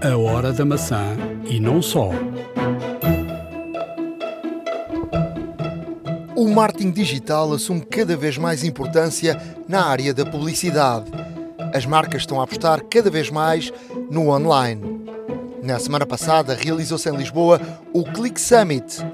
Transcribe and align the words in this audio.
A 0.00 0.16
hora 0.16 0.52
da 0.52 0.64
maçã 0.64 1.16
e 1.44 1.58
não 1.58 1.82
só. 1.82 2.10
O 6.36 6.48
marketing 6.48 6.92
digital 6.92 7.52
assume 7.52 7.80
cada 7.80 8.16
vez 8.16 8.38
mais 8.38 8.62
importância 8.62 9.36
na 9.66 9.84
área 9.84 10.14
da 10.14 10.24
publicidade. 10.24 11.10
As 11.74 11.84
marcas 11.84 12.22
estão 12.22 12.40
a 12.40 12.44
apostar 12.44 12.80
cada 12.84 13.10
vez 13.10 13.28
mais 13.28 13.72
no 14.08 14.28
online. 14.28 15.04
Na 15.64 15.80
semana 15.80 16.06
passada 16.06 16.54
realizou-se 16.54 17.08
em 17.10 17.16
Lisboa 17.16 17.60
o 17.92 18.04
Click 18.04 18.40
Summit, 18.40 19.04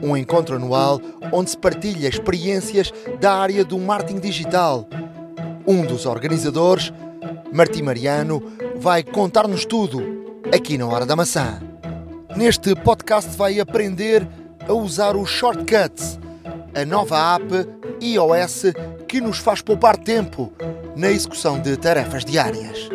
um 0.00 0.16
encontro 0.16 0.54
anual 0.54 1.00
onde 1.32 1.50
se 1.50 1.58
partilha 1.58 2.08
experiências 2.08 2.92
da 3.20 3.34
área 3.34 3.64
do 3.64 3.76
marketing 3.76 4.20
digital. 4.20 4.86
Um 5.66 5.84
dos 5.84 6.06
organizadores, 6.06 6.92
Martim 7.52 7.82
Mariano, 7.82 8.40
vai 8.76 9.02
contar-nos 9.02 9.64
tudo 9.66 10.17
aqui 10.54 10.78
na 10.78 10.86
Hora 10.86 11.04
da 11.04 11.16
Maçã. 11.16 11.60
Neste 12.36 12.74
podcast 12.74 13.36
vai 13.36 13.60
aprender 13.60 14.26
a 14.66 14.72
usar 14.72 15.16
o 15.16 15.26
Shortcuts, 15.26 16.18
a 16.74 16.84
nova 16.84 17.34
app 17.34 17.68
iOS 18.00 18.64
que 19.06 19.20
nos 19.20 19.38
faz 19.38 19.60
poupar 19.60 19.96
tempo 19.96 20.52
na 20.96 21.10
execução 21.10 21.60
de 21.60 21.76
tarefas 21.76 22.24
diárias. 22.24 22.88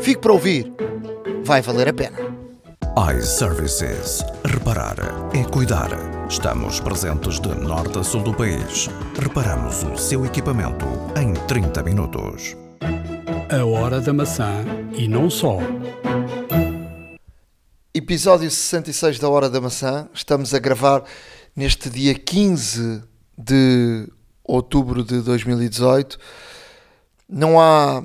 Fique 0.00 0.20
para 0.20 0.32
ouvir, 0.32 0.72
vai 1.44 1.60
valer 1.60 1.88
a 1.88 1.92
pena. 1.92 2.18
iServices. 3.16 4.24
Reparar 4.44 4.96
é 5.34 5.44
cuidar. 5.44 5.90
Estamos 6.28 6.80
presentes 6.80 7.40
de 7.40 7.54
norte 7.54 7.98
a 7.98 8.02
sul 8.02 8.22
do 8.22 8.34
país. 8.34 8.88
Reparamos 9.18 9.82
o 9.84 9.96
seu 9.96 10.26
equipamento 10.26 10.86
em 11.16 11.32
30 11.46 11.82
minutos. 11.82 12.56
A 13.50 13.64
hora 13.64 14.00
da 14.00 14.12
maçã 14.12 14.64
e 14.92 15.08
não 15.08 15.30
só. 15.30 15.58
Episódio 17.98 18.48
66 18.48 19.18
da 19.18 19.28
Hora 19.28 19.50
da 19.50 19.60
Maçã. 19.60 20.08
Estamos 20.14 20.54
a 20.54 20.60
gravar 20.60 21.02
neste 21.54 21.90
dia 21.90 22.14
15 22.14 23.02
de 23.36 24.06
outubro 24.44 25.02
de 25.02 25.20
2018. 25.20 26.16
Não 27.28 27.58
há 27.60 28.04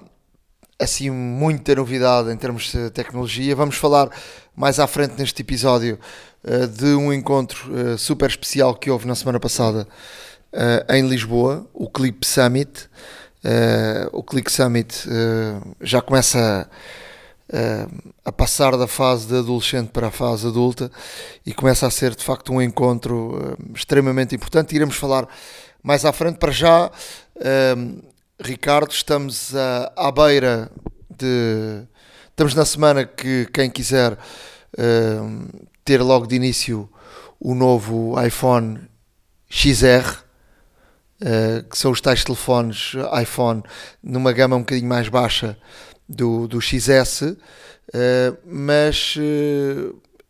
assim 0.79 1.11
muita 1.11 1.75
novidade 1.75 2.31
em 2.31 2.35
termos 2.35 2.71
de 2.71 2.89
tecnologia. 2.89 3.55
Vamos 3.55 3.75
falar 3.75 4.09
mais 4.55 4.79
à 4.79 4.87
frente 4.87 5.13
neste 5.15 5.43
episódio 5.43 5.99
uh, 6.43 6.67
de 6.67 6.95
um 6.95 7.13
encontro 7.13 7.71
uh, 7.71 7.95
super 7.95 8.27
especial 8.27 8.73
que 8.73 8.89
houve 8.89 9.05
na 9.05 9.13
semana 9.13 9.39
passada 9.39 9.87
uh, 10.53 10.91
em 10.91 11.07
Lisboa, 11.07 11.69
o 11.71 11.87
Clip 11.87 12.25
Summit. 12.25 12.89
o 14.11 14.23
Click 14.23 14.51
Summit 14.51 15.07
já 15.81 16.01
começa 16.01 16.67
a, 16.67 17.12
a 18.23 18.31
passar 18.31 18.77
da 18.77 18.87
fase 18.87 19.27
de 19.27 19.37
adolescente 19.37 19.89
para 19.89 20.07
a 20.07 20.11
fase 20.11 20.47
adulta 20.47 20.91
e 21.45 21.53
começa 21.53 21.85
a 21.85 21.91
ser 21.91 22.15
de 22.15 22.23
facto 22.23 22.53
um 22.53 22.61
encontro 22.61 23.57
extremamente 23.75 24.33
importante. 24.33 24.75
Iremos 24.75 24.95
falar 24.95 25.27
mais 25.81 26.05
à 26.05 26.13
frente. 26.13 26.37
Para 26.37 26.51
já, 26.51 26.89
Ricardo, 28.39 28.91
estamos 28.91 29.55
a, 29.55 29.91
à 29.95 30.11
beira 30.11 30.71
de. 31.09 31.83
Estamos 32.29 32.55
na 32.55 32.65
semana 32.65 33.05
que 33.05 33.47
quem 33.53 33.69
quiser 33.69 34.13
uh, 34.13 35.63
ter 35.85 36.01
logo 36.01 36.25
de 36.25 36.35
início 36.35 36.89
o 37.39 37.53
novo 37.53 38.15
iPhone 38.25 38.79
XR, 39.49 40.23
que 41.69 41.77
são 41.77 41.91
os 41.91 42.01
tais 42.01 42.23
telefones 42.23 42.93
iPhone 43.21 43.61
numa 44.01 44.31
gama 44.31 44.55
um 44.55 44.59
bocadinho 44.59 44.87
mais 44.87 45.09
baixa 45.09 45.57
do, 46.15 46.47
do 46.47 46.61
XS, 46.61 47.21
uh, 47.21 47.37
mas 48.45 49.15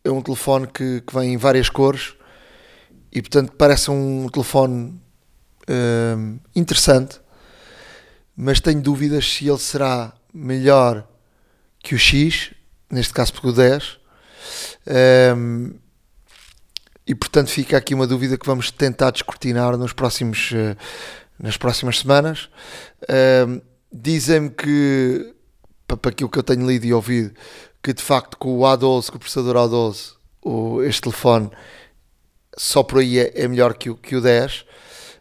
é 0.02 0.10
um 0.10 0.22
telefone 0.22 0.66
que, 0.66 1.00
que 1.00 1.14
vem 1.14 1.34
em 1.34 1.36
várias 1.36 1.68
cores 1.68 2.14
e 3.12 3.22
portanto 3.22 3.52
parece 3.56 3.90
um 3.90 4.28
telefone 4.28 5.00
interessante 6.54 7.20
mas 8.36 8.60
tenho 8.60 8.80
dúvidas 8.80 9.32
se 9.32 9.48
ele 9.48 9.58
será 9.58 10.12
melhor 10.32 11.06
que 11.78 11.94
o 11.94 11.98
X, 11.98 12.52
neste 12.90 13.12
caso 13.12 13.32
porque 13.32 13.48
o 13.48 13.52
10. 13.52 13.98
Um, 15.36 15.74
e 17.06 17.14
portanto 17.14 17.48
fica 17.48 17.76
aqui 17.76 17.94
uma 17.94 18.06
dúvida 18.06 18.36
que 18.36 18.46
vamos 18.46 18.70
tentar 18.70 19.10
descortinar 19.10 19.76
nos 19.76 19.92
próximos, 19.92 20.52
nas 21.38 21.56
próximas 21.56 21.98
semanas. 21.98 22.48
Dizem-me 23.92 24.50
que, 24.50 25.34
para 25.86 26.10
aquilo 26.10 26.30
que 26.30 26.38
eu 26.38 26.42
tenho 26.42 26.66
lido 26.66 26.84
e 26.84 26.94
ouvido, 26.94 27.34
que 27.82 27.92
de 27.92 28.02
facto 28.02 28.36
com 28.36 28.58
o 28.58 28.60
A12, 28.62 29.10
com 29.10 29.16
o 29.16 29.20
processador 29.20 29.56
A12, 29.56 30.14
o, 30.42 30.82
este 30.82 31.02
telefone 31.02 31.50
só 32.56 32.82
por 32.82 33.00
aí 33.00 33.18
é, 33.18 33.32
é 33.34 33.48
melhor 33.48 33.74
que 33.74 33.90
o, 33.90 33.96
que 33.96 34.14
o 34.16 34.20
10 34.20 34.64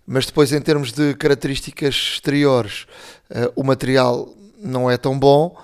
mas 0.05 0.25
depois 0.25 0.51
em 0.51 0.61
termos 0.61 0.91
de 0.91 1.13
características 1.15 1.95
exteriores 1.95 2.85
uh, 3.31 3.51
o 3.55 3.63
material 3.63 4.35
não 4.59 4.91
é 4.91 4.97
tão 4.97 5.17
bom 5.17 5.57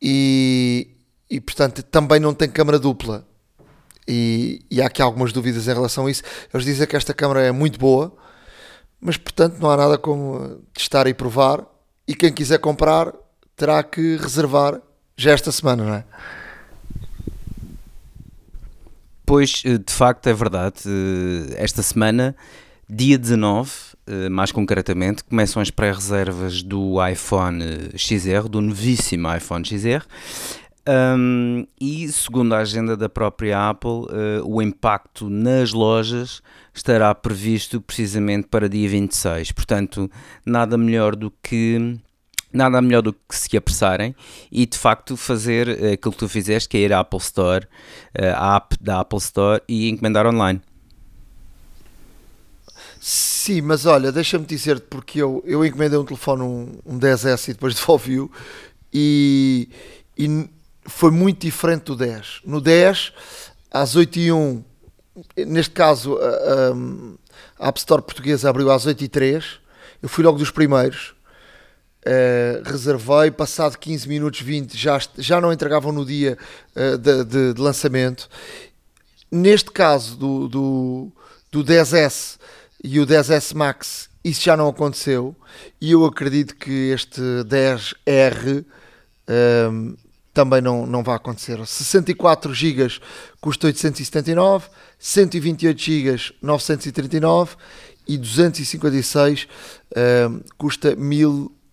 e, 0.00 0.90
e 1.30 1.40
portanto 1.40 1.82
também 1.82 2.18
não 2.18 2.34
tem 2.34 2.48
câmara 2.48 2.78
dupla. 2.78 3.26
E, 4.06 4.64
e, 4.68 4.82
há 4.82 4.86
aqui 4.86 5.00
algumas 5.00 5.32
dúvidas 5.32 5.68
em 5.68 5.72
relação 5.72 6.06
a 6.06 6.10
isso. 6.10 6.24
Eles 6.52 6.66
dizem 6.66 6.88
que 6.88 6.96
esta 6.96 7.14
câmara 7.14 7.40
é 7.40 7.52
muito 7.52 7.78
boa 7.78 8.12
mas 9.02 9.16
portanto 9.16 9.58
não 9.58 9.68
há 9.68 9.76
nada 9.76 9.98
como 9.98 10.62
testar 10.72 11.08
e 11.08 11.14
provar. 11.14 11.64
E 12.06 12.14
quem 12.14 12.32
quiser 12.32 12.58
comprar 12.58 13.12
terá 13.56 13.82
que 13.82 14.16
reservar 14.16 14.80
já 15.16 15.32
esta 15.32 15.52
semana, 15.52 15.84
não 15.84 15.94
é? 15.94 16.04
Pois, 19.24 19.62
eh, 19.64 19.78
de 19.78 19.92
facto, 19.92 20.26
é 20.26 20.32
verdade. 20.32 20.82
Eh, 20.86 21.54
esta 21.56 21.82
semana 21.82 22.34
Dia 22.94 23.16
19, 23.16 23.70
eh, 24.06 24.28
mais 24.28 24.52
concretamente, 24.52 25.24
começam 25.24 25.62
as 25.62 25.70
pré-reservas 25.70 26.62
do 26.62 26.96
iPhone 27.08 27.64
XR, 27.96 28.50
do 28.50 28.60
novíssimo 28.60 29.34
iPhone 29.34 29.64
XR. 29.64 30.04
Um, 30.86 31.64
e 31.80 32.06
segundo 32.08 32.54
a 32.54 32.58
agenda 32.58 32.94
da 32.94 33.08
própria 33.08 33.70
Apple, 33.70 33.88
uh, 33.90 34.44
o 34.44 34.60
impacto 34.60 35.30
nas 35.30 35.72
lojas 35.72 36.42
estará 36.74 37.14
previsto 37.14 37.80
precisamente 37.80 38.48
para 38.48 38.68
dia 38.68 38.88
26. 38.90 39.52
Portanto, 39.52 40.10
nada 40.44 40.76
melhor 40.76 41.16
do 41.16 41.32
que 41.42 41.98
nada 42.52 42.80
melhor 42.80 43.02
do 43.02 43.12
que 43.12 43.36
se 43.36 43.56
apressarem 43.56 44.14
e 44.50 44.66
de 44.66 44.78
facto 44.78 45.16
fazer 45.16 45.70
aquilo 45.92 46.12
que 46.12 46.18
tu 46.18 46.28
fizeste, 46.28 46.68
que 46.68 46.76
é 46.76 46.80
ir 46.80 46.92
à 46.92 47.00
Apple 47.00 47.18
Store, 47.20 47.66
uh, 48.18 48.36
à 48.36 48.56
app 48.56 48.76
da 48.80 49.00
Apple 49.00 49.18
Store 49.18 49.62
e 49.68 49.88
encomendar 49.88 50.26
online. 50.26 50.60
Sim, 53.00 53.62
mas 53.62 53.86
olha, 53.86 54.12
deixa-me 54.12 54.46
dizer-te 54.46 54.86
porque 54.88 55.20
eu, 55.20 55.42
eu 55.44 55.64
encomendei 55.64 55.98
um 55.98 56.04
telefone, 56.04 56.42
um, 56.42 56.78
um 56.86 56.98
10S 56.98 57.48
e 57.48 57.52
depois 57.52 57.74
devolvi-o 57.76 58.30
e, 58.92 59.68
e 60.16 60.48
foi 60.84 61.10
muito 61.10 61.40
diferente 61.40 61.84
do 61.86 61.96
10. 61.96 62.42
No 62.44 62.60
10, 62.60 63.12
às 63.70 63.96
8 63.96 64.18
e 64.18 64.32
1, 64.32 64.64
neste 65.46 65.72
caso 65.72 66.16
a, 66.18 67.66
a 67.66 67.68
App 67.68 67.78
Store 67.80 68.02
portuguesa 68.02 68.48
abriu 68.48 68.70
às 68.70 68.86
8 68.86 69.02
e 69.02 69.08
3, 69.08 69.44
eu 70.00 70.08
fui 70.08 70.22
logo 70.22 70.38
dos 70.38 70.50
primeiros, 70.50 71.14
uh, 72.06 72.62
reservei, 72.68 73.30
passado 73.30 73.78
15 73.78 74.08
minutos, 74.08 74.40
20, 74.40 74.76
já, 74.76 74.98
já 75.18 75.40
não 75.40 75.52
entregavam 75.52 75.92
no 75.92 76.04
dia 76.04 76.36
uh, 76.76 76.98
de, 76.98 77.24
de, 77.24 77.54
de, 77.54 77.60
lançamento. 77.60 78.28
Neste 79.30 79.70
caso 79.70 80.16
do, 80.16 80.48
do, 80.48 81.12
do 81.50 81.64
10S, 81.64 82.38
e 82.84 82.98
o 82.98 83.06
10S 83.06 83.54
Max 83.54 84.10
isso 84.24 84.42
já 84.42 84.56
não 84.56 84.68
aconteceu 84.68 85.34
e 85.80 85.92
eu 85.92 86.04
acredito 86.04 86.54
que 86.56 86.90
este 86.90 87.20
10R 87.20 88.64
um, 89.70 89.96
também 90.32 90.62
não, 90.62 90.86
não 90.86 91.02
vai 91.02 91.16
acontecer. 91.16 91.64
64 91.64 92.54
GB 92.54 92.88
custa 93.40 93.66
879, 93.66 94.68
128 94.98 95.80
GB 95.80 96.34
939 96.40 97.56
e 98.06 98.16
256 98.16 99.48
um, 99.96 100.40
custa 100.56 100.96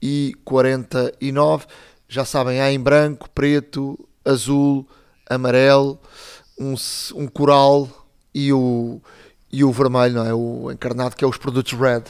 1049. 0.01 1.65
Já 2.07 2.25
sabem, 2.25 2.59
há 2.59 2.71
em 2.71 2.79
branco, 2.79 3.29
preto, 3.29 3.97
azul, 4.25 4.87
amarelo, 5.29 5.99
um, 6.59 6.73
um 7.15 7.27
coral 7.27 7.87
e 8.33 8.51
o 8.51 9.01
e 9.51 9.63
o 9.63 9.71
vermelho, 9.71 10.15
não 10.15 10.25
é? 10.25 10.33
O 10.33 10.71
encarnado, 10.71 11.15
que 11.15 11.23
é 11.23 11.27
os 11.27 11.37
produtos 11.37 11.73
Red. 11.73 12.03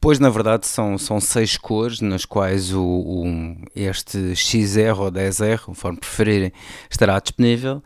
Pois, 0.00 0.18
na 0.18 0.30
verdade, 0.30 0.66
são, 0.66 0.96
são 0.96 1.20
seis 1.20 1.56
cores, 1.58 2.00
nas 2.00 2.24
quais 2.24 2.72
o, 2.72 2.82
o 2.82 3.24
este 3.76 4.34
XR 4.34 4.98
ou 4.98 5.12
10R, 5.12 5.60
conforme 5.60 5.98
preferirem, 5.98 6.52
estará 6.90 7.18
disponível. 7.20 7.82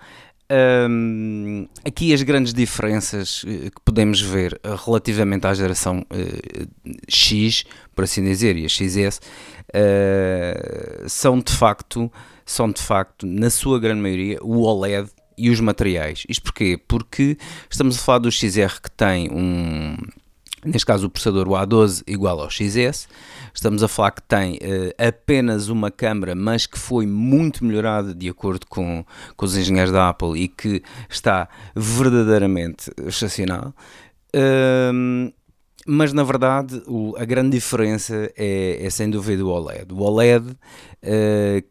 Um, 0.88 1.66
aqui 1.86 2.12
as 2.12 2.22
grandes 2.22 2.52
diferenças 2.52 3.44
eh, 3.46 3.70
que 3.70 3.80
podemos 3.84 4.20
ver 4.20 4.60
eh, 4.62 4.76
relativamente 4.84 5.46
à 5.46 5.54
geração 5.54 6.00
uh, 6.00 6.68
X, 7.08 7.64
por 7.94 8.04
assim 8.04 8.22
dizer, 8.22 8.56
e 8.56 8.66
a 8.66 8.68
XS, 8.68 9.20
uh, 9.70 11.08
são 11.08 11.40
de 11.40 11.52
facto 11.52 12.12
são 12.44 12.70
de 12.70 12.80
facto, 12.80 13.26
na 13.26 13.48
sua 13.48 13.80
grande 13.80 14.00
maioria, 14.00 14.38
o 14.42 14.62
OLED 14.62 15.08
e 15.36 15.50
os 15.50 15.60
materiais. 15.60 16.24
Isto 16.28 16.44
porquê? 16.44 16.78
Porque 16.86 17.38
estamos 17.70 17.96
a 17.96 18.00
falar 18.00 18.18
do 18.18 18.30
XR 18.30 18.80
que 18.82 18.90
tem 18.90 19.30
um, 19.30 19.96
neste 20.64 20.86
caso 20.86 21.06
o 21.06 21.10
processador 21.10 21.46
A12 21.48 22.02
igual 22.06 22.40
ao 22.40 22.50
XS. 22.50 23.08
Estamos 23.52 23.82
a 23.82 23.88
falar 23.88 24.12
que 24.12 24.22
tem 24.22 24.54
uh, 24.54 24.94
apenas 24.98 25.68
uma 25.68 25.90
câmera, 25.90 26.34
mas 26.34 26.66
que 26.66 26.78
foi 26.78 27.06
muito 27.06 27.64
melhorada 27.64 28.14
de 28.14 28.28
acordo 28.28 28.66
com, 28.66 29.04
com 29.36 29.44
os 29.46 29.56
engenheiros 29.56 29.92
da 29.92 30.08
Apple 30.08 30.38
e 30.40 30.48
que 30.48 30.82
está 31.08 31.48
verdadeiramente 31.76 32.90
excepcional. 33.06 33.74
Mas 35.86 36.12
na 36.12 36.22
verdade 36.22 36.82
o, 36.86 37.14
a 37.16 37.24
grande 37.24 37.50
diferença 37.50 38.32
é, 38.36 38.78
é, 38.80 38.90
sem 38.90 39.10
dúvida 39.10 39.44
o 39.44 39.48
OLED. 39.48 39.92
O 39.92 40.00
OLED 40.00 40.50
uh, 40.50 40.56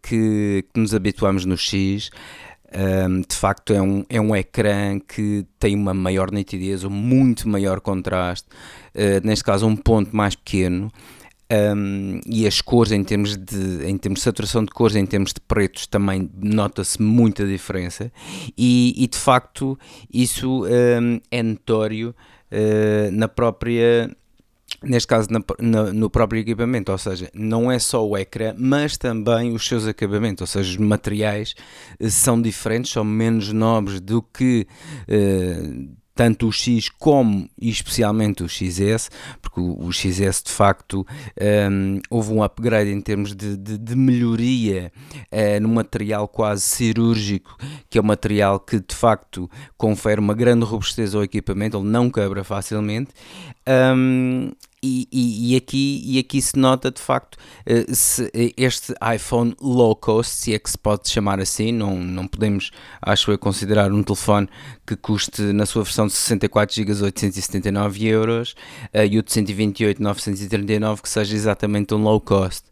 que, 0.02 0.66
que, 0.72 0.80
nos 0.80 0.94
habituamos 0.94 1.46
no 1.46 1.58
X. 1.58 2.12
Um, 2.76 3.22
de 3.22 3.36
facto, 3.36 3.72
é 3.72 3.82
um, 3.82 4.04
é 4.10 4.20
um 4.20 4.36
ecrã 4.36 5.00
que 5.00 5.46
tem 5.60 5.76
uma 5.76 5.94
maior 5.94 6.32
nitidez, 6.32 6.84
um 6.84 6.90
muito 6.90 7.48
maior 7.48 7.80
contraste, 7.80 8.48
uh, 8.96 9.26
neste 9.26 9.44
caso, 9.44 9.68
um 9.68 9.76
ponto 9.76 10.16
mais 10.16 10.36
pequeno. 10.36 10.92
Um, 11.52 12.20
e 12.26 12.48
as 12.48 12.62
cores 12.62 12.92
em 12.92 13.04
termos, 13.04 13.38
de, 13.38 13.86
em 13.86 13.96
termos 13.98 14.20
de 14.20 14.24
saturação 14.24 14.64
de 14.64 14.72
cores, 14.72 14.96
em 14.96 15.06
termos 15.06 15.34
de 15.34 15.42
pretos, 15.42 15.86
também 15.86 16.30
nota-se 16.36 17.00
muita 17.00 17.46
diferença, 17.46 18.12
e, 18.58 18.94
e, 18.98 19.08
de 19.08 19.18
facto 19.18 19.78
isso 20.12 20.66
um, 20.66 21.20
é 21.30 21.44
notório 21.44 22.16
uh, 22.52 23.12
na 23.12 23.28
própria 23.28 24.10
neste 24.82 25.08
caso 25.08 25.28
na, 25.30 25.40
na, 25.60 25.94
no 25.94 26.10
próprio 26.10 26.40
equipamento, 26.40 26.92
ou 26.92 26.98
seja, 26.98 27.30
não 27.34 27.72
é 27.72 27.80
só 27.80 28.06
o 28.06 28.18
ecrã, 28.18 28.54
mas 28.58 28.98
também 28.98 29.54
os 29.54 29.68
seus 29.68 29.88
acabamentos, 29.88 30.42
ou 30.42 30.48
seja, 30.48 30.72
os 30.72 30.78
materiais 30.78 31.56
uh, 32.00 32.10
são 32.10 32.42
diferentes, 32.42 32.92
são 32.92 33.04
menos 33.04 33.52
nobres 33.52 34.00
do 34.00 34.22
que 34.22 34.68
uh, 35.08 35.94
tanto 36.16 36.48
o 36.48 36.52
X 36.52 36.90
como 36.90 37.50
e 37.60 37.70
especialmente 37.70 38.44
o 38.44 38.50
XS, 38.50 39.10
porque 39.42 39.60
o, 39.60 39.86
o 39.86 39.92
XS 39.92 40.44
de 40.44 40.52
facto 40.52 41.06
um, 41.72 42.00
houve 42.10 42.32
um 42.32 42.44
upgrade 42.44 42.92
em 42.92 43.02
termos 43.02 43.36
de, 43.36 43.58
de, 43.58 43.78
de 43.78 43.96
melhoria 43.96 44.92
uh, 45.32 45.60
no 45.62 45.70
material 45.70 46.28
quase 46.28 46.62
cirúrgico, 46.62 47.58
que 47.90 47.98
é 47.98 48.02
um 48.02 48.06
material 48.06 48.60
que 48.60 48.80
de 48.80 48.96
facto 48.96 49.50
confere 49.78 50.20
uma 50.20 50.34
grande 50.34 50.66
robustez 50.66 51.16
ao 51.16 51.24
equipamento, 51.24 51.78
ele 51.78 51.88
não 51.88 52.10
quebra 52.10 52.44
facilmente. 52.44 53.12
Um, 53.68 54.52
e, 54.86 55.08
e, 55.10 55.54
e, 55.54 55.56
aqui, 55.56 56.02
e 56.04 56.20
aqui 56.20 56.42
se 56.42 56.60
nota 56.60 56.92
de 56.92 57.00
facto 57.00 57.36
uh, 57.36 57.96
se 57.96 58.30
este 58.58 58.94
iPhone 59.16 59.56
low 59.62 59.96
cost, 59.96 60.34
se 60.34 60.54
é 60.54 60.60
que 60.60 60.70
se 60.70 60.78
pode 60.78 61.10
chamar 61.10 61.40
assim, 61.40 61.72
não, 61.72 61.96
não 61.96 62.28
podemos, 62.28 62.70
acho 63.02 63.32
eu, 63.32 63.38
considerar 63.38 63.94
um 63.94 64.04
telefone 64.04 64.50
que 64.86 64.98
custe 64.98 65.42
na 65.42 65.66
sua 65.66 65.84
versão 65.84 66.06
de 66.08 66.12
64 66.12 66.76
GB 66.76 67.02
879 67.02 68.06
euros 68.06 68.56
uh, 68.94 69.06
e 69.10 69.18
o 69.18 69.24
de 69.24 69.32
128 69.32 70.04
939 70.04 71.02
que 71.02 71.10
seja 71.10 71.34
exatamente 71.34 71.94
um 71.94 72.04
low 72.04 72.20
cost. 72.20 72.66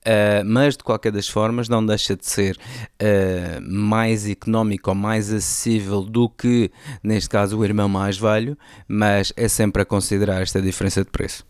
Uh, 0.00 0.42
mas 0.46 0.78
de 0.78 0.82
qualquer 0.82 1.12
das 1.12 1.28
formas 1.28 1.68
não 1.68 1.84
deixa 1.84 2.16
de 2.16 2.26
ser 2.26 2.56
uh, 2.56 3.60
mais 3.60 4.26
económico 4.26 4.88
ou 4.88 4.96
mais 4.96 5.30
acessível 5.30 6.02
do 6.02 6.26
que 6.26 6.70
neste 7.02 7.28
caso 7.28 7.58
o 7.58 7.64
irmão 7.64 7.86
mais 7.86 8.16
velho, 8.16 8.56
mas 8.88 9.30
é 9.36 9.46
sempre 9.46 9.82
a 9.82 9.84
considerar 9.84 10.40
esta 10.40 10.62
diferença 10.62 11.04
de 11.04 11.10
preço. 11.10 11.44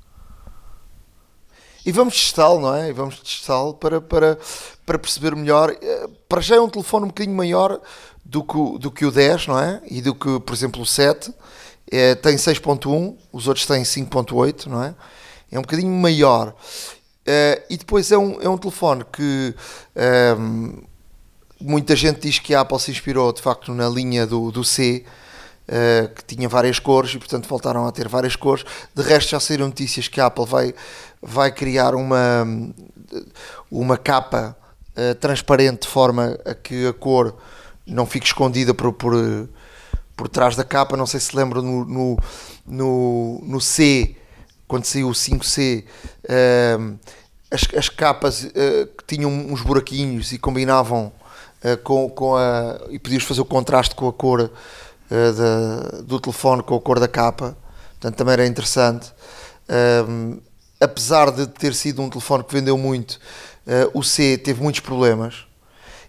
E 1.84 1.92
vamos 1.92 2.14
testá-lo, 2.14 2.60
não 2.60 2.74
é? 2.74 2.90
E 2.90 2.92
vamos 2.92 3.20
testá-lo 3.20 3.74
para, 3.74 4.00
para, 4.00 4.38
para 4.84 4.98
perceber 4.98 5.34
melhor. 5.34 5.74
Eh, 5.80 6.08
para 6.28 6.40
já 6.40 6.56
é 6.56 6.60
um 6.60 6.68
telefone 6.68 7.04
um 7.04 7.08
bocadinho 7.08 7.36
maior 7.36 7.80
do 8.24 8.44
que, 8.44 8.78
do 8.78 8.90
que 8.90 9.06
o 9.06 9.10
10, 9.10 9.46
não 9.46 9.58
é? 9.58 9.80
E 9.86 10.02
do 10.02 10.14
que, 10.14 10.40
por 10.40 10.52
exemplo, 10.52 10.82
o 10.82 10.86
7. 10.86 11.32
É, 11.90 12.14
tem 12.14 12.36
6.1, 12.36 13.16
os 13.32 13.48
outros 13.48 13.66
têm 13.66 13.82
5.8, 13.82 14.66
não 14.66 14.82
é? 14.82 14.94
É 15.50 15.58
um 15.58 15.62
bocadinho 15.62 15.90
maior. 15.90 16.54
Uh, 17.30 17.62
e 17.70 17.76
depois 17.76 18.10
é 18.10 18.18
um, 18.18 18.42
é 18.42 18.48
um 18.48 18.58
telefone 18.58 19.04
que 19.12 19.54
um, 19.94 20.00
ehm, 20.02 20.82
muita 21.60 21.94
gente 21.94 22.22
diz 22.22 22.40
que 22.40 22.52
a 22.56 22.62
Apple 22.62 22.80
se 22.80 22.90
inspirou 22.90 23.32
de 23.32 23.40
facto 23.40 23.72
na 23.72 23.88
linha 23.88 24.26
do, 24.26 24.50
do 24.50 24.64
C, 24.64 25.04
uh, 25.68 26.12
que 26.12 26.24
tinha 26.24 26.48
várias 26.48 26.80
cores 26.80 27.14
e 27.14 27.18
portanto 27.18 27.48
voltaram 27.48 27.86
a 27.86 27.92
ter 27.92 28.08
várias 28.08 28.34
cores. 28.34 28.64
De 28.92 29.02
resto 29.02 29.30
já 29.30 29.38
saíram 29.38 29.68
notícias 29.68 30.08
que 30.08 30.20
a 30.20 30.26
Apple 30.26 30.44
vai, 30.44 30.74
vai 31.22 31.52
criar 31.52 31.94
uma, 31.94 32.44
uma 33.70 33.96
capa 33.96 34.56
uh, 34.96 35.14
transparente 35.14 35.82
de 35.82 35.88
forma 35.88 36.36
a 36.44 36.52
que 36.52 36.84
a 36.88 36.92
cor 36.92 37.36
não 37.86 38.06
fique 38.06 38.26
escondida 38.26 38.74
por, 38.74 38.92
por, 38.92 39.14
por 40.16 40.28
trás 40.28 40.56
da 40.56 40.64
capa. 40.64 40.96
Não 40.96 41.06
sei 41.06 41.20
se 41.20 41.36
lembram 41.36 41.62
no, 41.62 41.84
no, 41.84 42.18
no, 42.66 43.40
no 43.44 43.60
C, 43.60 44.16
quando 44.70 44.84
saiu 44.84 45.08
o 45.08 45.12
5C, 45.12 45.82
uh, 45.82 46.98
as, 47.50 47.62
as 47.76 47.88
capas 47.88 48.44
uh, 48.44 48.86
que 48.96 49.04
tinham 49.04 49.28
uns 49.28 49.62
buraquinhos 49.62 50.30
e 50.30 50.38
combinavam 50.38 51.12
com, 51.84 52.08
com 52.08 52.36
a. 52.36 52.80
e 52.88 52.98
podias 52.98 53.22
fazer 53.22 53.42
o 53.42 53.44
contraste 53.44 53.94
com 53.94 54.08
a 54.08 54.12
cor 54.14 54.50
da, 55.10 56.00
do 56.00 56.18
telefone, 56.18 56.62
com 56.62 56.74
a 56.74 56.80
cor 56.80 56.98
da 56.98 57.06
capa. 57.06 57.54
Portanto, 57.90 58.16
também 58.16 58.32
era 58.32 58.46
interessante 58.46 59.12
apesar 60.80 61.30
de 61.30 61.46
ter 61.46 61.74
sido 61.74 62.00
um 62.00 62.08
telefone 62.08 62.44
que 62.44 62.54
vendeu 62.54 62.78
muito, 62.78 63.20
o 63.92 64.02
C 64.02 64.38
teve 64.38 64.62
muitos 64.62 64.80
problemas. 64.80 65.44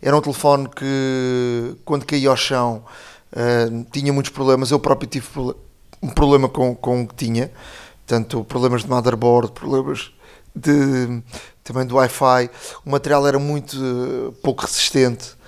Era 0.02 0.16
um 0.16 0.22
telefone 0.22 0.70
que, 0.70 1.76
quando 1.84 2.06
caía 2.06 2.30
ao 2.30 2.38
chão, 2.38 2.86
tinha 3.92 4.14
muitos 4.14 4.32
problemas. 4.32 4.72
Eu 4.72 4.80
próprio 4.80 5.10
tive 5.10 5.28
um 6.02 6.08
problema 6.08 6.48
com, 6.48 6.74
com 6.74 7.02
o 7.02 7.08
que 7.08 7.16
tinha, 7.16 7.52
tanto 8.06 8.44
problemas 8.44 8.84
de 8.84 8.90
motherboard, 8.90 9.52
problemas 9.52 10.12
de, 10.56 11.22
também 11.64 11.86
do 11.86 11.96
Wi-Fi. 11.96 12.50
O 12.86 12.92
material 12.92 13.28
era 13.28 13.40
muito 13.40 13.74
uh, 13.74 14.32
pouco 14.44 14.62
resistente. 14.62 15.40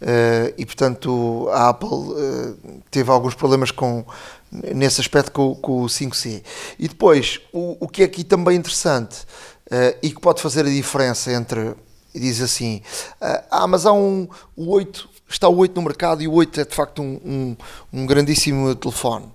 Uh, 0.00 0.54
e 0.56 0.64
portanto 0.64 1.46
a 1.52 1.68
Apple 1.68 1.88
uh, 1.88 2.82
teve 2.90 3.10
alguns 3.10 3.34
problemas 3.34 3.70
com 3.70 4.02
nesse 4.50 4.98
aspecto 4.98 5.30
com, 5.30 5.54
com 5.54 5.82
o 5.82 5.86
5C. 5.86 6.42
E 6.78 6.88
depois, 6.88 7.40
o, 7.52 7.76
o 7.84 7.88
que 7.88 8.02
é 8.02 8.06
aqui 8.06 8.24
também 8.24 8.56
interessante 8.56 9.24
e 10.02 10.10
que 10.10 10.20
pode 10.20 10.42
fazer 10.42 10.66
a 10.66 10.68
diferença 10.68 11.32
entre, 11.32 11.76
diz 12.12 12.40
assim, 12.40 12.82
ah, 13.20 13.68
mas 13.68 13.86
há 13.86 13.92
um, 13.92 14.26
o 14.56 14.72
8, 14.72 15.08
está 15.28 15.48
o 15.48 15.56
8 15.56 15.76
no 15.76 15.82
mercado 15.82 16.20
e 16.20 16.26
o 16.26 16.32
8 16.32 16.62
é 16.62 16.64
de 16.64 16.74
facto 16.74 17.00
um, 17.00 17.20
um, 17.24 17.56
um 17.92 18.06
grandíssimo 18.06 18.74
telefone. 18.74 19.26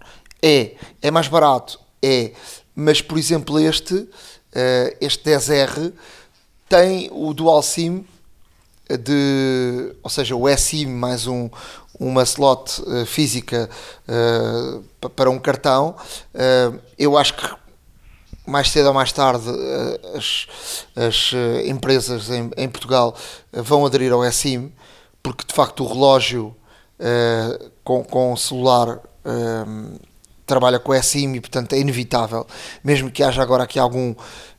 É, 0.42 0.76
é 1.02 1.10
mais 1.10 1.30
barato, 1.30 1.80
é, 2.04 2.34
mas 2.76 3.02
por 3.02 3.18
exemplo 3.18 3.58
este, 3.60 3.94
uh, 3.96 4.10
este 5.00 5.24
10R 5.24 5.94
tem 6.68 7.10
o 7.12 7.34
Dual 7.34 7.64
SIM 7.64 8.06
de, 9.00 9.96
ou 10.04 10.10
seja, 10.10 10.36
o 10.36 10.58
SIM 10.58 10.88
mais 10.88 11.26
um, 11.26 11.50
uma 12.00 12.24
slot 12.24 12.82
uh, 12.82 13.06
física 13.06 13.70
uh, 14.08 15.10
para 15.10 15.30
um 15.30 15.40
cartão, 15.40 15.96
eu 16.98 17.18
acho 17.18 17.36
que 17.36 17.56
mais 18.46 18.70
cedo 18.70 18.88
ou 18.88 18.94
mais 18.94 19.12
tarde 19.12 19.48
as, 20.16 20.48
as 20.96 21.32
empresas 21.66 22.30
em, 22.30 22.52
em 22.58 22.70
Portugal 22.70 23.16
vão 23.52 23.86
aderir 23.86 24.12
ao 24.12 24.26
eSIM, 24.26 24.72
porque 25.24 25.46
de 25.48 25.54
facto 25.54 25.84
o 25.84 25.88
relógio 25.88 26.56
com, 27.84 28.04
com 28.04 28.36
celular 28.36 29.00
trabalha 30.46 30.80
com 30.80 30.94
eSIM 30.94 31.34
e 31.34 31.42
portanto 31.42 31.74
é 31.74 31.80
inevitável, 31.80 32.46
mesmo 32.84 33.10
que 33.10 33.24
haja 33.24 33.42
agora 33.42 33.64
aqui 33.64 33.80
algum, 33.80 34.14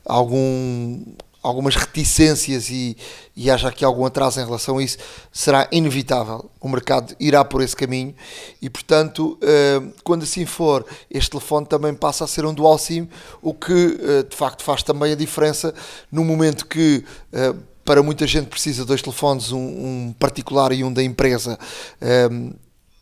algum 0.05 1.03
algumas 1.47 1.75
reticências 1.75 2.69
e, 2.69 2.97
e 3.35 3.49
haja 3.49 3.69
aqui 3.69 3.85
algum 3.85 4.05
atraso 4.05 4.39
em 4.39 4.45
relação 4.45 4.77
a 4.77 4.83
isso, 4.83 4.97
será 5.31 5.67
inevitável. 5.71 6.49
O 6.59 6.67
mercado 6.67 7.15
irá 7.19 7.43
por 7.45 7.61
esse 7.61 7.75
caminho 7.75 8.13
e, 8.61 8.69
portanto, 8.69 9.39
uh, 9.41 9.93
quando 10.03 10.23
assim 10.23 10.45
for, 10.45 10.85
este 11.09 11.31
telefone 11.31 11.65
também 11.65 11.93
passa 11.93 12.25
a 12.25 12.27
ser 12.27 12.45
um 12.45 12.53
dual 12.53 12.77
SIM, 12.77 13.07
o 13.41 13.53
que 13.53 13.71
uh, 13.73 14.23
de 14.29 14.35
facto 14.35 14.63
faz 14.63 14.83
também 14.83 15.13
a 15.13 15.15
diferença 15.15 15.73
no 16.11 16.23
momento 16.23 16.65
que. 16.65 17.03
Uh, 17.31 17.77
para 17.87 18.03
muita 18.03 18.27
gente 18.27 18.47
precisa 18.47 18.83
dois 18.83 19.01
telefones, 19.01 19.53
um 19.53 20.13
particular 20.19 20.73
e 20.73 20.83
um 20.83 20.91
da 20.91 21.01
empresa. 21.01 21.57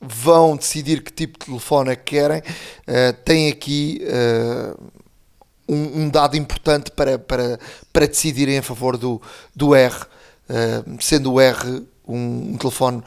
Vão 0.02 0.58
decidir 0.58 1.02
que 1.02 1.12
tipo 1.12 1.40
de 1.40 1.46
telefone 1.46 1.92
é 1.92 1.96
que 1.96 2.04
querem. 2.04 2.40
Uh, 2.40 3.14
tem 3.24 3.50
aqui 3.50 4.02
uh, 4.04 4.92
um, 5.68 6.02
um, 6.02 6.10
dado 6.10 6.38
importante 6.38 6.92
para, 6.92 7.18
para, 7.18 7.60
para 7.92 8.08
decidirem 8.08 8.58
a 8.58 8.64
favor 8.64 8.98
do, 8.98 9.22
do 9.56 9.74
R, 9.74 9.96
uh, 9.96 10.98
sendo 11.00 11.34
o 11.34 11.42
R 11.42 11.84
um, 12.08 12.54
um 12.54 12.58
telefone 12.58 13.04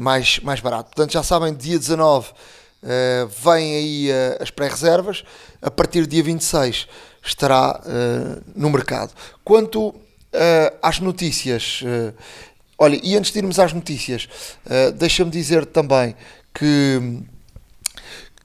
mais, 0.00 0.40
mais 0.40 0.60
barato. 0.60 0.90
Portanto, 0.90 1.12
já 1.12 1.22
sabem, 1.22 1.54
dia 1.54 1.78
19 1.78 2.28
uh, 2.28 2.34
eh, 2.82 3.28
vêm 3.44 3.76
aí 3.76 4.08
as 4.40 4.50
pré-reservas, 4.50 5.22
a 5.62 5.70
partir 5.70 6.00
do 6.02 6.08
dia 6.08 6.22
26 6.22 6.88
estará 7.22 7.80
no 8.54 8.70
mercado. 8.70 9.12
Quanto 9.44 9.94
às 10.80 10.98
notícias 10.98 11.82
Olha, 12.80 13.00
e 13.02 13.16
antes 13.16 13.32
de 13.32 13.40
irmos 13.40 13.58
às 13.58 13.72
notícias, 13.72 14.28
uh, 14.64 14.92
deixa-me 14.92 15.32
dizer 15.32 15.66
também 15.66 16.14
que, 16.54 17.24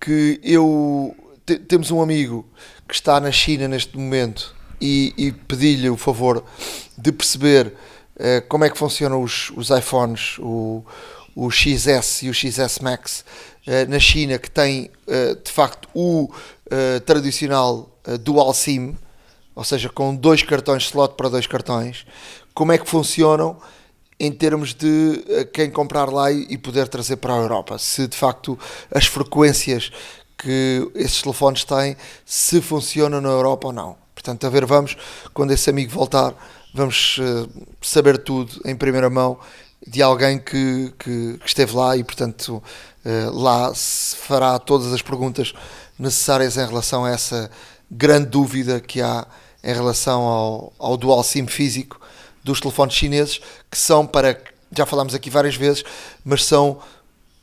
que 0.02 0.40
eu 0.42 1.16
te, 1.46 1.60
temos 1.60 1.92
um 1.92 2.02
amigo 2.02 2.44
que 2.88 2.96
está 2.96 3.20
na 3.20 3.32
China 3.32 3.68
neste 3.68 3.96
momento 3.96 4.56
e, 4.82 5.13
e 5.16 5.32
pedi-lhe 5.32 5.88
o 5.88 5.96
favor 5.96 6.44
de 6.98 7.12
perceber 7.12 7.75
uh, 8.16 8.48
como 8.50 8.63
é 8.66 8.72
que 8.72 8.78
funcionam 8.78 9.22
os, 9.22 9.52
os 9.52 9.70
iPhones, 9.70 10.40
o, 10.40 10.84
o 11.36 11.52
XS 11.52 12.24
e 12.24 12.30
o 12.30 12.34
XS 12.34 12.80
Max 12.80 13.24
uh, 13.68 13.88
na 13.88 14.00
China, 14.00 14.40
que 14.40 14.50
tem 14.50 14.90
de 15.44 15.52
facto 15.52 15.88
o 15.94 16.30
tradicional 17.06 17.88
dual 18.22 18.52
SIM, 18.54 18.98
ou 19.54 19.63
seja, 19.63 19.90
com 19.90 20.16
dois 20.16 20.42
cartões 20.42 20.86
slot 20.86 21.13
para 21.16 21.30
dois 21.30 21.46
cartões, 21.46 22.04
como 22.54 22.72
é 22.72 22.80
que 22.80 22.90
funcionam 22.90 23.58
em 24.25 24.32
termos 24.32 24.74
de 24.74 25.22
eh, 25.27 25.44
quem 25.44 25.70
comprar 25.70 26.10
lá 26.10 26.32
e 26.32 26.58
poder 26.58 26.88
trazer 26.88 27.18
para 27.18 27.34
a 27.34 27.38
Europa. 27.38 27.77
Se 27.77 28.08
de 28.08 28.15
facto 28.15 28.58
as 28.89 29.06
frequências 29.06 29.92
que 30.38 30.89
esses 30.96 31.22
telefones 31.22 31.65
têm, 31.65 31.98
se 32.25 32.62
funcionam 32.62 33.20
na 33.20 33.27
Europa 33.27 33.68
ou 33.68 33.74
não. 33.74 33.98
Portanto, 34.15 34.48
a 34.48 34.50
ver, 34.50 34.65
vamos, 34.65 34.96
quando 35.34 35.51
esse 35.51 35.70
amigo 35.70 35.92
voltar, 35.92 36.34
vamos 36.74 37.18
uh, 37.18 37.50
saber 37.82 38.18
tudo 38.18 38.62
em 38.63 38.75
primeira 38.75 39.10
mão 39.10 39.38
de 39.86 40.01
alguém 40.01 40.39
que, 40.39 40.94
que, 40.98 41.38
que 41.39 41.46
esteve 41.46 41.75
lá 41.75 41.98
e, 41.98 42.03
portanto, 42.03 42.63
uh, 43.06 43.38
lá 43.38 43.74
se 43.75 44.15
fará 44.15 44.58
todas 44.58 44.94
as 44.94 45.01
perguntas 45.01 45.53
necessárias 46.00 46.56
em 46.56 46.65
relação 46.65 47.03
a 47.03 47.10
essa 47.10 47.51
grande 47.92 48.27
dúvida 48.27 48.80
que 48.80 49.01
há 49.01 49.27
em 49.62 49.74
relação 49.74 50.22
ao, 50.22 50.74
ao 50.80 50.96
dual 50.96 51.24
SIM 51.24 51.46
físico 51.46 52.00
dos 52.43 52.59
telefones 52.59 52.95
chineses, 52.95 53.39
que 53.69 53.77
são 53.77 54.05
para, 54.05 54.39
já 54.75 54.85
falámos 54.85 55.15
aqui 55.15 55.29
várias 55.29 55.55
vezes, 55.55 55.83
mas 56.23 56.43
são 56.45 56.79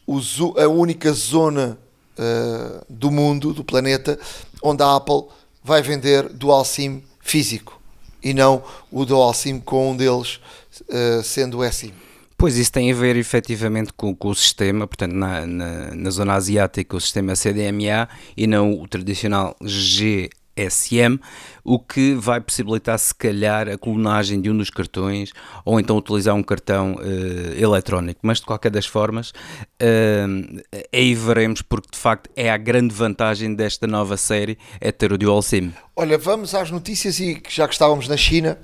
os, 0.07 0.39
a 0.57 0.69
única 0.69 1.13
zona 1.13 1.79
uh, 2.19 2.85
do 2.89 3.11
mundo, 3.11 3.53
do 3.53 3.65
planeta, 3.65 4.19
onde 4.63 4.83
a 4.83 4.97
Apple 4.97 5.25
vai 5.63 5.83
vender 5.83 6.29
dual 6.29 6.65
SIM 6.65 7.03
físico 7.21 7.81
e 8.23 8.35
não 8.35 8.63
o 8.91 9.05
dual 9.05 9.33
SIM 9.33 9.59
com 9.59 9.93
um 9.93 9.97
deles 9.97 10.41
uh, 10.89 11.23
sendo 11.23 11.59
o 11.59 11.65
eSIM. 11.65 11.93
Pois 12.37 12.57
isso 12.57 12.73
tem 12.73 12.91
a 12.91 12.95
ver 12.95 13.17
efetivamente 13.17 13.93
com, 13.93 14.15
com 14.17 14.29
o 14.29 14.35
sistema, 14.35 14.87
portanto 14.87 15.13
na, 15.13 15.47
na, 15.47 15.95
na, 15.95 16.11
zona 16.11 16.35
asiática 16.35 16.97
o 16.97 17.01
sistema 17.01 17.33
é 17.33 17.37
CDMA 17.37 18.09
e 18.35 18.47
não 18.47 18.81
o 18.81 18.89
tradicional 18.89 19.55
G 19.63 20.31
SM, 20.69 21.19
o 21.65 21.79
que 21.79 22.15
vai 22.15 22.41
possibilitar 22.41 22.99
se 22.99 23.15
calhar 23.15 23.69
a 23.69 23.79
clonagem 23.79 24.41
de 24.41 24.51
um 24.51 24.57
dos 24.57 24.71
cartões 24.71 25.33
ou 25.65 25.79
então 25.79 25.97
utilizar 25.97 26.35
um 26.35 26.43
cartão 26.43 26.95
uh, 26.95 27.63
eletrónico. 27.63 28.21
Mas 28.23 28.41
de 28.41 28.47
qualquer 28.47 28.71
das 28.71 28.87
formas, 28.87 29.31
uh, 29.31 30.63
aí 30.93 31.15
veremos 31.15 31.63
porque 31.63 31.89
de 31.93 31.99
facto 31.99 32.31
é 32.37 32.51
a 32.51 32.57
grande 32.57 32.95
vantagem 32.95 33.55
desta 33.55 33.87
nova 33.87 34.17
série 34.17 34.59
é 34.81 34.91
ter 34.93 35.13
o 35.13 35.19
Dual 35.19 35.43
SIM. 35.43 35.73
Olha, 35.97 36.19
vamos 36.19 36.55
às 36.55 36.71
notícias 36.71 37.21
e 37.21 37.43
já 37.49 37.67
que 37.67 37.75
estávamos 37.75 38.09
na 38.09 38.17
China, 38.17 38.59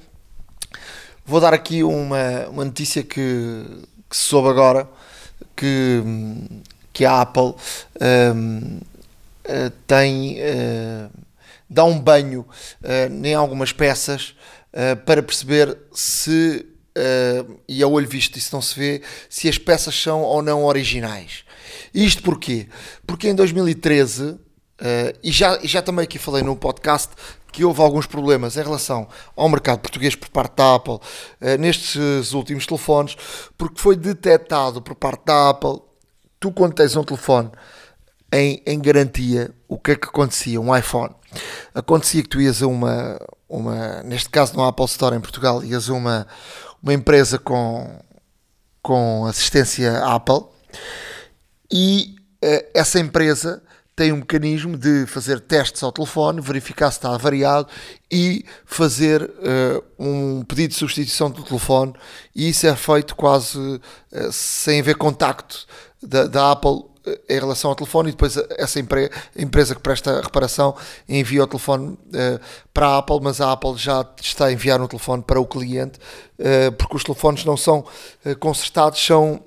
vou 1.25 1.41
dar 1.41 1.55
aqui 1.55 1.83
uma, 1.83 2.49
uma 2.49 2.65
notícia 2.65 3.03
que, 3.03 3.65
que 4.09 4.17
se 4.17 4.25
soube 4.25 4.49
agora 4.49 4.89
que, 5.55 6.03
que 6.93 7.05
a 7.05 7.23
Apple 7.23 7.55
um, 8.01 8.79
uh, 8.79 8.81
eh, 9.45 9.73
tem 9.87 10.39
dá 11.69 11.85
um 11.85 11.99
banho 11.99 12.47
uh, 12.83 13.27
em 13.27 13.35
algumas 13.35 13.73
peças 13.73 14.35
uh, 14.73 14.97
para 15.05 15.23
perceber 15.23 15.77
se, 15.93 16.67
uh, 16.97 17.61
e 17.69 17.83
a 17.83 17.89
olho 17.89 18.09
visto 18.09 18.37
isso 18.37 18.55
não 18.55 18.63
se 18.63 18.79
vê, 18.79 19.03
se 19.29 19.49
as 19.49 19.59
peças 19.59 19.95
são 19.95 20.23
ou 20.23 20.43
não 20.43 20.65
originais. 20.65 21.45
Isto 21.93 22.23
porquê? 22.23 22.69
Porque 23.07 23.29
em 23.29 23.35
2013, 23.35 24.39
e 25.23 25.33
já, 25.33 25.59
já 25.63 25.81
também 25.81 26.05
aqui 26.05 26.19
falei 26.19 26.43
no 26.43 26.55
podcast, 26.55 27.13
que 27.51 27.65
houve 27.65 27.81
alguns 27.81 28.07
problemas 28.07 28.57
em 28.57 28.63
relação 28.63 29.09
ao 29.35 29.49
mercado 29.49 29.81
português 29.81 30.15
por 30.15 30.29
parte 30.29 30.57
da 30.57 30.75
Apple 30.75 30.99
nestes 31.59 32.33
últimos 32.35 32.67
telefones, 32.67 33.17
porque 33.57 33.81
foi 33.81 33.97
detectado 33.97 34.83
por 34.83 34.95
parte 34.95 35.25
da 35.25 35.51
Apple, 35.51 35.81
tu 36.39 36.53
quando 36.53 36.75
tens 36.75 36.95
um 36.95 37.03
telefone 37.03 37.51
em, 38.33 38.63
em 38.67 38.79
garantia, 38.79 39.51
o 39.67 39.79
que 39.79 39.93
é 39.93 39.97
que 39.97 40.09
acontecia? 40.09 40.61
Um 40.61 40.77
iPhone. 40.77 41.16
Acontecia 41.75 42.23
que 42.23 42.29
tu 42.29 42.41
ias 42.41 42.63
a 42.63 42.67
uma, 42.67 43.19
uma 43.49 44.03
neste 44.03 44.29
caso 44.29 44.55
no 44.55 44.65
Apple 44.65 44.85
Store 44.87 45.17
em 45.17 45.21
Portugal, 45.21 45.63
ias 45.65 45.91
a 45.91 45.93
uma, 45.93 46.27
uma 46.83 46.95
empresa 46.95 47.39
com, 47.39 48.01
com 48.83 49.27
assistência 49.27 50.05
Apple 50.05 50.45
e 51.71 52.17
uh, 52.45 52.67
essa 52.75 52.99
empresa 52.99 53.63
tem 53.97 54.13
um 54.13 54.17
mecanismo 54.17 54.77
de 54.77 55.07
fazer 55.07 55.41
testes 55.41 55.83
ao 55.83 55.91
telefone, 55.91 56.43
verificar 56.43 56.91
se 56.91 56.99
está 56.99 57.15
avariado 57.15 57.69
e 58.13 58.45
fazer 58.67 59.23
uh, 59.23 59.83
um 59.99 60.45
pedido 60.45 60.73
de 60.73 60.77
substituição 60.77 61.31
do 61.31 61.43
telefone. 61.43 61.95
E 62.35 62.51
isso 62.51 62.67
é 62.67 62.77
feito 62.77 63.17
quase 63.17 63.59
uh, 63.59 63.81
sem 64.31 64.81
haver 64.81 64.97
contacto 64.97 65.67
da, 66.03 66.27
da 66.27 66.53
Apple 66.53 66.85
em 67.29 67.39
relação 67.39 67.71
ao 67.71 67.77
telefone 67.77 68.09
e 68.09 68.13
depois 68.13 68.37
essa 68.57 68.81
empre 68.81 69.11
empresa 69.37 69.75
que 69.75 69.81
presta 69.81 70.21
reparação 70.21 70.75
envia 71.09 71.45
o 71.45 71.47
telefone 71.47 71.89
uh, 71.89 72.41
para 72.73 72.89
a 72.89 72.99
Apple, 72.99 73.21
mas 73.23 73.41
a 73.41 73.53
Apple 73.53 73.77
já 73.77 74.05
está 74.21 74.47
a 74.47 74.53
enviar 74.53 74.81
um 74.81 74.87
telefone 74.87 75.23
para 75.23 75.41
o 75.41 75.47
cliente 75.47 75.99
uh, 76.39 76.73
porque 76.73 76.97
os 76.97 77.05
telefones 77.05 77.45
não 77.45 77.57
são 77.57 77.85
uh, 78.25 78.37
consertados, 78.39 79.05
são 79.05 79.41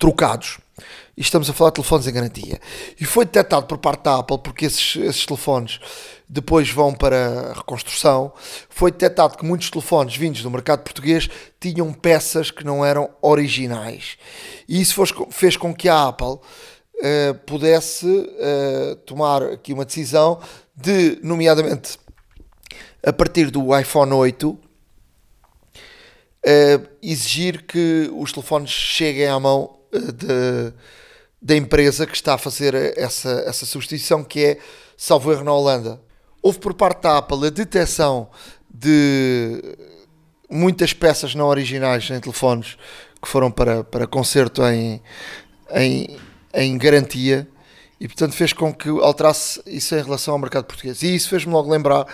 trocados. 0.00 0.58
E 1.16 1.20
estamos 1.20 1.48
a 1.48 1.52
falar 1.52 1.70
de 1.70 1.74
telefones 1.74 2.08
em 2.08 2.12
garantia. 2.12 2.60
E 3.00 3.04
foi 3.04 3.24
detectado 3.24 3.66
por 3.66 3.78
parte 3.78 4.02
da 4.02 4.18
Apple, 4.18 4.38
porque 4.38 4.66
esses, 4.66 4.96
esses 4.96 5.24
telefones 5.24 5.78
depois 6.32 6.70
vão 6.70 6.94
para 6.94 7.50
a 7.50 7.52
reconstrução, 7.52 8.32
foi 8.70 8.90
detectado 8.90 9.36
que 9.36 9.44
muitos 9.44 9.68
telefones 9.68 10.16
vindos 10.16 10.42
do 10.42 10.50
mercado 10.50 10.82
português 10.82 11.28
tinham 11.60 11.92
peças 11.92 12.50
que 12.50 12.64
não 12.64 12.82
eram 12.82 13.10
originais. 13.20 14.16
E 14.66 14.80
isso 14.80 14.98
fez 15.30 15.58
com 15.58 15.74
que 15.74 15.90
a 15.90 16.08
Apple 16.08 16.26
uh, 16.28 16.40
pudesse 17.44 18.06
uh, 18.06 18.96
tomar 19.04 19.42
aqui 19.42 19.74
uma 19.74 19.84
decisão 19.84 20.40
de, 20.74 21.18
nomeadamente, 21.22 21.98
a 23.06 23.12
partir 23.12 23.50
do 23.50 23.78
iPhone 23.78 24.14
8, 24.14 24.48
uh, 24.48 24.58
eh, 26.44 26.80
exigir 27.02 27.66
que 27.66 28.10
os 28.16 28.32
telefones 28.32 28.70
cheguem 28.70 29.26
à 29.26 29.38
mão 29.38 29.80
de, 29.92 30.72
da 31.42 31.54
empresa 31.54 32.06
que 32.06 32.14
está 32.14 32.34
a 32.34 32.38
fazer 32.38 32.74
essa, 32.96 33.44
essa 33.46 33.66
substituição, 33.66 34.24
que 34.24 34.42
é 34.42 34.58
salvo 34.96 35.30
erro 35.30 35.44
na 35.44 35.52
Holanda 35.52 36.00
houve 36.42 36.58
por 36.58 36.74
parte 36.74 37.02
da 37.02 37.18
Apple 37.18 37.46
a 37.46 37.50
detecção 37.50 38.28
de 38.68 39.76
muitas 40.50 40.92
peças 40.92 41.34
não 41.34 41.46
originais 41.46 42.10
em 42.10 42.20
telefones 42.20 42.76
que 43.22 43.28
foram 43.28 43.50
para, 43.50 43.84
para 43.84 44.06
conserto 44.06 44.62
em, 44.66 45.00
em, 45.70 46.18
em 46.52 46.76
garantia 46.76 47.48
e 48.02 48.08
portanto 48.08 48.34
fez 48.34 48.52
com 48.52 48.74
que 48.74 48.88
alterasse 48.88 49.62
isso 49.64 49.94
em 49.94 50.02
relação 50.02 50.34
ao 50.34 50.40
mercado 50.40 50.64
português. 50.64 51.02
E 51.02 51.14
isso 51.14 51.28
fez-me 51.28 51.52
logo 51.52 51.70
lembrar, 51.70 52.04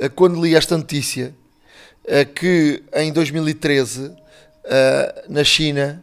eh, 0.00 0.08
quando 0.08 0.42
li 0.42 0.56
esta 0.56 0.76
notícia, 0.76 1.32
eh, 2.04 2.24
que 2.24 2.82
em 2.92 3.12
2013 3.12 4.12
eh, 4.64 5.24
na 5.28 5.44
China 5.44 6.02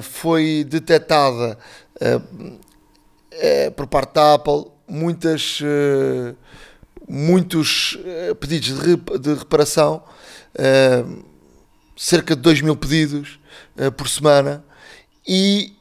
foi 0.00 0.64
detectada 0.64 1.58
por 3.76 3.86
parte 3.86 4.14
da 4.14 4.34
Apple 4.34 4.64
muitas 4.88 5.60
muitos 7.08 7.96
uh, 8.30 8.34
pedidos 8.34 8.78
de, 9.20 9.34
reparação, 9.34 10.02
uh, 10.54 11.24
cerca 11.96 12.36
de 12.36 12.42
2 12.42 12.60
mil 12.60 12.76
pedidos 12.76 13.40
uh, 13.76 13.90
por 13.90 14.08
semana, 14.08 14.64
e 15.26 15.74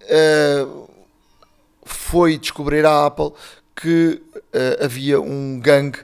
foi 1.86 2.38
descobrir 2.38 2.86
a 2.86 3.06
Apple 3.06 3.32
que 3.74 4.22
havia 4.84 5.22
um 5.22 5.58
gangue 5.58 6.00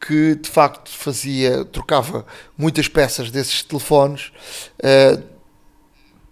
que 0.00 0.34
de 0.36 0.48
facto 0.48 0.88
fazia, 0.88 1.62
trocava 1.66 2.24
muitas 2.56 2.88
peças 2.88 3.30
desses 3.30 3.62
telefones 3.62 4.32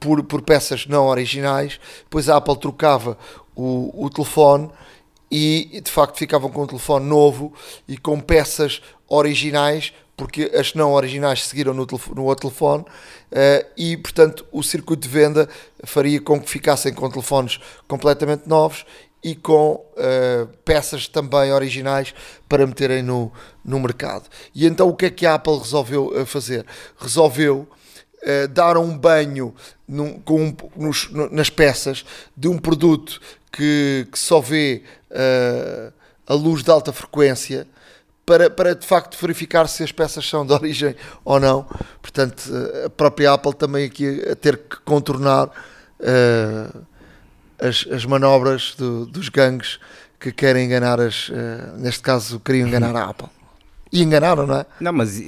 por, 0.00 0.22
por 0.22 0.40
peças 0.40 0.86
não 0.86 1.06
originais, 1.06 1.78
depois 2.04 2.30
a 2.30 2.36
Apple 2.38 2.58
trocava 2.58 3.18
o, 3.54 4.06
o 4.06 4.08
telefone 4.08 4.70
e 5.36 5.80
de 5.80 5.90
facto 5.90 6.16
ficavam 6.16 6.48
com 6.48 6.62
um 6.62 6.66
telefone 6.66 7.06
novo 7.06 7.52
e 7.88 7.98
com 7.98 8.20
peças 8.20 8.80
originais, 9.08 9.92
porque 10.16 10.52
as 10.54 10.74
não 10.74 10.92
originais 10.92 11.44
seguiram 11.44 11.74
no, 11.74 11.84
telefone, 11.84 12.14
no 12.14 12.26
outro 12.26 12.48
telefone, 12.48 12.84
uh, 12.84 13.66
e 13.76 13.96
portanto 13.96 14.46
o 14.52 14.62
circuito 14.62 15.08
de 15.08 15.12
venda 15.12 15.48
faria 15.82 16.20
com 16.20 16.40
que 16.40 16.48
ficassem 16.48 16.94
com 16.94 17.10
telefones 17.10 17.58
completamente 17.88 18.48
novos 18.48 18.86
e 19.24 19.34
com 19.34 19.72
uh, 19.72 20.46
peças 20.64 21.08
também 21.08 21.52
originais 21.52 22.14
para 22.48 22.64
meterem 22.64 23.02
no, 23.02 23.32
no 23.64 23.80
mercado. 23.80 24.28
E 24.54 24.64
então 24.64 24.88
o 24.88 24.94
que 24.94 25.06
é 25.06 25.10
que 25.10 25.26
a 25.26 25.34
Apple 25.34 25.58
resolveu 25.58 26.12
uh, 26.16 26.24
fazer? 26.24 26.64
Resolveu 26.96 27.66
dar 28.52 28.78
um 28.78 28.96
banho 28.96 29.54
num, 29.86 30.18
com 30.18 30.56
nos, 30.74 31.10
nas 31.30 31.50
peças 31.50 32.06
de 32.34 32.48
um 32.48 32.56
produto 32.56 33.20
que, 33.54 34.06
que 34.10 34.18
só 34.18 34.40
vê 34.40 34.82
uh, 35.10 35.92
a 36.26 36.34
luz 36.34 36.64
de 36.64 36.70
alta 36.70 36.92
frequência 36.92 37.66
para, 38.26 38.50
para 38.50 38.74
de 38.74 38.84
facto 38.84 39.16
verificar 39.20 39.68
se 39.68 39.82
as 39.82 39.92
peças 39.92 40.28
são 40.28 40.44
de 40.44 40.52
origem 40.54 40.96
ou 41.24 41.38
não. 41.38 41.66
Portanto, 42.02 42.50
a 42.84 42.90
própria 42.90 43.32
Apple 43.32 43.54
também 43.54 43.86
aqui 43.86 44.22
a 44.28 44.34
ter 44.34 44.56
que 44.56 44.76
contornar 44.84 45.46
uh, 45.48 46.86
as, 47.58 47.86
as 47.90 48.04
manobras 48.04 48.74
do, 48.76 49.06
dos 49.06 49.28
gangues 49.28 49.78
que 50.18 50.32
querem 50.32 50.66
enganar 50.66 51.00
as, 51.00 51.28
uh, 51.28 51.76
neste 51.76 52.02
caso 52.02 52.40
queriam 52.40 52.66
enganar 52.66 52.96
a 52.96 53.10
Apple. 53.10 53.28
E 53.92 54.02
enganaram, 54.02 54.46
não 54.46 54.56
é? 54.56 54.66
Não, 54.80 54.92
mas 54.92 55.20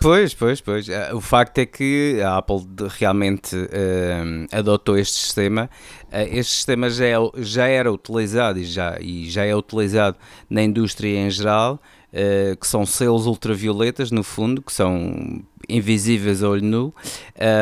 Pois, 0.00 0.34
pois, 0.34 0.60
pois. 0.60 0.88
Eh, 0.88 1.14
o 1.14 1.20
facto 1.20 1.58
é 1.58 1.66
que 1.66 2.20
a 2.22 2.38
Apple 2.38 2.66
realmente 2.98 3.54
uh, 3.54 4.46
adotou 4.50 4.98
este 4.98 5.14
sistema. 5.16 5.70
Uh, 6.06 6.26
este 6.32 6.54
sistema 6.54 6.90
já, 6.90 7.06
é, 7.06 7.16
já 7.36 7.66
era 7.66 7.92
utilizado 7.92 8.58
e 8.58 8.64
já, 8.64 8.98
e 9.00 9.30
já 9.30 9.44
é 9.44 9.54
utilizado 9.54 10.16
na 10.50 10.62
indústria 10.62 11.16
em 11.18 11.30
geral, 11.30 11.80
uh, 12.12 12.56
que 12.56 12.66
são 12.66 12.84
selos 12.84 13.26
ultravioletas, 13.26 14.10
no 14.10 14.24
fundo, 14.24 14.60
que 14.60 14.72
são 14.72 15.42
invisíveis 15.68 16.42
a 16.42 16.48
olho 16.48 16.64
nu 16.64 16.94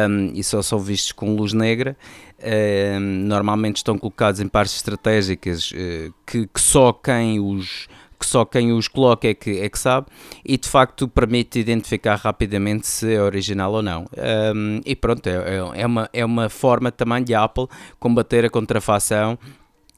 um, 0.09 0.33
e 0.35 0.45
só 0.45 0.61
são 0.61 0.79
vistos 0.79 1.13
com 1.13 1.35
luz 1.35 1.55
negra. 1.55 1.97
normalmente 3.01 3.77
estão 3.79 3.97
colocados 3.97 4.41
em 4.41 4.49
partes 4.49 4.77
estratégicas 4.77 5.73
que, 6.27 6.47
que 6.47 6.61
só 6.61 6.93
quem 6.93 7.41
os 7.41 7.89
que 8.19 8.27
só 8.27 8.45
quem 8.45 8.73
os 8.73 8.89
coloca 8.89 9.29
é 9.29 9.35
que, 9.35 9.61
é 9.61 9.69
que 9.69 9.79
sabe 9.79 10.07
e 10.45 10.57
de 10.57 10.69
facto 10.69 11.09
permite 11.09 11.59
identificar 11.59 12.17
rapidamente 12.17 12.87
se 12.87 13.15
é 13.15 13.21
original 13.21 13.73
ou 13.73 13.83
não. 13.83 14.07
Um, 14.55 14.81
e 14.85 14.95
pronto, 14.95 15.27
é, 15.27 15.33
é, 15.33 15.83
é, 15.83 15.87
uma, 15.87 16.11
é 16.13 16.25
uma 16.25 16.49
forma 16.49 16.91
também 16.91 17.23
de 17.23 17.35
Apple 17.35 17.67
combater 17.99 18.45
a 18.45 18.51
contrafação 18.51 19.39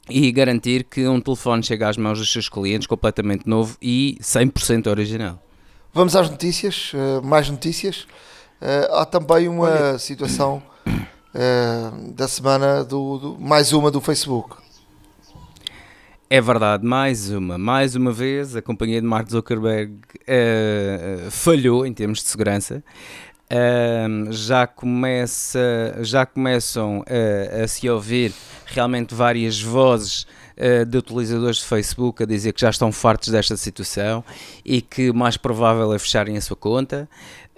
e 0.09 0.31
garantir 0.31 0.83
que 0.85 1.07
um 1.07 1.19
telefone 1.19 1.63
chega 1.63 1.89
às 1.89 1.97
mãos 1.97 2.19
dos 2.19 2.31
seus 2.31 2.49
clientes 2.49 2.87
completamente 2.87 3.47
novo 3.47 3.77
e 3.81 4.17
100% 4.21 4.87
original. 4.87 5.41
Vamos 5.93 6.15
às 6.15 6.29
notícias, 6.29 6.91
uh, 6.93 7.25
mais 7.25 7.49
notícias. 7.49 8.07
Uh, 8.61 8.93
há 8.93 9.05
também 9.05 9.47
uma 9.47 9.69
Olha. 9.69 9.99
situação 9.99 10.61
uh, 10.87 12.11
da 12.13 12.27
semana, 12.27 12.83
do, 12.83 13.17
do, 13.17 13.37
mais 13.39 13.73
uma 13.73 13.91
do 13.91 13.99
Facebook. 13.99 14.66
É 16.29 16.41
verdade, 16.41 16.85
mais 16.85 17.29
uma, 17.31 17.57
mais 17.57 17.95
uma 17.95 18.11
vez 18.11 18.53
a 18.53 18.61
companhia 18.61 18.99
de 18.99 19.07
Mark 19.07 19.31
Zuckerberg 19.31 19.93
uh, 19.93 21.31
falhou 21.31 21.85
em 21.85 21.93
termos 21.93 22.21
de 22.21 22.27
segurança. 22.27 22.83
Uh, 23.49 24.29
já, 24.33 24.67
começa, 24.67 25.97
já 26.01 26.25
começam 26.25 26.99
uh, 26.99 27.63
a 27.63 27.65
se 27.65 27.89
ouvir 27.89 28.33
realmente 28.65 29.15
várias 29.15 29.61
vozes 29.61 30.27
de 30.89 30.97
utilizadores 30.97 31.57
de 31.57 31.65
Facebook 31.65 32.23
a 32.23 32.25
dizer 32.25 32.51
que 32.51 32.59
já 32.59 32.71
estão 32.71 32.91
fartos 32.91 33.29
desta 33.29 33.55
situação 33.55 34.23
e 34.65 34.81
que 34.81 35.11
o 35.11 35.13
mais 35.13 35.37
provável 35.37 35.93
é 35.93 35.99
fecharem 35.99 36.35
a 36.35 36.41
sua 36.41 36.57
conta. 36.57 37.07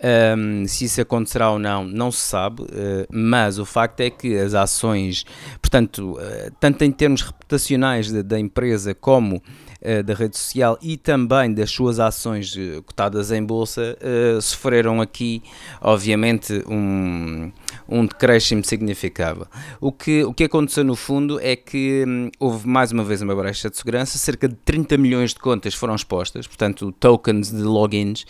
Um, 0.01 0.65
se 0.65 0.86
isso 0.86 1.01
acontecerá 1.01 1.51
ou 1.51 1.60
não, 1.60 1.84
não 1.84 2.10
se 2.10 2.22
sabe, 2.22 2.62
uh, 2.63 2.68
mas 3.12 3.60
o 3.60 3.65
facto 3.65 4.00
é 4.00 4.10
que 4.10 4.38
as 4.38 4.53
ações, 4.53 5.25
portanto, 5.62 6.13
uh, 6.13 6.51
tanto 6.58 6.86
em 6.86 6.91
termos 6.91 7.22
reputacionais 7.22 8.10
da 8.24 8.39
empresa 8.39 8.96
como 8.96 9.36
uh, 9.36 10.03
da 10.03 10.13
rede 10.13 10.38
social 10.38 10.79
e 10.82 10.96
também 10.96 11.53
das 11.53 11.70
suas 11.70 12.00
ações 12.00 12.56
cotadas 12.86 13.29
em 13.32 13.44
bolsa, 13.44 13.98
sofreram 14.41 15.01
aqui, 15.01 15.44
obviamente, 15.82 16.63
um, 16.68 17.51
um 17.89 18.05
decréscimo 18.05 18.63
significável. 18.63 19.48
O 19.81 19.91
que, 19.91 20.24
o 20.24 20.34
que 20.34 20.43
aconteceu 20.43 20.84
no 20.84 20.96
fundo 20.96 21.39
é 21.41 21.55
que 21.55 22.05
hum, 22.08 22.29
houve 22.39 22.67
mais 22.67 22.91
uma 22.91 23.03
vez 23.03 23.22
uma 23.22 23.36
brecha 23.36 23.69
de 23.69 23.78
segurança, 23.78 24.17
cerca 24.17 24.47
de 24.47 24.56
30 24.56 24.97
milhões 24.97 25.34
de 25.34 25.39
contas 25.39 25.73
foram 25.73 25.95
expostas, 25.95 26.47
portanto, 26.47 26.91
tokens 26.99 27.52
de 27.52 27.62
logins. 27.62 28.25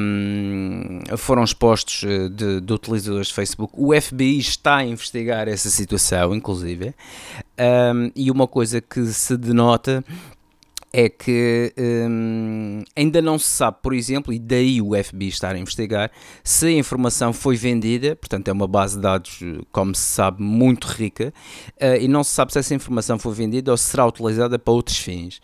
Um, 0.00 1.00
foram 1.16 1.42
expostos 1.42 2.04
eh, 2.04 2.28
de, 2.28 2.60
de, 2.60 2.72
utilizadores 2.72 3.28
de 3.28 3.34
Facebook. 3.34 3.72
O 3.76 3.98
FBI 3.98 4.38
está 4.38 4.76
a 4.76 4.84
investigar 4.84 5.48
essa 5.48 5.70
situação, 5.70 6.34
inclusive, 6.34 6.94
um, 7.58 8.10
e 8.14 8.30
uma 8.30 8.46
coisa 8.46 8.80
que 8.80 9.06
se 9.06 9.36
denota 9.36 10.04
é 10.92 11.08
que 11.08 11.72
um, 11.78 12.82
ainda 12.94 13.20
não 13.20 13.38
se 13.38 13.48
sabe, 13.48 13.78
por 13.82 13.92
exemplo, 13.92 14.32
e 14.32 14.38
daí 14.38 14.80
o 14.80 14.92
FBI 14.92 15.28
estar 15.28 15.54
a 15.54 15.58
investigar, 15.58 16.10
se 16.42 16.66
a 16.66 16.72
informação 16.72 17.32
foi 17.32 17.56
vendida, 17.56 18.16
portanto 18.16 18.48
é 18.48 18.52
uma 18.52 18.66
base 18.66 18.96
de 18.96 19.02
dados, 19.02 19.40
como 19.70 19.94
se 19.94 20.02
sabe, 20.02 20.42
muito 20.42 20.86
rica, 20.86 21.32
uh, 21.80 22.00
e 22.00 22.08
não 22.08 22.24
se 22.24 22.30
sabe 22.30 22.52
se 22.52 22.58
essa 22.58 22.74
informação 22.74 23.18
foi 23.18 23.34
vendida 23.34 23.70
ou 23.70 23.76
se 23.76 23.84
será 23.84 24.06
utilizada 24.06 24.58
para 24.58 24.72
outros 24.72 24.98
fins. 24.98 25.40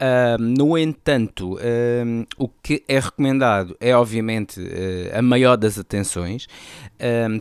Uh, 0.00 0.40
no 0.40 0.78
entanto, 0.78 1.56
uh, 1.56 2.26
o 2.38 2.48
que 2.48 2.82
é 2.88 2.98
recomendado 2.98 3.76
é, 3.78 3.94
obviamente, 3.94 4.58
uh, 4.58 5.18
a 5.18 5.20
maior 5.20 5.56
das 5.58 5.78
atenções. 5.78 6.46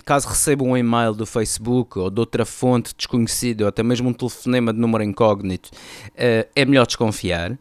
caso 0.03 0.27
receba 0.27 0.63
um 0.65 0.75
e-mail 0.75 1.13
do 1.13 1.25
Facebook 1.25 1.97
ou 1.97 2.09
de 2.09 2.19
outra 2.19 2.43
fonte 2.43 2.93
desconhecida 2.93 3.63
ou 3.63 3.69
até 3.69 3.81
mesmo 3.81 4.09
um 4.09 4.13
telefonema 4.13 4.73
de 4.73 4.79
número 4.79 5.03
incógnito, 5.03 5.69
é 6.15 6.65
melhor 6.65 6.85
desconfiar. 6.85 7.57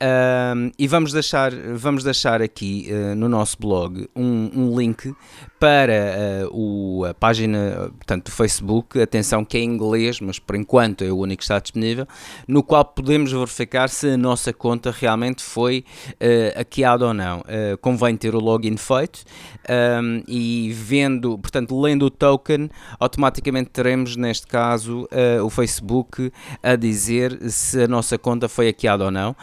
Um, 0.00 0.70
e 0.78 0.86
vamos 0.86 1.12
deixar, 1.12 1.50
vamos 1.74 2.04
deixar 2.04 2.40
aqui 2.40 2.88
uh, 2.88 3.16
no 3.16 3.28
nosso 3.28 3.58
blog 3.58 4.08
um, 4.14 4.48
um 4.54 4.78
link 4.78 5.12
para 5.58 6.46
uh, 6.46 6.50
o, 6.52 7.04
a 7.04 7.12
página 7.12 7.90
portanto, 7.96 8.26
do 8.26 8.30
Facebook, 8.30 9.00
atenção 9.00 9.44
que 9.44 9.58
é 9.58 9.60
em 9.60 9.64
inglês, 9.64 10.20
mas 10.20 10.38
por 10.38 10.54
enquanto 10.54 11.02
é 11.02 11.10
o 11.10 11.16
único 11.16 11.38
que 11.38 11.42
está 11.42 11.58
disponível, 11.58 12.06
no 12.46 12.62
qual 12.62 12.84
podemos 12.84 13.32
verificar 13.32 13.88
se 13.88 14.10
a 14.10 14.16
nossa 14.16 14.52
conta 14.52 14.92
realmente 14.96 15.42
foi 15.42 15.84
uh, 16.12 16.58
hackeada 16.58 17.04
ou 17.04 17.12
não. 17.12 17.40
Uh, 17.40 17.76
convém 17.80 18.16
ter 18.16 18.36
o 18.36 18.38
login 18.38 18.76
feito 18.76 19.24
um, 19.68 20.22
e 20.28 20.70
vendo, 20.74 21.36
portanto, 21.38 21.78
lendo 21.80 22.06
o 22.06 22.10
token, 22.10 22.70
automaticamente 23.00 23.70
teremos 23.70 24.14
neste 24.14 24.46
caso 24.46 25.08
o 25.44 25.50
Facebook 25.50 26.32
a 26.62 26.76
dizer 26.76 27.36
se 27.50 27.82
a 27.82 27.88
nossa 27.88 28.16
conta 28.16 28.48
foi 28.48 28.66
hackeada 28.66 29.04
ou 29.04 29.10
não 29.10 29.34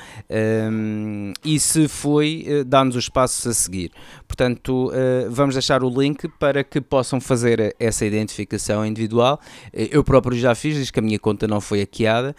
um, 0.71 1.33
e 1.43 1.59
se 1.59 1.87
foi, 1.87 2.45
uh, 2.47 2.65
dá-nos 2.65 2.95
os 2.95 3.09
passos 3.09 3.45
a 3.47 3.53
seguir. 3.53 3.91
Portanto, 4.27 4.89
uh, 4.89 5.29
vamos 5.29 5.55
deixar 5.55 5.83
o 5.83 5.89
link 5.89 6.27
para 6.39 6.63
que 6.63 6.81
possam 6.81 7.21
fazer 7.21 7.75
essa 7.79 8.05
identificação 8.05 8.85
individual. 8.85 9.39
Uh, 9.67 9.87
eu 9.91 10.03
próprio 10.03 10.37
já 10.37 10.53
fiz, 10.55 10.75
diz 10.75 10.91
que 10.91 10.99
a 10.99 11.01
minha 11.01 11.19
conta 11.19 11.47
não 11.47 11.61
foi 11.61 11.79
hackeada. 11.79 12.35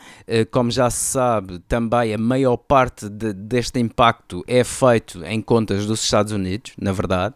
como 0.50 0.70
já 0.70 0.90
se 0.90 1.12
sabe, 1.12 1.58
também 1.68 2.14
a 2.14 2.18
maior 2.18 2.56
parte 2.56 3.08
de, 3.08 3.32
deste 3.32 3.78
impacto 3.78 4.44
é 4.46 4.62
feito 4.64 5.24
em 5.24 5.40
contas 5.40 5.86
dos 5.86 6.02
Estados 6.02 6.32
Unidos, 6.32 6.72
na 6.78 6.92
verdade. 6.92 7.34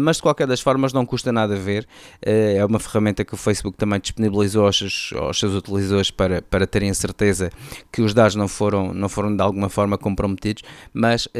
mas 0.00 0.16
de 0.16 0.22
qualquer 0.22 0.46
das 0.46 0.60
formas, 0.60 0.92
não 0.92 1.06
custa 1.06 1.32
nada 1.32 1.56
ver. 1.56 1.86
é 2.22 2.64
uma 2.64 2.78
ferramenta 2.78 3.24
que 3.24 3.34
o 3.34 3.36
Facebook 3.36 3.76
também 3.76 4.00
disponibilizou 4.00 4.66
aos 4.66 4.78
seus, 4.78 5.12
aos 5.16 5.38
seus 5.38 5.54
utilizadores 5.54 6.10
para, 6.10 6.42
para 6.42 6.66
terem 6.66 6.90
a 6.90 6.94
certeza 6.94 7.50
que 7.92 8.02
os 8.02 8.12
dados 8.12 8.34
não 8.34 8.48
foram, 8.48 8.92
não 8.92 9.08
foram 9.08 9.34
de 9.34 9.42
alguma 9.42 9.68
forma 9.68 9.87
comprometidos, 9.96 10.62
mas 10.92 11.26
uh, 11.26 11.30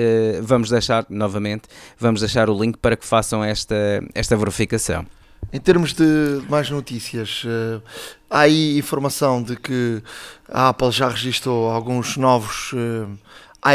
vamos 0.40 0.70
deixar, 0.70 1.04
novamente, 1.10 1.64
vamos 1.98 2.20
deixar 2.20 2.48
o 2.48 2.58
link 2.58 2.78
para 2.78 2.96
que 2.96 3.04
façam 3.04 3.42
esta, 3.44 4.02
esta 4.14 4.36
verificação. 4.36 5.04
Em 5.52 5.60
termos 5.60 5.92
de 5.92 6.42
mais 6.48 6.70
notícias, 6.70 7.44
uh, 7.44 7.82
há 8.30 8.40
aí 8.40 8.78
informação 8.78 9.42
de 9.42 9.56
que 9.56 10.02
a 10.48 10.68
Apple 10.68 10.90
já 10.90 11.08
registrou 11.08 11.70
alguns 11.70 12.16
novos 12.16 12.72
uh, 12.72 13.08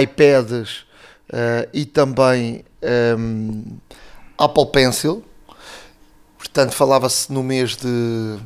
iPads 0.02 0.86
e 1.74 1.84
também 1.86 2.64
Apple 4.38 4.68
Pencil. 4.72 5.24
Portanto, 6.38 6.74
falava-se 6.74 7.34
no 7.34 7.42
mês 7.42 7.76
de 7.76 8.38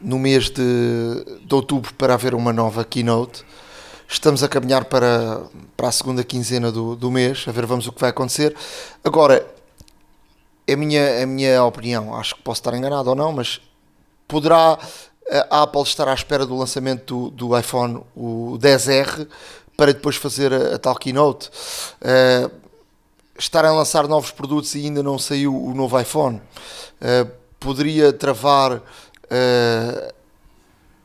no 0.00 0.18
mês 0.18 0.48
de, 0.50 0.62
de 1.44 1.54
outubro 1.54 1.92
para 1.94 2.14
haver 2.14 2.34
uma 2.34 2.52
nova 2.52 2.84
keynote. 2.84 3.44
Estamos 4.10 4.42
a 4.42 4.48
caminhar 4.48 4.86
para, 4.86 5.42
para 5.76 5.88
a 5.88 5.92
segunda 5.92 6.24
quinzena 6.24 6.72
do, 6.72 6.96
do 6.96 7.10
mês, 7.10 7.44
a 7.46 7.52
ver 7.52 7.66
vamos 7.66 7.86
o 7.86 7.92
que 7.92 8.00
vai 8.00 8.08
acontecer. 8.08 8.56
Agora, 9.04 9.46
é 10.66 10.72
a 10.72 10.76
minha, 10.78 11.22
a 11.22 11.26
minha 11.26 11.62
opinião, 11.62 12.16
acho 12.16 12.34
que 12.34 12.42
posso 12.42 12.60
estar 12.62 12.74
enganado 12.74 13.10
ou 13.10 13.14
não, 13.14 13.32
mas 13.32 13.60
poderá 14.26 14.78
a 15.50 15.62
Apple 15.62 15.82
estar 15.82 16.08
à 16.08 16.14
espera 16.14 16.46
do 16.46 16.56
lançamento 16.56 17.28
do, 17.28 17.48
do 17.48 17.58
iPhone, 17.58 18.02
o 18.16 18.58
10R, 18.58 19.28
para 19.76 19.92
depois 19.92 20.16
fazer 20.16 20.54
a, 20.54 20.76
a 20.76 20.78
tal 20.78 20.94
keynote. 20.94 21.50
Uh, 22.00 22.50
estar 23.38 23.62
a 23.66 23.72
lançar 23.72 24.08
novos 24.08 24.30
produtos 24.30 24.74
e 24.74 24.86
ainda 24.86 25.02
não 25.02 25.18
saiu 25.18 25.54
o 25.54 25.74
novo 25.74 26.00
iPhone. 26.00 26.40
Uh, 27.00 27.30
poderia 27.60 28.10
travar 28.10 28.72
uh, 28.72 30.14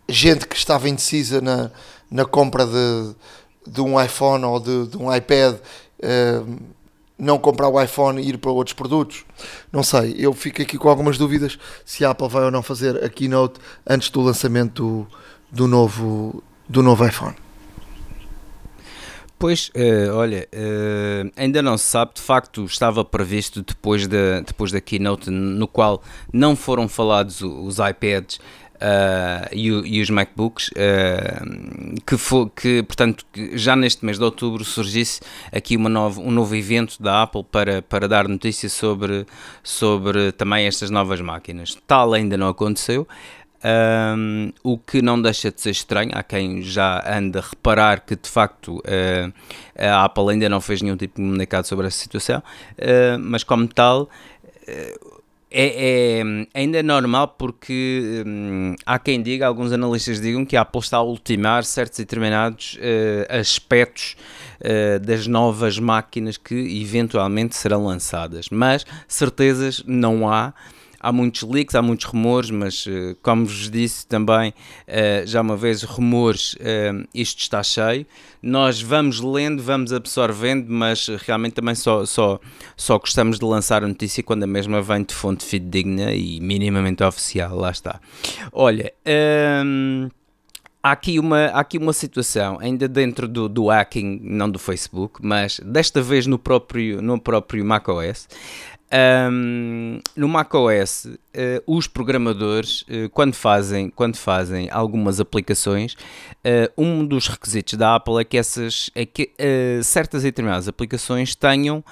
gente 0.08 0.48
que 0.48 0.56
estava 0.56 0.88
indecisa 0.88 1.42
na, 1.42 1.70
na 2.13 2.26
compra 2.26 2.63
de, 2.63 3.15
de 3.67 3.82
um 3.82 3.99
iPhone 3.99 4.45
ou 4.45 4.60
de, 4.60 4.88
de 4.88 4.97
um 4.97 5.13
iPad 5.13 5.56
uh, 5.56 6.58
não 7.17 7.39
comprar 7.39 7.67
o 7.67 7.82
iPhone 7.82 8.21
e 8.21 8.30
ir 8.30 8.38
para 8.38 8.52
outros 8.52 8.76
produtos. 8.76 9.26
Não 9.71 9.82
sei, 9.82 10.15
eu 10.19 10.32
fico 10.32 10.62
aqui 10.62 10.78
com 10.78 10.88
algumas 10.88 11.17
dúvidas 11.17 11.58
se 11.84 12.06
a 12.06 12.12
Apple 12.12 12.30
vai 12.30 12.43
ou 12.43 12.52
não 12.52 12.62
fazer 12.62 13.04
a 13.04 13.10
keynote 13.10 13.60
antes 13.89 14.12
do 14.12 14.21
lançamento 14.21 14.84
do, 14.84 15.08
do 15.52 15.67
novo, 15.67 16.43
do 16.69 16.84
novo 16.84 17.04
iPhone. 17.04 17.36
Pois, 19.39 19.71
uh, 19.76 20.13
olha, 20.15 20.47
uh, 20.54 21.32
ainda 21.36 21.62
não 21.62 21.78
se 21.78 21.86
sabe, 21.86 22.13
de 22.13 22.21
facto 22.21 22.63
estava 22.63 23.04
previsto 23.04 23.63
depois 23.63 24.08
da, 24.08 24.39
depois 24.39 24.71
da 24.71 24.80
keynote 24.80 25.30
no 25.32 25.67
qual 25.67 26.02
não 26.32 26.56
foram 26.56 26.88
falados 26.88 27.41
os 27.41 27.78
iPads 27.80 28.39
uh, 28.84 29.50
e, 29.52 29.67
e, 29.67 30.02
os 30.02 30.10
MacBooks, 30.10 30.69
que, 32.06 32.17
for, 32.17 32.50
que 32.50 32.84
portanto 32.84 33.26
que 33.32 33.58
já 33.58 33.76
neste 33.76 34.06
mês 34.06 34.17
de 34.17 34.24
outubro 34.24 34.63
surgisse 34.65 35.22
aqui 35.52 35.78
uma 35.78 35.89
nova, 35.89 36.19
um 36.19 36.32
novo 36.32 36.56
evento 36.56 37.02
da 37.02 37.24
Apple 37.24 37.43
para, 37.43 37.82
para 37.82 38.08
dar 38.08 38.28
notícias 38.28 38.74
sobre, 38.74 39.26
sobre 39.63 40.32
também 40.34 40.67
estas 40.67 40.89
novas 40.89 41.22
máquinas. 41.22 41.78
Tal 41.88 42.13
ainda 42.13 42.38
não 42.38 42.50
aconteceu. 42.50 43.08
Um, 43.65 44.52
o 44.62 44.78
que 44.78 45.02
não 45.02 45.22
deixa 45.22 45.50
de 45.50 45.62
ser 45.62 45.69
estranho, 45.69 46.12
há 46.13 46.22
quem 46.22 46.62
já 46.62 47.02
anda 47.17 47.39
a 47.39 47.41
reparar 47.41 48.02
que 48.02 48.13
de 48.13 48.30
facto 48.30 48.80
uh, 48.80 49.34
a 49.78 50.04
Apple 50.04 50.32
ainda 50.32 50.50
não 50.50 50.60
fez 50.60 50.82
nenhum 50.82 50.98
tipo 50.98 51.15
de 51.15 51.26
comunicado 51.26 51.65
sobre 51.65 51.88
essa 51.88 51.98
situação, 51.98 52.39
uh, 52.39 53.17
mas 53.19 53.43
como 53.43 53.67
tal. 53.67 54.10
É, 55.56 56.20
é, 56.20 56.24
ainda 56.52 56.80
é 56.80 56.84
normal 56.84 57.28
porque 57.38 58.24
hum, 58.26 58.76
há 58.84 58.98
quem 58.98 59.22
diga, 59.22 59.46
alguns 59.46 59.72
analistas 59.72 60.20
digam 60.20 60.44
que 60.44 60.58
a 60.58 60.62
Apple 60.62 60.82
está 60.82 60.98
a 60.98 61.04
ultimar 61.04 61.63
certos 61.63 62.00
e 62.00 62.02
determinados 62.02 62.80
uh, 62.80 63.39
aspectos 63.39 64.16
uh, 64.62 65.00
das 65.00 65.28
novas 65.28 65.78
máquinas 65.78 66.38
que 66.38 66.56
eventualmente 66.82 67.56
serão 67.56 67.86
lançadas, 67.86 68.48
mas 68.50 68.84
certezas 69.08 69.84
não 69.86 70.28
há 70.28 70.56
há 71.04 71.12
muitos 71.12 71.44
leaks, 71.44 71.76
há 71.76 71.82
muitos 71.82 72.06
rumores, 72.06 72.50
mas 72.50 72.86
eh, 72.88 73.16
como 73.22 73.46
vos 73.46 73.70
disse 73.70 74.08
também 74.08 74.54
eh, 74.88 75.24
já 75.28 75.42
uma 75.42 75.58
vez, 75.58 75.84
rumores, 75.84 76.56
eh, 76.62 76.94
isto 77.13 77.39
está 77.39 77.62
cheio. 77.62 78.06
Nós 78.42 78.82
vamos 78.82 79.20
lendo, 79.20 79.62
vamos 79.62 79.92
absorvendo, 79.92 80.68
mas 80.70 81.08
realmente 81.08 81.54
também 81.54 81.76
só, 81.76 82.06
só, 82.06 82.39
só 82.78 82.98
gostamos 82.98 83.38
de 83.38 83.46
lançar 83.46 83.84
a 83.84 83.88
notícia 83.88 84.24
quando 84.24 84.44
a 84.44 84.48
mesma 84.48 84.82
vem 84.82 85.04
de 85.04 85.13
fonte 85.13 85.44
fidedigna 85.44 86.13
e 86.13 86.39
minimamente 86.39 87.04
oficial. 87.04 87.58
Lá 87.58 87.72
está. 87.72 88.00
Olha. 88.54 88.94
Hum, 89.66 90.10
há 90.84 90.92
aqui 90.92 91.18
uma, 91.18 91.46
há 91.46 91.62
aqui 91.62 91.78
uma 91.78 91.94
situação, 91.94 92.58
ainda 92.60 92.89
dentro 92.89 93.26
do, 93.26 93.48
do 93.48 93.70
hacking, 93.70 94.20
não 94.22 94.50
do 94.50 94.60
Facebook, 94.60 95.26
mas 95.26 95.62
desta 95.62 96.02
vez 96.02 96.28
no 96.28 96.38
próprio, 96.38 97.02
no 97.02 97.18
próprio 97.20 97.63
macOS, 97.63 98.28
um, 98.94 100.00
no 100.16 100.28
macOS, 100.28 101.06
uh, 101.06 101.18
os 101.66 101.88
programadores, 101.88 102.82
uh, 102.84 103.10
quando, 103.12 103.34
fazem, 103.34 103.90
quando 103.90 104.16
fazem 104.16 104.70
algumas 104.72 105.20
aplicações, 105.20 105.94
uh, 105.94 106.72
um 106.78 107.04
dos 107.04 107.28
requisitos 107.28 107.74
da 107.74 107.96
Apple 107.96 108.22
é 108.22 108.24
que, 108.24 108.38
essas, 108.38 108.92
é 108.94 109.06
que 109.06 109.32
certas 109.84 110.22
e 110.22 110.26
determinadas 110.26 110.68
aplicações 110.68 111.34
tenham 111.34 111.84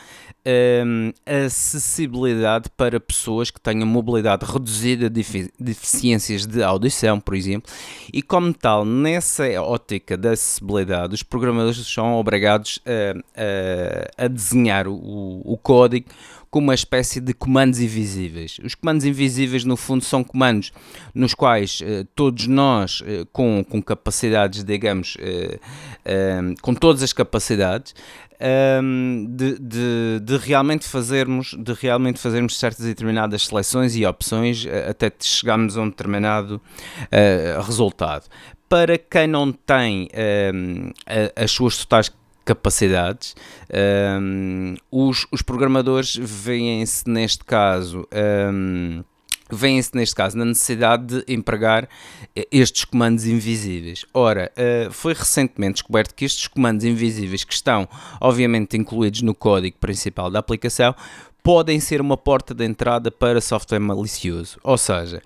um, 0.45 1.11
acessibilidade 1.25 2.69
para 2.75 2.99
pessoas 2.99 3.51
que 3.51 3.59
tenham 3.59 3.85
mobilidade 3.85 4.45
reduzida, 4.45 5.09
deficiências 5.09 6.45
de 6.45 6.63
audição, 6.63 7.19
por 7.19 7.35
exemplo, 7.35 7.71
e 8.11 8.21
como 8.21 8.53
tal, 8.53 8.85
nessa 8.85 9.43
ótica 9.61 10.17
da 10.17 10.31
acessibilidade, 10.31 11.13
os 11.13 11.23
programadores 11.23 11.77
são 11.87 12.15
obrigados 12.15 12.79
a, 12.85 14.21
a, 14.21 14.25
a 14.25 14.27
desenhar 14.27 14.87
o, 14.87 15.41
o 15.43 15.57
código 15.57 16.07
como 16.51 16.67
uma 16.67 16.75
espécie 16.75 17.21
de 17.21 17.33
comandos 17.33 17.79
invisíveis. 17.79 18.59
Os 18.61 18.75
comandos 18.75 19.05
invisíveis, 19.05 19.63
no 19.63 19.77
fundo, 19.77 20.03
são 20.03 20.21
comandos 20.21 20.73
nos 21.15 21.33
quais 21.33 21.81
eh, 21.81 22.05
todos 22.13 22.45
nós, 22.45 23.01
eh, 23.07 23.25
com, 23.31 23.63
com 23.63 23.81
capacidades, 23.81 24.61
digamos, 24.61 25.15
eh, 25.21 25.57
com 26.61 26.73
todas 26.75 27.01
as 27.01 27.13
capacidades, 27.13 27.95
de, 29.29 29.59
de, 29.59 30.19
de, 30.19 30.37
realmente 30.37 30.87
fazermos, 30.87 31.55
de 31.59 31.73
realmente 31.73 32.19
fazermos 32.19 32.57
certas 32.57 32.83
determinadas 32.87 33.45
seleções 33.45 33.95
e 33.95 34.03
opções 34.03 34.65
até 34.89 35.11
chegarmos 35.19 35.77
a 35.77 35.81
um 35.81 35.89
determinado 35.89 36.59
resultado. 37.63 38.27
Para 38.67 38.97
quem 38.97 39.27
não 39.27 39.51
tem 39.51 40.09
as 41.35 41.51
suas 41.51 41.77
totais 41.77 42.11
capacidades. 42.45 43.35
Um, 44.19 44.75
os, 44.91 45.27
os 45.31 45.41
programadores 45.41 46.15
veem-se 46.15 47.09
neste 47.09 47.43
caso. 47.43 48.07
Um, 48.13 49.03
Vêm-se 49.53 49.91
neste 49.93 50.15
caso 50.15 50.37
na 50.37 50.45
necessidade 50.45 51.07
de 51.25 51.33
empregar 51.33 51.87
eh, 52.33 52.47
estes 52.51 52.85
comandos 52.85 53.25
invisíveis. 53.25 54.05
Ora, 54.13 54.49
uh, 54.55 54.91
foi 54.91 55.13
recentemente 55.13 55.73
descoberto 55.73 56.15
que 56.15 56.23
estes 56.23 56.47
comandos 56.47 56.85
invisíveis, 56.85 57.43
que 57.43 57.53
estão 57.53 57.87
obviamente 58.21 58.77
incluídos 58.77 59.21
no 59.21 59.35
código 59.35 59.77
principal 59.77 60.31
da 60.31 60.39
aplicação, 60.39 60.95
podem 61.43 61.79
ser 61.79 62.01
uma 62.01 62.17
porta 62.17 62.53
de 62.53 62.65
entrada 62.65 63.11
para 63.11 63.41
software 63.41 63.79
malicioso. 63.79 64.59
Ou 64.63 64.77
seja, 64.77 65.21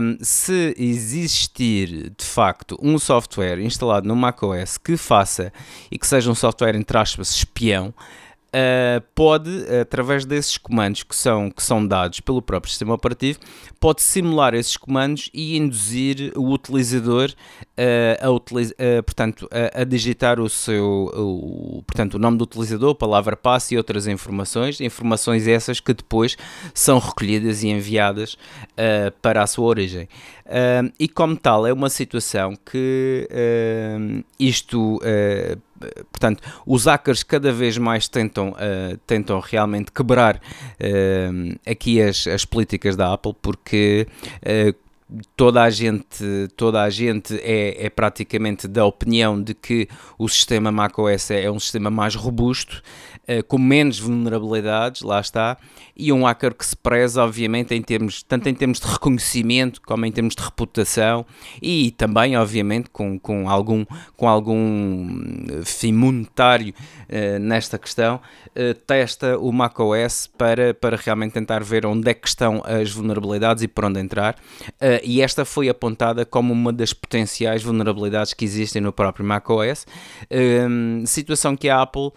um, 0.00 0.18
se 0.20 0.74
existir 0.76 2.10
de 2.10 2.24
facto 2.24 2.78
um 2.82 2.98
software 2.98 3.60
instalado 3.60 4.06
no 4.06 4.16
macOS 4.16 4.76
que 4.78 4.96
faça 4.96 5.52
e 5.90 5.98
que 5.98 6.06
seja 6.06 6.30
um 6.30 6.34
software 6.34 6.76
entre 6.76 6.98
aspas 6.98 7.30
espião, 7.30 7.94
uh, 8.52 9.02
pode, 9.14 9.50
através 9.80 10.24
desses 10.24 10.58
comandos 10.58 11.02
que 11.02 11.16
são, 11.16 11.50
que 11.50 11.62
são 11.62 11.86
dados 11.86 12.20
pelo 12.20 12.42
próprio 12.42 12.70
sistema 12.70 12.94
operativo, 12.94 13.38
pode 13.80 14.02
simular 14.02 14.54
esses 14.54 14.76
comandos 14.76 15.30
e 15.32 15.56
induzir 15.56 16.32
o 16.36 16.52
utilizador 16.52 17.30
uh, 17.30 18.26
a, 18.26 18.30
utiliza, 18.30 18.74
uh, 18.74 19.02
portanto, 19.02 19.48
a, 19.50 19.80
a, 19.80 19.84
digitar 19.84 20.38
o 20.38 20.48
seu 20.48 21.10
o, 21.14 21.82
portanto, 21.86 22.14
o 22.14 22.18
nome 22.18 22.38
do 22.38 22.44
utilizador, 22.44 22.94
palavra 22.94 23.36
passe 23.36 23.74
e 23.74 23.78
outras 23.78 24.06
informações, 24.06 24.80
informações 24.80 25.46
essas 25.46 25.80
que 25.80 25.94
depois 25.94 26.36
são 26.74 26.98
recolhidas 26.98 27.62
e 27.62 27.68
enviadas 27.68 28.36
para 29.20 29.42
a 29.42 29.46
sua 29.46 29.66
origem. 29.66 30.08
E 30.98 31.08
como 31.08 31.36
tal, 31.36 31.66
é 31.66 31.72
uma 31.72 31.88
situação 31.88 32.54
que 32.64 33.28
isto 34.38 35.00
portanto, 36.10 36.42
os 36.66 36.86
hackers 36.86 37.22
cada 37.22 37.52
vez 37.52 37.76
mais 37.78 38.08
tentam, 38.08 38.50
uh, 38.50 38.96
tentam 39.06 39.40
realmente 39.40 39.90
quebrar 39.90 40.36
uh, 40.36 41.58
aqui 41.66 42.00
as, 42.00 42.26
as 42.26 42.44
políticas 42.44 42.96
da 42.96 43.12
Apple, 43.12 43.34
porque 43.40 44.06
uh, 44.42 44.74
toda 45.36 45.62
a 45.62 45.70
gente, 45.70 46.48
toda 46.56 46.82
a 46.82 46.90
gente 46.90 47.34
é, 47.42 47.86
é, 47.86 47.90
praticamente 47.90 48.66
da 48.66 48.84
opinião 48.84 49.40
de 49.40 49.54
que 49.54 49.88
o 50.18 50.28
sistema 50.28 50.72
macOS 50.72 51.30
é, 51.30 51.50
um 51.50 51.60
sistema 51.60 51.90
mais 51.90 52.14
robusto, 52.14 52.82
uh, 53.28 53.44
com 53.44 53.58
menos 53.58 53.98
vulnerabilidades, 53.98 55.02
lá 55.02 55.20
está, 55.20 55.58
e 56.02 56.12
um 56.12 56.24
hacker 56.24 56.52
que 56.52 56.66
se 56.66 56.76
preza, 56.76 57.22
obviamente, 57.22 57.72
em 57.72 57.80
termos, 57.80 58.24
tanto 58.24 58.48
em 58.48 58.54
termos 58.54 58.80
de 58.80 58.86
reconhecimento 58.88 59.80
como 59.82 60.04
em 60.04 60.10
termos 60.10 60.34
de 60.34 60.42
reputação 60.42 61.24
e 61.62 61.92
também, 61.92 62.36
obviamente, 62.36 62.90
com, 62.90 63.16
com 63.20 63.48
algum, 63.48 63.84
com 64.16 64.28
algum 64.28 65.62
fim 65.64 65.92
monetário 65.92 66.74
uh, 67.08 67.38
nesta 67.38 67.78
questão, 67.78 68.16
uh, 68.16 68.74
testa 68.84 69.38
o 69.38 69.52
macOS 69.52 70.28
para, 70.36 70.74
para 70.74 70.96
realmente 70.96 71.34
tentar 71.34 71.62
ver 71.62 71.86
onde 71.86 72.10
é 72.10 72.14
que 72.14 72.26
estão 72.26 72.60
as 72.64 72.90
vulnerabilidades 72.90 73.62
e 73.62 73.68
por 73.68 73.84
onde 73.84 74.00
entrar. 74.00 74.34
Uh, 74.72 74.98
e 75.04 75.22
esta 75.22 75.44
foi 75.44 75.68
apontada 75.68 76.26
como 76.26 76.52
uma 76.52 76.72
das 76.72 76.92
potenciais 76.92 77.62
vulnerabilidades 77.62 78.34
que 78.34 78.44
existem 78.44 78.82
no 78.82 78.92
próprio 78.92 79.24
macOS. 79.24 79.86
Um, 80.68 81.06
situação 81.06 81.56
que 81.56 81.68
a 81.68 81.82
Apple 81.82 82.10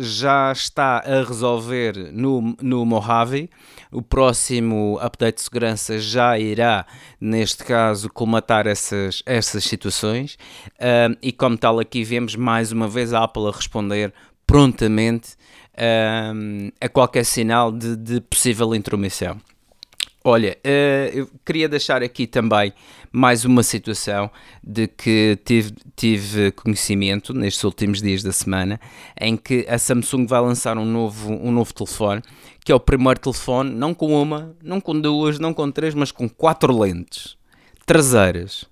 já 0.00 0.50
está 0.50 0.98
a 0.98 1.22
resolver 1.22 2.10
no, 2.12 2.56
no 2.60 2.84
Mojave. 3.04 3.50
O 3.92 4.02
próximo 4.02 4.98
update 5.00 5.36
de 5.36 5.42
segurança 5.42 5.98
já 5.98 6.38
irá, 6.38 6.86
neste 7.20 7.62
caso, 7.62 8.08
colmatar 8.10 8.66
essas, 8.66 9.22
essas 9.26 9.64
situações. 9.64 10.38
E 11.22 11.30
como 11.30 11.56
tal, 11.56 11.78
aqui 11.78 12.02
vemos 12.02 12.34
mais 12.34 12.72
uma 12.72 12.88
vez 12.88 13.12
a 13.12 13.22
Apple 13.22 13.46
a 13.46 13.50
responder 13.50 14.12
prontamente 14.46 15.36
a 16.80 16.88
qualquer 16.88 17.24
sinal 17.24 17.70
de, 17.70 17.94
de 17.96 18.20
possível 18.20 18.74
intromissão. 18.74 19.40
Olha, 20.26 20.56
uh, 20.64 21.10
eu 21.12 21.28
queria 21.44 21.68
deixar 21.68 22.02
aqui 22.02 22.26
também 22.26 22.72
mais 23.12 23.44
uma 23.44 23.62
situação 23.62 24.30
de 24.62 24.88
que 24.88 25.38
tive, 25.44 25.74
tive 25.94 26.50
conhecimento 26.52 27.34
nestes 27.34 27.62
últimos 27.62 28.00
dias 28.00 28.22
da 28.22 28.32
semana 28.32 28.80
em 29.20 29.36
que 29.36 29.66
a 29.68 29.78
Samsung 29.78 30.26
vai 30.26 30.40
lançar 30.40 30.78
um 30.78 30.84
novo, 30.86 31.30
um 31.30 31.52
novo 31.52 31.74
telefone, 31.74 32.22
que 32.64 32.72
é 32.72 32.74
o 32.74 32.80
primeiro 32.80 33.20
telefone, 33.20 33.70
não 33.70 33.92
com 33.92 34.20
uma, 34.20 34.56
não 34.62 34.80
com 34.80 34.98
duas, 34.98 35.38
não 35.38 35.52
com 35.52 35.70
três, 35.70 35.94
mas 35.94 36.10
com 36.10 36.28
quatro 36.28 36.76
lentes 36.76 37.36
traseiras. 37.84 38.64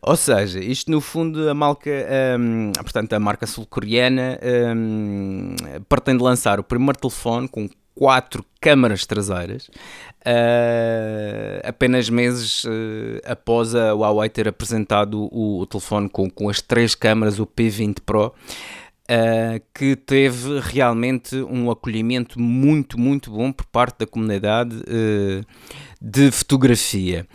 Ou 0.00 0.16
seja, 0.16 0.58
isto 0.60 0.90
no 0.90 1.00
fundo 1.00 1.48
a 1.48 1.54
marca, 1.54 1.90
um, 2.38 2.72
portanto, 2.72 3.12
a 3.12 3.20
marca 3.20 3.46
sul-coreana 3.46 4.38
um, 4.76 5.54
pretende 5.88 6.22
lançar 6.22 6.58
o 6.58 6.64
primeiro 6.64 6.98
telefone 6.98 7.48
com 7.48 7.68
quatro 7.94 8.44
câmaras 8.60 9.04
traseiras, 9.04 9.68
uh, 10.24 11.60
apenas 11.64 12.08
meses 12.08 12.62
uh, 12.64 12.68
após 13.24 13.74
a 13.74 13.92
Huawei 13.92 14.28
ter 14.28 14.46
apresentado 14.46 15.28
o, 15.32 15.60
o 15.60 15.66
telefone 15.66 16.08
com, 16.08 16.30
com 16.30 16.48
as 16.48 16.60
três 16.60 16.94
câmaras, 16.94 17.40
o 17.40 17.46
P20 17.46 17.96
Pro. 18.06 18.32
Uh, 19.10 19.58
que 19.72 19.96
teve 19.96 20.60
realmente 20.60 21.34
um 21.36 21.70
acolhimento 21.70 22.38
muito, 22.38 23.00
muito 23.00 23.30
bom 23.30 23.50
por 23.50 23.64
parte 23.64 24.00
da 24.00 24.06
comunidade 24.06 24.76
uh, 24.76 25.42
de 25.98 26.30
fotografia. 26.30 27.26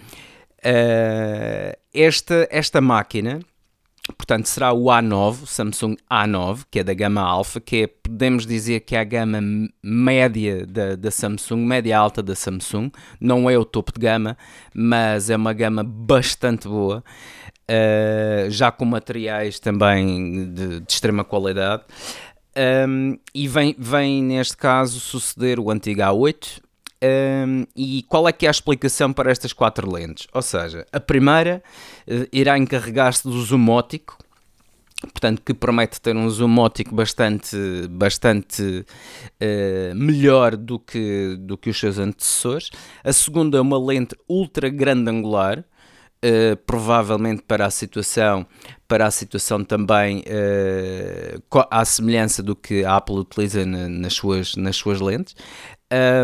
Uh, 0.59 1.75
esta, 1.91 2.47
esta 2.51 2.79
máquina, 2.79 3.39
portanto, 4.17 4.45
será 4.47 4.71
o 4.71 4.85
A9, 4.85 5.45
Samsung 5.45 5.95
A9, 6.09 6.65
que 6.69 6.79
é 6.79 6.83
da 6.83 6.93
gama 6.93 7.21
alfa, 7.21 7.59
que 7.59 7.83
é, 7.83 7.87
podemos 7.87 8.45
dizer 8.45 8.81
que 8.81 8.95
é 8.95 8.99
a 8.99 9.03
gama 9.03 9.39
média 9.81 10.65
da, 10.65 10.95
da 10.95 11.09
Samsung, 11.11 11.65
média 11.65 11.97
alta 11.97 12.23
da 12.23 12.35
Samsung. 12.35 12.91
Não 13.19 13.49
é 13.49 13.57
o 13.57 13.65
topo 13.65 13.91
de 13.93 13.99
gama, 13.99 14.37
mas 14.73 15.29
é 15.29 15.35
uma 15.35 15.53
gama 15.53 15.83
bastante 15.83 16.67
boa. 16.67 17.03
Uh, 17.63 18.51
já 18.51 18.71
com 18.71 18.83
materiais 18.83 19.59
também 19.59 20.51
de, 20.53 20.79
de 20.81 20.85
extrema 20.91 21.23
qualidade. 21.23 21.83
Um, 22.55 23.17
e 23.33 23.47
vem, 23.47 23.75
vem 23.77 24.23
neste 24.23 24.55
caso 24.55 24.99
suceder 24.99 25.59
o 25.59 25.71
antigo 25.71 26.01
A8. 26.01 26.61
Um, 27.03 27.65
e 27.75 28.03
qual 28.03 28.29
é 28.29 28.31
que 28.31 28.45
é 28.45 28.47
a 28.47 28.51
explicação 28.51 29.11
para 29.11 29.29
estas 29.29 29.51
quatro 29.51 29.91
lentes? 29.91 30.25
Ou 30.33 30.41
seja, 30.41 30.85
a 30.91 30.99
primeira 31.01 31.61
uh, 32.07 32.27
irá 32.31 32.57
encarregar-se 32.57 33.23
do 33.23 33.41
zoom 33.41 33.69
óptico, 33.69 34.17
portanto 35.01 35.41
que 35.45 35.53
promete 35.53 35.99
ter 35.99 36.15
um 36.15 36.29
zoom 36.29 36.59
óptico 36.59 36.95
bastante, 36.95 37.57
bastante 37.89 38.85
uh, 39.41 39.95
melhor 39.95 40.55
do 40.55 40.79
que, 40.79 41.35
do 41.41 41.57
que 41.57 41.69
os 41.69 41.77
seus 41.77 41.97
antecessores. 41.97 42.69
A 43.03 43.11
segunda 43.11 43.57
é 43.57 43.61
uma 43.61 43.77
lente 43.77 44.15
ultra 44.29 44.69
grande 44.69 45.09
angular, 45.09 45.65
Uh, 46.23 46.55
provavelmente 46.65 47.41
para 47.41 47.65
a 47.65 47.69
situação, 47.69 48.47
para 48.87 49.05
a 49.05 49.11
situação 49.11 49.61
também 49.61 50.19
uh, 50.19 51.65
à 51.69 51.83
semelhança 51.83 52.41
do 52.41 52.55
que 52.55 52.85
a 52.85 52.95
Apple 52.95 53.17
utiliza 53.17 53.65
na, 53.65 53.89
nas, 53.89 54.13
suas, 54.13 54.55
nas 54.55 54.77
suas 54.77 55.01
lentes. 55.01 55.35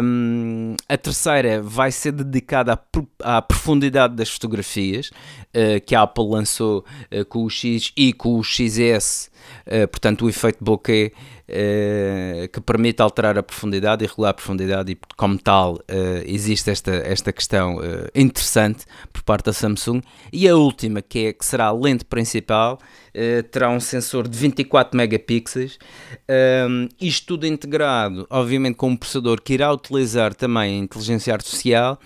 Um, 0.01 0.75
a 0.87 0.97
terceira 0.97 1.61
vai 1.61 1.91
ser 1.91 2.11
dedicada 2.11 2.73
à, 3.21 3.37
à 3.37 3.41
profundidade 3.41 4.15
das 4.15 4.27
fotografias 4.27 5.09
uh, 5.09 5.79
que 5.85 5.93
a 5.93 6.01
Apple 6.01 6.27
lançou 6.27 6.83
uh, 7.13 7.23
com 7.25 7.43
o 7.43 7.49
X 7.51 7.91
e 7.95 8.11
com 8.11 8.39
o 8.39 8.43
XS, 8.43 9.29
uh, 9.67 9.87
portanto, 9.87 10.25
o 10.25 10.29
efeito 10.29 10.63
bokeh 10.63 11.13
que 12.51 12.61
permite 12.61 13.01
alterar 13.01 13.37
a 13.37 13.43
profundidade 13.43 14.03
e 14.03 14.07
regular 14.07 14.31
a 14.31 14.33
profundidade, 14.33 14.91
e 14.91 14.97
como 15.17 15.37
tal, 15.37 15.79
existe 16.25 16.69
esta, 16.69 16.91
esta 16.91 17.31
questão 17.31 17.79
interessante 18.13 18.85
por 19.11 19.23
parte 19.23 19.45
da 19.45 19.53
Samsung. 19.53 20.01
E 20.31 20.47
a 20.47 20.55
última, 20.55 21.01
que, 21.01 21.27
é, 21.27 21.33
que 21.33 21.45
será 21.45 21.65
a 21.65 21.71
lente 21.71 22.05
principal, 22.05 22.79
terá 23.51 23.69
um 23.69 23.79
sensor 23.79 24.27
de 24.27 24.37
24 24.37 24.95
megapixels, 24.95 25.77
isto 26.99 27.27
tudo 27.27 27.45
integrado, 27.47 28.25
obviamente, 28.29 28.75
com 28.75 28.89
um 28.89 28.95
processador 28.97 29.41
que 29.41 29.53
irá 29.53 29.71
utilizar 29.71 30.33
também 30.33 30.79
a 30.79 30.83
inteligência 30.83 31.33
artificial 31.33 31.99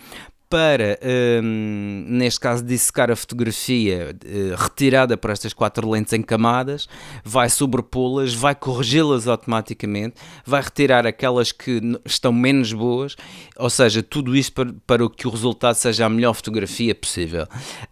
para, 0.53 0.99
um, 1.41 2.05
neste 2.09 2.39
caso, 2.39 2.63
dissecar 2.63 3.09
a 3.09 3.15
fotografia 3.15 4.15
uh, 4.23 4.55
retirada 4.55 5.17
por 5.17 5.31
estas 5.31 5.51
quatro 5.51 5.89
lentes 5.89 6.13
em 6.13 6.21
camadas, 6.21 6.87
vai 7.23 7.49
sobrepô-las, 7.49 8.35
vai 8.35 8.53
corrigi-las 8.53 9.27
automaticamente, 9.27 10.13
vai 10.45 10.61
retirar 10.61 11.07
aquelas 11.07 11.51
que 11.51 11.81
estão 12.05 12.31
menos 12.31 12.71
boas, 12.71 13.15
ou 13.57 13.67
seja, 13.67 14.03
tudo 14.03 14.35
isso 14.35 14.53
para, 14.53 14.71
para 14.85 15.09
que 15.09 15.27
o 15.27 15.31
resultado 15.31 15.73
seja 15.73 16.05
a 16.05 16.09
melhor 16.09 16.35
fotografia 16.35 16.93
possível. 16.93 17.47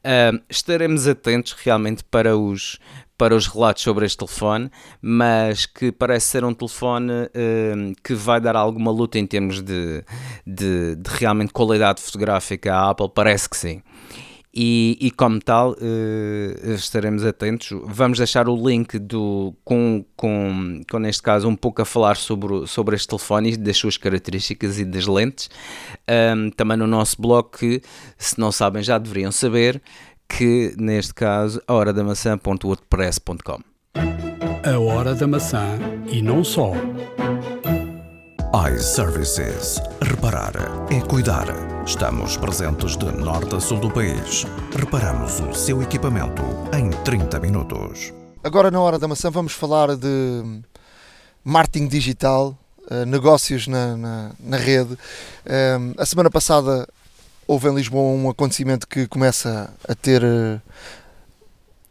Uh, 0.06 0.40
estaremos 0.48 1.08
atentos 1.08 1.54
realmente 1.54 2.04
para 2.04 2.38
os, 2.38 2.78
para 3.22 3.36
os 3.36 3.46
relatos 3.46 3.84
sobre 3.84 4.04
este 4.04 4.18
telefone, 4.18 4.72
mas 5.00 5.68
que 5.68 5.92
parece 5.92 6.26
ser 6.26 6.44
um 6.44 6.56
telefone 6.56 7.12
uh, 7.12 7.94
que 8.04 8.16
vai 8.16 8.42
dar 8.42 8.56
alguma 8.56 8.90
luta 8.90 9.20
em 9.20 9.28
termos 9.28 9.62
de, 9.62 10.04
de, 10.44 10.96
de, 10.96 11.08
realmente 11.08 11.54
qualidade 11.54 12.02
fotográfica 12.02 12.74
à 12.74 12.90
Apple, 12.90 13.12
parece 13.14 13.48
que 13.48 13.56
sim. 13.56 13.84
E, 14.52 14.98
e 15.00 15.12
como 15.12 15.40
tal, 15.40 15.74
uh, 15.74 16.72
estaremos 16.74 17.24
atentos. 17.24 17.70
Vamos 17.86 18.18
deixar 18.18 18.50
o 18.50 18.56
link 18.56 18.98
do, 18.98 19.56
com, 19.64 20.04
com, 20.16 20.82
com, 20.90 20.98
neste 20.98 21.22
caso, 21.22 21.48
um 21.48 21.56
pouco 21.56 21.84
a 21.84 21.86
falar 21.86 22.18
sobre, 22.18 22.66
sobre 22.66 22.96
este 22.96 23.08
telefone 23.08 23.54
e 23.54 23.58
das 23.58 23.78
suas 23.78 23.98
características 23.98 24.80
e 24.80 24.84
das 24.84 25.06
lentes. 25.06 25.48
Um, 26.36 26.50
também 26.50 26.76
no 26.76 26.88
nosso 26.88 27.22
blog, 27.22 27.50
que 27.56 27.84
se 28.18 28.40
não 28.40 28.52
sabem 28.52 28.82
já 28.82 28.98
deveriam 28.98 29.32
saber, 29.32 29.80
que 30.38 30.74
neste 30.78 31.14
caso 31.14 31.62
a 31.68 31.74
hora 31.74 31.92
da 31.92 32.04
maçã.wordpress.com. 32.04 33.60
A 34.64 34.80
hora 34.80 35.14
da 35.14 35.28
maçã 35.28 35.78
e 36.08 36.22
não 36.22 36.44
só. 36.44 36.72
iServices. 38.74 39.82
Reparar 40.02 40.54
é 40.90 41.02
cuidar. 41.02 41.48
Estamos 41.86 42.38
presentes 42.38 42.96
de 42.96 43.06
norte 43.12 43.56
a 43.56 43.60
sul 43.60 43.80
do 43.80 43.92
país. 43.92 44.46
Reparamos 44.76 45.40
o 45.42 45.54
seu 45.54 45.82
equipamento 45.82 46.44
em 46.74 46.90
30 47.04 47.40
minutos. 47.40 48.14
Agora, 48.44 48.72
na 48.72 48.80
hora 48.80 48.98
da 48.98 49.08
maçã, 49.08 49.30
vamos 49.30 49.54
falar 49.54 49.96
de 49.96 50.62
marketing 51.44 51.88
digital, 51.88 52.58
eh, 52.90 53.06
negócios 53.06 53.68
na, 53.68 53.98
na, 53.98 54.32
na 54.40 54.58
rede. 54.58 54.98
Eh, 55.46 55.78
a 55.98 56.06
semana 56.06 56.30
passada 56.30 56.88
houve 57.52 57.68
em 57.68 57.76
Lisboa 57.76 58.14
um 58.14 58.30
acontecimento 58.30 58.88
que 58.88 59.06
começa 59.08 59.74
a 59.86 59.94
ter. 59.94 60.24
Eh, 60.24 60.62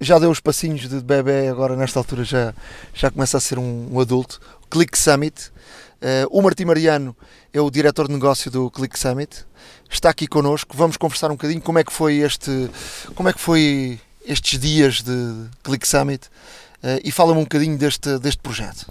já 0.01 0.19
deu 0.19 0.31
os 0.31 0.41
passinhos 0.41 0.89
de 0.89 1.01
bebê, 1.03 1.49
agora 1.49 1.77
nesta 1.77 2.01
altura 2.01 2.25
já, 2.25 2.55
já 2.95 3.11
começa 3.11 3.37
a 3.37 3.41
ser 3.41 3.59
um, 3.59 3.89
um 3.93 4.01
adulto. 4.01 4.41
Click 4.71 4.97
Summit. 4.97 5.51
Uh, 6.01 6.27
o 6.31 6.41
Martim 6.41 6.65
Mariano 6.65 7.15
é 7.53 7.61
o 7.61 7.71
diretor 7.71 8.07
de 8.07 8.15
negócio 8.15 8.51
do 8.51 8.71
Click 8.71 8.99
Summit. 8.99 9.45
Está 9.91 10.09
aqui 10.09 10.27
connosco. 10.27 10.75
Vamos 10.75 10.97
conversar 10.97 11.31
um 11.31 11.35
bocadinho 11.35 11.61
como 11.61 11.79
é 11.79 11.85
que 11.85 11.93
foi 11.93 12.17
este, 12.21 12.71
como 13.15 13.29
é 13.29 13.33
que 13.35 13.41
foi 13.41 14.01
estes 14.25 14.59
dias 14.59 15.03
de 15.03 15.51
Click 15.63 15.87
Summit 15.87 16.29
uh, 16.83 17.01
e 17.05 17.13
fala-me 17.13 17.39
um 17.39 17.45
bocadinho 17.45 17.77
deste, 17.77 18.19
deste 18.19 18.41
projeto. 18.41 18.91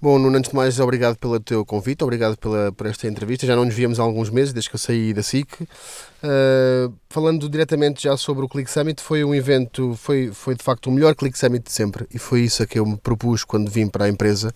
Bom, 0.00 0.16
Nuno, 0.16 0.38
antes 0.38 0.50
de 0.50 0.56
mais, 0.56 0.78
obrigado 0.78 1.16
pelo 1.16 1.40
teu 1.40 1.66
convite, 1.66 2.04
obrigado 2.04 2.36
pela, 2.36 2.70
por 2.70 2.86
esta 2.86 3.08
entrevista. 3.08 3.44
Já 3.44 3.56
não 3.56 3.64
nos 3.64 3.74
víamos 3.74 3.98
há 3.98 4.04
alguns 4.04 4.30
meses, 4.30 4.52
desde 4.52 4.70
que 4.70 4.76
eu 4.76 4.78
saí 4.78 5.12
da 5.12 5.24
SIC. 5.24 5.60
Uh, 5.62 6.94
falando 7.10 7.48
diretamente 7.48 8.04
já 8.04 8.16
sobre 8.16 8.44
o 8.44 8.48
Click 8.48 8.70
Summit, 8.70 9.02
foi 9.02 9.24
um 9.24 9.34
evento, 9.34 9.96
foi, 9.96 10.30
foi 10.32 10.54
de 10.54 10.62
facto 10.62 10.86
o 10.86 10.92
melhor 10.92 11.16
Click 11.16 11.36
Summit 11.36 11.64
de 11.64 11.72
sempre 11.72 12.06
e 12.14 12.18
foi 12.18 12.42
isso 12.42 12.62
a 12.62 12.66
que 12.66 12.78
eu 12.78 12.86
me 12.86 12.96
propus 12.96 13.42
quando 13.42 13.68
vim 13.72 13.88
para 13.88 14.04
a 14.04 14.08
empresa. 14.08 14.54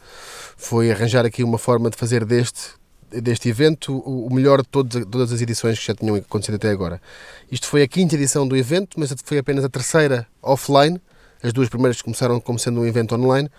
Foi 0.56 0.92
arranjar 0.92 1.26
aqui 1.26 1.42
uma 1.42 1.58
forma 1.58 1.90
de 1.90 1.96
fazer 1.96 2.24
deste, 2.24 2.68
deste 3.10 3.48
evento 3.48 3.98
o 3.98 4.32
melhor 4.32 4.62
de 4.62 4.68
todas, 4.68 5.04
todas 5.06 5.32
as 5.32 5.40
edições 5.40 5.76
que 5.76 5.86
já 5.86 5.94
tinham 5.96 6.14
acontecido 6.14 6.54
até 6.54 6.70
agora. 6.70 7.02
Isto 7.50 7.66
foi 7.66 7.82
a 7.82 7.88
quinta 7.88 8.14
edição 8.14 8.46
do 8.46 8.56
evento, 8.56 8.90
mas 8.96 9.12
foi 9.24 9.38
apenas 9.38 9.64
a 9.64 9.68
terceira 9.68 10.24
offline. 10.40 11.02
As 11.42 11.52
duas 11.52 11.68
primeiras 11.68 12.00
começaram 12.00 12.38
como 12.40 12.60
sendo 12.60 12.80
um 12.80 12.86
evento 12.86 13.16
online 13.16 13.50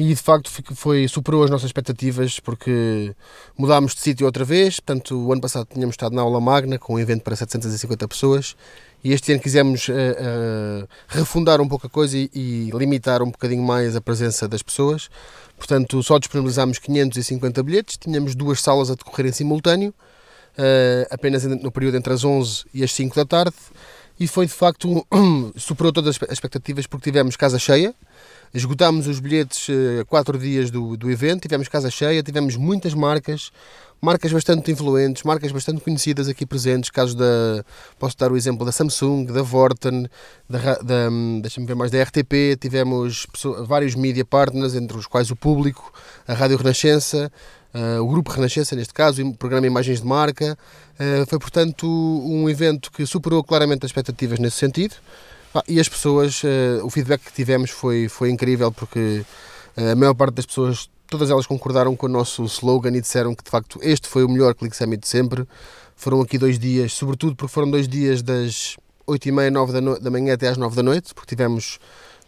e 0.00 0.14
de 0.14 0.16
facto 0.16 0.50
foi, 0.74 1.06
superou 1.06 1.44
as 1.44 1.50
nossas 1.50 1.66
expectativas 1.66 2.40
porque 2.40 3.14
mudámos 3.54 3.94
de 3.94 4.00
sítio 4.00 4.24
outra 4.24 4.46
vez. 4.46 4.80
Portanto, 4.80 5.14
o 5.14 5.30
ano 5.30 5.42
passado 5.42 5.68
tínhamos 5.70 5.92
estado 5.92 6.14
na 6.16 6.22
aula 6.22 6.40
magna 6.40 6.78
com 6.78 6.94
um 6.94 6.98
evento 6.98 7.22
para 7.22 7.36
750 7.36 8.08
pessoas 8.08 8.56
e 9.04 9.12
este 9.12 9.30
ano 9.30 9.42
quisemos 9.42 9.88
uh, 9.88 9.92
uh, 9.92 10.88
refundar 11.06 11.60
um 11.60 11.68
pouco 11.68 11.86
a 11.86 11.90
coisa 11.90 12.16
e, 12.16 12.30
e, 12.34 12.70
limitar 12.72 13.20
um 13.20 13.30
bocadinho 13.30 13.62
mais 13.62 13.94
a 13.94 14.00
presença 14.00 14.48
das 14.48 14.62
pessoas. 14.62 15.10
Portanto, 15.58 16.02
só 16.02 16.18
disponibilizámos 16.18 16.78
550 16.78 17.62
bilhetes, 17.62 17.98
tínhamos 17.98 18.34
duas 18.34 18.62
salas 18.62 18.90
a 18.90 18.94
decorrer 18.94 19.26
em 19.26 19.32
simultâneo, 19.32 19.90
uh, 19.90 21.06
apenas 21.10 21.44
no 21.44 21.70
período 21.70 21.98
entre 21.98 22.14
as 22.14 22.24
11 22.24 22.64
e 22.72 22.82
as 22.82 22.90
5 22.94 23.14
da 23.16 23.26
tarde. 23.26 23.56
E 24.18 24.26
foi 24.26 24.46
de 24.46 24.52
facto, 24.52 25.06
superou 25.56 25.92
todas 25.92 26.16
as 26.16 26.32
expectativas 26.32 26.86
porque 26.86 27.10
tivemos 27.10 27.36
casa 27.36 27.58
cheia, 27.58 27.94
Esgotámos 28.52 29.06
os 29.06 29.20
bilhetes 29.20 29.68
eh, 29.68 30.04
quatro 30.08 30.36
dias 30.36 30.72
do, 30.72 30.96
do 30.96 31.08
evento, 31.08 31.42
tivemos 31.42 31.68
casa 31.68 31.88
cheia, 31.88 32.20
tivemos 32.20 32.56
muitas 32.56 32.94
marcas, 32.94 33.52
marcas 34.02 34.32
bastante 34.32 34.72
influentes, 34.72 35.22
marcas 35.22 35.52
bastante 35.52 35.80
conhecidas 35.80 36.26
aqui 36.26 36.44
presentes, 36.44 36.90
casos 36.90 37.14
da, 37.14 37.64
posso 37.96 38.16
dar 38.18 38.32
o 38.32 38.36
exemplo 38.36 38.66
da 38.66 38.72
Samsung, 38.72 39.26
da 39.26 39.42
Vorten, 39.42 40.08
da, 40.48 40.58
da 40.82 41.08
deixa-me 41.40 41.66
ver 41.66 41.76
mais, 41.76 41.92
da 41.92 42.02
RTP, 42.02 42.56
tivemos 42.60 43.28
vários 43.68 43.94
media 43.94 44.24
partners, 44.24 44.74
entre 44.74 44.96
os 44.96 45.06
quais 45.06 45.30
o 45.30 45.36
Público, 45.36 45.92
a 46.26 46.34
Rádio 46.34 46.56
Renascença, 46.56 47.30
uh, 47.72 48.02
o 48.02 48.08
Grupo 48.08 48.32
Renascença 48.32 48.74
neste 48.74 48.92
caso, 48.92 49.24
o 49.24 49.36
programa 49.36 49.66
Imagens 49.66 50.00
de 50.00 50.06
Marca, 50.08 50.58
uh, 50.98 51.26
foi 51.26 51.38
portanto 51.38 51.86
um 51.86 52.50
evento 52.50 52.90
que 52.90 53.06
superou 53.06 53.44
claramente 53.44 53.84
as 53.84 53.90
expectativas 53.90 54.40
nesse 54.40 54.56
sentido, 54.56 54.96
e 55.66 55.80
as 55.80 55.88
pessoas, 55.88 56.42
uh, 56.44 56.84
o 56.84 56.90
feedback 56.90 57.22
que 57.22 57.32
tivemos 57.32 57.70
foi, 57.70 58.08
foi 58.08 58.30
incrível 58.30 58.70
porque 58.70 59.24
uh, 59.76 59.92
a 59.92 59.96
maior 59.96 60.14
parte 60.14 60.34
das 60.34 60.46
pessoas, 60.46 60.88
todas 61.08 61.30
elas 61.30 61.46
concordaram 61.46 61.96
com 61.96 62.06
o 62.06 62.08
nosso 62.08 62.44
slogan 62.44 62.96
e 62.96 63.00
disseram 63.00 63.34
que 63.34 63.42
de 63.42 63.50
facto 63.50 63.78
este 63.82 64.08
foi 64.08 64.24
o 64.24 64.28
melhor 64.28 64.54
Click 64.54 64.76
Summit 64.76 65.02
de 65.02 65.08
sempre. 65.08 65.46
Foram 65.96 66.20
aqui 66.20 66.38
dois 66.38 66.58
dias, 66.58 66.92
sobretudo 66.92 67.34
porque 67.34 67.52
foram 67.52 67.70
dois 67.70 67.88
dias 67.88 68.22
das 68.22 68.76
8h30, 69.06 69.50
9 69.50 69.72
da, 69.72 69.80
no 69.80 69.98
da 69.98 70.10
manhã 70.10 70.34
até 70.34 70.48
às 70.48 70.56
9 70.56 70.76
da 70.76 70.82
noite, 70.82 71.12
porque 71.14 71.34
tivemos 71.34 71.78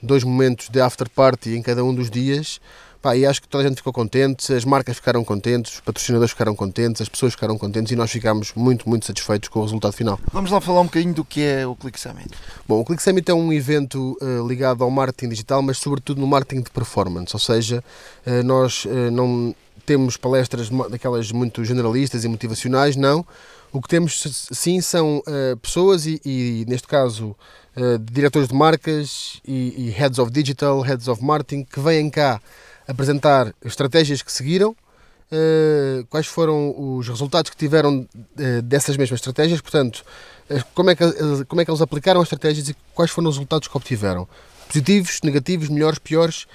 dois 0.03 0.25
momentos 0.25 0.69
de 0.69 0.81
after 0.81 1.09
party 1.09 1.57
em 1.57 1.63
cada 1.63 1.85
um 1.85 1.95
dos 1.95 2.11
dias 2.11 2.61
Pá, 3.03 3.17
e 3.17 3.27
acho 3.27 3.43
que 3.43 3.49
toda 3.49 3.65
a 3.65 3.67
gente 3.67 3.79
ficou 3.79 3.93
contente, 3.93 4.55
as 4.55 4.65
marcas 4.65 4.95
ficaram 4.95 5.25
contentes, 5.25 5.75
os 5.75 5.81
patrocinadores 5.81 6.31
ficaram 6.31 6.55
contentes, 6.55 7.03
as 7.03 7.09
pessoas 7.09 7.33
ficaram 7.33 7.59
contentes 7.59 7.91
e 7.91 7.97
nós 7.97 8.13
ficámos 8.13 8.53
muito, 8.55 8.89
muito 8.89 9.05
satisfeitos 9.07 9.49
com 9.49 9.59
o 9.59 9.63
resultado 9.65 9.93
final. 9.93 10.21
Vamos 10.33 10.53
lá 10.53 10.61
falar 10.61 10.83
um 10.83 10.85
bocadinho 10.85 11.13
do 11.13 11.25
que 11.25 11.43
é 11.43 11.67
o 11.67 11.75
Click 11.75 11.99
Summit. 11.99 12.31
Bom, 12.67 12.79
o 12.79 12.85
Click 12.85 13.03
Summit 13.03 13.29
é 13.29 13.35
um 13.35 13.53
evento 13.53 14.17
uh, 14.23 14.47
ligado 14.47 14.85
ao 14.85 14.91
marketing 14.91 15.31
digital, 15.31 15.61
mas 15.63 15.79
sobretudo 15.79 16.21
no 16.21 16.29
marketing 16.29 16.63
de 16.63 16.71
performance, 16.71 17.35
ou 17.35 17.41
seja, 17.41 17.83
uh, 18.25 18.43
nós 18.45 18.85
uh, 18.85 19.11
não 19.11 19.53
temos 19.85 20.17
palestras 20.17 20.71
daquelas 20.89 21.33
muito 21.33 21.65
generalistas 21.65 22.23
e 22.23 22.29
motivacionais, 22.29 22.95
não. 22.95 23.27
O 23.73 23.83
que 23.83 23.89
temos 23.89 24.47
sim 24.53 24.81
são 24.81 25.21
pessoas 25.61 26.07
e, 26.07 26.21
e, 26.25 26.65
neste 26.69 26.87
caso, 26.87 27.35
diretores 28.13 28.47
de 28.47 28.55
marcas 28.55 29.41
e, 29.45 29.89
e 29.89 29.91
heads 29.91 30.21
of 30.21 30.31
digital, 30.31 30.83
heads 30.83 31.09
of 31.09 31.25
marketing, 31.25 31.65
que 31.65 31.81
vêm 31.81 32.11
cá 32.11 32.41
apresentar 32.87 33.55
estratégias 33.65 34.23
que 34.23 34.33
seguiram, 34.33 34.77
Uh, 35.33 36.05
quais 36.11 36.27
foram 36.27 36.75
os 36.77 37.09
resultados 37.09 37.51
que 37.51 37.57
tiveram 37.57 38.01
uh, 38.01 38.63
dessas 38.63 38.99
mesmas 38.99 39.19
estratégias, 39.19 39.63
portanto, 39.63 40.05
uh, 40.51 40.63
como, 40.75 40.91
é 40.91 40.95
que, 40.95 41.05
como 41.49 41.59
é 41.59 41.65
que 41.65 41.71
eles 41.71 41.81
aplicaram 41.81 42.21
as 42.21 42.27
estratégias 42.27 42.69
e 42.69 42.77
quais 42.95 43.11
foram 43.11 43.31
os 43.31 43.37
resultados 43.37 43.67
que 43.67 43.75
obtiveram. 43.75 44.29
Positivos, 44.69 45.21
negativos, 45.23 45.71
melhores, 45.71 45.99
piores, 45.99 46.47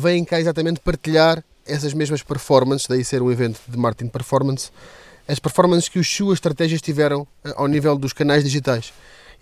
vêm 0.00 0.24
cá 0.24 0.40
exatamente 0.40 0.80
partilhar 0.80 1.44
essas 1.64 1.92
mesmas 1.94 2.22
performances, 2.22 2.88
daí 2.88 3.04
ser 3.04 3.22
um 3.22 3.30
evento 3.30 3.60
de 3.68 3.76
marketing 3.76 4.10
performance, 4.10 4.70
as 5.28 5.38
performances 5.38 5.88
que 5.88 5.98
as 5.98 6.08
suas 6.08 6.34
estratégias 6.34 6.80
tiveram 6.80 7.26
ao 7.54 7.68
nível 7.68 7.96
dos 7.96 8.12
canais 8.12 8.42
digitais. 8.42 8.92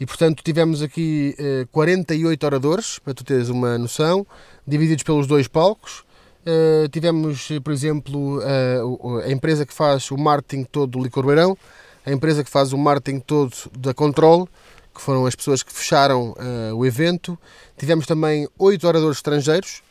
E 0.01 0.05
portanto 0.05 0.43
tivemos 0.43 0.83
aqui 0.83 1.37
48 1.73 2.45
oradores, 2.45 2.99
para 2.99 3.15
tu 3.15 3.23
teres 3.23 3.49
uma 3.49 3.79
noção, 3.79 4.27
divididos 4.67 5.05
pelos 5.05 5.27
dois 5.27 5.47
palcos, 5.47 6.06
Uh, 6.47 6.89
tivemos, 6.91 7.49
por 7.65 7.73
exemplo, 7.73 8.39
uh, 8.39 9.19
a 9.19 9.33
empresa 9.33 9.67
que 9.67 9.75
faz 9.75 10.13
o 10.13 10.17
marketing 10.17 10.63
todo 10.63 10.93
do 10.93 11.03
Licor 11.03 11.27
Beirão, 11.27 11.59
a 12.05 12.13
empresa 12.13 12.45
que 12.45 12.51
faz 12.51 12.73
o 12.73 12.79
marketing 12.79 13.19
todo 13.19 13.53
da 13.77 13.93
Control, 13.93 14.49
que 14.95 15.03
foram 15.03 15.27
as 15.27 15.35
pessoas 15.35 15.65
que 15.65 15.73
fecharam 15.73 16.37
uh, 16.39 16.77
o 16.77 16.87
evento. 16.87 17.37
Tivemos 17.77 18.07
também 18.07 18.49
oito 18.61 18.87
oradores 18.87 19.17
estrangeiros, 19.17 19.83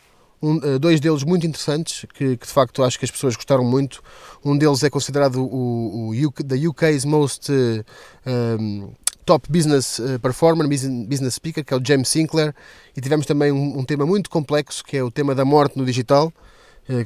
um, 0.41 0.79
dois 0.79 1.01
deles 1.01 1.23
muito 1.25 1.45
interessantes, 1.45 2.05
que, 2.13 2.37
que, 2.37 2.47
de 2.47 2.53
facto 2.53 2.83
acho 2.83 2.97
que 2.97 3.03
as 3.03 3.11
pessoas 3.11 3.35
gostaram 3.35 3.65
muito. 3.65 4.01
Um 4.43 4.57
deles 4.57 4.81
é 4.81 4.89
considerado 4.89 5.43
o, 5.43 6.07
o 6.07 6.27
UK, 6.27 6.41
the 6.41 6.67
UK's 6.69 7.03
most 7.03 7.51
um, 8.25 8.93
top 9.25 9.51
business 9.51 9.99
performer, 10.21 10.69
business 10.69 11.33
speaker, 11.33 11.65
que 11.65 11.73
é 11.73 11.77
o 11.77 11.81
James 11.85 12.07
Sinclair, 12.07 12.55
e 12.95 13.01
tivemos 13.01 13.25
também 13.25 13.51
um, 13.51 13.79
um 13.79 13.83
tema 13.83 14.05
muito 14.05 14.29
complexo, 14.29 14.83
que 14.85 14.95
é 14.95 15.03
o 15.03 15.11
tema 15.11 15.35
da 15.35 15.43
morte 15.43 15.77
no 15.77 15.85
digital, 15.85 16.31
eh, 16.31 16.44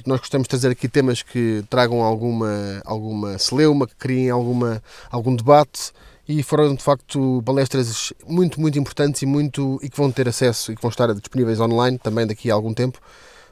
nós 0.05 0.19
gostamos 0.19 0.45
de 0.45 0.49
trazer 0.49 0.69
aqui 0.71 0.87
temas 0.87 1.21
que 1.21 1.63
tragam 1.69 2.01
alguma, 2.01 2.81
alguma 2.85 3.37
celeuma, 3.37 3.87
que 3.87 3.95
criem 3.95 4.29
alguma, 4.29 4.83
algum 5.09 5.35
debate 5.35 5.93
e 6.27 6.43
foram 6.43 6.75
de 6.75 6.83
facto 6.83 7.41
palestras 7.45 8.13
muito, 8.27 8.59
muito 8.59 8.77
importantes 8.77 9.21
e, 9.21 9.25
muito, 9.25 9.79
e 9.81 9.89
que 9.89 9.97
vão 9.97 10.11
ter 10.11 10.27
acesso 10.27 10.71
e 10.71 10.75
que 10.75 10.81
vão 10.81 10.89
estar 10.89 11.11
disponíveis 11.15 11.59
online 11.59 11.97
também 11.97 12.27
daqui 12.27 12.51
a 12.51 12.53
algum 12.53 12.73
tempo, 12.73 12.99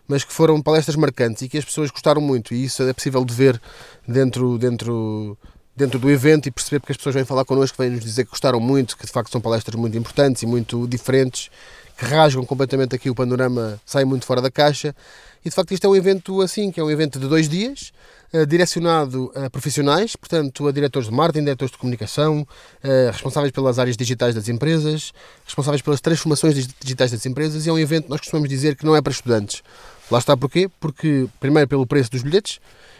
mas 0.07 0.23
que 0.23 0.31
foram 0.31 0.61
palestras 0.61 0.95
marcantes 0.95 1.41
e 1.41 1.49
que 1.49 1.57
as 1.57 1.65
pessoas 1.65 1.89
gostaram 1.89 2.21
muito. 2.21 2.53
E 2.53 2.63
isso 2.65 2.83
é 2.83 2.93
possível 2.93 3.25
de 3.25 3.33
ver 3.33 3.59
dentro, 4.07 4.57
dentro, 4.59 5.37
dentro 5.75 5.97
do 5.97 6.11
evento 6.11 6.47
e 6.47 6.51
perceber 6.51 6.79
porque 6.79 6.91
as 6.91 6.97
pessoas 6.97 7.15
vêm 7.15 7.25
falar 7.25 7.45
connosco, 7.45 7.77
vêm 7.79 7.89
nos 7.89 8.03
dizer 8.03 8.25
que 8.25 8.31
gostaram 8.31 8.59
muito, 8.59 8.97
que 8.97 9.05
de 9.05 9.11
facto 9.11 9.31
são 9.31 9.41
palestras 9.41 9.75
muito 9.75 9.97
importantes 9.97 10.43
e 10.43 10.45
muito 10.45 10.87
diferentes, 10.87 11.49
que 11.97 12.05
rasgam 12.05 12.45
completamente 12.45 12.93
aqui 12.95 13.09
o 13.09 13.15
panorama, 13.15 13.81
saem 13.85 14.05
muito 14.05 14.25
fora 14.25 14.41
da 14.41 14.51
caixa 14.51 14.93
e 15.43 15.49
de 15.49 15.55
facto 15.55 15.73
isto 15.73 15.85
é 15.85 15.89
um 15.89 15.95
evento 15.95 16.41
assim, 16.41 16.71
que 16.71 16.79
é 16.79 16.83
um 16.83 16.89
evento 16.89 17.19
de 17.19 17.27
dois 17.27 17.47
dias, 17.47 17.91
uh, 18.33 18.45
direcionado 18.45 19.31
a 19.35 19.49
profissionais, 19.49 20.15
portanto 20.15 20.67
a 20.67 20.71
diretores 20.71 21.09
de 21.09 21.13
marketing, 21.13 21.45
diretores 21.45 21.71
de 21.71 21.77
comunicação, 21.77 22.41
uh, 22.41 23.11
responsáveis 23.11 23.51
pelas 23.51 23.79
áreas 23.79 23.97
digitais 23.97 24.35
das 24.35 24.49
empresas, 24.49 25.13
responsáveis 25.45 25.81
pelas 25.81 26.01
transformações 26.01 26.67
digitais 26.79 27.11
das 27.11 27.25
empresas 27.25 27.65
e 27.65 27.69
é 27.69 27.73
um 27.73 27.79
evento, 27.79 28.09
nós 28.09 28.19
costumamos 28.19 28.49
dizer, 28.49 28.75
que 28.75 28.85
não 28.85 28.95
é 28.95 29.01
para 29.01 29.11
estudantes. 29.11 29.61
Lá 30.09 30.19
está 30.19 30.37
porquê? 30.37 30.69
Porque, 30.79 31.27
primeiro, 31.39 31.67
pelo 31.67 31.85
preço 31.85 32.11
dos 32.11 32.23
bilhetes 32.23 32.59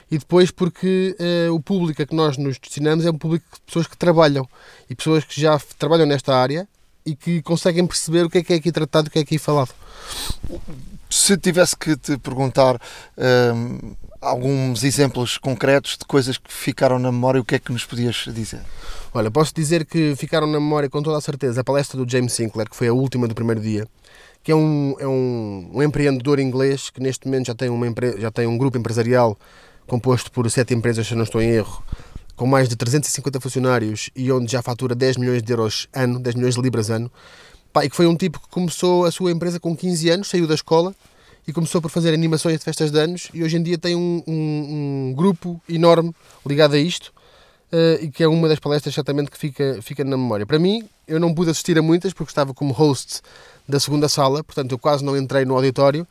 e 0.09 0.17
depois 0.17 0.51
porque 0.51 1.15
uh, 1.19 1.53
o 1.53 1.59
público 1.59 2.01
a 2.01 2.05
que 2.05 2.15
nós 2.15 2.37
nos 2.37 2.57
destinamos 2.57 3.05
é 3.05 3.11
um 3.11 3.17
público 3.17 3.45
de 3.53 3.61
pessoas 3.61 3.87
que 3.87 3.97
trabalham 3.97 4.47
e 4.89 4.95
pessoas 4.95 5.23
que 5.23 5.39
já 5.39 5.59
trabalham 5.77 6.05
nesta 6.05 6.35
área 6.35 6.67
e 7.07 7.15
que 7.15 7.41
conseguem 7.41 7.87
perceber 7.87 8.25
o 8.25 8.29
que 8.29 8.39
é 8.39 8.43
que 8.43 8.53
é 8.53 8.55
aqui 8.57 8.71
tratado, 8.71 9.07
o 9.07 9.11
que 9.11 9.19
é 9.19 9.21
aqui 9.21 9.37
falado 9.37 9.73
se 11.09 11.37
tivesse 11.37 11.75
que 11.75 11.95
te 11.95 12.17
perguntar 12.17 12.79
um, 13.17 13.95
alguns 14.19 14.83
exemplos 14.83 15.37
concretos 15.37 15.97
de 15.97 16.05
coisas 16.05 16.37
que 16.37 16.51
ficaram 16.51 16.99
na 16.99 17.11
memória, 17.11 17.39
o 17.39 17.45
que 17.45 17.55
é 17.55 17.59
que 17.59 17.71
nos 17.71 17.85
podias 17.85 18.25
dizer? 18.33 18.61
Olha, 19.13 19.31
posso 19.31 19.53
dizer 19.53 19.85
que 19.85 20.15
ficaram 20.15 20.47
na 20.47 20.59
memória 20.59 20.89
com 20.89 21.01
toda 21.01 21.17
a 21.17 21.21
certeza 21.21 21.61
a 21.61 21.63
palestra 21.63 22.03
do 22.03 22.09
James 22.09 22.33
Sinclair, 22.33 22.69
que 22.69 22.75
foi 22.75 22.87
a 22.87 22.93
última 22.93 23.27
do 23.27 23.35
primeiro 23.35 23.61
dia, 23.61 23.87
que 24.43 24.51
é 24.51 24.55
um, 24.55 24.95
é 24.99 25.07
um, 25.07 25.69
um 25.73 25.83
empreendedor 25.83 26.39
inglês 26.39 26.89
que 26.89 27.01
neste 27.01 27.25
momento 27.25 27.47
já 27.47 27.55
tem, 27.55 27.69
uma 27.69 27.87
já 28.17 28.31
tem 28.31 28.47
um 28.47 28.57
grupo 28.57 28.77
empresarial 28.77 29.37
composto 29.85 30.29
por 30.31 30.49
sete 30.51 30.73
empresas, 30.73 31.07
se 31.07 31.15
não 31.15 31.23
estou 31.23 31.41
em 31.41 31.49
erro, 31.49 31.81
com 32.37 32.45
mais 32.45 32.69
de 32.69 32.75
350 32.75 33.41
funcionários 33.41 34.09
e 34.15 34.31
onde 34.31 34.51
já 34.51 34.61
fatura 34.61 34.95
10 34.95 35.17
milhões 35.17 35.41
de 35.43 35.51
euros 35.51 35.89
ano, 35.91 36.19
10 36.19 36.35
milhões 36.35 36.55
de 36.55 36.61
libras 36.61 36.89
ano, 36.89 37.11
Pá, 37.73 37.83
e 37.83 37.89
que 37.89 37.95
foi 37.95 38.07
um 38.07 38.15
tipo 38.15 38.39
que 38.39 38.47
começou 38.47 39.05
a 39.05 39.11
sua 39.11 39.31
empresa 39.31 39.59
com 39.59 39.75
15 39.75 40.09
anos, 40.09 40.29
saiu 40.29 40.47
da 40.47 40.53
escola 40.53 40.95
e 41.47 41.51
começou 41.51 41.81
por 41.81 41.89
fazer 41.89 42.13
animações 42.13 42.59
de 42.59 42.63
festas 42.63 42.91
de 42.91 42.99
anos 42.99 43.29
e 43.33 43.43
hoje 43.43 43.57
em 43.57 43.63
dia 43.63 43.77
tem 43.77 43.95
um, 43.95 44.23
um, 44.27 45.09
um 45.09 45.13
grupo 45.15 45.59
enorme 45.67 46.13
ligado 46.45 46.75
a 46.75 46.77
isto 46.77 47.11
uh, 47.71 48.03
e 48.03 48.09
que 48.09 48.23
é 48.23 48.27
uma 48.27 48.47
das 48.47 48.59
palestras 48.59 48.93
certamente 48.93 49.31
que 49.31 49.37
fica, 49.37 49.79
fica 49.81 50.03
na 50.03 50.15
memória. 50.15 50.45
Para 50.45 50.59
mim, 50.59 50.87
eu 51.07 51.19
não 51.19 51.33
pude 51.33 51.49
assistir 51.49 51.77
a 51.77 51.81
muitas 51.81 52.13
porque 52.13 52.31
estava 52.31 52.53
como 52.53 52.71
host 52.71 53.21
da 53.67 53.79
segunda 53.79 54.07
sala, 54.07 54.43
portanto 54.43 54.71
eu 54.71 54.77
quase 54.77 55.03
não 55.03 55.17
entrei 55.17 55.43
no 55.43 55.55
auditório, 55.55 56.07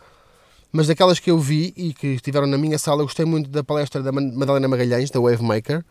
mas 0.72 0.88
daquelas 0.88 1.20
que 1.20 1.30
eu 1.30 1.38
vi 1.38 1.72
e 1.76 1.94
que 1.94 2.08
estiveram 2.08 2.46
na 2.46 2.58
minha 2.58 2.78
sala, 2.78 3.02
gostei 3.02 3.24
muito 3.24 3.48
da 3.48 3.62
palestra 3.62 4.02
da 4.02 4.12
Madalena 4.12 4.68
Magalhães, 4.68 5.10
da 5.10 5.20
Wavemaker, 5.20 5.84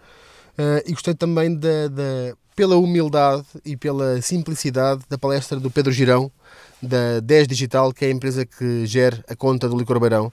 uh, 0.58 0.84
e 0.86 0.91
gostei 0.91 1.13
também 1.13 1.56
da, 1.56 1.88
da 1.88 2.36
pela 2.56 2.78
humildade 2.78 3.46
e 3.65 3.76
pela 3.76 4.22
simplicidade 4.22 5.04
da 5.10 5.18
palestra 5.18 5.60
do 5.60 5.70
Pedro 5.70 5.91
Girão, 5.91 6.32
da 6.82 7.20
10 7.20 7.48
Digital, 7.48 7.91
que 7.94 8.06
é 8.06 8.08
a 8.08 8.12
empresa 8.12 8.46
que 8.46 8.86
gera 8.86 9.24
a 9.28 9.36
conta 9.36 9.68
do 9.68 9.78
Licor 9.78 10.00
Beirão, 10.00 10.32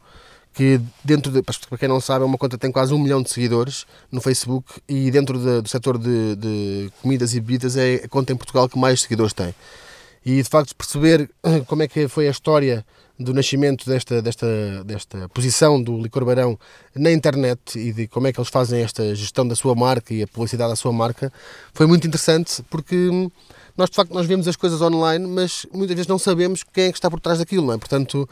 que 0.52 0.80
dentro 1.04 1.32
de, 1.32 1.42
para 1.42 1.78
quem 1.78 1.88
não 1.88 2.00
sabe, 2.00 2.22
é 2.22 2.26
uma 2.26 2.38
conta 2.38 2.56
que 2.56 2.61
tem 2.61 2.70
quase 2.70 2.92
um 2.92 2.98
milhão 2.98 3.22
de 3.22 3.30
seguidores 3.30 3.87
no 4.11 4.20
Facebook 4.20 4.80
e 4.88 5.11
dentro 5.11 5.38
de, 5.38 5.62
do 5.62 5.68
setor 5.68 5.98
de, 5.98 6.37
de, 6.37 6.92
comidas 7.00 7.35
e 7.35 7.40
bebidas 7.40 7.76
é 7.76 8.02
a 8.04 8.08
conta 8.08 8.32
em 8.32 8.37
Portugal 8.37 8.68
que 8.68 8.78
mais 8.78 9.00
seguidores 9.00 9.32
tem. 9.32 9.54
E 10.24 10.42
de 10.42 10.48
facto 10.48 10.76
perceber 10.76 11.28
como 11.66 11.82
é 11.82 11.88
que 11.88 12.06
foi 12.06 12.28
a 12.28 12.30
história 12.30 12.85
do 13.22 13.32
nascimento 13.32 13.88
desta, 13.88 14.20
desta, 14.20 14.85
desta 14.85 15.28
posição 15.28 15.82
do 15.82 16.00
Licor 16.00 16.24
Barão 16.24 16.58
na 16.94 17.11
internet 17.11 17.78
e 17.78 17.92
de 17.92 18.08
como 18.08 18.26
é 18.26 18.32
que 18.32 18.40
eles 18.40 18.50
fazem 18.50 18.82
esta 18.82 19.14
gestão 19.14 19.46
da 19.46 19.54
sua 19.54 19.74
marca 19.74 20.12
e 20.12 20.22
a 20.22 20.26
publicidade 20.26 20.70
da 20.70 20.76
sua 20.76 20.92
marca 20.92 21.32
foi 21.72 21.87
muito 21.87 22.06
interessante 22.06 22.62
porque 22.70 23.11
nós 23.76 23.90
de 23.90 23.96
facto 23.96 24.12
nós 24.12 24.26
vemos 24.26 24.46
as 24.48 24.56
coisas 24.56 24.80
online 24.80 25.26
mas 25.26 25.66
muitas 25.72 25.94
vezes 25.94 26.08
não 26.08 26.18
sabemos 26.18 26.62
quem 26.62 26.85
é 26.85 26.92
que 26.92 26.98
está 26.98 27.11
por 27.11 27.20
trás 27.20 27.38
daquilo, 27.38 27.66
não 27.66 27.74
é? 27.74 27.78
Portanto, 27.78 28.28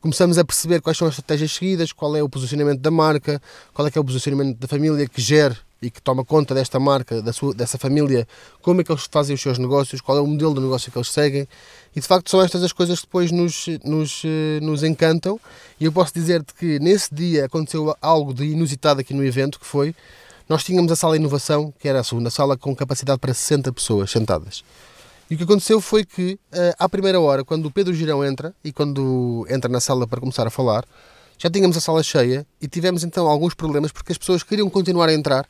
começamos 0.00 0.36
a 0.38 0.44
perceber 0.44 0.80
quais 0.80 0.98
são 0.98 1.06
as 1.06 1.14
estratégias 1.14 1.52
seguidas, 1.52 1.92
qual 1.92 2.16
é 2.16 2.22
o 2.22 2.28
posicionamento 2.28 2.80
da 2.80 2.90
marca, 2.90 3.40
qual 3.72 3.86
é 3.86 3.90
que 3.90 3.96
é 3.98 4.00
o 4.00 4.04
posicionamento 4.04 4.58
da 4.58 4.68
família 4.68 5.06
que 5.08 5.20
gera 5.20 5.56
e 5.82 5.90
que 5.90 6.00
toma 6.00 6.24
conta 6.24 6.54
desta 6.54 6.78
marca, 6.78 7.20
da 7.20 7.32
sua, 7.32 7.52
dessa 7.52 7.76
família, 7.76 8.26
como 8.62 8.80
é 8.80 8.84
que 8.84 8.92
eles 8.92 9.08
fazem 9.10 9.34
os 9.34 9.42
seus 9.42 9.58
negócios, 9.58 10.00
qual 10.00 10.16
é 10.16 10.20
o 10.20 10.26
modelo 10.26 10.54
de 10.54 10.60
negócio 10.60 10.92
que 10.92 10.96
eles 10.96 11.10
seguem. 11.10 11.46
E 11.94 12.00
de 12.00 12.06
facto 12.06 12.30
são 12.30 12.40
estas 12.40 12.62
as 12.62 12.72
coisas 12.72 13.00
que 13.00 13.06
depois 13.06 13.32
nos, 13.32 13.66
nos, 13.84 14.22
eh, 14.24 14.60
nos 14.62 14.84
encantam. 14.84 15.40
E 15.80 15.84
eu 15.84 15.92
posso 15.92 16.14
dizer-te 16.14 16.54
que 16.54 16.78
nesse 16.78 17.12
dia 17.12 17.46
aconteceu 17.46 17.94
algo 18.00 18.32
de 18.32 18.44
inusitado 18.44 19.00
aqui 19.00 19.12
no 19.12 19.24
evento, 19.24 19.58
que 19.58 19.66
foi, 19.66 19.92
nós 20.48 20.62
tínhamos 20.62 20.92
a 20.92 20.96
sala 20.96 21.16
inovação, 21.16 21.74
que 21.78 21.88
era 21.88 21.98
a 21.98 22.04
segunda 22.04 22.30
sala, 22.30 22.56
com 22.56 22.74
capacidade 22.76 23.18
para 23.18 23.34
60 23.34 23.72
pessoas 23.72 24.10
sentadas. 24.10 24.62
E 25.28 25.34
o 25.34 25.38
que 25.38 25.44
aconteceu 25.44 25.80
foi 25.80 26.04
que, 26.04 26.38
eh, 26.52 26.74
à 26.78 26.88
primeira 26.88 27.20
hora, 27.20 27.44
quando 27.44 27.66
o 27.66 27.70
Pedro 27.72 27.92
Girão 27.92 28.24
entra, 28.24 28.54
e 28.62 28.72
quando 28.72 29.44
entra 29.50 29.68
na 29.68 29.80
sala 29.80 30.06
para 30.06 30.20
começar 30.20 30.46
a 30.46 30.50
falar, 30.50 30.84
já 31.38 31.50
tínhamos 31.50 31.76
a 31.76 31.80
sala 31.80 32.04
cheia 32.04 32.46
e 32.60 32.68
tivemos 32.68 33.02
então 33.02 33.26
alguns 33.26 33.52
problemas 33.52 33.90
porque 33.90 34.12
as 34.12 34.18
pessoas 34.18 34.44
queriam 34.44 34.70
continuar 34.70 35.08
a 35.08 35.12
entrar 35.12 35.44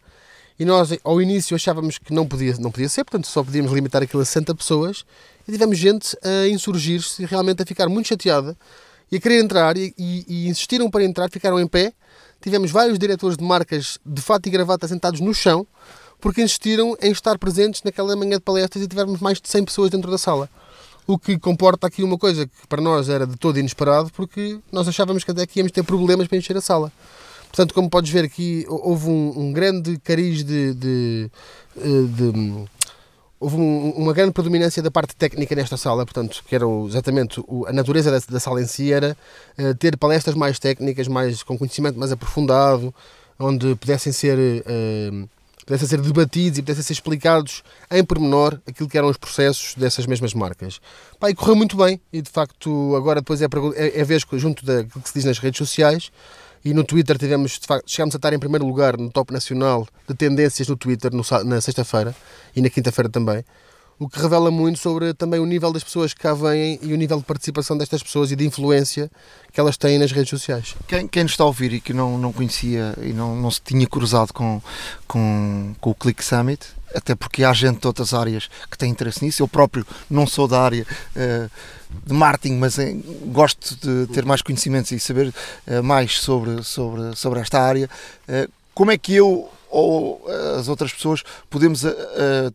E 0.59 0.65
nós, 0.65 0.91
ao 1.03 1.21
início, 1.21 1.55
achávamos 1.55 1.99
que 1.99 2.13
não 2.13 2.27
podia, 2.27 2.55
não 2.59 2.71
podia 2.71 2.89
ser, 2.89 3.05
portanto, 3.05 3.27
só 3.27 3.43
podíamos 3.43 3.73
limitar 3.73 4.03
aquilo 4.03 4.23
a 4.23 4.25
60 4.25 4.55
pessoas. 4.55 5.05
E 5.47 5.53
tivemos 5.53 5.79
gente 5.79 6.17
a 6.23 6.49
insurgir-se, 6.49 7.25
realmente 7.25 7.63
a 7.63 7.67
ficar 7.67 7.89
muito 7.89 8.09
chateada 8.09 8.57
e 9.11 9.17
a 9.17 9.21
querer 9.21 9.43
entrar. 9.43 9.77
E, 9.77 9.95
e, 9.99 10.25
e 10.29 10.49
insistiram 10.49 10.91
para 10.91 11.05
entrar, 11.05 11.31
ficaram 11.31 11.59
em 11.59 11.67
pé. 11.67 11.93
Tivemos 12.41 12.71
vários 12.71 12.99
diretores 12.99 13.37
de 13.37 13.45
marcas 13.45 13.99
de 14.05 14.21
fato 14.21 14.47
e 14.47 14.51
gravata 14.51 14.89
sentados 14.89 15.21
no 15.21 15.33
chão, 15.33 15.67
porque 16.21 16.43
insistiram 16.43 16.97
em 17.01 17.13
estar 17.13 17.39
presentes 17.39 17.83
naquela 17.83 18.15
manhã 18.17 18.37
de 18.37 18.43
palestras 18.43 18.83
e 18.83 18.89
tivemos 18.89 19.21
mais 19.21 19.41
de 19.41 19.49
100 19.49 19.65
pessoas 19.65 19.91
dentro 19.91 20.11
da 20.11 20.19
sala. 20.19 20.49
O 21.07 21.19
que 21.19 21.39
comporta 21.39 21.87
aqui 21.87 22.03
uma 22.03 22.17
coisa 22.17 22.47
que 22.47 22.67
para 22.69 22.81
nós 22.81 23.09
era 23.09 23.27
de 23.27 23.37
todo 23.37 23.59
inesperado, 23.59 24.11
porque 24.13 24.59
nós 24.71 24.87
achávamos 24.87 25.25
que 25.25 25.31
até 25.31 25.43
aqui 25.43 25.59
íamos 25.59 25.73
ter 25.73 25.83
problemas 25.83 26.29
para 26.29 26.39
encher 26.39 26.57
a 26.57 26.61
sala. 26.61 26.93
Portanto, 27.53 27.75
como 27.75 27.91
podes 27.91 28.11
ver 28.11 28.25
aqui, 28.25 28.65
houve 28.67 29.11
um, 29.11 29.33
um 29.37 29.53
grande 29.53 29.99
cariz 29.99 30.43
de, 30.43 30.73
de, 30.73 31.31
eh, 31.77 31.83
de 31.83 32.65
houve 33.39 33.57
um, 33.57 33.91
uma 33.91 34.15
grande 34.15 34.33
predominância 34.33 34.83
da 34.83 34.91
parte 34.91 35.15
técnica 35.15 35.55
nesta 35.55 35.77
sala, 35.77 36.07
portanto, 36.07 36.43
que 36.49 36.55
era 36.55 36.65
exatamente 36.89 37.45
a 37.67 37.73
natureza 37.75 38.11
da, 38.11 38.19
da, 38.27 38.41
sala 38.41 38.63
em 38.63 38.67
si 38.67 38.91
era 38.91 39.15
uh, 39.59 39.75
ter 39.75 39.99
palestras 39.99 40.35
mais 40.35 40.59
técnicas, 40.59 41.07
mais 41.09 41.43
com 41.43 41.59
conhecimento 41.59 41.99
mais 41.99 42.11
aprofundado, 42.11 42.95
onde 43.39 43.75
pudessem 43.75 44.15
ser 44.15 44.39
uh, 44.39 45.29
pudessem 45.67 45.87
ser 45.87 46.01
debatidos 46.01 46.59
e 46.59 46.63
pudessem 46.63 46.83
ser 46.83 46.95
explicados 46.95 47.63
em 47.91 48.03
pormenor 48.03 48.59
aquilo 48.67 48.89
que 48.89 48.97
eram 48.97 49.09
os 49.09 49.19
processos 49.19 49.75
dessas 49.75 50.07
mesmas 50.07 50.33
marcas. 50.33 50.81
Pá, 51.21 51.29
e 51.29 51.35
correu 51.35 51.55
muito 51.55 51.77
bem 51.77 52.01
e 52.11 52.23
de 52.23 52.31
facto 52.31 52.97
agora 52.97 53.21
depois 53.21 53.43
é, 53.43 53.47
é, 53.77 54.01
é 54.01 54.05
vez 54.05 54.25
junto 54.35 54.65
daquilo 54.65 55.03
que 55.03 55.09
se 55.09 55.15
diz 55.15 55.27
nas 55.27 55.39
redes 55.39 55.59
sociais 55.59 56.11
e 56.65 56.73
no 56.73 56.85
Twitter 56.85 57.19
tivemos, 57.19 57.59
de 57.59 57.67
facto, 57.67 57.91
chegámos 57.91 58.15
a 58.15 58.19
estar 58.19 58.33
em 58.33 58.39
primeiro 58.39 58.67
lugar 58.67 58.97
no 58.97 59.11
top 59.11 59.33
nacional 59.33 59.87
de 60.09 60.15
tendências 60.15 60.69
no 60.69 60.77
Twitter 60.77 61.13
no, 61.13 61.23
na 61.45 61.61
sexta-feira 61.61 62.15
e 62.55 62.61
na 62.61 62.71
quinta-feira 62.71 63.09
também. 63.09 63.45
O 63.99 64.09
que 64.09 64.19
revela 64.19 64.51
muito 64.51 64.81
sobre 64.81 65.15
também 65.15 65.39
o 65.39 65.47
nível 65.47 65.73
das 65.73 65.85
pessoas 65.85 66.13
que 66.13 66.21
cá 66.21 66.35
vêm 66.35 66.79
e 66.83 66.93
o 66.93 66.97
nível 66.97 67.19
de 67.19 67.25
participação 67.25 67.77
destas 67.77 68.03
pessoas 68.03 68.33
e 68.33 68.37
de 68.37 68.45
influência 68.45 69.11
que 69.53 69.61
elas 69.61 69.77
têm 69.77 69.99
nas 69.99 70.11
redes 70.11 70.31
sociais. 70.31 70.75
Quem, 70.89 71.07
quem 71.07 71.23
nos 71.23 71.33
está 71.33 71.45
a 71.45 71.47
ouvir 71.47 71.73
e 71.73 71.81
que 71.81 71.93
não, 71.93 72.19
não 72.19 72.33
conhecia 72.33 72.95
e 73.01 73.13
não, 73.13 73.37
não 73.37 73.51
se 73.51 73.61
tinha 73.61 73.87
cruzado 73.87 74.33
com, 74.33 74.61
com, 75.07 75.73
com 75.81 75.91
o 75.91 75.95
Click 75.95 76.25
Summit, 76.25 76.67
até 76.95 77.15
porque 77.15 77.45
há 77.45 77.53
gente 77.53 77.81
de 77.81 77.87
outras 77.87 78.15
áreas 78.15 78.49
que 78.71 78.79
tem 78.79 78.91
interesse 78.91 79.25
nisso. 79.25 79.43
Eu 79.43 79.49
próprio 79.49 79.87
não 80.11 80.27
sou 80.27 80.47
da 80.47 80.61
área 80.61 80.87
uh, 81.17 81.51
de 82.05 82.13
marketing, 82.13 82.57
mas 82.57 82.79
uh, 82.79 82.83
gosto 83.27 83.77
de 83.77 84.13
ter 84.13 84.25
mais 84.25 84.43
conhecimentos 84.43 84.91
e 84.93 85.01
saber 85.01 85.29
uh, 85.67 85.83
mais 85.83 86.21
sobre, 86.21 86.63
sobre, 86.63 87.15
sobre 87.17 87.41
esta 87.41 87.61
área. 87.61 87.89
como 88.75 88.91
é 88.91 88.99
que 88.99 89.15
eu 89.15 89.49
ou 89.75 90.23
as 90.59 90.69
outras 90.69 90.93
pessoas 90.93 91.23
podemos 91.49 91.83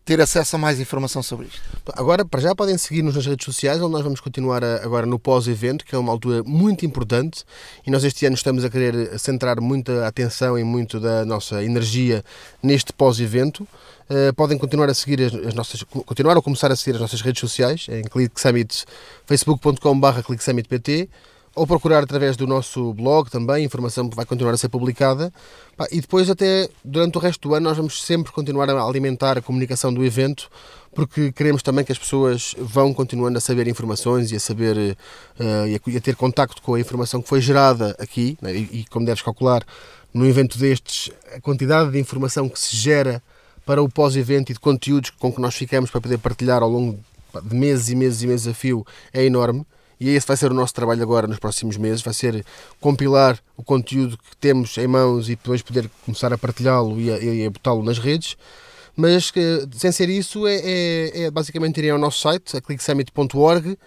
ter 0.05 0.21
acesso 0.21 0.55
a 0.55 0.59
mais 0.59 0.79
informação 0.79 1.23
sobre 1.23 1.47
isto? 1.47 1.59
Agora, 1.93 2.23
para 2.23 2.39
já, 2.39 2.53
podem 2.53 2.77
seguir-nos 2.77 3.15
nas 3.15 3.25
redes 3.25 3.43
sociais, 3.43 3.81
onde 3.81 3.91
nós 3.91 4.03
vamos 4.03 4.19
continuar 4.19 4.63
agora 4.63 5.07
no 5.07 5.17
pós-evento, 5.17 5.83
que 5.83 5.95
é 5.95 5.97
uma 5.97 6.11
altura 6.11 6.43
muito 6.43 6.85
importante, 6.85 7.43
e 7.87 7.89
nós 7.89 8.03
este 8.03 8.27
ano 8.27 8.35
estamos 8.35 8.63
a 8.63 8.69
querer 8.69 9.17
centrar 9.17 9.59
muita 9.59 10.05
atenção 10.05 10.59
e 10.59 10.63
muito 10.63 10.99
da 10.99 11.25
nossa 11.25 11.63
energia 11.63 12.23
neste 12.61 12.93
pós-evento. 12.93 13.67
Uh, 14.09 14.33
podem 14.35 14.57
continuar 14.57 14.89
a 14.89 14.93
seguir 14.93 15.21
as, 15.21 15.33
as, 15.33 15.53
nossas, 15.53 15.83
continuar 15.83 16.37
ou 16.37 16.41
começar 16.41 16.71
a 16.71 16.75
seguir 16.75 16.95
as 16.95 17.01
nossas 17.01 17.19
redes 17.19 17.41
sociais 17.41 17.87
em 17.89 18.03
Click 18.03 18.39
Summit, 18.39 18.85
facebook.com.br 19.25 20.21
clicksummitpt 20.25 21.09
ou 21.57 21.65
procurar 21.65 22.03
através 22.03 22.37
do 22.37 22.45
nosso 22.45 22.93
blog 22.93 23.29
também, 23.31 23.65
informação 23.65 24.07
que 24.07 24.15
vai 24.15 24.25
continuar 24.25 24.53
a 24.53 24.57
ser 24.57 24.69
publicada. 24.69 25.33
E 25.91 25.99
depois, 25.99 26.29
até 26.29 26.69
durante 26.85 27.17
o 27.17 27.19
resto 27.19 27.49
do 27.49 27.55
ano, 27.55 27.67
nós 27.67 27.75
vamos 27.75 28.03
sempre 28.03 28.31
continuar 28.31 28.69
a 28.69 28.83
alimentar 28.83 29.39
a 29.39 29.41
comunicação 29.41 29.91
do 29.91 30.05
evento, 30.05 30.49
porque 30.93 31.31
queremos 31.31 31.63
também 31.63 31.83
que 31.83 31.91
as 31.91 31.97
pessoas 31.97 32.55
vão 32.59 32.93
continuando 32.93 33.39
a 33.39 33.41
saber 33.41 33.67
informações 33.67 34.31
e 34.31 34.35
a 34.35 34.39
saber 34.39 34.95
uh, 35.39 35.67
e, 35.87 35.97
a, 35.97 35.99
ter 35.99 36.15
contacto 36.15 36.61
com 36.61 36.75
a 36.75 36.79
informação 36.79 37.21
que 37.21 37.27
foi 37.27 37.41
gerada 37.41 37.95
aqui. 37.99 38.37
Né? 38.39 38.55
E, 38.55 38.85
como 38.89 39.05
deves 39.05 39.23
calcular, 39.23 39.65
no 40.13 40.27
evento 40.27 40.59
destes, 40.59 41.11
a 41.35 41.41
quantidade 41.41 41.91
de 41.91 41.99
informação 41.99 42.47
que 42.47 42.59
se 42.59 42.75
gera 42.75 43.21
para 43.67 43.83
o 43.83 43.89
pós-evento 43.89 44.49
e 44.49 44.53
de 44.53 44.61
conteúdos 44.61 45.09
com 45.09 45.31
que 45.31 45.41
nós 45.41 45.53
ficamos 45.53 45.91
para 45.91 45.99
poder 45.99 46.17
partilhar 46.19 46.63
ao 46.63 46.69
longo 46.69 46.97
de 47.43 47.53
meses 47.53 47.89
e 47.89 47.95
meses 47.95 48.21
e 48.21 48.27
meses 48.27 48.47
a 48.47 48.53
fio 48.53 48.87
é 49.11 49.25
enorme. 49.25 49.65
E 49.99 50.09
esse 50.09 50.25
vai 50.25 50.37
ser 50.37 50.49
o 50.49 50.53
nosso 50.53 50.73
trabalho 50.73 51.03
agora 51.03 51.27
nos 51.27 51.37
próximos 51.37 51.75
meses, 51.75 52.01
vai 52.01 52.13
ser 52.13 52.45
compilar 52.79 53.37
o 53.57 53.63
conteúdo 53.63 54.17
que 54.17 54.37
temos 54.37 54.77
em 54.77 54.87
mãos 54.87 55.27
e 55.27 55.35
depois 55.35 55.61
poder 55.61 55.89
começar 56.05 56.31
a 56.31 56.37
partilhá-lo 56.37 56.97
e 56.97 57.11
a, 57.11 57.47
a 57.47 57.49
botá-lo 57.49 57.83
nas 57.83 57.99
redes. 57.99 58.37
Mas 58.95 59.33
sem 59.73 59.91
ser 59.91 60.07
isso, 60.07 60.47
é, 60.47 60.55
é, 60.55 61.23
é 61.23 61.31
basicamente 61.31 61.77
irem 61.77 61.91
ao 61.91 61.99
nosso 61.99 62.19
site, 62.19 62.55
a 62.55 62.61
clicksummit.org, 62.61 63.67
e 63.71 63.77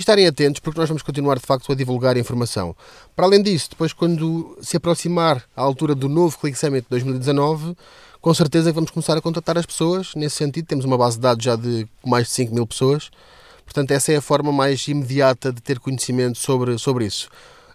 estarem 0.00 0.26
atentos 0.26 0.60
porque 0.60 0.78
nós 0.78 0.88
vamos 0.88 1.02
continuar 1.02 1.38
de 1.38 1.46
facto 1.46 1.72
a 1.72 1.74
divulgar 1.74 2.16
informação. 2.18 2.76
Para 3.16 3.24
além 3.24 3.42
disso, 3.42 3.70
depois 3.70 3.92
quando 3.92 4.58
se 4.60 4.76
aproximar 4.76 5.42
a 5.56 5.62
altura 5.62 5.94
do 5.94 6.08
novo 6.08 6.38
Click 6.38 6.58
Summit 6.58 6.86
2019, 6.90 7.74
com 8.20 8.34
certeza 8.34 8.70
que 8.70 8.74
vamos 8.74 8.90
começar 8.90 9.16
a 9.16 9.20
contatar 9.20 9.56
as 9.56 9.66
pessoas. 9.66 10.14
Nesse 10.14 10.36
sentido, 10.36 10.66
temos 10.66 10.84
uma 10.84 10.98
base 10.98 11.16
de 11.16 11.22
dados 11.22 11.44
já 11.44 11.56
de 11.56 11.86
mais 12.04 12.26
de 12.26 12.32
5 12.32 12.54
mil 12.54 12.66
pessoas. 12.66 13.10
Portanto, 13.64 13.92
essa 13.92 14.12
é 14.12 14.16
a 14.16 14.20
forma 14.20 14.52
mais 14.52 14.86
imediata 14.88 15.52
de 15.52 15.60
ter 15.60 15.78
conhecimento 15.78 16.38
sobre, 16.38 16.76
sobre 16.78 17.06
isso. 17.06 17.28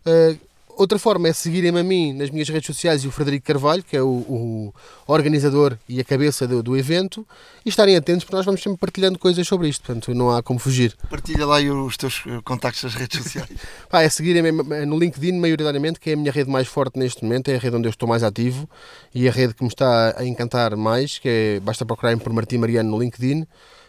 Uh, 0.05 0.37
outra 0.77 0.99
forma 0.99 1.27
é 1.27 1.33
seguirem-me 1.33 1.79
a 1.79 1.83
mim 1.83 2.13
nas 2.13 2.29
minhas 2.29 2.49
redes 2.49 2.67
sociais 2.67 3.03
e 3.03 3.07
o 3.07 3.11
Frederico 3.11 3.45
Carvalho, 3.45 3.83
que 3.83 3.95
é 3.95 4.01
o, 4.01 4.07
o 4.07 4.73
organizador 5.07 5.77
e 5.87 5.99
a 5.99 6.03
cabeça 6.03 6.47
do, 6.47 6.61
do, 6.61 6.77
evento, 6.77 7.25
e 7.65 7.69
estarem 7.69 7.95
atentos 7.95 8.23
porque 8.23 8.35
nós 8.35 8.45
vamos 8.45 8.61
sempre 8.61 8.79
partilhando 8.79 9.17
coisas 9.17 9.47
sobre 9.47 9.67
isto, 9.67 9.85
portanto 9.85 10.13
não 10.13 10.31
há 10.31 10.43
como 10.43 10.59
fugir. 10.59 10.95
Partilha 11.09 11.45
lá 11.45 11.57
os 11.59 11.97
teus 11.97 12.23
eh, 12.27 12.39
contactos 12.43 12.83
nas 12.83 12.95
redes 12.95 13.21
sociais. 13.21 13.49
Pá, 13.89 14.01
é 14.01 14.09
seguirem-me 14.09 14.51
no 14.85 14.97
LinkedIn, 14.99 15.33
maioritariamente, 15.39 15.99
que 15.99 16.11
é 16.11 16.13
a 16.13 16.17
minha 16.17 16.31
rede 16.31 16.49
mais 16.49 16.67
forte 16.67 16.99
neste 16.99 17.23
momento, 17.23 17.49
é 17.49 17.55
a 17.55 17.59
rede 17.59 17.75
onde 17.75 17.87
eu 17.87 17.91
estou 17.91 18.07
mais 18.07 18.23
ativo 18.23 18.69
e 19.13 19.27
a 19.27 19.31
rede 19.31 19.53
que 19.53 19.63
me 19.63 19.69
está 19.69 20.15
a 20.17 20.25
encantar 20.25 20.75
mais, 20.75 21.19
que 21.19 21.29
é, 21.29 21.59
basta 21.59 21.85
procurar 21.85 22.15
por 22.17 22.31
Martim 22.33 22.57
Mariano 22.57 22.91
no 22.91 22.99
LinkedIn. 22.99 23.45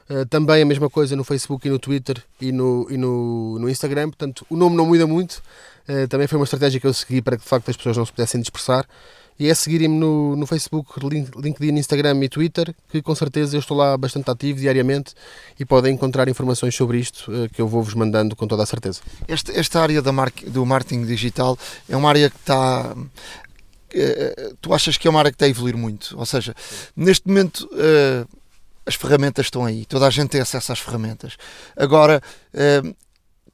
Uh, 0.09 0.25
também 0.27 0.63
a 0.63 0.65
mesma 0.65 0.89
coisa 0.89 1.17
no 1.17 1.25
Facebook 1.25 1.67
e 1.67 1.71
no 1.71 1.81
Twitter 1.81 2.23
e 2.41 2.53
no, 2.53 2.87
e 2.89 2.97
no, 2.97 3.59
no 3.59 3.69
Instagram, 3.69 4.11
portanto 4.11 4.47
o 4.49 4.57
nome 4.57 4.77
não 4.77 4.87
muda 4.87 5.05
muito, 5.05 5.43
uh, 5.89 6.07
também 6.09 6.29
foi 6.29 6.39
uma 6.39 6.45
estratégia 6.45 6.79
que 6.79 6.87
eu 6.87 6.95
segui 6.95 7.21
para 7.21 7.37
que 7.37 7.43
de 7.43 7.49
facto 7.49 7.69
as 7.69 7.77
pessoas 7.77 7.97
não 7.97 8.07
se 8.07 8.13
pudessem 8.13 8.41
dispersar 8.41 8.87
e 9.39 9.49
é 9.49 9.55
seguirem-me 9.55 9.99
no, 9.99 10.37
no 10.37 10.47
Facebook, 10.47 10.93
LinkedIn, 11.05 11.77
Instagram 11.77 12.23
e 12.23 12.29
Twitter, 12.29 12.75
que 12.89 13.03
com 13.03 13.15
certeza 13.17 13.57
eu 13.57 13.61
estou 13.61 13.77
lá 13.77 13.97
bastante 13.97 14.31
ativo 14.31 14.61
diariamente 14.61 15.13
e 15.59 15.65
podem 15.65 15.93
encontrar 15.93 16.29
informações 16.29 16.75
sobre 16.77 16.99
isto 16.99 17.31
uh, 17.31 17.49
que 17.51 17.61
eu 17.61 17.67
vou-vos 17.67 17.95
mandando 17.95 18.37
com 18.37 18.47
toda 18.47 18.63
a 18.63 18.67
certeza. 18.67 19.01
Esta, 19.27 19.53
esta 19.59 19.81
área 19.81 20.01
da 20.01 20.13
mar, 20.13 20.31
do 20.47 20.65
marketing 20.65 21.05
digital 21.05 21.59
é 21.89 21.97
uma 21.97 22.09
área 22.09 22.31
que 22.31 22.37
está 22.37 22.95
tu 24.61 24.75
achas 24.75 24.97
que 24.97 25.09
é 25.09 25.11
uma 25.11 25.19
área 25.19 25.31
que 25.31 25.37
está 25.37 25.47
a 25.47 25.49
evoluir 25.49 25.77
muito. 25.77 26.17
Ou 26.19 26.27
seja, 26.27 26.55
neste 26.95 27.27
momento 27.27 27.69
uh, 27.73 28.29
as 28.87 28.95
ferramentas 28.95 29.47
estão 29.47 29.65
aí, 29.65 29.85
toda 29.85 30.07
a 30.07 30.11
gente 30.11 30.31
tem 30.31 30.41
acesso 30.41 30.73
às 30.73 30.79
ferramentas. 30.79 31.37
Agora, 31.77 32.23
uh, 32.55 32.97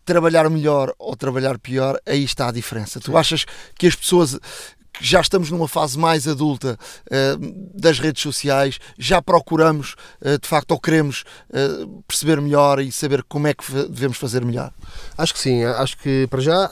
trabalhar 0.04 0.48
melhor 0.50 0.94
ou 0.98 1.16
trabalhar 1.16 1.58
pior, 1.58 1.98
aí 2.06 2.22
está 2.22 2.48
a 2.48 2.52
diferença. 2.52 3.00
Tu 3.00 3.16
achas 3.16 3.46
que 3.78 3.86
as 3.86 3.96
pessoas 3.96 4.38
já 5.00 5.20
estamos 5.20 5.50
numa 5.50 5.66
fase 5.66 5.98
mais 5.98 6.28
adulta 6.28 6.78
uh, 7.06 7.70
das 7.74 7.98
redes 7.98 8.22
sociais, 8.22 8.78
já 8.98 9.22
procuramos 9.22 9.94
uh, 10.20 10.38
de 10.38 10.48
facto 10.48 10.72
ou 10.72 10.80
queremos 10.80 11.24
uh, 11.50 12.02
perceber 12.06 12.40
melhor 12.40 12.80
e 12.80 12.92
saber 12.92 13.22
como 13.24 13.46
é 13.46 13.54
que 13.54 13.64
devemos 13.88 14.18
fazer 14.18 14.44
melhor? 14.44 14.72
Acho 15.16 15.32
que 15.32 15.40
sim, 15.40 15.64
acho 15.64 15.96
que 15.98 16.26
para 16.28 16.40
já 16.40 16.64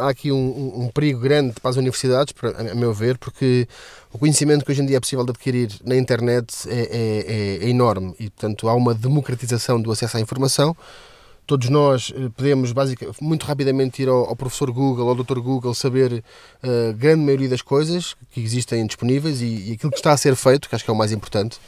há 0.00 0.08
aqui 0.08 0.32
um, 0.32 0.84
um 0.84 0.88
perigo 0.88 1.20
grande 1.20 1.54
para 1.60 1.70
as 1.70 1.76
universidades, 1.76 2.34
a 2.42 2.74
meu 2.74 2.92
ver, 2.92 3.18
porque 3.18 3.68
o 4.12 4.18
conhecimento 4.18 4.64
que 4.64 4.70
hoje 4.70 4.82
em 4.82 4.86
dia 4.86 4.96
é 4.96 5.00
possível 5.00 5.24
de 5.24 5.30
adquirir 5.30 5.70
na 5.84 5.96
internet 5.96 6.54
é, 6.68 7.58
é, 7.60 7.64
é 7.64 7.68
enorme 7.68 8.14
e, 8.18 8.30
portanto, 8.30 8.68
há 8.68 8.74
uma 8.74 8.94
democratização 8.94 9.80
do 9.80 9.90
acesso 9.90 10.16
à 10.16 10.20
informação. 10.20 10.76
Todos 11.46 11.68
nós 11.68 12.12
eh, 12.14 12.30
podemos, 12.34 12.72
basicamente, 12.72 13.22
muito 13.22 13.44
rapidamente 13.44 14.02
ir 14.02 14.08
ao, 14.08 14.28
ao 14.28 14.36
professor 14.36 14.70
Google, 14.70 15.08
ao 15.08 15.14
Dr. 15.14 15.40
Google, 15.40 15.74
saber 15.74 16.24
a 16.62 16.66
uh, 16.68 16.94
grande 16.94 17.22
maioria 17.22 17.48
das 17.48 17.60
coisas 17.60 18.16
que 18.30 18.40
existem 18.40 18.86
disponíveis 18.86 19.42
e, 19.42 19.70
e 19.70 19.72
aquilo 19.72 19.90
que 19.90 19.98
está 19.98 20.12
a 20.12 20.16
ser 20.16 20.34
feito, 20.36 20.68
que 20.68 20.74
acho 20.74 20.84
que 20.84 20.90
é 20.90 20.94
o 20.94 20.96
mais 20.96 21.12
importante. 21.12 21.58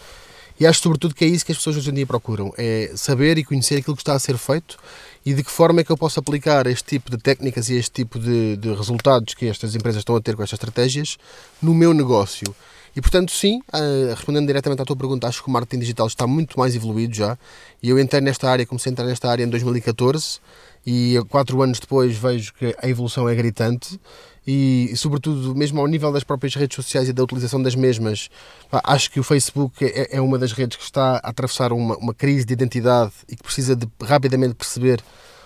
E 0.58 0.66
acho, 0.66 0.80
sobretudo, 0.80 1.14
que 1.14 1.24
é 1.24 1.28
isso 1.28 1.44
que 1.44 1.52
as 1.52 1.58
pessoas 1.58 1.76
hoje 1.76 1.90
em 1.90 1.94
dia 1.94 2.06
procuram: 2.06 2.52
é 2.56 2.90
saber 2.94 3.36
e 3.36 3.44
conhecer 3.44 3.76
aquilo 3.76 3.94
que 3.94 4.02
está 4.02 4.14
a 4.14 4.18
ser 4.18 4.38
feito 4.38 4.78
e 5.24 5.34
de 5.34 5.42
que 5.42 5.50
forma 5.50 5.80
é 5.80 5.84
que 5.84 5.90
eu 5.90 5.96
posso 5.96 6.18
aplicar 6.18 6.66
este 6.66 6.84
tipo 6.84 7.10
de 7.10 7.18
técnicas 7.18 7.68
e 7.68 7.74
este 7.74 7.90
tipo 7.90 8.18
de, 8.18 8.56
de 8.56 8.72
resultados 8.72 9.34
que 9.34 9.46
estas 9.46 9.74
empresas 9.74 10.00
estão 10.00 10.16
a 10.16 10.20
ter 10.20 10.34
com 10.34 10.42
estas 10.42 10.58
estratégias 10.58 11.18
no 11.60 11.74
meu 11.74 11.92
negócio. 11.92 12.54
E 12.96 13.00
portanto, 13.02 13.30
sim, 13.30 13.60
uh, 13.74 14.14
respondendo 14.14 14.46
diretamente 14.46 14.80
à 14.80 14.84
tua 14.86 14.96
pergunta, 14.96 15.28
acho 15.28 15.42
que 15.42 15.48
o 15.50 15.52
marketing 15.52 15.80
digital 15.80 16.06
está 16.06 16.26
muito 16.26 16.58
mais 16.58 16.74
evoluído 16.74 17.14
já. 17.14 17.36
E 17.82 17.90
eu 17.90 17.98
entrei 18.00 18.22
nesta 18.22 18.50
área, 18.50 18.64
comecei 18.64 18.90
a 18.90 18.92
entrar 18.92 19.04
nesta 19.04 19.30
área 19.30 19.44
em 19.44 19.48
2014 19.48 20.40
e 20.86 21.16
quatro 21.28 21.60
anos 21.60 21.78
depois 21.78 22.16
vejo 22.16 22.54
que 22.54 22.74
a 22.80 22.88
evolução 22.88 23.28
é 23.28 23.34
gritante 23.34 24.00
e, 24.46 24.88
e, 24.92 24.96
sobretudo, 24.96 25.54
mesmo 25.54 25.80
ao 25.80 25.86
nível 25.88 26.12
das 26.12 26.22
próprias 26.22 26.54
redes 26.54 26.76
sociais 26.76 27.08
e 27.08 27.12
da 27.12 27.22
utilização 27.22 27.60
das 27.60 27.74
mesmas, 27.74 28.30
acho 28.70 29.10
que 29.10 29.18
o 29.18 29.24
Facebook 29.24 29.84
é, 29.84 30.16
é, 30.16 30.20
uma 30.20 30.38
das 30.38 30.52
redes 30.52 30.76
que 30.76 30.84
está 30.84 31.16
a 31.16 31.30
atravessar 31.30 31.72
uma, 31.72 31.96
uma 31.96 32.14
crise 32.14 32.46
de 32.46 32.52
identidade 32.52 33.12
e 33.28 33.34
que 33.34 33.42
precisa 33.42 33.74
de 33.74 33.88
rapidamente 34.00 34.54
perceber 34.54 35.02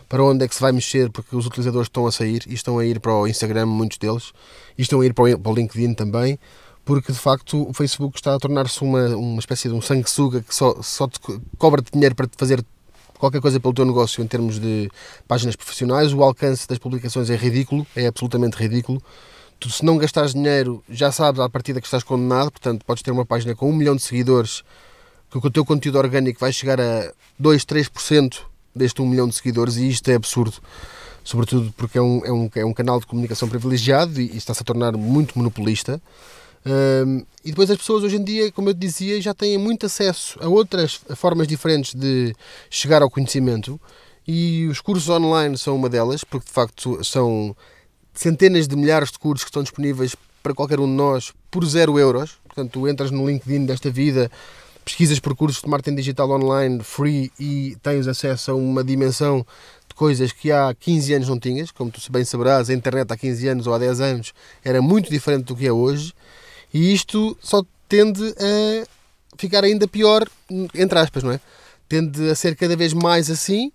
para 0.07 0.22
onde 0.22 0.44
é 0.44 0.48
que 0.48 0.55
se 0.55 0.61
vai 0.61 0.72
mexer, 0.72 1.09
porque 1.09 1.34
os 1.34 1.46
utilizadores 1.46 1.86
estão 1.86 2.07
a 2.07 2.12
sair 2.12 2.42
e 2.46 2.53
estão 2.53 2.78
a 2.78 2.84
ir 2.84 3.01
para 3.01 3.14
o 3.14 3.26
Instagram, 3.26 3.66
muitos 3.66 3.96
deles, 3.96 4.32
e 4.76 4.82
estão 4.82 5.01
a 5.01 5.07
ir 5.07 5.14
para 5.14 5.24
o, 5.24 5.38
para 5.38 5.53
o 5.53 5.55
LinkedIn 5.55 5.94
também, 5.94 6.38
porque 6.91 7.12
de 7.12 7.18
facto 7.20 7.70
o 7.70 7.72
Facebook 7.72 8.18
está 8.18 8.34
a 8.34 8.38
tornar-se 8.41 8.82
uma, 8.82 9.14
uma 9.14 9.38
espécie 9.38 9.68
de 9.68 9.74
um 9.76 9.80
sanguessuga 9.80 10.43
que 10.43 10.53
só, 10.53 10.74
só 10.82 11.07
te 11.07 11.20
cobra 11.57 11.80
dinheiro 11.80 12.16
para 12.16 12.26
te 12.26 12.36
fazer 12.36 12.64
qualquer 13.16 13.41
coisa 13.41 13.61
pelo 13.61 13.72
teu 13.72 13.84
negócio 13.84 14.20
em 14.24 14.26
termos 14.26 14.59
de 14.59 14.91
páginas 15.28 15.55
profissionais. 15.55 16.12
O 16.12 16.20
alcance 16.20 16.66
das 16.66 16.78
publicações 16.78 17.30
é 17.30 17.36
ridículo, 17.36 17.86
é 17.95 18.09
absolutamente 18.09 18.57
ridículo. 18.57 19.01
Tu, 19.61 19.70
se 19.70 19.84
não 19.84 19.99
gastares 19.99 20.34
dinheiro, 20.34 20.82
já 20.91 21.12
sabes 21.12 21.41
à 21.41 21.49
partida 21.49 21.80
que 21.80 21.86
estás 21.86 22.03
condenado, 22.03 22.51
portanto, 22.51 22.84
podes 22.84 23.05
ter 23.05 23.12
uma 23.12 23.24
página 23.24 23.55
com 23.55 23.70
um 23.70 23.72
milhão 23.72 23.95
de 23.95 24.03
seguidores, 24.03 24.64
que 25.30 25.38
o 25.38 25.49
teu 25.49 25.64
conteúdo 25.64 25.97
orgânico 25.97 26.41
vai 26.41 26.53
chegar 26.53 26.80
a 26.80 27.12
2, 27.38 27.64
3% 27.66 28.38
deste 28.74 29.01
um 29.01 29.07
milhão 29.07 29.28
de 29.28 29.36
seguidores, 29.36 29.76
e 29.76 29.88
isto 29.88 30.11
é 30.11 30.16
absurdo. 30.16 30.55
Sobretudo 31.22 31.72
porque 31.76 31.99
é 31.99 32.03
um, 32.03 32.24
é 32.24 32.32
um, 32.32 32.51
é 32.57 32.64
um 32.64 32.72
canal 32.72 32.99
de 32.99 33.07
comunicação 33.07 33.49
privilegiado 33.49 34.20
e, 34.20 34.32
e 34.32 34.36
está-se 34.36 34.62
a 34.62 34.64
tornar 34.64 34.97
muito 34.97 35.38
monopolista. 35.38 36.03
Um, 36.65 37.25
e 37.45 37.51
depois 37.51 37.71
as 37.71 37.79
pessoas 37.79 38.05
hoje 38.05 38.17
em 38.17 38.25
dia, 38.25 38.53
como 38.53 38.69
eu 38.69 38.75
dizia, 38.75 39.21
já 39.21 39.33
têm 39.33 39.57
muito 39.57 39.87
acesso 39.87 40.39
a 40.43 40.49
outras 40.49 41.01
formas 41.17 41.49
diferentes 41.49 41.95
de 41.95 42.35
chegar 42.69 43.01
ao 43.01 43.11
conhecimento 43.11 43.81
e 44.27 44.67
os 44.67 44.81
cursos 44.81 45.09
online 45.09 45.57
são 45.57 45.75
uma 45.75 45.89
delas, 45.89 46.23
porque 46.23 46.47
de 46.47 46.53
facto 46.53 47.03
são 47.03 47.57
centenas 48.15 48.69
de 48.69 48.77
milhares 48.77 49.11
de 49.11 49.19
cursos 49.19 49.45
que 49.45 49.51
estão 49.51 49.63
disponíveis 49.63 50.15
para 50.43 50.55
qualquer 50.55 50.79
um 50.79 50.87
de 50.87 50.93
nós 50.93 51.33
por 51.51 51.65
zero 51.65 51.99
euros. 51.99 52.39
Portanto, 52.45 52.73
tu 52.73 52.89
entras 52.89 53.11
no 53.11 53.27
LinkedIn 53.27 53.65
desta 53.65 53.91
vida, 53.91 54.31
pesquisas 54.85 55.19
por 55.19 55.35
cursos 55.35 55.63
de 55.63 55.69
marketing 55.69 55.97
digital 55.97 56.31
online 56.31 56.83
free 56.83 57.33
e 57.39 57.77
tens 57.83 58.07
acesso 58.07 58.51
a 58.51 58.55
uma 58.55 58.85
dimensão 58.85 59.47
de 59.89 59.95
coisas 59.95 60.33
que 60.33 60.53
há 60.53 60.75
15 60.79 61.15
anos 61.15 61.29
não 61.29 61.39
tinhas. 61.39 61.71
Como 61.71 61.91
tu 61.91 62.01
bem 62.11 62.25
saberás, 62.25 62.69
a 62.69 62.75
internet 62.75 63.11
há 63.11 63.17
15 63.17 63.49
anos 63.49 63.67
ou 63.67 63.75
há 63.75 63.79
10 63.79 64.01
anos 64.01 64.35
era 64.65 64.83
muito 64.83 65.11
diferente 65.11 65.45
do 65.45 65.57
que 65.57 65.67
é 65.67 65.73
hoje. 65.73 66.13
E 66.73 66.93
isto 66.93 67.37
só 67.43 67.62
tende 67.89 68.23
a 68.39 68.87
ficar 69.37 69.64
ainda 69.64 69.89
pior, 69.89 70.27
entre 70.75 70.99
aspas, 70.99 71.23
não 71.23 71.33
é? 71.33 71.41
Tende 71.89 72.31
a 72.31 72.35
ser 72.35 72.55
cada 72.55 72.77
vez 72.77 72.93
mais 72.93 73.31
assim 73.31 73.73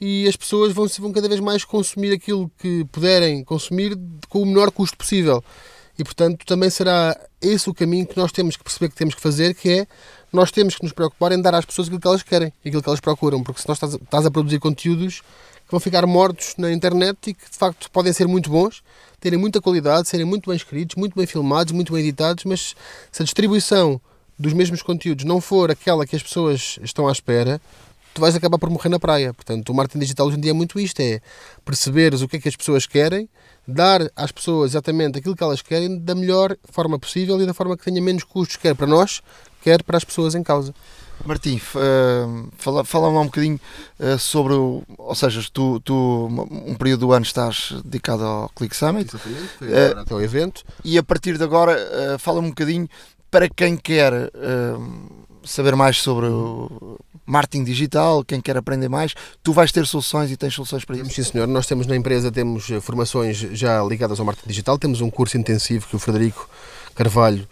e 0.00 0.28
as 0.28 0.36
pessoas 0.36 0.72
vão, 0.72 0.86
vão 0.98 1.12
cada 1.12 1.28
vez 1.28 1.40
mais 1.40 1.64
consumir 1.64 2.12
aquilo 2.12 2.50
que 2.58 2.84
puderem 2.92 3.44
consumir 3.44 3.96
com 4.28 4.42
o 4.42 4.46
menor 4.46 4.70
custo 4.70 4.96
possível. 4.96 5.42
E 5.98 6.02
portanto 6.02 6.44
também 6.44 6.68
será 6.68 7.18
esse 7.40 7.70
o 7.70 7.74
caminho 7.74 8.06
que 8.06 8.16
nós 8.16 8.32
temos 8.32 8.56
que 8.56 8.64
perceber 8.64 8.88
que 8.88 8.96
temos 8.96 9.14
que 9.14 9.20
fazer, 9.20 9.54
que 9.54 9.70
é 9.70 9.86
nós 10.32 10.50
temos 10.50 10.74
que 10.74 10.82
nos 10.82 10.92
preocupar 10.92 11.30
em 11.32 11.40
dar 11.40 11.54
às 11.54 11.64
pessoas 11.64 11.86
aquilo 11.86 12.00
que 12.00 12.08
elas 12.08 12.22
querem, 12.22 12.52
aquilo 12.66 12.82
que 12.82 12.88
elas 12.88 13.00
procuram, 13.00 13.42
porque 13.42 13.62
se 13.62 13.68
nós 13.68 13.80
estás, 13.80 14.26
a 14.26 14.30
produzir 14.30 14.58
conteúdos 14.58 15.22
vão 15.74 15.80
ficar 15.80 16.06
mortos 16.06 16.54
na 16.56 16.70
internet 16.70 17.30
e 17.30 17.34
que 17.34 17.50
de 17.50 17.56
facto 17.56 17.90
podem 17.90 18.12
ser 18.12 18.28
muito 18.28 18.48
bons, 18.48 18.80
terem 19.18 19.36
muita 19.36 19.60
qualidade, 19.60 20.08
serem 20.08 20.24
muito 20.24 20.48
bem 20.48 20.56
escritos, 20.56 20.94
muito 20.94 21.16
bem 21.16 21.26
filmados, 21.26 21.72
muito 21.72 21.92
bem 21.92 22.00
editados, 22.00 22.44
mas 22.44 22.76
se 23.10 23.22
a 23.22 23.24
distribuição 23.24 24.00
dos 24.38 24.52
mesmos 24.52 24.82
conteúdos 24.82 25.24
não 25.24 25.40
for 25.40 25.72
aquela 25.72 26.06
que 26.06 26.14
as 26.14 26.22
pessoas 26.22 26.78
estão 26.80 27.08
à 27.08 27.12
espera, 27.12 27.60
tu 28.14 28.20
vais 28.20 28.36
acabar 28.36 28.56
por 28.56 28.70
morrer 28.70 28.88
na 28.88 29.00
praia. 29.00 29.34
Portanto, 29.34 29.70
o 29.70 29.74
marketing 29.74 29.98
digital 29.98 30.28
hoje 30.28 30.36
em 30.36 30.40
dia 30.40 30.52
é 30.52 30.54
muito 30.54 30.78
isto, 30.78 31.00
é 31.00 31.20
perceberes 31.64 32.22
o 32.22 32.28
que 32.28 32.36
é 32.36 32.40
que 32.40 32.48
as 32.48 32.54
pessoas 32.54 32.86
querem, 32.86 33.28
dar 33.66 34.00
às 34.14 34.30
pessoas 34.30 34.72
exatamente 34.72 35.18
aquilo 35.18 35.34
que 35.34 35.42
elas 35.42 35.60
querem 35.60 35.98
da 35.98 36.14
melhor 36.14 36.56
forma 36.70 37.00
possível 37.00 37.40
e 37.42 37.46
da 37.46 37.52
forma 37.52 37.76
que 37.76 37.84
tenha 37.84 38.00
menos 38.00 38.22
custos, 38.22 38.56
quer 38.56 38.76
para 38.76 38.86
nós, 38.86 39.20
quer 39.60 39.82
para 39.82 39.96
as 39.96 40.04
pessoas 40.04 40.36
em 40.36 40.42
causa. 40.44 40.72
Martim, 41.24 41.56
uh, 41.56 42.48
fala, 42.56 42.84
fala 42.84 43.08
um 43.08 43.24
bocadinho 43.24 43.58
uh, 43.98 44.18
sobre, 44.18 44.52
ou 44.54 45.14
seja, 45.14 45.42
tu, 45.52 45.80
tu 45.80 46.26
um 46.66 46.74
período 46.74 47.00
do 47.00 47.12
ano 47.12 47.24
estás 47.24 47.72
dedicado 47.84 48.24
ao 48.24 48.48
Click 48.50 48.76
Summit. 48.76 49.14
uh, 49.14 50.00
até 50.00 50.14
o 50.14 50.20
evento. 50.20 50.62
E 50.84 50.98
a 50.98 51.02
partir 51.02 51.38
de 51.38 51.44
agora, 51.44 51.76
uh, 51.76 52.18
fala 52.18 52.40
um 52.40 52.48
bocadinho 52.48 52.88
para 53.30 53.48
quem 53.48 53.76
quer 53.76 54.30
saber 55.42 55.74
mais 55.74 56.00
sobre 56.00 56.26
o 56.26 56.96
marketing 57.26 57.64
digital, 57.64 58.24
quem 58.24 58.40
quer 58.40 58.56
aprender 58.56 58.88
mais, 58.88 59.12
tu 59.42 59.52
vais 59.52 59.72
ter 59.72 59.84
soluções 59.88 60.30
e 60.30 60.36
tens 60.36 60.54
soluções 60.54 60.84
para 60.84 60.98
isso. 60.98 61.10
Sim, 61.10 61.24
senhor. 61.24 61.48
Nós 61.48 61.66
temos 61.66 61.88
na 61.88 61.96
empresa, 61.96 62.30
temos 62.30 62.68
formações 62.80 63.36
já 63.36 63.82
ligadas 63.82 64.20
ao 64.20 64.26
marketing 64.26 64.48
digital, 64.48 64.78
temos 64.78 65.00
um 65.00 65.10
curso 65.10 65.36
intensivo 65.36 65.84
que 65.88 65.96
o 65.96 65.98
Frederico 65.98 66.48
Carvalho 66.94 67.48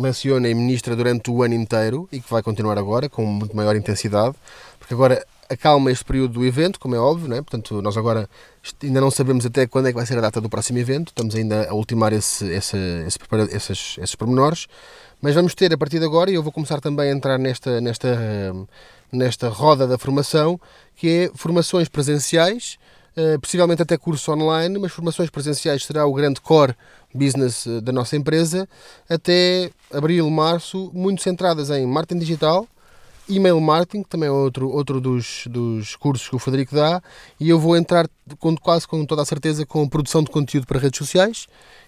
leciona 0.00 0.48
e 0.48 0.54
ministra 0.54 0.94
durante 0.94 1.30
o 1.30 1.42
ano 1.42 1.54
inteiro 1.54 2.08
e 2.12 2.20
que 2.20 2.30
vai 2.30 2.42
continuar 2.42 2.78
agora 2.78 3.08
com 3.08 3.24
muito 3.24 3.56
maior 3.56 3.76
intensidade, 3.76 4.34
porque 4.78 4.94
agora 4.94 5.24
acalma 5.48 5.90
este 5.90 6.04
período 6.04 6.34
do 6.34 6.44
evento, 6.44 6.78
como 6.78 6.94
é 6.94 6.98
óbvio, 6.98 7.28
né? 7.28 7.36
portanto 7.36 7.80
nós 7.80 7.96
agora 7.96 8.28
ainda 8.82 9.00
não 9.00 9.10
sabemos 9.10 9.46
até 9.46 9.66
quando 9.66 9.86
é 9.86 9.90
que 9.90 9.96
vai 9.96 10.06
ser 10.06 10.18
a 10.18 10.20
data 10.20 10.40
do 10.40 10.48
próximo 10.48 10.78
evento, 10.78 11.08
estamos 11.08 11.34
ainda 11.34 11.68
a 11.68 11.74
ultimar 11.74 12.12
esse, 12.12 12.46
esse, 12.46 12.76
esse, 13.06 13.18
esses, 13.50 13.96
esses 13.98 14.14
pormenores, 14.14 14.66
mas 15.20 15.34
vamos 15.34 15.54
ter 15.54 15.72
a 15.72 15.78
partir 15.78 15.98
de 15.98 16.04
agora, 16.04 16.30
e 16.30 16.34
eu 16.34 16.42
vou 16.42 16.52
começar 16.52 16.80
também 16.80 17.10
a 17.10 17.12
entrar 17.12 17.38
nesta, 17.38 17.80
nesta, 17.80 18.08
nesta 19.10 19.48
roda 19.48 19.86
da 19.86 19.98
formação, 19.98 20.60
que 20.94 21.08
é 21.08 21.30
formações 21.34 21.88
presenciais, 21.88 22.78
possivelmente 23.40 23.82
até 23.82 23.96
curso 23.96 24.32
online, 24.32 24.78
mas 24.78 24.92
formações 24.92 25.30
presenciais 25.30 25.84
será 25.84 26.06
o 26.06 26.12
grande 26.12 26.40
core 26.40 26.74
business 27.14 27.66
eh, 27.66 27.80
da 27.80 27.92
nossa 27.92 28.16
empresa, 28.16 28.68
até 29.08 29.70
abril, 29.92 30.28
março, 30.30 30.90
muito 30.94 31.22
centradas 31.22 31.70
em 31.70 31.86
marketing 31.86 32.20
digital, 32.20 32.66
e-mail 33.28 33.60
marketing, 33.60 34.02
que 34.02 34.08
também 34.08 34.28
é 34.28 34.32
outro, 34.32 34.70
outro 34.70 35.00
dos, 35.00 35.44
dos 35.48 35.96
cursos 35.96 36.28
que 36.28 36.36
o 36.36 36.38
Frederico 36.38 36.74
dá, 36.74 37.02
e 37.38 37.48
eu 37.48 37.58
vou 37.58 37.76
entrar 37.76 38.08
com, 38.38 38.56
quase 38.56 38.88
com 38.88 39.04
toda 39.04 39.22
a 39.22 39.24
certeza 39.24 39.66
com 39.66 39.86
produção 39.88 40.22
de 40.22 40.30
conteúdo 40.30 40.66
para 40.66 40.78
redes 40.78 40.98
sociais 40.98 41.46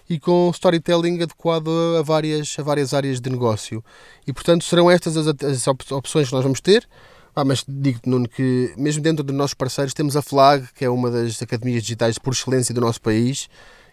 e 0.09 0.19
com 0.19 0.51
storytelling 0.53 1.21
adequado 1.21 1.69
a 1.97 2.03
várias, 2.03 2.55
a 2.59 2.63
várias 2.63 2.93
áreas 2.93 3.19
de 3.19 3.29
negócio. 3.29 3.83
E 4.27 4.31
portanto 4.31 4.63
serão 4.63 4.89
estas 4.89 5.17
as, 5.17 5.27
as 5.27 5.67
opções 5.91 6.27
que 6.27 6.33
nós 6.33 6.43
vamos 6.43 6.61
ter. 6.61 6.87
Ah, 7.35 7.45
mas 7.45 7.63
digo-te, 7.67 8.09
Nuno, 8.09 8.27
que 8.27 8.73
mesmo 8.77 9.01
dentro 9.01 9.23
dos 9.23 9.35
nossos 9.35 9.53
parceiros 9.53 9.93
temos 9.93 10.17
a 10.17 10.21
FLAG, 10.21 10.67
que 10.75 10.83
é 10.83 10.89
uma 10.89 11.09
das 11.09 11.41
academias 11.41 11.81
digitais 11.83 12.17
por 12.17 12.33
excelência 12.33 12.75
do 12.75 12.81
nosso 12.81 13.01
país, 13.01 13.47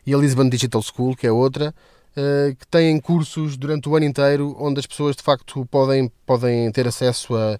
e 0.05 0.12
a 0.12 0.18
Lisbon 0.18 0.49
Digital 0.49 0.82
School, 0.82 1.14
que 1.14 1.26
é 1.26 1.30
outra, 1.30 1.72
uh, 2.16 2.57
que 2.57 2.66
têm 2.66 2.99
cursos 2.99 3.57
durante 3.57 3.89
o 3.89 3.95
ano 3.95 4.07
inteiro, 4.07 4.57
onde 4.59 4.80
as 4.80 4.86
pessoas 4.86 5.14
de 5.14 5.22
facto 5.22 5.64
podem, 5.66 6.11
podem 6.26 6.70
ter 6.72 6.89
acesso 6.89 7.36
a, 7.36 7.55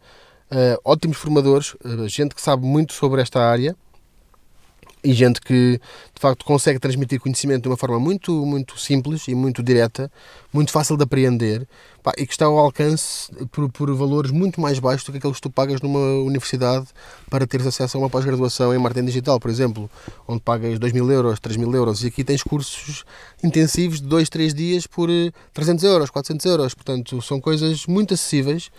a 0.50 0.78
ótimos 0.84 1.16
formadores, 1.16 1.76
a 1.84 2.08
gente 2.08 2.34
que 2.34 2.42
sabe 2.42 2.66
muito 2.66 2.92
sobre 2.92 3.22
esta 3.22 3.40
área 3.40 3.76
e 5.03 5.12
gente 5.12 5.40
que 5.40 5.80
de 6.14 6.20
facto 6.20 6.44
consegue 6.44 6.78
transmitir 6.78 7.20
conhecimento 7.20 7.62
de 7.62 7.68
uma 7.68 7.76
forma 7.76 7.99
muito, 7.99 8.32
muito 8.44 8.78
simples 8.78 9.28
e 9.28 9.34
muito 9.34 9.62
direta, 9.62 10.11
muito 10.53 10.72
fácil 10.72 10.96
de 10.96 11.05
apreender 11.05 11.66
pá, 12.03 12.12
e 12.16 12.26
que 12.26 12.32
está 12.32 12.46
ao 12.46 12.59
alcance 12.59 13.30
por, 13.53 13.70
por, 13.70 13.94
valores 13.94 14.30
muito 14.30 14.61
mais 14.61 14.78
baixos 14.78 15.05
do 15.05 15.12
que 15.12 15.18
aqueles 15.18 15.36
que 15.36 15.42
tu 15.42 15.51
pagas 15.51 15.80
numa 15.80 16.01
universidade 16.22 16.86
para 17.30 17.46
teres 17.46 17.66
acesso 17.66 17.96
a 17.96 18.01
uma 18.01 18.11
pós-graduação 18.11 18.74
em 18.74 18.78
marketing 18.78 19.07
digital, 19.07 19.38
por 19.38 19.51
exemplo, 19.51 19.90
onde 20.26 20.40
pagas 20.40 20.78
2 20.78 20.92
mil 20.92 21.11
euros, 21.11 21.38
3 21.38 21.57
mil 21.57 21.72
euros 21.74 22.03
e 22.03 22.09
aqui 22.09 22.24
tens 22.24 22.42
cursos 22.42 23.05
intensivos 23.42 24.01
de 24.01 24.07
2, 24.07 24.28
3 24.28 24.55
dias 24.55 24.86
por 24.86 25.09
300 25.53 25.84
eh, 25.84 25.86
euros, 25.86 26.11
400 26.11 26.46
euros, 26.46 26.74
portanto 26.74 27.22
são 27.22 27.40
coisas 27.40 27.86
muito 27.86 28.14
acessíveis 28.14 28.70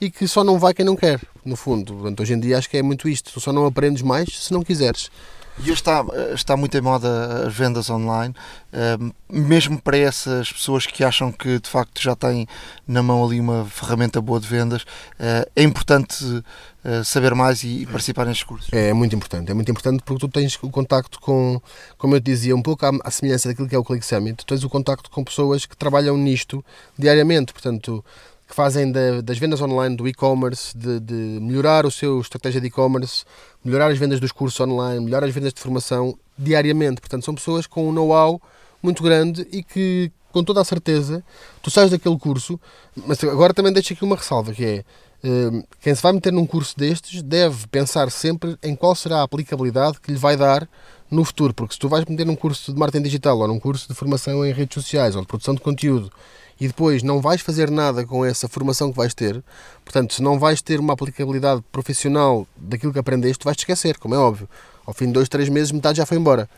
e 0.00 0.10
que 0.10 0.26
só 0.28 0.44
não 0.44 0.58
vai 0.58 0.74
quem 0.74 0.84
não 0.84 0.96
quer, 0.96 1.20
no 1.44 1.56
fundo. 1.56 1.94
Portanto, 1.94 2.20
hoje 2.20 2.34
em 2.34 2.40
dia 2.40 2.58
acho 2.58 2.68
que 2.68 2.76
é 2.76 2.82
muito 2.82 3.08
isto, 3.08 3.32
tu 3.32 3.40
só 3.40 3.52
não 3.52 3.64
aprendes 3.64 4.02
mais 4.02 4.28
se 4.28 4.52
não 4.52 4.62
quiseres. 4.62 5.10
E 5.58 5.62
hoje 5.62 5.74
está, 5.74 6.04
está 6.34 6.56
muito 6.56 6.76
em 6.76 6.80
moda 6.80 7.46
as 7.46 7.54
vendas 7.54 7.88
online, 7.88 8.34
ehm, 8.72 9.12
mesmo 9.30 9.80
para 9.80 9.96
essas 9.96 10.52
pessoas 10.52 10.84
que 10.84 11.04
acham 11.04 11.30
que 11.30 11.60
de 11.60 11.68
facto 11.68 12.02
já 12.02 12.16
têm 12.16 12.46
na 12.86 13.02
mão 13.02 13.24
ali 13.24 13.38
uma 13.38 13.64
ferramenta 13.64 14.20
boa 14.20 14.40
de 14.40 14.48
vendas, 14.48 14.84
eh, 15.18 15.48
é 15.54 15.62
importante 15.62 16.42
eh, 16.82 17.04
saber 17.04 17.34
mais 17.36 17.62
e 17.62 17.86
participar 17.86 18.26
nestes 18.26 18.44
cursos. 18.44 18.68
É, 18.72 18.88
é 18.88 18.92
muito 18.92 19.14
importante, 19.14 19.50
é 19.50 19.54
muito 19.54 19.70
importante 19.70 20.02
porque 20.04 20.26
tu 20.26 20.28
tens 20.28 20.58
o 20.60 20.68
contacto 20.70 21.20
com, 21.20 21.60
como 21.96 22.16
eu 22.16 22.20
te 22.20 22.24
dizia, 22.24 22.54
um 22.54 22.62
pouco 22.62 22.84
à, 22.84 23.10
semelhança 23.10 23.48
daquilo 23.48 23.68
que 23.68 23.76
é 23.76 23.78
o 23.78 23.84
Click 23.84 24.04
Summit, 24.04 24.36
tu 24.38 24.46
tens 24.46 24.64
o 24.64 24.68
contacto 24.68 25.08
com 25.08 25.22
pessoas 25.22 25.66
que 25.66 25.76
trabalham 25.76 26.16
nisto 26.16 26.64
diariamente, 26.98 27.52
portanto 27.52 28.04
que 28.46 28.54
fazem 28.54 28.92
da, 28.92 29.20
das 29.22 29.38
vendas 29.38 29.60
online, 29.60 29.96
do 29.96 30.06
e-commerce, 30.06 30.76
de, 30.76 31.00
de, 31.00 31.14
melhorar 31.40 31.86
o 31.86 31.90
seu 31.90 32.20
estratégia 32.20 32.60
de 32.60 32.66
e-commerce, 32.66 33.24
melhorar 33.64 33.90
as 33.90 33.98
vendas 33.98 34.20
dos 34.20 34.32
cursos 34.32 34.60
online, 34.60 35.04
melhorar 35.04 35.26
as 35.26 35.34
vendas 35.34 35.52
de 35.52 35.60
formação 35.60 36.18
diariamente. 36.36 37.00
Portanto, 37.00 37.24
são 37.24 37.34
pessoas 37.34 37.66
com 37.66 37.88
um 37.88 37.92
know-how 37.92 38.40
muito 38.82 39.02
grande 39.02 39.46
e 39.50 39.62
que, 39.62 40.12
com 40.30 40.44
toda 40.44 40.60
a 40.60 40.64
certeza, 40.64 41.24
tu 41.62 41.70
sais 41.70 41.90
daquele 41.90 42.18
curso, 42.18 42.60
mas 43.06 43.22
agora 43.24 43.54
também 43.54 43.72
deixo 43.72 43.94
aqui 43.94 44.04
uma 44.04 44.16
ressalva, 44.16 44.52
que 44.52 44.64
é, 44.64 44.84
Uh, 45.24 45.66
quem 45.80 45.94
se 45.94 46.02
vai 46.02 46.12
meter 46.12 46.30
num 46.30 46.44
curso 46.44 46.76
destes 46.76 47.22
deve 47.22 47.66
pensar 47.68 48.10
sempre 48.10 48.58
em 48.62 48.76
qual 48.76 48.94
será 48.94 49.20
a 49.20 49.22
aplicabilidade 49.22 49.98
que 49.98 50.12
lhe 50.12 50.18
vai 50.18 50.36
dar 50.36 50.68
no 51.10 51.24
futuro, 51.24 51.54
porque 51.54 51.72
se 51.72 51.80
tu 51.80 51.88
vais 51.88 52.04
meter 52.04 52.26
num 52.26 52.36
curso 52.36 52.74
de 52.74 52.78
marketing 52.78 53.04
digital 53.04 53.38
ou 53.38 53.48
num 53.48 53.58
curso 53.58 53.88
de 53.88 53.94
formação 53.94 54.44
em 54.44 54.52
redes 54.52 54.74
sociais 54.74 55.16
ou 55.16 55.22
de 55.22 55.26
produção 55.26 55.54
de 55.54 55.62
conteúdo 55.62 56.12
e 56.60 56.66
depois 56.66 57.02
não 57.02 57.20
vais 57.20 57.40
fazer 57.40 57.70
nada 57.70 58.06
com 58.06 58.24
essa 58.24 58.48
formação 58.48 58.90
que 58.90 58.96
vais 58.96 59.14
ter, 59.14 59.42
portanto, 59.84 60.14
se 60.14 60.22
não 60.22 60.38
vais 60.38 60.62
ter 60.62 60.80
uma 60.80 60.92
aplicabilidade 60.92 61.62
profissional 61.72 62.46
daquilo 62.56 62.92
que 62.92 62.98
aprendeste, 62.98 63.44
vais 63.44 63.56
te 63.56 63.60
esquecer, 63.60 63.98
como 63.98 64.14
é 64.14 64.18
óbvio. 64.18 64.48
Ao 64.86 64.92
fim 64.92 65.06
de 65.06 65.12
dois, 65.12 65.28
três 65.28 65.48
meses, 65.48 65.72
metade 65.72 65.98
já 65.98 66.06
foi 66.06 66.18
embora. 66.18 66.48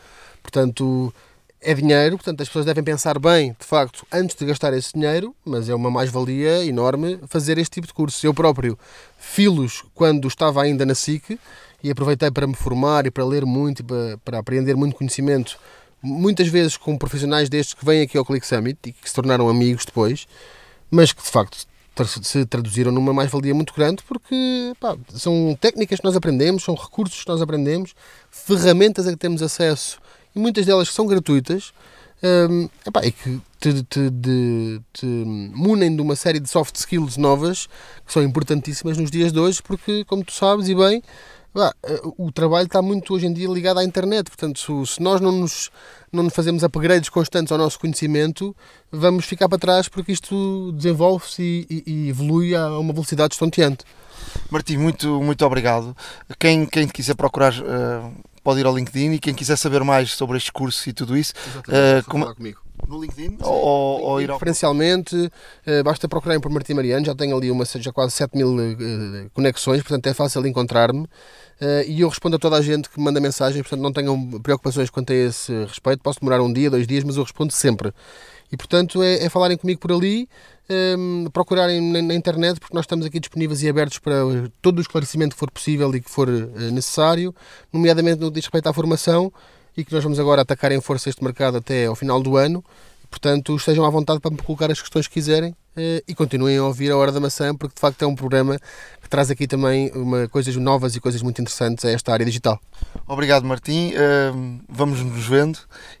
Portanto, 0.41 1.13
é 1.61 1.73
dinheiro, 1.73 2.17
portanto, 2.17 2.41
as 2.41 2.47
pessoas 2.47 2.65
devem 2.65 2.83
pensar 2.83 3.17
bem, 3.17 3.55
de 3.59 3.65
facto, 3.65 4.05
antes 4.11 4.35
de 4.35 4.45
gastar 4.45 4.73
esse 4.73 4.93
dinheiro, 4.93 5.35
mas 5.43 5.67
é 5.69 5.75
uma 5.75 5.89
mais-valia 5.89 6.63
enorme 6.63 7.19
fazer 7.27 7.57
este 7.57 7.75
tipo 7.75 7.87
de 7.87 7.93
cursos. 7.93 8.23
Eu 8.23 8.33
próprio 8.33 8.77
filos 9.17 9.83
quando 9.93 10.27
estava 10.27 10.61
ainda 10.61 10.85
na 10.85 10.93
SIC 10.93 11.39
e 11.83 11.91
aproveitei 11.91 12.29
para 12.31 12.47
me 12.47 12.55
formar 12.55 13.05
e 13.05 13.11
para 13.11 13.25
ler 13.25 13.45
muito 13.45 13.79
e 13.79 13.83
para, 13.83 14.17
para 14.23 14.39
aprender 14.39 14.75
muito 14.75 14.95
conhecimento 14.95 15.57
muitas 16.01 16.47
vezes 16.47 16.77
com 16.77 16.97
profissionais 16.97 17.49
destes 17.49 17.73
que 17.73 17.85
vêm 17.85 18.01
aqui 18.01 18.17
ao 18.17 18.25
Click 18.25 18.45
Summit 18.45 18.77
e 18.85 18.91
que 18.91 19.09
se 19.09 19.15
tornaram 19.15 19.49
amigos 19.49 19.85
depois, 19.85 20.27
mas 20.89 21.11
que 21.11 21.23
de 21.23 21.29
facto 21.29 21.67
se 22.21 22.45
traduziram 22.45 22.91
numa 22.91 23.13
mais-valia 23.13 23.55
muito 23.55 23.73
grande 23.73 24.03
porque 24.03 24.73
pá, 24.79 24.95
são 25.13 25.57
técnicas 25.59 25.99
que 25.99 26.05
nós 26.05 26.15
aprendemos, 26.15 26.63
são 26.63 26.75
recursos 26.75 27.23
que 27.23 27.29
nós 27.29 27.41
aprendemos, 27.41 27.95
ferramentas 28.29 29.07
a 29.07 29.11
que 29.11 29.17
temos 29.17 29.41
acesso 29.41 29.99
e 30.35 30.39
muitas 30.39 30.65
delas 30.65 30.89
que 30.89 30.93
são 30.93 31.07
gratuitas 31.07 31.73
um, 32.23 32.69
epá, 32.85 33.05
e 33.05 33.11
que 33.11 33.39
te, 33.59 33.83
te, 33.83 34.11
te, 34.11 34.81
te 34.93 35.05
munem 35.05 35.95
de 35.95 36.01
uma 36.01 36.15
série 36.15 36.39
de 36.39 36.49
soft 36.49 36.75
skills 36.75 37.17
novas 37.17 37.67
que 38.05 38.13
são 38.13 38.23
importantíssimas 38.23 38.97
nos 38.97 39.11
dias 39.11 39.31
de 39.31 39.39
hoje 39.39 39.61
porque, 39.61 40.03
como 40.05 40.23
tu 40.23 40.33
sabes 40.33 40.67
e 40.67 40.75
bem, 40.75 41.01
eh, 41.61 42.01
o 42.17 42.31
trabalho 42.31 42.65
está 42.65 42.81
muito 42.81 43.13
hoje 43.13 43.25
em 43.25 43.33
dia 43.33 43.47
ligado 43.47 43.79
à 43.79 43.83
internet, 43.83 44.25
portanto, 44.25 44.85
se, 44.85 45.01
nós 45.01 45.19
não 45.21 45.31
nos, 45.31 45.69
não 46.11 46.23
nos 46.23 46.33
fazemos 46.33 46.63
upgrades 46.63 47.09
constantes 47.09 47.51
ao 47.51 47.57
nosso 47.57 47.79
conhecimento, 47.79 48.55
vamos 48.91 49.25
ficar 49.25 49.49
para 49.49 49.57
trás 49.57 49.87
porque 49.87 50.11
isto 50.11 50.71
desenvolve-se 50.73 51.65
e, 51.69 51.83
e, 51.85 52.09
evolui 52.09 52.55
a 52.55 52.77
uma 52.77 52.93
velocidade 52.93 53.33
estonteante. 53.33 53.85
Martim, 54.49 54.77
muito, 54.77 55.21
muito 55.21 55.45
obrigado. 55.45 55.95
Quem, 56.39 56.65
quem 56.65 56.87
quiser 56.87 57.15
procurar 57.15 57.53
uh, 57.53 58.13
pode 58.47 58.61
ir 58.61 58.65
ao 58.65 58.73
LinkedIn 58.73 59.11
e 59.11 59.19
quem 59.19 59.33
quiser 59.33 59.57
saber 59.57 59.83
mais 59.83 60.13
sobre 60.13 60.37
este 60.37 60.53
curso 60.53 60.89
e 60.89 60.93
tudo 60.93 61.17
isso, 61.17 61.33
uh, 61.67 62.09
como... 62.09 62.33
comigo 62.33 62.61
no 62.87 63.01
LinkedIn? 63.01 63.39
ou, 63.41 64.01
ou 64.01 64.21
ir 64.21 64.31
ao... 64.31 64.37
Preferencialmente, 64.37 65.17
uh, 65.17 65.83
basta 65.83 66.07
procurarem 66.07 66.39
por 66.39 66.49
Martim 66.49 66.73
Mariano, 66.73 67.05
já 67.05 67.13
tenho 67.13 67.35
ali 67.35 67.51
uma, 67.51 67.65
já 67.65 67.91
quase 67.91 68.13
7 68.13 68.37
mil 68.37 68.55
uh, 68.55 69.29
conexões, 69.33 69.81
portanto 69.81 70.07
é 70.07 70.13
fácil 70.13 70.47
encontrar-me. 70.47 71.05
E 71.87 71.99
eu 71.99 72.07
respondo 72.07 72.37
a 72.37 72.39
toda 72.39 72.55
a 72.55 72.61
gente 72.61 72.87
que 72.87 72.97
me 72.97 73.03
manda 73.03 73.19
mensagens, 73.19 73.61
portanto 73.63 73.81
não 73.81 73.91
tenham 73.91 74.39
preocupações 74.39 74.89
quanto 74.89 75.11
a 75.11 75.15
esse 75.15 75.51
respeito. 75.65 76.01
Posso 76.01 76.21
demorar 76.21 76.41
um 76.41 76.53
dia, 76.53 76.69
dois 76.69 76.87
dias, 76.87 77.03
mas 77.03 77.17
eu 77.17 77.23
respondo 77.23 77.51
sempre. 77.51 77.91
E 78.49 78.55
portanto 78.55 79.03
é, 79.03 79.25
é 79.25 79.27
falarem 79.27 79.57
comigo 79.57 79.81
por 79.81 79.91
ali, 79.91 80.29
um, 80.69 81.27
procurarem 81.31 81.81
na, 81.81 82.01
na, 82.01 82.13
internet, 82.13 82.59
porque 82.59 82.75
nós 82.75 82.83
estamos 82.83 83.05
aqui 83.05 83.19
disponíveis 83.19 83.61
e 83.63 83.69
abertos 83.69 83.99
para 83.99 84.15
todo 84.61 84.79
o 84.79 84.81
esclarecimento 84.81 85.35
que 85.35 85.39
for 85.39 85.51
possível 85.51 85.93
e 85.95 86.01
que 86.01 86.09
for 86.09 86.29
necessário, 86.71 87.33
nomeadamente 87.71 88.19
no 88.19 88.27
que 88.27 88.35
diz 88.35 88.45
respeito 88.45 88.67
à 88.67 88.73
formação 88.73 89.31
e 89.75 89.85
que 89.85 89.93
nós 89.93 90.03
vamos 90.03 90.19
agora 90.19 90.41
atacar 90.41 90.71
em 90.71 90.81
força 90.81 91.09
este 91.09 91.23
mercado 91.23 91.57
até 91.57 91.85
ao 91.85 91.95
final 91.95 92.21
do 92.21 92.35
ano. 92.35 92.63
Portanto, 93.09 93.55
estejam 93.55 93.85
à 93.85 93.89
vontade 93.89 94.19
para 94.19 94.31
me 94.31 94.37
colocar 94.37 94.69
as 94.69 94.81
questões 94.81 95.07
que 95.07 95.13
quiserem 95.13 95.55
eh, 95.77 96.03
e 96.05 96.13
continuem 96.13 96.57
a 96.57 96.63
ouvir 96.65 96.91
a 96.91 96.97
Hora 96.97 97.11
da 97.11 97.21
Maçã, 97.21 97.55
porque 97.55 97.75
de 97.75 97.79
facto 97.79 98.01
é 98.01 98.07
um 98.07 98.15
programa 98.15 98.59
que 99.01 99.07
traz 99.07 99.31
aqui 99.31 99.47
também 99.47 99.89
uma, 99.95 100.27
coisas 100.27 100.55
novas 100.57 100.95
e 100.95 100.99
coisas 100.99 101.21
muito 101.21 101.41
interessantes 101.41 101.85
a 101.85 101.91
esta 101.91 102.11
área 102.11 102.25
digital. 102.25 102.59
Obrigado, 103.07 103.45
Martim. 103.45 103.93
Uh, 103.93 104.59
vamos 104.67 105.01
nos 105.01 105.25
vendo 105.25 105.59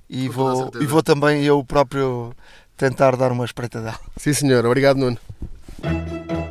e 0.09 0.27
vou, 0.27 0.69
e 0.81 0.85
vou 0.85 1.01
também 1.01 1.43
eu 1.45 1.63
próprio 1.63 2.33
tentar 2.77 3.15
dar 3.15 3.31
uma 3.31 3.43
espreitadela. 3.43 3.99
Sim, 4.15 4.33
senhor. 4.33 4.65
Obrigado, 4.65 4.97
Nuno. 4.97 5.17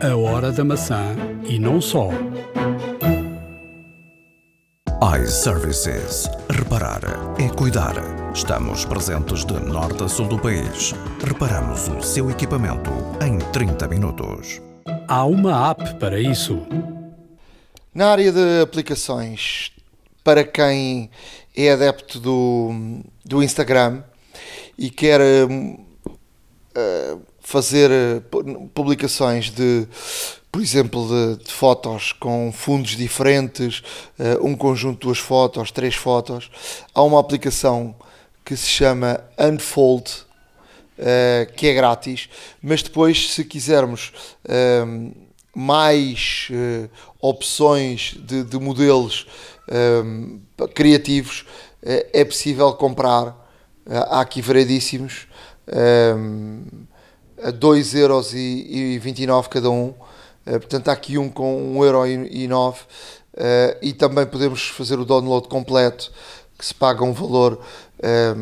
A 0.02 0.16
Hora 0.16 0.52
da 0.52 0.64
Maçã 0.64 1.16
e 1.44 1.58
não 1.58 1.80
só 1.80 2.10
iServices. 5.22 6.28
Reparar 6.50 7.00
é 7.38 7.48
cuidar. 7.48 7.94
Estamos 8.34 8.84
presentes 8.84 9.44
de 9.44 9.54
norte 9.54 10.02
a 10.04 10.08
sul 10.08 10.26
do 10.26 10.38
país. 10.38 10.94
Reparamos 11.24 11.88
o 11.88 12.02
seu 12.02 12.30
equipamento 12.30 12.90
em 13.24 13.38
30 13.52 13.88
minutos. 13.88 14.60
Há 15.08 15.24
uma 15.24 15.70
app 15.70 15.94
para 15.94 16.20
isso. 16.20 16.66
Na 17.94 18.08
área 18.08 18.32
de 18.32 18.60
aplicações, 18.62 19.70
para 20.24 20.44
quem 20.44 21.10
é 21.56 21.72
adepto 21.72 22.18
do, 22.18 23.00
do 23.24 23.42
Instagram 23.42 24.02
e 24.76 24.90
quer 24.90 25.20
uh, 25.20 25.85
fazer 27.40 27.90
publicações 28.74 29.50
de 29.50 29.86
por 30.56 30.62
exemplo, 30.62 31.06
de, 31.06 31.44
de, 31.44 31.52
fotos 31.52 32.14
com 32.14 32.50
fundos 32.50 32.92
diferentes, 32.92 33.82
uh, 34.18 34.42
um 34.42 34.56
conjunto 34.56 35.00
de 35.00 35.06
duas 35.06 35.18
fotos, 35.18 35.70
três 35.70 35.94
fotos. 35.94 36.50
Há 36.94 37.02
uma 37.02 37.20
aplicação 37.20 37.94
que 38.42 38.56
se 38.56 38.66
chama 38.66 39.22
Unfold, 39.38 40.10
uh, 40.98 41.52
que 41.54 41.66
é 41.66 41.74
grátis, 41.74 42.30
mas 42.62 42.82
depois, 42.82 43.34
se 43.34 43.44
quisermos 43.44 44.14
uh, 44.46 45.14
mais 45.54 46.48
opções 47.20 48.14
de, 48.18 48.42
de 48.42 48.58
modelos 48.58 49.26
criativos, 50.74 51.46
é 51.82 52.22
possível 52.26 52.74
comprar. 52.74 53.34
há 53.86 54.20
aqui 54.20 54.42
variedíssimos. 54.42 55.26
A 57.42 57.52
2,29€ 57.52 59.48
cada 59.48 59.70
um 59.70 59.94
eh, 60.46 60.58
portanto, 60.60 60.88
há 60.88 60.92
aqui 60.92 61.18
um 61.18 61.28
com 61.28 61.74
1,09€ 61.76 62.74
uh, 62.74 62.86
eh, 63.36 63.78
e 63.82 63.92
também 63.92 64.24
podemos 64.24 64.68
fazer 64.68 64.98
o 64.98 65.04
download 65.04 65.48
completo 65.48 66.12
que 66.56 66.64
se 66.64 66.72
paga 66.72 67.04
um 67.04 67.12
valor 67.12 67.54
um, 67.56 67.58
eh, 67.98 68.34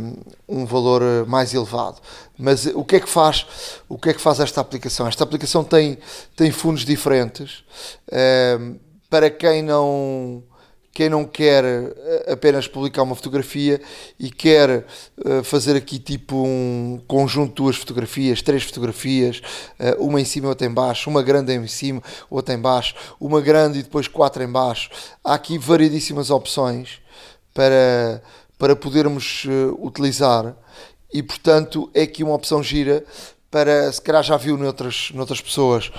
um 0.46 0.66
valor 0.66 1.26
mais 1.26 1.54
elevado. 1.54 2.00
Mas 2.38 2.66
o 2.66 2.84
que 2.84 2.96
é 2.96 3.00
que 3.00 3.08
faz? 3.08 3.46
O 3.88 3.98
que 3.98 4.10
é 4.10 4.14
que 4.14 4.20
faz 4.20 4.38
esta 4.38 4.60
aplicação? 4.60 5.08
Esta 5.08 5.24
aplicação 5.24 5.64
tem 5.64 5.98
tem 6.36 6.52
fundos 6.52 6.84
diferentes 6.84 7.64
um, 8.60 8.76
para 9.08 9.30
quem 9.30 9.62
não 9.62 10.42
quem 10.94 11.08
não 11.08 11.24
quer 11.24 11.64
eh, 11.64 12.32
apenas 12.32 12.68
publicar 12.68 13.02
uma 13.02 13.16
fotografia 13.16 13.82
e 14.16 14.30
quer 14.30 14.86
uh, 15.18 15.42
fazer 15.42 15.74
aqui 15.74 15.98
tipo 15.98 16.36
um 16.36 17.02
conjunto 17.08 17.48
de 17.48 17.54
duas 17.56 17.74
fotografias, 17.74 18.40
três 18.40 18.62
fotografias, 18.62 19.42
uh, 19.80 20.00
uma 20.00 20.20
em 20.20 20.24
cima 20.24 20.46
e 20.46 20.48
outra 20.50 20.68
em 20.68 20.72
baixo, 20.72 21.10
uma 21.10 21.20
grande 21.20 21.52
em 21.52 21.66
cima, 21.66 22.00
outra 22.30 22.54
em 22.54 22.60
baixo, 22.60 22.94
uma 23.18 23.40
grande 23.40 23.80
e 23.80 23.82
depois 23.82 24.06
quatro 24.06 24.44
em 24.44 24.50
baixo. 24.50 24.88
Há 25.24 25.34
aqui 25.34 25.58
variedíssimas 25.58 26.30
opções 26.30 27.00
para, 27.52 28.22
para 28.56 28.76
podermos 28.76 29.44
utilizar 29.80 30.54
e 31.12 31.24
portanto 31.24 31.90
é 31.92 32.02
aqui 32.02 32.22
uma 32.22 32.34
opção 32.34 32.62
gira 32.62 33.04
para, 33.50 33.90
se 33.92 34.00
calhar 34.00 34.22
já 34.22 34.36
viu 34.36 34.56
noutras, 34.56 35.10
noutras 35.14 35.40
pessoas, 35.40 35.92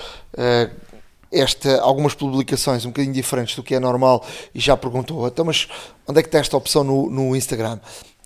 esta, 1.32 1.80
algumas 1.80 2.14
publicações 2.14 2.84
um 2.84 2.88
bocadinho 2.88 3.14
diferentes 3.14 3.56
do 3.56 3.62
que 3.62 3.74
é 3.74 3.80
normal 3.80 4.24
e 4.54 4.60
já 4.60 4.76
perguntou, 4.76 5.26
então, 5.26 5.44
mas 5.44 5.68
onde 6.06 6.20
é 6.20 6.22
que 6.22 6.28
está 6.28 6.38
esta 6.38 6.56
opção 6.56 6.84
no, 6.84 7.10
no 7.10 7.36
Instagram? 7.36 7.78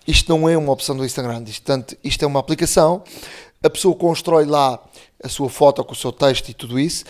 Isto 0.06 0.36
não 0.36 0.48
é 0.48 0.56
uma 0.56 0.72
opção 0.72 0.96
do 0.96 1.04
Instagram, 1.04 1.44
isto, 1.46 1.72
isto 2.02 2.24
é 2.24 2.26
uma 2.26 2.40
aplicação, 2.40 3.02
a 3.62 3.70
pessoa 3.70 3.94
constrói 3.94 4.44
lá 4.44 4.78
a 5.22 5.28
sua 5.28 5.48
foto 5.48 5.84
com 5.84 5.92
o 5.92 5.96
seu 5.96 6.10
texto 6.10 6.48
e 6.48 6.54
tudo 6.54 6.78
isso, 6.78 7.04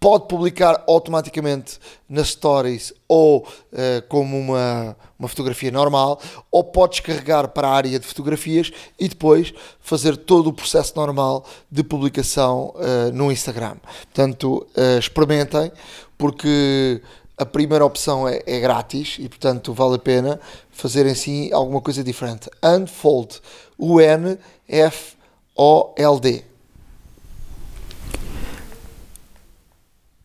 pode 0.00 0.26
publicar 0.26 0.82
automaticamente 0.86 1.78
nas 2.08 2.28
stories 2.28 2.92
ou 3.06 3.46
uh, 3.72 4.02
como 4.08 4.38
uma, 4.38 4.96
uma 5.18 5.28
fotografia 5.28 5.70
normal, 5.70 6.20
ou 6.50 6.64
pode 6.64 6.92
descarregar 6.92 7.48
para 7.48 7.68
a 7.68 7.72
área 7.72 7.98
de 7.98 8.06
fotografias 8.06 8.72
e 8.98 9.08
depois 9.08 9.52
fazer 9.80 10.16
todo 10.16 10.48
o 10.48 10.52
processo 10.52 10.94
normal 10.96 11.44
de 11.70 11.82
publicação 11.82 12.74
uh, 12.76 13.12
no 13.12 13.30
Instagram. 13.30 13.76
Portanto, 14.04 14.66
uh, 14.76 14.98
experimentem, 14.98 15.70
porque 16.16 17.02
a 17.36 17.44
primeira 17.44 17.84
opção 17.84 18.26
é, 18.28 18.42
é, 18.46 18.60
grátis 18.60 19.16
e, 19.18 19.28
portanto, 19.28 19.74
vale 19.74 19.96
a 19.96 19.98
pena 19.98 20.40
fazerem 20.70 21.12
assim 21.12 21.52
alguma 21.52 21.80
coisa 21.80 22.02
diferente. 22.04 22.48
Unfold, 22.62 23.40
U-N-F-O-L-D. 23.78 24.44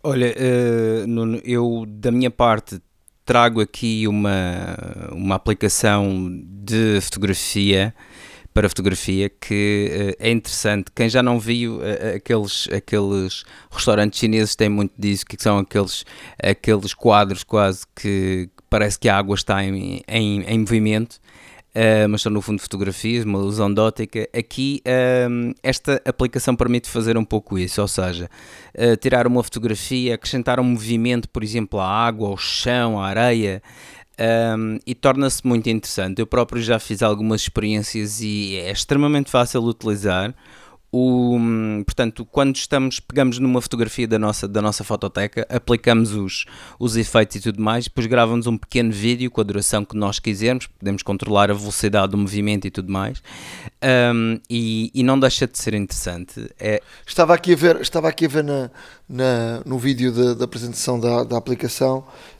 Olha, 0.01 0.33
uh, 0.33 1.07
Nuno, 1.07 1.41
eu 1.43 1.85
da 1.85 2.09
minha 2.09 2.31
parte 2.31 2.81
trago 3.25 3.59
aqui 3.59 4.07
uma, 4.07 4.77
uma 5.11 5.35
aplicação 5.35 6.29
de 6.41 7.01
fotografia 7.01 7.93
para 8.53 8.69
fotografia 8.69 9.29
que 9.29 9.91
uh, 9.91 10.15
é 10.17 10.31
interessante. 10.31 10.89
Quem 10.95 11.09
já 11.09 11.21
não 11.21 11.37
viu 11.37 11.79
uh, 11.79 12.15
aqueles, 12.15 12.69
aqueles 12.71 13.43
restaurantes 13.69 14.17
chineses 14.19 14.55
tem 14.55 14.69
muito 14.69 14.93
disso, 14.97 15.25
que 15.25 15.35
são 15.37 15.57
aqueles, 15.57 16.05
aqueles 16.41 16.93
quadros 16.93 17.43
quase 17.43 17.85
que 17.93 18.49
parece 18.69 18.97
que 18.97 19.09
a 19.09 19.17
água 19.17 19.35
está 19.35 19.61
em, 19.65 20.01
em, 20.07 20.43
em 20.43 20.59
movimento. 20.59 21.19
Uh, 21.79 22.09
mas 22.09 22.23
são 22.23 22.29
no 22.29 22.41
fundo 22.41 22.61
fotografias, 22.61 23.23
uma 23.23 23.39
ilusão 23.39 23.73
de 23.73 23.79
ótica. 23.79 24.27
Aqui 24.37 24.81
uh, 24.85 25.55
esta 25.63 26.01
aplicação 26.03 26.53
permite 26.53 26.89
fazer 26.89 27.17
um 27.17 27.23
pouco 27.23 27.57
isso, 27.57 27.81
ou 27.81 27.87
seja, 27.87 28.29
uh, 28.75 28.97
tirar 28.97 29.25
uma 29.25 29.41
fotografia, 29.41 30.15
acrescentar 30.15 30.59
um 30.59 30.63
movimento, 30.65 31.29
por 31.29 31.41
exemplo, 31.41 31.79
à 31.79 31.87
água, 31.87 32.27
ao 32.27 32.35
chão, 32.35 32.99
à 32.99 33.07
areia, 33.07 33.63
um, 34.57 34.77
e 34.85 34.93
torna-se 34.93 35.47
muito 35.47 35.69
interessante. 35.69 36.19
Eu 36.19 36.27
próprio 36.27 36.61
já 36.61 36.79
fiz 36.79 37.01
algumas 37.01 37.41
experiências 37.41 38.19
e 38.19 38.57
é 38.57 38.71
extremamente 38.71 39.31
fácil 39.31 39.61
de 39.61 39.67
utilizar. 39.69 40.35
O, 40.91 41.37
portanto, 41.85 42.25
quando 42.25 42.55
estamos, 42.55 42.99
pegamos 42.99 43.37
numa 43.37 43.61
fotografia 43.61 44.07
da 44.07 44.17
nossa, 44.17 44.47
da 44.47 44.59
nossa 44.59 44.83
fototeca, 44.83 45.45
aplicamos 45.47 46.13
os, 46.13 46.45
os 46.79 46.97
efeitos 46.97 47.35
e 47.35 47.41
tudo 47.41 47.61
mais, 47.61 47.83
depois 47.83 48.07
gravamos 48.07 48.47
um 48.47 48.57
pequeno 48.57 48.91
vídeo 48.91 49.29
com 49.29 49.39
a 49.39 49.43
duração 49.43 49.85
que 49.85 49.95
nós 49.95 50.17
quisermos, 50.17 50.65
podemos 50.65 51.03
controlar 51.03 51.51
a 51.51 51.53
velocidade 51.53 52.11
do 52.11 52.17
movimento 52.17 52.65
e 52.65 52.71
tudo 52.71 52.91
mais, 52.91 53.21
um, 54.13 54.39
e, 54.49 54.89
e, 54.95 55.03
não 55.03 55.19
deixa 55.19 55.45
de 55.45 55.59
ser 55.59 55.75
interessante. 55.75 56.49
É... 56.59 56.81
Estava 57.05 57.35
aqui 57.35 57.53
a 57.53 57.55
ver, 57.55 57.81
estava 57.81 58.09
aqui 58.09 58.25
a 58.25 58.29
ver 58.29 58.43
na, 58.43 58.71
na 59.07 59.61
no 59.65 59.77
vídeo 59.77 60.11
da, 60.11 60.33
da 60.33 60.45
apresentação 60.45 60.99
da, 60.99 61.23
da 61.23 61.37
aplicação 61.37 61.99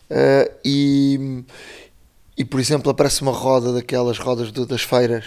uh, 0.09 0.51
e, 0.65 1.43
e, 2.35 2.43
por 2.43 2.59
exemplo, 2.59 2.89
aparece 2.89 3.21
uma 3.21 3.31
roda 3.31 3.71
daquelas 3.73 4.17
rodas 4.17 4.51
do, 4.51 4.65
das 4.65 4.81
feiras. 4.81 5.25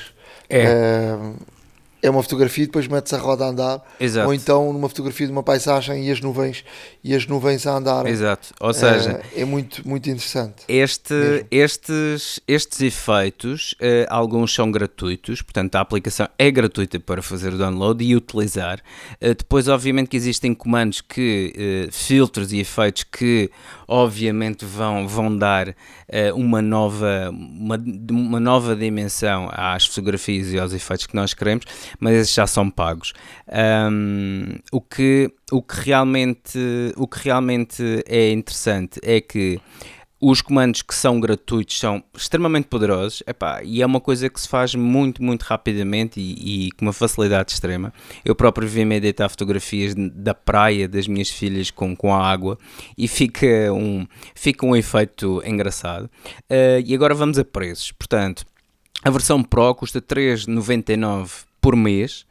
É. 0.50 1.14
Uh, 1.14 1.61
é 2.02 2.10
uma 2.10 2.22
fotografia 2.22 2.64
e 2.64 2.66
depois 2.66 2.88
metes 2.88 3.12
a 3.12 3.18
roda 3.18 3.44
a 3.44 3.48
andar. 3.48 3.82
Exato. 4.00 4.26
Ou 4.26 4.34
então 4.34 4.72
numa 4.72 4.88
fotografia 4.88 5.24
de 5.24 5.32
uma 5.32 5.42
paisagem 5.42 6.08
e 6.08 6.10
as 6.10 6.20
nuvens, 6.20 6.64
e 7.02 7.14
as 7.14 7.26
nuvens 7.26 7.64
a 7.64 7.76
andar. 7.76 8.06
Exato. 8.06 8.52
Ou 8.60 8.74
seja, 8.74 9.22
é, 9.34 9.42
é 9.42 9.44
muito, 9.44 9.86
muito 9.88 10.10
interessante. 10.10 10.64
Este, 10.66 11.46
estes, 11.48 12.40
estes 12.48 12.80
efeitos, 12.80 13.74
uh, 13.74 14.06
alguns 14.08 14.52
são 14.52 14.70
gratuitos, 14.70 15.42
portanto 15.42 15.76
a 15.76 15.80
aplicação 15.80 16.28
é 16.36 16.50
gratuita 16.50 16.98
para 16.98 17.22
fazer 17.22 17.54
o 17.54 17.58
download 17.58 18.04
e 18.04 18.16
utilizar. 18.16 18.80
Uh, 19.20 19.34
depois, 19.36 19.68
obviamente, 19.68 20.08
que 20.08 20.16
existem 20.16 20.52
comandos 20.52 21.00
que, 21.00 21.86
uh, 21.88 21.92
filtros 21.92 22.52
e 22.52 22.58
efeitos 22.58 23.04
que 23.04 23.48
obviamente 23.86 24.64
vão, 24.64 25.06
vão 25.06 25.36
dar 25.36 25.76
uma, 26.34 26.62
nova, 26.62 27.30
uma, 27.30 27.78
uma 28.10 28.40
nova 28.40 28.74
dimensão 28.74 29.50
às 29.52 29.84
fotografias 29.84 30.50
e 30.50 30.58
aos 30.58 30.72
efeitos 30.72 31.06
que 31.06 31.14
nós 31.14 31.34
queremos, 31.34 31.66
mas 32.00 32.14
esses 32.14 32.34
já 32.34 32.46
são 32.46 32.70
pagos. 32.70 33.12
Um, 33.90 34.58
o, 34.70 34.80
que, 34.80 35.30
o, 35.50 35.62
que 35.62 35.80
realmente, 35.80 36.58
o 36.96 37.06
que 37.06 37.18
realmente 37.24 37.82
é 38.06 38.30
interessante 38.30 39.00
é 39.02 39.20
que 39.20 39.60
os 40.24 40.40
comandos 40.40 40.82
que 40.82 40.94
são 40.94 41.18
gratuitos 41.18 41.76
são 41.76 42.00
extremamente 42.16 42.68
poderosos 42.68 43.24
epá, 43.26 43.60
e 43.64 43.82
é 43.82 43.86
uma 43.86 44.00
coisa 44.00 44.30
que 44.30 44.40
se 44.40 44.46
faz 44.46 44.72
muito, 44.72 45.20
muito 45.20 45.42
rapidamente 45.42 46.20
e, 46.20 46.68
e 46.68 46.70
com 46.72 46.86
uma 46.86 46.92
facilidade 46.92 47.50
extrema. 47.50 47.92
Eu 48.24 48.36
próprio 48.36 48.68
vi-me 48.68 48.94
editar 48.94 49.28
fotografias 49.28 49.94
da 49.96 50.32
praia 50.32 50.86
das 50.86 51.08
minhas 51.08 51.28
filhas 51.28 51.72
com, 51.72 51.96
com 51.96 52.14
a 52.14 52.24
água 52.24 52.56
e 52.96 53.08
fica 53.08 53.72
um, 53.72 54.06
fica 54.32 54.64
um 54.64 54.76
efeito 54.76 55.42
engraçado. 55.44 56.04
Uh, 56.48 56.78
e 56.86 56.94
agora 56.94 57.16
vamos 57.16 57.36
a 57.36 57.44
preços. 57.44 57.90
Portanto, 57.90 58.44
a 59.02 59.10
versão 59.10 59.42
Pro 59.42 59.74
custa 59.74 60.00
3,99 60.00 61.46
por 61.62 61.74
mês, 61.76 62.26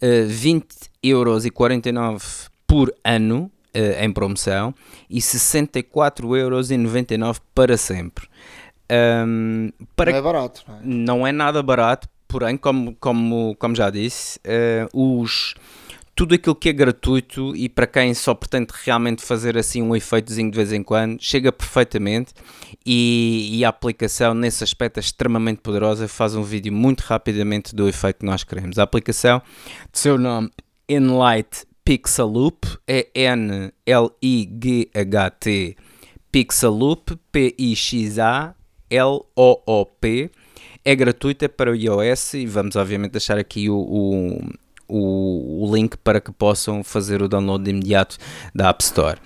uh, 0.00 0.26
20,49€ 0.26 2.48
por 2.66 2.90
ano 3.04 3.50
uh, 3.74 4.02
em 4.02 4.10
promoção 4.10 4.74
e 5.10 5.18
64,99€ 5.18 7.42
para 7.54 7.76
sempre. 7.76 8.26
Um, 8.90 9.70
para 9.94 10.12
não 10.12 10.18
é 10.18 10.22
barato, 10.22 10.64
não 10.66 10.74
é? 10.74 10.80
Não 10.82 11.26
é 11.26 11.32
nada 11.32 11.62
barato, 11.62 12.08
porém, 12.26 12.56
como, 12.56 12.96
como, 12.98 13.54
como 13.58 13.74
já 13.74 13.90
disse, 13.90 14.38
uh, 14.38 14.88
os, 15.20 15.52
tudo 16.18 16.34
aquilo 16.34 16.56
que 16.56 16.68
é 16.68 16.72
gratuito 16.72 17.54
e 17.54 17.68
para 17.68 17.86
quem 17.86 18.12
só 18.12 18.34
pretende 18.34 18.72
realmente 18.84 19.22
fazer 19.22 19.56
assim 19.56 19.80
um 19.80 19.94
efeitozinho 19.94 20.50
de 20.50 20.56
vez 20.56 20.72
em 20.72 20.82
quando, 20.82 21.22
chega 21.22 21.52
perfeitamente 21.52 22.34
e, 22.84 23.50
e, 23.52 23.64
a 23.64 23.68
aplicação 23.68 24.34
nesse 24.34 24.64
aspecto 24.64 24.96
é 24.96 25.00
extremamente 25.00 25.60
poderosa, 25.60 26.08
faz 26.08 26.34
um 26.34 26.42
vídeo 26.42 26.72
muito 26.72 27.02
rapidamente 27.02 27.72
do 27.72 27.88
efeito 27.88 28.18
que 28.18 28.26
nós 28.26 28.42
queremos. 28.42 28.80
A 28.80 28.82
aplicação 28.82 29.40
de 29.92 29.98
seu 30.00 30.18
nome 30.18 30.50
Enlight 30.88 31.64
Pixaloop, 31.84 32.66
é 32.84 33.06
N-L-I-G-H-T, 33.14 33.76
Pixaloop, 36.32 37.16
P-I-X-A-L-O-O-P, 37.30 38.50
é 40.84 40.96
gratuita 40.96 41.48
para 41.48 41.70
o 41.70 41.76
iOS 41.76 42.34
e 42.34 42.44
vamos 42.44 42.74
obviamente 42.74 43.12
deixar 43.12 43.38
aqui 43.38 43.70
o, 43.70 43.76
o, 43.76 44.40
o, 44.88 45.64
o 45.64 45.74
link 45.74 45.96
para 45.98 46.20
que 46.20 46.32
possam 46.32 46.82
fazer 46.82 47.22
o 47.22 47.28
download 47.28 47.64
de 47.64 47.70
imediato 47.70 48.16
da 48.54 48.70
App 48.70 48.82
Store. 48.82 49.18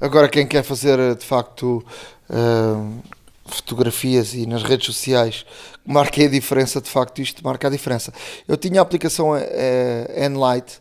Agora, 0.00 0.28
quem 0.28 0.46
quer 0.46 0.62
fazer 0.62 1.14
de 1.16 1.24
facto 1.24 1.84
uh, 2.30 3.02
fotografias 3.44 4.34
e 4.34 4.46
nas 4.46 4.62
redes 4.62 4.86
sociais, 4.86 5.44
marca 5.84 6.22
a 6.22 6.28
diferença, 6.28 6.80
de 6.80 6.88
facto, 6.88 7.20
isto 7.20 7.42
marca 7.44 7.66
a 7.66 7.70
diferença. 7.70 8.12
Eu 8.46 8.56
tinha 8.56 8.80
a 8.80 8.82
aplicação 8.82 9.32
uh, 9.32 9.36
Enlight 10.16 10.78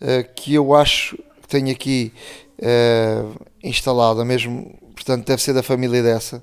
uh, 0.00 0.34
que 0.34 0.54
eu 0.54 0.74
acho 0.74 1.16
que 1.42 1.48
tenho 1.48 1.70
aqui 1.70 2.12
instalada 3.62 4.24
mesmo, 4.24 4.78
portanto, 4.94 5.26
deve 5.26 5.42
ser 5.42 5.52
da 5.52 5.62
família 5.62 6.02
dessa. 6.02 6.42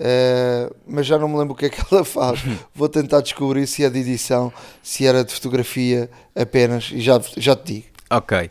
Uh, 0.00 0.74
mas 0.86 1.06
já 1.06 1.18
não 1.18 1.28
me 1.28 1.36
lembro 1.36 1.52
o 1.52 1.56
que 1.56 1.66
é 1.66 1.68
que 1.68 1.82
ela 1.92 2.04
faz. 2.04 2.40
Vou 2.74 2.88
tentar 2.88 3.20
descobrir 3.20 3.66
se 3.66 3.84
é 3.84 3.90
de 3.90 3.98
edição, 3.98 4.50
se 4.82 5.06
era 5.06 5.22
de 5.22 5.32
fotografia 5.34 6.10
apenas, 6.34 6.90
e 6.90 7.00
já, 7.00 7.20
já 7.36 7.54
te 7.54 7.74
digo. 7.74 7.90
Ok. 8.12 8.36
Uh, 8.46 8.50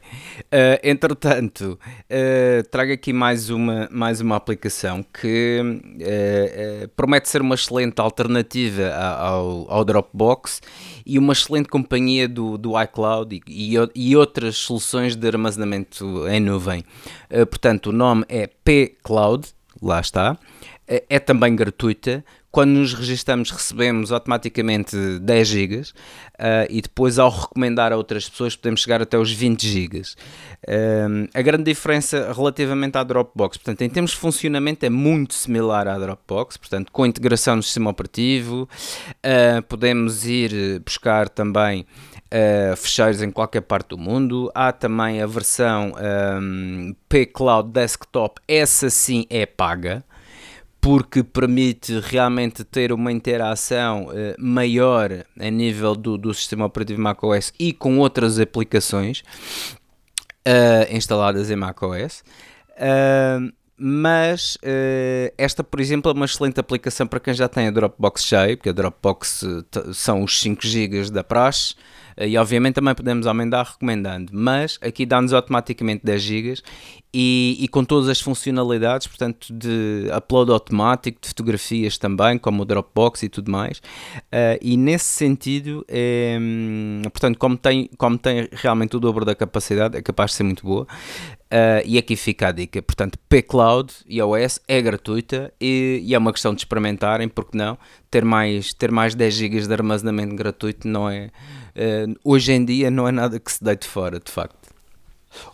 entretanto, 0.82 1.78
uh, 2.06 2.70
trago 2.72 2.94
aqui 2.94 3.12
mais 3.12 3.50
uma, 3.50 3.90
mais 3.92 4.22
uma 4.22 4.38
aplicação 4.38 5.04
que 5.04 5.60
uh, 5.62 6.88
promete 6.96 7.28
ser 7.28 7.42
uma 7.42 7.56
excelente 7.56 8.00
alternativa 8.00 8.90
ao, 8.96 9.70
ao, 9.70 9.84
Dropbox 9.84 10.62
e 11.06 11.20
uma 11.20 11.34
excelente 11.34 11.68
companhia 11.68 12.26
do, 12.26 12.58
do 12.58 12.82
iCloud 12.82 13.36
e, 13.36 13.76
e, 13.76 13.76
e 13.94 14.16
outras 14.16 14.56
soluções 14.56 15.18
de 15.18 15.28
armazenamento 15.28 16.26
em 16.30 16.40
nuvem. 16.40 16.86
portanto, 17.50 17.88
o 17.88 17.92
nome 17.92 18.24
é 18.30 18.48
P-Cloud, 18.48 19.46
lá 19.82 20.00
está. 20.00 20.38
É 20.90 21.20
também 21.20 21.56
gratuita, 21.56 22.24
quando 22.52 22.72
nos 22.72 22.94
registramos 22.94 23.52
recebemos 23.52 24.12
automaticamente 24.12 24.96
10 25.20 25.48
GB 25.48 25.82
uh, 25.82 25.86
e 26.68 26.82
depois 26.82 27.20
ao 27.20 27.30
recomendar 27.30 27.94
a 27.94 27.98
outras 27.98 28.28
pessoas 28.28 28.56
podemos 28.56 28.82
chegar 28.82 29.02
até 29.02 29.18
os 29.18 29.32
20 29.32 29.68
GB. 29.68 30.00
Uh, 30.00 31.30
a 31.34 31.42
grande 31.44 31.64
diferença 31.64 32.34
relativamente 32.36 32.98
à 32.98 33.04
Dropbox, 33.04 33.58
portanto 33.58 33.82
em 33.84 33.90
termos 33.90 34.12
de 34.12 34.18
funcionamento 34.18 34.84
é 34.84 34.90
muito 34.90 35.36
similar 35.36 35.88
à 35.88 35.98
Dropbox, 36.00 36.58
portanto 36.58 36.92
com 36.92 37.06
integração 37.06 37.56
no 37.56 37.64
sistema 37.64 37.92
operativo, 37.92 38.68
uh, 39.24 39.62
podemos 39.64 40.26
ir 40.26 40.82
buscar 40.84 41.30
também 41.30 41.86
Uh, 42.32 42.76
fecheiros 42.76 43.24
em 43.24 43.32
qualquer 43.32 43.62
parte 43.62 43.90
do 43.90 43.98
mundo. 43.98 44.52
Há 44.54 44.72
também 44.72 45.20
a 45.20 45.26
versão 45.26 45.94
um, 46.40 46.94
P 47.10 47.26
Cloud 47.26 47.72
Desktop, 47.72 48.40
essa 48.48 48.88
sim 48.92 49.26
é 49.32 49.48
paga 49.48 50.06
porque 50.82 51.24
permite 51.24 52.00
realmente 52.00 52.64
ter 52.64 52.92
uma 52.92 53.12
interação 53.12 54.06
uh, 54.06 54.36
maior 54.38 55.26
a 55.40 55.50
nível 55.50 55.96
do, 55.96 56.18
do 56.18 56.34
sistema 56.34 56.66
operativo 56.66 57.02
macOS 57.02 57.54
e 57.60 57.74
com 57.74 57.98
outras 58.00 58.40
aplicações 58.40 59.24
uh, 60.48 60.96
instaladas 60.96 61.52
em 61.52 61.56
macOS. 61.56 62.24
Uh, 62.78 63.52
mas 63.82 64.58
esta, 65.38 65.64
por 65.64 65.80
exemplo, 65.80 66.12
é 66.12 66.14
uma 66.14 66.26
excelente 66.26 66.60
aplicação 66.60 67.08
para 67.08 67.18
quem 67.18 67.34
já 67.34 67.48
tem 67.48 67.68
a 67.68 67.72
Dropbox 67.72 68.26
cheia, 68.26 68.58
porque 68.58 68.68
a 68.68 68.74
Dropbox 68.74 69.46
são 69.94 70.22
os 70.22 70.38
5 70.42 70.68
GB 70.68 71.10
da 71.12 71.24
praxe, 71.24 71.76
E 72.20 72.38
obviamente 72.38 72.76
também 72.76 72.94
podemos 72.94 73.26
aumentar 73.26 73.64
recomendando, 73.64 74.32
mas 74.34 74.78
aqui 74.82 75.06
dá-nos 75.06 75.34
automaticamente 75.34 76.02
10 76.04 76.22
GB 76.22 76.54
e, 77.14 77.58
e, 77.60 77.68
com 77.68 77.84
todas 77.84 78.08
as 78.08 78.22
funcionalidades, 78.22 79.08
portanto, 79.08 79.52
de 79.52 80.06
upload 80.16 80.52
automático 80.52 81.20
de 81.20 81.28
fotografias 81.30 81.98
também, 81.98 82.38
como 82.38 82.62
o 82.62 82.66
Dropbox 82.66 83.24
e 83.24 83.30
tudo 83.30 83.52
mais. 83.52 83.80
Uh, 83.80 84.60
e 84.62 84.78
nesse 84.78 85.06
sentido, 85.06 85.84
é, 85.88 86.38
portanto, 87.12 87.40
como 87.40 87.58
tem, 87.58 87.90
como 87.98 88.16
tem 88.16 88.48
realmente 88.52 88.96
o 88.96 89.00
dobro 89.00 89.26
da 89.26 89.34
capacidade, 89.34 89.98
é 89.98 90.02
capaz 90.04 90.32
de 90.32 90.38
ser 90.38 90.44
muito 90.44 90.64
boa. 90.64 90.84
Uh, 91.52 91.82
e 91.84 91.98
aqui 91.98 92.16
fica 92.16 92.50
a 92.50 92.52
dica. 92.52 92.80
Portanto, 92.80 93.18
P-Cloud 93.28 93.92
iOS 94.08 94.62
é 94.68 94.80
gratuita 94.80 95.52
e, 95.60 96.00
e, 96.04 96.14
é 96.14 96.18
uma 96.18 96.32
questão 96.32 96.54
de 96.54 96.62
experimentarem, 96.62 97.28
porque 97.28 97.58
não? 97.58 97.76
Ter 98.12 98.24
mais, 98.24 98.72
ter 98.72 98.92
mais 98.92 99.16
10 99.16 99.34
GB 99.34 99.62
de 99.62 99.74
armazenamento 99.74 100.36
gratuito 100.36 100.88
não 100.88 101.10
é. 101.10 101.32
Uh, 101.80 102.14
hoje 102.26 102.52
em 102.52 102.66
dia 102.66 102.92
não 102.92 103.08
é 103.08 103.12
nada 103.12 103.40
que 103.40 103.50
se 103.50 103.64
deite 103.64 103.88
fora, 103.88 104.20
de 104.20 104.30
facto. 104.30 104.70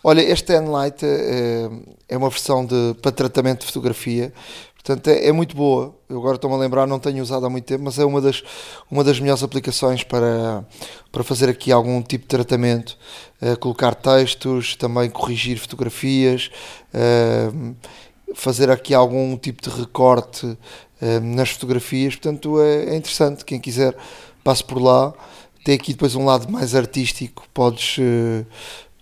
Olha, 0.02 0.20
este 0.20 0.52
Enlight 0.52 1.04
é, 1.04 1.70
é 2.08 2.16
uma 2.16 2.28
versão 2.28 2.66
de, 2.66 2.96
para 3.00 3.12
tratamento 3.12 3.60
de 3.60 3.66
fotografia, 3.66 4.32
portanto 4.74 5.06
é, 5.06 5.28
é 5.28 5.32
muito 5.32 5.54
boa. 5.54 5.94
Eu 6.08 6.18
agora 6.18 6.34
estou-me 6.34 6.56
a 6.56 6.58
lembrar, 6.58 6.84
não 6.84 6.98
tenho 6.98 7.22
usado 7.22 7.46
há 7.46 7.50
muito 7.50 7.64
tempo, 7.66 7.84
mas 7.84 7.96
é 7.96 8.04
uma 8.04 8.20
das, 8.20 8.42
uma 8.90 9.04
das 9.04 9.20
melhores 9.20 9.44
aplicações 9.44 10.02
para, 10.02 10.66
para 11.12 11.22
fazer 11.22 11.48
aqui 11.48 11.70
algum 11.70 12.02
tipo 12.02 12.24
de 12.24 12.28
tratamento, 12.28 12.98
uh, 13.40 13.56
colocar 13.60 13.94
textos, 13.94 14.74
também 14.74 15.08
corrigir 15.08 15.58
fotografias, 15.58 16.50
uh, 16.92 17.76
fazer 18.34 18.68
aqui 18.68 18.94
algum 18.94 19.36
tipo 19.36 19.62
de 19.62 19.70
recorte 19.70 20.58
nas 21.22 21.50
fotografias. 21.50 22.16
Portanto, 22.16 22.60
é, 22.60 22.86
é, 22.86 22.96
interessante. 22.96 23.44
Quem 23.44 23.60
quiser, 23.60 23.94
passe 24.42 24.64
por 24.64 24.80
lá. 24.82 25.14
Tem 25.66 25.74
aqui 25.74 25.94
depois 25.94 26.14
um 26.14 26.24
lado 26.24 26.48
mais 26.48 26.76
artístico, 26.76 27.42
podes 27.52 27.98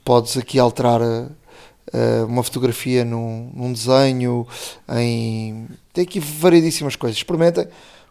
podes 0.02 0.34
aqui 0.38 0.58
alterar 0.58 1.02
uh, 1.02 2.26
uma 2.26 2.42
fotografia 2.42 3.04
num, 3.04 3.50
num, 3.54 3.70
desenho, 3.70 4.46
em... 4.96 5.66
tem 5.92 6.04
aqui 6.04 6.18
variedíssimas 6.18 6.96
coisas. 6.96 7.18
Experimentem, 7.18 7.68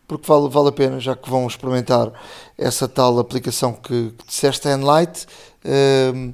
porque 0.07 0.27
vale, 0.27 0.49
vale 0.49 0.69
a 0.69 0.71
pena, 0.71 0.99
já 0.99 1.15
que 1.15 1.27
vão 1.27 1.47
experimentar 1.47 2.11
essa 2.55 2.87
tal 2.87 3.17
aplicação 3.17 3.73
que, 3.73 4.13
que 4.15 4.27
disseste, 4.27 4.67
Enlight. 4.67 5.25
Uh, 5.65 6.31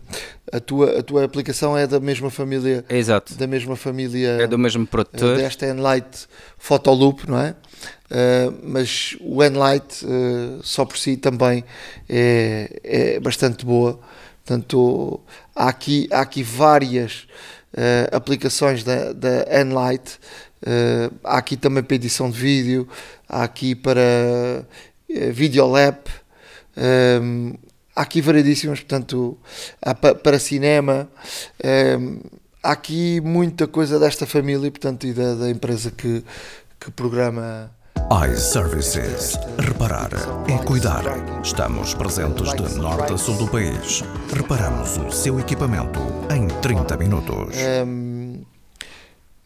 a, 0.51 0.59
tua, 0.59 0.99
a 0.99 1.03
tua 1.03 1.23
aplicação 1.23 1.77
é 1.77 1.85
da 1.85 2.01
mesma 2.01 2.29
família. 2.29 2.83
Exato. 2.89 3.35
Da 3.35 3.47
mesma 3.47 3.77
família. 3.77 4.41
É 4.41 4.47
do 4.47 4.57
mesmo 4.57 4.85
produtor. 4.85 5.37
Desta 5.37 5.67
Enlight 5.67 6.27
Photoloop, 6.57 7.29
não 7.29 7.39
é? 7.39 7.55
Uh, 8.09 8.57
mas 8.63 9.15
o 9.21 9.43
Enlight 9.43 10.03
uh, 10.03 10.59
só 10.63 10.83
por 10.83 10.97
si 10.97 11.15
também 11.15 11.63
é, 12.07 12.79
é 12.83 13.19
bastante 13.19 13.65
boa. 13.65 13.99
Portanto, 14.43 15.21
há 15.55 15.69
aqui, 15.69 16.07
há 16.11 16.21
aqui 16.21 16.41
várias 16.41 17.27
uh, 17.73 18.15
aplicações 18.15 18.83
da, 18.83 19.13
da 19.13 19.61
Enlight. 19.61 20.19
Há 21.23 21.37
aqui 21.37 21.55
também 21.55 21.81
para 21.81 21.95
edição 21.95 22.29
de 22.29 22.37
vídeo, 22.37 22.85
há 23.27 23.43
aqui 23.43 23.75
para 23.75 24.01
uh, 24.01 25.31
Videolab, 25.31 25.99
um, 27.21 27.53
há 27.95 28.01
aqui 28.01 28.21
variedíssimas, 28.21 28.79
portanto, 28.79 29.37
há 29.81 29.95
pa, 29.95 30.15
para 30.15 30.37
cinema. 30.37 31.09
Um, 31.99 32.19
há 32.61 32.71
aqui 32.71 33.21
muita 33.21 33.67
coisa 33.67 33.99
desta 33.99 34.25
família, 34.25 34.69
portanto, 34.69 35.07
e 35.07 35.13
da, 35.13 35.35
da 35.35 35.49
empresa 35.49 35.91
que, 35.91 36.23
que 36.79 36.91
programa 36.91 37.71
iServices. 38.11 39.37
Reparar 39.59 40.09
é 40.49 40.57
cuidar. 40.65 41.03
Estamos 41.43 41.93
presentes 41.93 42.51
de 42.55 42.79
norte 42.79 43.13
a 43.13 43.17
sul 43.17 43.37
do 43.37 43.47
país. 43.47 44.01
Reparamos 44.33 44.97
o 44.97 45.11
seu 45.11 45.39
equipamento 45.39 45.99
em 46.33 46.47
30 46.59 46.97
minutos. 46.97 47.55
Hum, 47.85 48.43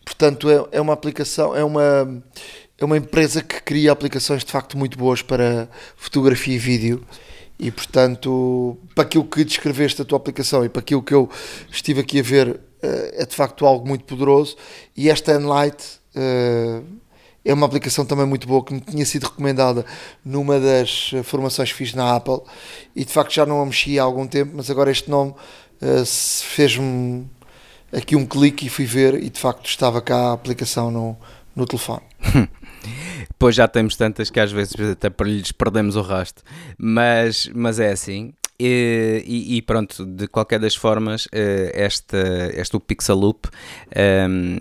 portanto, 0.05 0.49
é, 0.49 0.77
é 0.77 0.79
uma 0.79 0.93
aplicação, 0.93 1.53
é 1.53 1.61
uma, 1.61 2.23
é 2.77 2.85
uma 2.85 2.95
empresa 2.95 3.41
que 3.41 3.61
cria 3.61 3.91
aplicações 3.91 4.45
de 4.45 4.51
facto 4.53 4.77
muito 4.77 4.97
boas 4.97 5.21
para 5.21 5.67
fotografia 5.97 6.55
e 6.55 6.57
vídeo. 6.57 7.05
E 7.59 7.69
portanto, 7.69 8.77
para 8.95 9.03
aquilo 9.03 9.25
que 9.25 9.43
descreveste 9.43 10.01
a 10.01 10.05
tua 10.05 10.15
aplicação 10.17 10.63
e 10.63 10.69
para 10.69 10.79
aquilo 10.79 11.03
que 11.03 11.13
eu 11.13 11.29
estive 11.69 11.99
aqui 11.99 12.21
a 12.21 12.23
ver, 12.23 12.61
eh, 12.81 13.23
é 13.23 13.25
de 13.25 13.35
facto 13.35 13.65
algo 13.65 13.85
muito 13.85 14.05
poderoso. 14.05 14.55
E 14.95 15.09
esta 15.09 15.33
Enlight 15.33 15.99
eh, 16.15 16.81
é 17.45 17.53
uma 17.53 17.65
aplicação 17.65 18.05
também 18.05 18.25
muito 18.25 18.47
boa 18.47 18.63
que 18.63 18.73
me 18.73 18.79
tinha 18.79 19.05
sido 19.05 19.23
recomendada 19.23 19.85
numa 20.23 20.59
das 20.59 21.11
eh, 21.13 21.23
formações 21.23 21.71
que 21.71 21.77
fiz 21.77 21.93
na 21.93 22.15
Apple 22.15 22.39
e 22.95 23.03
de 23.03 23.11
facto 23.11 23.33
já 23.33 23.45
não 23.45 23.61
a 23.61 23.65
mexi 23.65 23.99
há 23.99 24.03
algum 24.03 24.25
tempo, 24.25 24.53
mas 24.55 24.69
agora 24.69 24.91
este 24.91 25.09
nome 25.09 25.31
uh, 25.81 26.05
fez-me 26.05 27.27
aqui 27.91 28.15
um 28.15 28.25
clique 28.25 28.67
e 28.67 28.69
fui 28.69 28.85
ver 28.85 29.15
e 29.15 29.29
de 29.29 29.39
facto 29.39 29.65
estava 29.65 30.01
cá 30.01 30.29
a 30.29 30.33
aplicação 30.33 30.89
no, 30.89 31.17
no 31.55 31.65
telefone. 31.65 32.03
Pois 33.39 33.55
já 33.55 33.67
temos 33.67 33.95
tantas 33.95 34.29
que 34.29 34.39
às 34.39 34.51
vezes 34.51 34.73
até 34.79 35.09
lhes 35.23 35.51
perdemos 35.51 35.95
o 35.95 36.01
rastro, 36.01 36.43
mas, 36.77 37.49
mas 37.53 37.79
é 37.79 37.91
assim. 37.91 38.33
E, 38.59 39.57
e, 39.57 39.61
pronto, 39.61 40.05
de 40.05 40.27
qualquer 40.27 40.59
das 40.59 40.75
formas, 40.75 41.27
eh, 41.31 41.71
esta, 41.73 42.17
esta 42.53 42.79
Pixel 42.79 43.15
Loop, 43.15 43.47
um, 43.47 44.57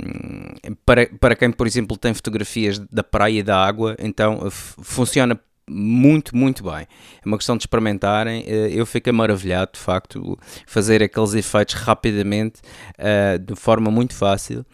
ehm, 0.64 0.74
para, 0.84 1.06
para 1.20 1.36
quem, 1.36 1.52
por 1.52 1.66
exemplo, 1.66 1.96
tem 1.96 2.14
fotografias 2.14 2.78
da 2.78 3.04
praia 3.04 3.40
e 3.40 3.42
da 3.42 3.62
água, 3.62 3.94
então 3.98 4.48
funciona 4.50 5.38
muito, 5.68 6.36
muito 6.36 6.64
bem. 6.64 6.86
É 7.24 7.26
uma 7.26 7.36
questão 7.36 7.56
de 7.56 7.62
experimentarem. 7.62 8.44
Eh, 8.46 8.70
eu 8.72 8.86
fiquei 8.86 9.12
maravilhado, 9.12 9.72
de 9.74 9.80
facto, 9.80 10.38
fazer 10.66 11.02
aqueles 11.02 11.34
efeitos 11.34 11.74
rapidamente, 11.74 12.60
de 13.44 13.54
forma 13.54 13.90
muito 13.90 14.14
fácil. 14.14 14.64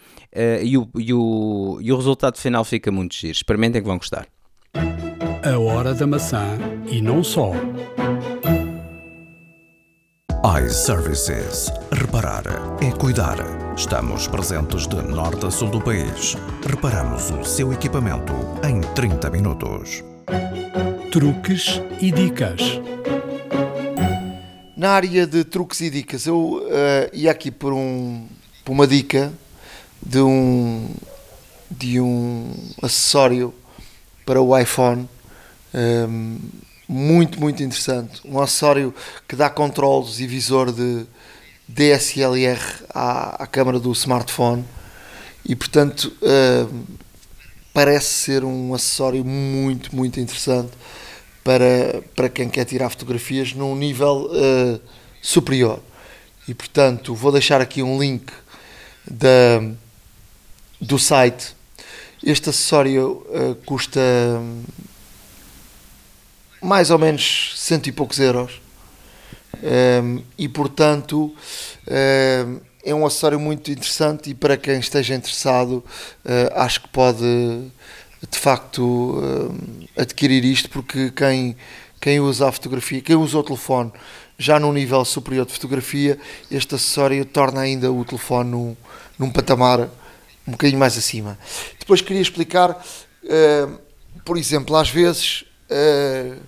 E, 0.63 0.79
o, 0.79 0.89
e, 0.97 1.13
o, 1.13 1.79
e 1.81 1.93
o 1.93 1.97
resultado 1.97 2.39
final 2.39 2.65
fica 2.65 2.91
muito 2.93 3.15
giro. 3.15 3.33
Experimentem 3.33 3.83
que 3.83 3.89
vão 3.89 3.99
gostar. 3.99 4.27
A 5.43 5.59
hora 5.59 5.95
da 5.95 6.07
maçã 6.07 6.59
e 6.91 7.01
não 7.01 7.23
só 7.23 7.53
iServices. 10.45 11.69
Reparar 11.91 12.45
é 12.81 12.93
cuidar. 12.93 13.39
Estamos 13.77 14.29
presentes 14.29 14.87
de 14.87 15.03
norte 15.03 15.47
a 15.47 15.51
sul 15.51 15.69
do 15.69 15.81
país. 15.81 16.37
Reparamos 16.65 17.31
o 17.31 17.45
seu 17.45 17.73
equipamento 17.73 18.33
em 18.65 18.81
30 18.95 19.31
minutos. 19.31 20.05
Truques 21.11 21.83
e 22.01 22.13
dicas. 22.13 22.61
Na 24.77 24.91
área 24.91 25.27
de 25.27 25.43
truques 25.43 25.81
e 25.81 25.91
dicas, 25.91 26.25
eu 26.25 26.39
uh, 26.39 26.69
ia 27.13 27.33
aqui 27.33 27.51
por, 27.51 27.73
um, 27.73 28.25
por 28.65 28.71
uma 28.73 28.87
dica 28.87 29.33
de 30.01 30.21
um, 30.21 30.89
de 31.69 32.01
um 32.01 32.55
acessório 32.81 33.53
para 34.25 34.41
o 34.41 34.57
iPhone. 34.57 35.09
Um, 35.75 36.39
muito, 36.89 37.39
muito 37.39 37.63
interessante. 37.63 38.21
Um 38.25 38.41
acessório 38.41 38.95
que 39.29 39.37
dá 39.37 39.51
controles 39.51 40.21
e 40.21 40.27
visor 40.27 40.73
de 40.73 41.05
DSLR 41.69 42.61
à, 42.95 43.43
à 43.43 43.47
câmara 43.47 43.79
do 43.79 43.93
smartphone 43.93 44.65
e, 45.45 45.55
portanto, 45.55 46.17
uh, 46.23 46.99
parece 47.75 48.07
ser 48.07 48.45
um 48.45 48.73
acessório 48.73 49.25
muito, 49.25 49.95
muito 49.95 50.19
interessante 50.19 50.73
para, 51.45 52.03
para 52.17 52.29
quem 52.29 52.49
quer 52.49 52.65
tirar 52.65 52.89
fotografias 52.89 53.53
num 53.53 53.77
nível 53.77 54.31
uh, 54.31 54.81
superior. 55.21 55.81
E, 56.47 56.55
portanto, 56.55 57.15
vou 57.15 57.31
deixar 57.31 57.61
aqui 57.61 57.83
um 57.83 58.01
link 58.01 58.33
da, 59.07 59.61
do 60.81 60.99
site. 60.99 61.55
Este 62.25 62.49
acessório 62.49 63.27
uh, 63.29 63.55
custa 63.67 64.01
mais 66.63 66.91
ou 66.91 66.99
menos 66.99 67.55
cento 67.57 67.89
e 67.89 67.93
poucos 67.93 68.19
euros. 68.19 68.61
Um, 69.63 69.67
ehm, 69.67 70.19
e 70.37 70.49
portanto 70.49 71.25
um, 71.27 71.35
ehm, 71.87 72.61
é 72.85 72.95
um 72.95 73.05
acessório 73.05 73.41
muito 73.41 73.71
interessante 73.71 74.31
e 74.31 74.35
para 74.35 74.57
quem 74.57 74.79
esteja 74.79 75.15
interessado 75.15 75.85
uh, 76.25 76.55
acho 76.55 76.83
que 76.83 76.89
pode 76.89 77.25
de 77.25 78.39
facto 78.39 78.83
uh, 78.83 79.55
adquirir 79.97 80.45
isto 80.45 80.71
porque 80.71 81.11
quem, 81.11 81.57
quem 82.01 82.21
usa 82.21 82.49
a 82.49 82.53
fotografia, 82.53 83.01
quem 83.01 83.17
usa 83.17 83.39
o 83.39 83.43
telefone 83.43 83.93
já 84.39 84.61
num 84.61 84.73
nível 84.73 85.05
superior 85.05 85.45
de 85.45 85.53
fotografia, 85.53 86.19
este 86.51 86.77
acessório 86.77 87.25
torna 87.25 87.61
ainda 87.61 87.91
o 87.91 88.05
telefone 88.05 88.51
num, 88.51 88.77
num 89.19 89.31
patamar 89.31 89.89
um 90.47 90.53
bocadinho 90.53 90.79
mais 90.79 90.97
acima. 90.97 91.37
Depois 91.79 92.01
queria 92.01 92.23
explicar, 92.23 92.71
uh, 92.71 93.79
por 94.25 94.39
exemplo, 94.39 94.77
às 94.77 94.89
vezes 94.89 95.45
uh, 95.71 96.39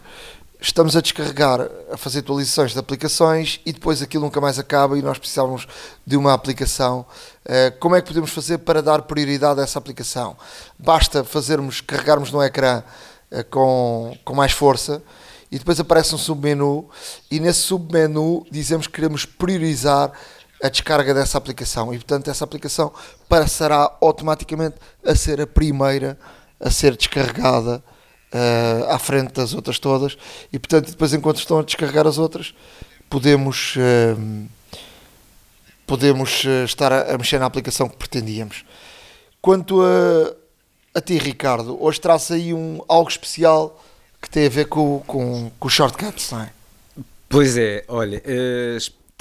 estamos 0.61 0.97
a 0.97 1.01
descarregar, 1.01 1.69
a 1.91 1.97
fazer 1.97 2.21
atualizações 2.21 2.73
de 2.73 2.79
aplicações 2.79 3.61
e 3.65 3.73
depois 3.73 4.03
aquilo 4.03 4.25
nunca 4.25 4.41
mais 4.41 4.59
acaba 4.59 4.99
e 4.99 5.03
nós 5.03 5.19
precisamos 5.19 5.67
de 6.07 6.17
uma 6.17 6.35
aplicação. 6.35 7.07
Uh, 7.45 7.79
como 7.79 7.97
é 7.97 8.03
que 8.03 8.09
podemos 8.09 8.31
fazer 8.31 8.59
para 8.59 8.83
dar 8.83 9.03
prioridade 9.03 9.61
a 9.61 9.63
essa 9.63 9.79
aplicação? 9.79 10.37
Basta 10.79 11.25
fazermos, 11.25 11.81
carregarmos 11.81 12.31
no 12.31 12.43
ecrã 12.43 12.83
uh, 13.31 13.45
com, 13.51 14.17
com 14.25 14.35
mais 14.35 14.53
força 14.53 15.03
e 15.51 15.59
depois 15.59 15.81
aparece 15.81 16.15
um 16.15 16.19
submenu 16.19 16.89
e 17.31 17.41
nesse 17.41 17.61
submenu 17.61 18.47
dizemos 18.51 18.87
que 18.87 18.93
queremos 18.93 19.25
priorizar 19.25 20.13
a 20.63 20.69
descarga 20.69 21.15
dessa 21.15 21.39
aplicação 21.39 21.93
e 21.93 21.97
portanto 21.97 22.31
essa 22.31 22.45
aplicação 22.45 22.93
passará 23.29 23.97
automaticamente 24.01 24.77
a 25.05 25.15
ser 25.15 25.41
a 25.41 25.47
primeira 25.47 26.19
a 26.61 26.71
ser 26.71 26.97
descarregada 26.97 27.83
uh, 28.33 28.91
à 28.91 28.99
frente 28.99 29.33
das 29.33 29.55
outras 29.55 29.79
todas 29.79 30.17
e 30.53 30.59
portanto 30.59 30.91
depois 30.91 31.13
enquanto 31.13 31.39
estão 31.39 31.59
a 31.59 31.63
descarregar 31.63 32.07
as 32.07 32.19
outras 32.19 32.55
podemos 33.09 33.75
uh, 33.77 34.49
podemos 35.87 36.45
uh, 36.45 36.65
estar 36.65 36.93
a, 36.93 37.15
a, 37.15 37.19
mexer 37.19 37.39
na 37.39 37.47
aplicação 37.47 37.89
que 37.89 37.97
pretendíamos 37.97 38.65
quanto 39.41 39.83
a, 39.83 40.35
a 40.95 41.01
ti 41.01 41.19
Ricardo 41.19 41.83
hoje 41.83 42.01
traz 42.01 42.31
aí 42.31 42.55
um, 42.55 42.81
algo 42.89 43.11
especial 43.11 43.83
que 44.21 44.29
tem 44.29 44.47
a 44.47 44.51
ver 44.51 44.67
com, 44.67 45.01
com, 45.07 45.51
com 45.59 45.69
os 45.69 45.73
shortcuts 45.73 46.31
não 46.31 46.43
é? 46.43 46.51
Pois 47.29 47.57
é, 47.57 47.85
olha, 47.87 48.21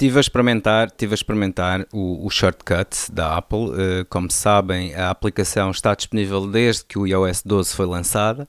Estive 0.00 0.16
a 0.16 0.20
experimentar, 0.20 0.90
tive 0.90 1.12
a 1.12 1.14
experimentar 1.14 1.86
o, 1.92 2.24
o 2.24 2.30
shortcut 2.30 3.12
da 3.12 3.36
Apple. 3.36 3.66
Uh, 3.66 4.06
como 4.08 4.30
sabem, 4.30 4.94
a 4.94 5.10
aplicação 5.10 5.70
está 5.70 5.94
disponível 5.94 6.46
desde 6.46 6.86
que 6.86 6.98
o 6.98 7.06
iOS 7.06 7.42
12 7.42 7.76
foi 7.76 7.84
lançada. 7.84 8.48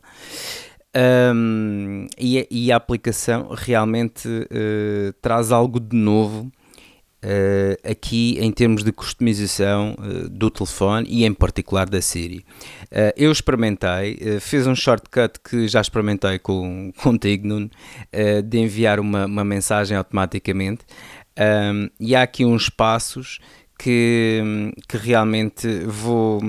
Um, 1.36 2.08
e, 2.18 2.48
e, 2.50 2.72
a 2.72 2.78
aplicação 2.78 3.50
realmente 3.52 4.30
uh, 4.30 5.12
traz 5.22 5.52
algo 5.52 5.78
de 5.78 5.94
novo 5.94 6.50
uh, 7.22 7.90
aqui 7.90 8.38
em 8.40 8.50
termos 8.50 8.82
de 8.82 8.94
customização 8.94 9.98
do 10.32 10.50
telefone 10.50 11.06
e 11.10 11.26
em 11.26 11.34
particular 11.34 11.90
da 11.90 12.02
Siri. 12.02 12.46
Eu 13.16 13.30
experimentei, 13.32 14.40
fiz 14.40 14.68
um 14.68 14.76
shortcut 14.76 15.40
que 15.44 15.68
já 15.68 15.82
experimentei 15.82 16.40
com, 16.40 16.94
contigo, 17.02 17.48
Nuno, 17.48 17.70
de 18.46 18.58
enviar 18.58 19.02
uma, 19.02 19.26
uma 19.26 19.44
mensagem 19.44 19.98
automaticamente. 19.98 20.86
Um, 21.42 21.90
e 22.00 22.16
há 22.16 22.22
aqui 22.22 22.46
uns 22.46 22.70
passos 22.70 23.40
que, 23.80 24.72
que 24.88 24.98
realmente 24.98 25.68
vou 25.86 26.40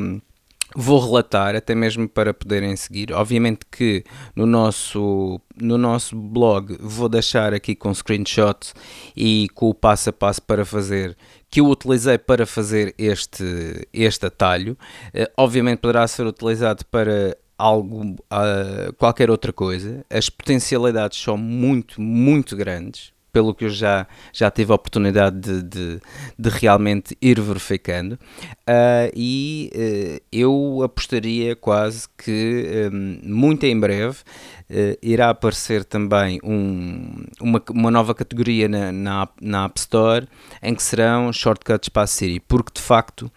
vou 0.75 0.99
relatar 1.01 1.55
até 1.55 1.75
mesmo 1.75 2.09
para 2.09 2.33
poderem 2.33 2.75
seguir. 2.77 3.13
Obviamente 3.13 3.61
que 3.71 4.05
no 4.35 4.47
nosso, 4.47 5.41
no 5.61 5.77
nosso 5.77 6.17
blog 6.17 6.77
vou 6.81 7.09
deixar 7.11 7.53
aqui 7.53 7.75
com 7.75 7.93
screenshot 7.93 8.73
e 9.17 9.49
com 9.55 9.69
o 9.69 9.75
passo 9.75 10.11
a 10.11 10.13
passo 10.13 10.41
para 10.41 10.65
fazer 10.65 11.17
que 11.51 11.61
eu 11.61 11.67
utilizei 11.67 12.17
para 12.17 12.47
fazer 12.47 12.95
este, 12.97 13.87
este 13.93 14.27
atalho. 14.27 14.77
Uh, 15.15 15.31
obviamente 15.37 15.81
poderá 15.81 16.07
ser 16.09 16.27
utilizado 16.27 16.85
para 16.87 17.37
algo, 17.59 18.13
uh, 18.13 18.93
qualquer 18.97 19.31
outra 19.31 19.53
coisa. 19.53 20.05
As 20.09 20.31
potencialidades 20.31 21.21
são 21.21 21.37
muito, 21.37 22.01
muito 22.01 22.57
grandes 22.57 23.12
pelo 23.33 23.55
que 23.55 23.65
eu 23.65 23.71
já, 23.71 24.07
já 24.33 24.51
tive 24.51 24.73
a 24.73 24.75
oportunidade 24.75 25.41
de, 25.41 25.63
de, 25.63 26.01
de 26.39 26.49
realmente 26.51 27.17
ir 27.21 27.41
verificando. 27.41 28.13
Uh, 28.13 29.11
e 29.15 29.71
uh, 29.75 30.23
eu 30.31 30.83
apostaria 30.85 31.57
quase 31.57 32.07
que 32.17 32.91
um, 32.93 33.21
muito 33.23 33.65
em 33.65 33.79
breve 33.79 34.19
uh, 34.19 34.99
irá 35.03 35.31
aparecer 35.31 35.85
também 35.85 36.39
um, 36.45 37.25
uma, 37.41 37.63
uma 37.71 37.91
nova 37.91 38.15
categoria 38.15 38.69
na, 38.69 38.93
na, 38.93 39.29
na, 39.41 39.65
App 39.65 39.81
Store 39.81 40.29
em 40.63 40.75
que 40.75 40.83
serão 40.83 41.33
shortcuts 41.33 41.89
para 41.89 42.03
a 42.03 42.07
Siri, 42.07 42.39
porque 42.41 42.73
de 42.75 42.81
facto 42.81 43.33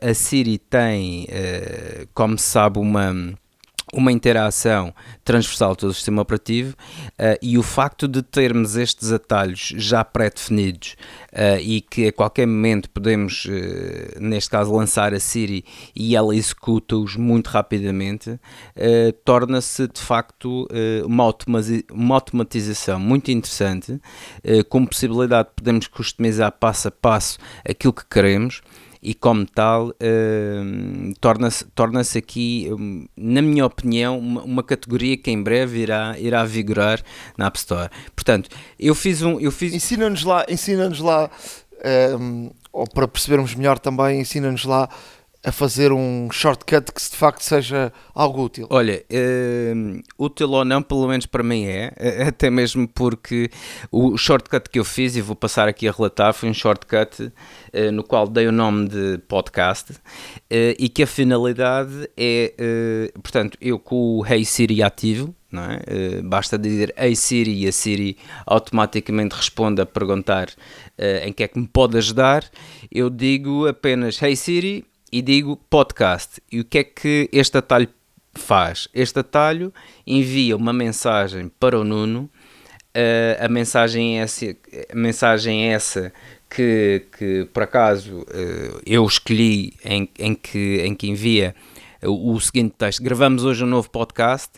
a 0.00 0.12
Siri 0.12 0.58
tem, 0.58 1.28
como 2.14 2.36
se 2.36 2.46
sabe, 2.46 2.80
uma 2.80 3.14
uma 3.92 4.10
interação 4.10 4.94
transversal 5.22 5.76
todo 5.76 5.90
o 5.90 5.94
sistema 5.94 6.22
operativo 6.22 6.74
uh, 7.10 7.36
e 7.42 7.58
o 7.58 7.62
facto 7.62 8.08
de 8.08 8.22
termos 8.22 8.74
estes 8.74 9.12
atalhos 9.12 9.74
já 9.76 10.02
pré-definidos 10.02 10.96
uh, 11.32 11.60
e 11.60 11.82
que 11.82 12.08
a 12.08 12.12
qualquer 12.12 12.46
momento 12.46 12.88
podemos, 12.88 13.44
uh, 13.44 14.18
neste 14.18 14.48
caso, 14.48 14.74
lançar 14.74 15.12
a 15.12 15.20
Siri 15.20 15.62
e 15.94 16.16
ela 16.16 16.34
executa-os 16.34 17.16
muito 17.16 17.48
rapidamente, 17.48 18.40
torna-se 19.24 19.86
de 19.88 20.00
facto 20.00 20.66
uma, 21.04 21.34
uma, 21.90 22.14
automatização 22.14 22.98
muito 22.98 23.30
interessante, 23.30 24.00
com 24.68 24.86
possibilidade 24.86 25.48
de 25.48 25.54
podermos 25.56 25.86
customizar 25.88 26.52
passo 26.52 26.88
a 26.88 26.90
passo 26.90 27.38
aquilo 27.64 27.92
que 27.92 28.04
queremos 28.06 28.62
e 29.02 29.14
como 29.14 29.44
tal 29.44 29.88
uh, 29.88 31.14
torna-se 31.20 31.64
torna 31.74 32.02
aqui, 32.16 32.68
um, 32.70 33.06
na 33.16 33.42
minha 33.42 33.66
opinião, 33.66 34.16
uma, 34.16 34.42
uma, 34.42 34.62
categoria 34.62 35.16
que 35.16 35.30
em 35.30 35.42
breve 35.42 35.80
irá, 35.80 36.14
irá 36.18 36.44
vigorar 36.44 37.02
na 37.36 37.46
App 37.46 37.58
Store. 37.58 37.90
Portanto, 38.14 38.48
eu 38.78 38.94
fiz 38.94 39.20
um... 39.22 39.40
Eu 39.40 39.50
fiz... 39.50 39.74
Ensina-nos 39.74 40.22
lá, 40.22 40.46
ensina-nos 40.48 41.00
lá, 41.00 41.28
um, 42.20 42.50
ou 42.72 42.86
para 42.86 43.08
percebermos 43.08 43.54
melhor 43.56 43.78
também, 43.80 44.20
ensina-nos 44.20 44.64
lá 44.64 44.88
a 45.44 45.50
fazer 45.50 45.92
um 45.92 46.30
shortcut 46.30 46.92
que 46.92 47.00
de 47.00 47.16
facto 47.16 47.42
seja 47.42 47.92
algo 48.14 48.44
útil? 48.44 48.66
Olha, 48.70 49.04
uh, 49.10 50.02
útil 50.16 50.50
ou 50.50 50.64
não, 50.64 50.80
pelo 50.82 51.08
menos 51.08 51.26
para 51.26 51.42
mim 51.42 51.64
é, 51.64 51.92
até 52.28 52.48
mesmo 52.48 52.86
porque 52.86 53.50
o 53.90 54.16
shortcut 54.16 54.70
que 54.70 54.78
eu 54.78 54.84
fiz, 54.84 55.16
e 55.16 55.20
vou 55.20 55.34
passar 55.34 55.66
aqui 55.68 55.88
a 55.88 55.92
relatar, 55.92 56.32
foi 56.32 56.48
um 56.48 56.54
shortcut 56.54 57.22
uh, 57.22 57.92
no 57.92 58.04
qual 58.04 58.28
dei 58.28 58.46
o 58.46 58.52
nome 58.52 58.88
de 58.88 59.18
podcast 59.26 59.92
uh, 59.92 59.98
e 60.50 60.88
que 60.88 61.02
a 61.02 61.06
finalidade 61.06 62.08
é, 62.16 63.10
portanto, 63.14 63.58
eu 63.60 63.78
com 63.78 64.18
o 64.18 64.26
Hey 64.26 64.44
Siri 64.44 64.82
ativo, 64.82 65.34
é? 65.54 66.22
Basta 66.22 66.58
dizer 66.58 66.94
Hey 66.96 67.14
Siri 67.14 67.64
e 67.64 67.68
a 67.68 67.72
Siri 67.72 68.16
automaticamente 68.46 69.34
responde 69.34 69.82
a 69.82 69.86
perguntar 69.86 70.48
uh, 70.48 71.26
em 71.26 71.32
que 71.32 71.42
é 71.42 71.48
que 71.48 71.58
me 71.58 71.66
pode 71.66 71.98
ajudar. 71.98 72.48
Eu 72.90 73.10
digo 73.10 73.66
apenas 73.66 74.20
Hey 74.22 74.34
Siri 74.34 74.86
e 75.12 75.20
digo 75.20 75.56
podcast. 75.68 76.40
E 76.50 76.60
o 76.60 76.64
que 76.64 76.78
é 76.78 76.84
que 76.84 77.28
este 77.30 77.58
atalho 77.58 77.88
faz? 78.32 78.88
Este 78.94 79.18
atalho 79.18 79.72
envia 80.06 80.56
uma 80.56 80.72
mensagem 80.72 81.52
para 81.60 81.78
o 81.78 81.84
Nuno. 81.84 82.30
Uh, 82.96 83.44
a 83.44 83.48
mensagem 83.48 84.18
é 84.18 84.22
essa, 84.22 84.56
a 84.90 84.96
mensagem 84.96 85.68
é 85.68 85.72
essa 85.74 86.12
que, 86.48 87.06
que 87.16 87.48
por 87.52 87.62
acaso 87.62 88.20
uh, 88.20 88.80
eu 88.84 89.04
escolhi 89.06 89.74
em, 89.84 90.08
em, 90.18 90.34
que, 90.34 90.80
em 90.80 90.94
que 90.94 91.08
envia 91.08 91.54
o, 92.02 92.32
o 92.32 92.40
seguinte 92.40 92.74
texto: 92.76 93.02
Gravamos 93.02 93.44
hoje 93.44 93.64
um 93.64 93.66
novo 93.66 93.90
podcast 93.90 94.50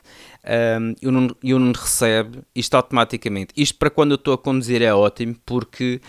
um, 0.44 0.94
e, 1.42 1.54
o 1.54 1.58
Nuno, 1.58 1.72
recebe 1.74 2.40
isto 2.54 2.74
automaticamente. 2.74 3.52
Isto 3.56 3.78
para 3.78 3.90
quando 3.90 4.12
eu 4.12 4.16
estou 4.16 4.34
a 4.34 4.38
conduzir 4.38 4.82
é 4.82 4.92
ótimo, 4.92 5.36
porque, 5.44 6.00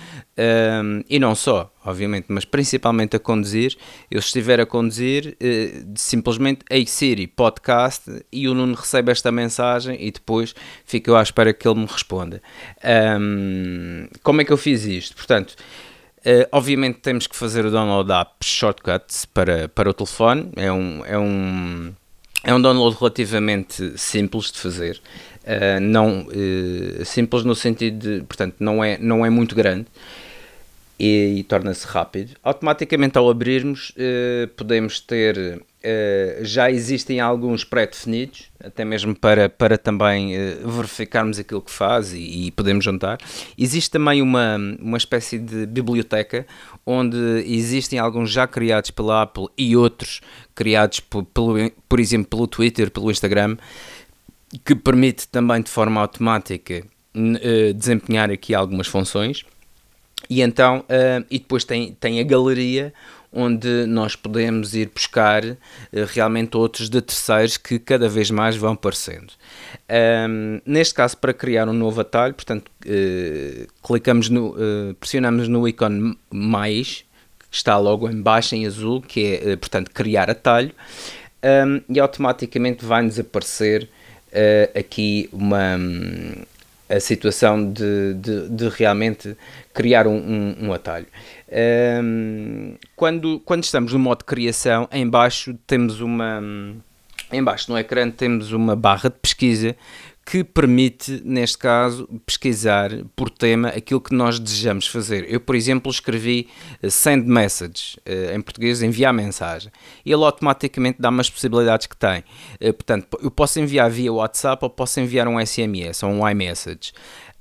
um, 0.83 1.03
e 1.09 1.19
não 1.19 1.33
só, 1.33 1.71
obviamente, 1.86 2.25
mas 2.29 2.43
principalmente 2.43 3.15
a 3.15 3.19
conduzir, 3.19 3.77
eu 4.11 4.19
estiver 4.19 4.59
a 4.59 4.65
conduzir, 4.65 5.38
uh, 5.41 5.93
simplesmente 5.95 6.65
Hey 6.69 6.86
Siri, 6.86 7.27
podcast, 7.27 8.23
e 8.31 8.47
o 8.47 8.53
Nuno 8.53 8.75
recebe 8.75 9.11
esta 9.11 9.31
mensagem 9.31 9.97
e 9.99 10.11
depois 10.11 10.53
fico 10.86 11.11
eu 11.11 11.15
à 11.15 11.23
espera 11.23 11.53
que 11.53 11.67
ele 11.67 11.79
me 11.79 11.86
responda. 11.86 12.41
Um, 13.19 14.07
como 14.21 14.41
é 14.41 14.45
que 14.45 14.51
eu 14.51 14.57
fiz 14.57 14.86
isto? 14.86 15.15
Portanto, 15.15 15.55
Uh, 16.25 16.41
obviamente 16.51 17.01
temos 17.01 17.27
que 17.27 17.36
fazer 17.36 17.67
o 17.67 17.69
download 17.69 18.07
da 18.07 18.21
app 18.21 18.43
Shortcuts 18.43 19.25
para, 19.25 19.69
para 19.69 19.91
o 19.91 19.93
telefone, 19.93 20.49
é 20.55 20.71
um, 20.71 21.05
é 21.05 21.19
um 21.19 21.93
é 22.46 22.54
um 22.54 22.62
download 22.62 22.96
relativamente 22.98 23.98
simples 23.98 24.52
de 24.52 24.60
fazer, 24.60 25.02
uh, 25.43 25.80
não 25.82 26.28
uh, 26.28 27.04
simples 27.04 27.43
no 27.43 27.56
sentido 27.56 28.20
de, 28.20 28.24
portanto, 28.24 28.56
não 28.60 28.84
é, 28.84 28.98
não 29.00 29.26
é 29.26 29.30
muito 29.32 29.56
grande 29.56 29.88
e, 31.00 31.39
e 31.39 31.43
torna-se 31.43 31.88
rápido. 31.88 32.38
Automaticamente 32.43 33.18
ao 33.18 33.30
abrirmos 33.30 33.89
uh, 33.89 34.48
podemos 34.56 35.00
ter 35.00 35.60
Uh, 35.86 36.43
já 36.43 36.71
existem 36.71 37.19
alguns 37.19 37.63
pré-definidos, 37.63 38.49
até 38.59 38.83
mesmo 38.83 39.13
para, 39.13 39.47
para 39.47 39.77
também 39.77 40.36
uh, 40.36 40.67
verificarmos 40.67 41.38
aquilo 41.38 41.61
que 41.61 41.69
faz 41.69 42.11
e, 42.11 42.47
e, 42.47 42.51
podemos 42.51 42.83
juntar. 42.83 43.19
Existe 43.55 43.91
também 43.91 44.19
uma, 44.19 44.57
uma 44.79 44.97
espécie 44.97 45.38
de 45.38 45.67
biblioteca 45.67 46.47
onde 46.83 47.17
existem 47.45 47.99
alguns 47.99 48.31
já 48.31 48.47
criados 48.47 48.89
pela 48.89 49.21
Apple 49.21 49.45
e 49.55 49.77
outros 49.77 50.21
criados 50.55 51.01
por, 51.01 51.23
pelo, 51.23 51.69
por 51.88 51.99
exemplo 51.99 52.29
pelo 52.31 52.47
Twitter, 52.47 52.89
pelo 52.89 53.11
Instagram, 53.11 53.55
que 54.63 54.73
permite 54.73 55.27
também 55.27 55.61
de 55.61 55.69
forma 55.69 56.01
automática 56.01 56.83
uh, 57.15 57.73
desempenhar 57.75 58.31
aqui 58.31 58.55
algumas 58.55 58.88
funções. 58.88 59.45
E 60.27 60.41
então, 60.41 60.83
e 61.29 61.38
depois 61.38 61.63
tem, 61.63 61.93
tem 61.99 62.19
a 62.19 62.23
galeria 62.23 62.91
onde 63.36 63.86
nós 63.86 64.15
podemos 64.15 64.73
ir 64.73 64.89
buscar 64.93 65.43
uh, 65.45 65.57
realmente 66.07 66.55
outros 66.55 66.89
de 66.89 67.01
terceiros 67.01 67.57
que 67.57 67.77
cada 67.77 68.07
vez 68.07 68.31
mais 68.31 68.55
vão 68.55 68.73
aparecendo. 68.73 69.33
Um, 70.29 70.61
neste 70.65 70.93
caso, 70.93 71.17
para 71.17 71.33
criar 71.33 71.67
um 71.67 71.73
novo 71.73 71.99
atalho, 71.99 72.33
portanto, 72.33 72.71
uh, 72.86 73.67
clicamos 73.86 74.29
no, 74.29 74.51
uh, 74.51 74.95
pressionamos 74.99 75.49
no 75.49 75.67
ícone 75.67 76.17
mais, 76.31 77.03
que 77.51 77.57
está 77.57 77.77
logo 77.77 78.09
em 78.09 78.21
baixo 78.21 78.55
em 78.55 78.65
azul, 78.65 79.01
que 79.01 79.39
é, 79.43 79.55
portanto, 79.55 79.91
criar 79.91 80.29
atalho, 80.29 80.71
um, 81.43 81.81
e 81.93 81.99
automaticamente 81.99 82.83
vai-nos 82.83 83.19
aparecer 83.19 83.89
uh, 84.31 84.79
aqui 84.79 85.29
uma 85.31 85.77
a 86.89 86.99
situação 86.99 87.71
de, 87.71 88.13
de, 88.15 88.49
de, 88.49 88.69
realmente 88.69 89.36
criar 89.73 90.07
um, 90.07 90.15
um, 90.17 90.67
um 90.67 90.73
atalho. 90.73 91.07
Um, 92.03 92.75
quando, 92.95 93.39
quando 93.39 93.63
estamos 93.63 93.93
no 93.93 93.99
modo 93.99 94.19
de 94.19 94.25
criação, 94.25 94.88
em 94.91 95.07
baixo 95.07 95.55
temos 95.65 95.99
uma 95.99 96.41
em 97.31 97.43
baixo 97.43 97.71
no 97.71 97.77
ecrã 97.77 98.09
temos 98.11 98.51
uma 98.51 98.75
barra 98.75 99.09
de 99.09 99.15
pesquisa 99.19 99.75
que 100.26 100.43
permite, 100.43 101.21
neste 101.23 101.55
caso, 101.55 102.09
pesquisar 102.26 102.89
por 103.15 103.30
tema 103.30 103.67
aquilo 103.69 104.01
que 104.01 104.13
nós 104.13 104.39
desejamos 104.39 104.88
fazer. 104.88 105.32
Eu, 105.32 105.39
por 105.39 105.55
exemplo, 105.55 105.91
escrevi 105.91 106.49
eh, 106.82 106.89
send 106.89 107.28
message, 107.28 107.99
eh, 108.03 108.34
em 108.36 108.41
português, 108.41 108.82
enviar 108.82 109.13
mensagem. 109.13 109.71
Ele 110.03 110.23
automaticamente 110.23 110.97
dá-me 110.99 111.21
as 111.21 111.30
possibilidades 111.30 111.86
que 111.86 111.95
tem. 111.95 112.23
Eh, 112.59 112.71
portanto, 112.71 113.19
eu 113.21 113.30
posso 113.30 113.59
enviar 113.59 113.88
via 113.91 114.11
WhatsApp 114.11 114.65
ou 114.65 114.69
posso 114.69 114.99
enviar 114.99 115.28
um 115.28 115.39
SMS 115.39 116.01
ou 116.01 116.09
um 116.09 116.28
iMessage. 116.28 116.91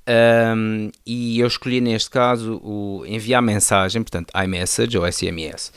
Um, 0.07 0.91
e 1.07 1.41
eu 1.41 1.47
escolhi 1.47 1.81
neste 1.81 2.11
caso 2.11 2.61
o 2.63 3.05
enviar 3.07 3.41
mensagem, 3.41 4.03
portanto, 4.03 4.31
iMessage 4.45 4.99
ou 4.99 5.11
SMS. 5.11 5.73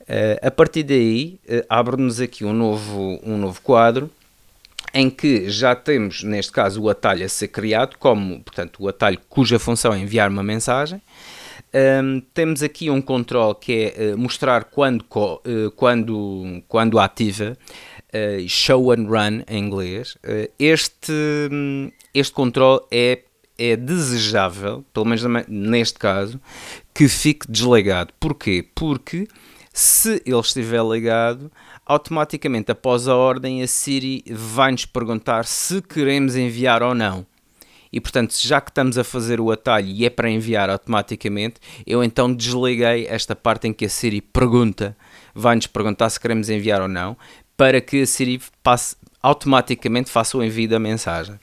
Uh, 0.00 0.44
a 0.44 0.50
partir 0.50 0.82
daí, 0.82 1.38
uh, 1.48 1.64
abre-nos 1.68 2.20
aqui 2.20 2.44
um 2.44 2.52
novo, 2.52 3.20
um 3.22 3.38
novo 3.38 3.60
quadro 3.62 4.10
em 4.92 5.10
que 5.10 5.48
já 5.50 5.74
temos, 5.74 6.22
neste 6.22 6.52
caso, 6.52 6.82
o 6.82 6.88
atalho 6.88 7.24
a 7.24 7.28
ser 7.28 7.48
criado, 7.48 7.96
como, 7.98 8.40
portanto, 8.40 8.82
o 8.82 8.88
atalho 8.88 9.18
cuja 9.28 9.58
função 9.58 9.92
é 9.92 9.98
enviar 9.98 10.30
uma 10.30 10.42
mensagem. 10.42 11.00
Um, 11.74 12.20
temos 12.32 12.62
aqui 12.62 12.88
um 12.88 13.02
controle 13.02 13.54
que 13.60 13.92
é 13.94 14.14
uh, 14.14 14.18
mostrar 14.18 14.64
quando, 14.64 15.02
uh, 15.02 15.70
quando, 15.76 16.62
quando 16.66 16.98
ativa, 16.98 17.58
uh, 18.08 18.48
show 18.48 18.90
and 18.90 19.06
run 19.06 19.42
em 19.46 19.64
inglês. 19.64 20.16
este, 20.58 21.12
este 22.14 22.32
controle 22.32 22.80
é, 22.90 23.20
é 23.58 23.76
desejável, 23.76 24.84
pelo 24.94 25.06
menos 25.06 25.22
neste 25.46 25.98
caso, 25.98 26.40
que 26.94 27.06
fique 27.06 27.50
desligado. 27.50 28.14
Porquê? 28.18 28.66
Porque 28.74 29.28
se 29.72 30.22
ele 30.24 30.40
estiver 30.40 30.82
ligado, 30.82 31.52
automaticamente 31.88 32.70
após 32.70 33.08
a 33.08 33.16
ordem 33.16 33.62
a 33.62 33.66
Siri 33.66 34.22
vai-nos 34.30 34.84
perguntar 34.84 35.46
se 35.46 35.80
queremos 35.80 36.36
enviar 36.36 36.82
ou 36.82 36.94
não. 36.94 37.26
E 37.90 38.00
portanto, 38.00 38.34
já 38.38 38.60
que 38.60 38.70
estamos 38.70 38.98
a 38.98 39.02
fazer 39.02 39.40
o 39.40 39.50
atalho 39.50 39.88
e 39.88 40.04
é 40.04 40.10
para 40.10 40.30
enviar 40.30 40.68
automaticamente, 40.68 41.54
eu 41.86 42.04
então 42.04 42.32
desliguei 42.32 43.06
esta 43.06 43.34
parte 43.34 43.66
em 43.66 43.72
que 43.72 43.86
a 43.86 43.88
Siri 43.88 44.20
pergunta, 44.20 44.94
vai-nos 45.34 45.66
perguntar 45.66 46.10
se 46.10 46.20
queremos 46.20 46.50
enviar 46.50 46.82
ou 46.82 46.88
não, 46.88 47.16
para 47.56 47.80
que 47.80 48.02
a 48.02 48.06
Siri 48.06 48.40
passe, 48.62 48.94
automaticamente 49.22 50.10
faça 50.10 50.36
o 50.36 50.44
envio 50.44 50.68
da 50.68 50.78
mensagem. 50.78 51.40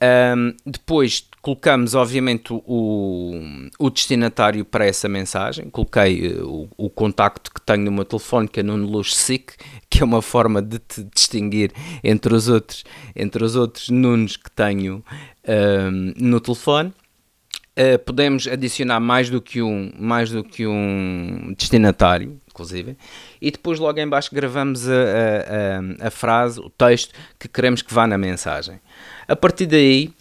Um, 0.00 0.54
depois 0.66 1.28
colocamos, 1.42 1.96
obviamente, 1.96 2.52
o, 2.52 3.42
o, 3.76 3.90
destinatário 3.90 4.64
para 4.64 4.86
essa 4.86 5.08
mensagem. 5.08 5.68
Coloquei 5.68 6.28
uh, 6.28 6.48
o, 6.48 6.86
o, 6.86 6.88
contacto 6.88 7.52
que 7.52 7.60
tenho 7.60 7.84
no 7.84 7.90
meu 7.90 8.04
telefone, 8.04 8.46
que 8.46 8.60
é 8.60 8.62
Nuno 8.62 8.86
Luz 8.86 9.14
SIC, 9.16 9.54
que 9.90 10.00
é 10.00 10.04
uma 10.04 10.22
forma 10.22 10.62
de 10.62 10.78
te 10.78 11.02
distinguir 11.02 11.72
entre 12.04 12.32
os 12.32 12.48
outros, 12.48 12.84
entre 13.16 13.44
os 13.44 13.56
outros 13.56 13.88
Nunos 13.88 14.36
que 14.36 14.50
tenho 14.52 15.04
um, 15.46 16.14
no 16.16 16.40
telefone. 16.40 16.94
Uh, 17.76 17.98
podemos 18.04 18.46
adicionar 18.46 19.00
mais 19.00 19.28
do 19.28 19.40
que 19.40 19.62
um, 19.62 19.90
mais 19.98 20.30
do 20.30 20.44
que 20.44 20.66
um 20.66 21.54
destinatário, 21.58 22.38
inclusive, 22.46 22.96
e 23.40 23.50
depois 23.50 23.78
logo 23.78 23.98
em 23.98 24.06
baixo 24.06 24.28
gravamos 24.32 24.86
a, 24.88 24.92
a, 24.92 26.06
a 26.08 26.10
frase, 26.10 26.60
o 26.60 26.68
texto 26.68 27.14
que 27.40 27.48
queremos 27.48 27.80
que 27.80 27.92
vá 27.92 28.06
na 28.06 28.18
mensagem. 28.18 28.78
A 29.26 29.34
partir 29.34 29.64
daí, 29.64 30.12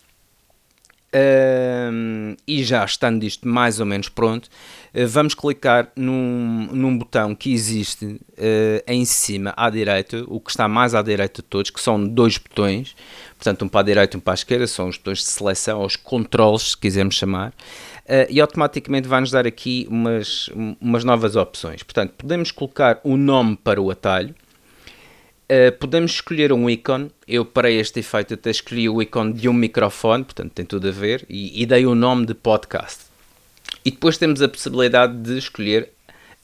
uh, 1.16 2.38
e 2.48 2.64
já 2.64 2.84
estando 2.84 3.24
isto 3.24 3.48
mais 3.48 3.80
ou 3.80 3.86
menos 3.86 4.10
pronto, 4.10 4.46
uh, 4.46 5.08
vamos 5.08 5.34
clicar 5.34 5.92
num, 5.96 6.70
num 6.72 6.98
botão 6.98 7.36
que 7.36 7.54
existe 7.54 8.06
uh, 8.06 8.84
em 8.88 9.06
cima 9.06 9.54
à 9.56 9.70
direita, 9.70 10.24
o 10.28 10.40
que 10.40 10.52
está 10.52 10.68
mais 10.68 10.96
à 10.96 11.02
direita 11.02 11.42
de 11.42 11.48
todos, 11.48 11.70
que 11.70 11.82
são 11.82 12.04
dois 12.04 12.38
botões, 12.38 12.96
portanto 13.38 13.66
um 13.66 13.68
para 13.68 13.82
a 13.82 13.84
direita 13.84 14.16
e 14.16 14.18
um 14.18 14.22
para 14.22 14.34
a 14.34 14.36
esquerda, 14.36 14.68
são 14.68 14.88
os 14.88 14.98
botões 14.98 15.20
de 15.20 15.26
seleção, 15.26 15.84
os 15.84 15.96
controles, 15.96 16.72
se 16.72 16.78
quisermos 16.78 17.16
chamar, 17.16 17.54
Uh, 18.02 18.28
e 18.30 18.42
automaticamente 18.42 19.08
vai-nos 19.08 19.32
dar 19.32 19.48
aqui 19.48 19.88
umas, 19.90 20.50
umas 20.82 21.04
novas 21.06 21.38
opções. 21.38 21.82
Portanto, 21.82 22.14
podemos 22.18 22.52
colocar 22.52 23.00
o 23.06 23.16
nome 23.16 23.56
para 23.56 23.82
o 23.82 23.90
atalho, 23.90 24.36
Uh, 25.52 25.70
podemos 25.80 26.12
escolher 26.12 26.54
um 26.54 26.70
ícone. 26.70 27.12
Eu, 27.28 27.44
para 27.44 27.70
este 27.70 28.00
efeito, 28.00 28.36
até 28.36 28.50
escolhi 28.50 28.88
o 28.88 29.02
ícone 29.02 29.34
de 29.34 29.50
um 29.50 29.54
microfone, 29.54 30.24
portanto 30.24 30.54
tem 30.54 30.64
tudo 30.64 30.88
a 30.88 30.92
ver, 30.92 31.26
e, 31.28 31.62
e 31.62 31.66
dei 31.66 31.86
o 31.86 31.94
nome 31.94 32.26
de 32.26 32.34
podcast. 32.34 33.02
E 33.84 33.92
depois 33.92 34.18
temos 34.18 34.42
a 34.42 34.48
possibilidade 34.48 35.14
de 35.18 35.38
escolher 35.38 35.90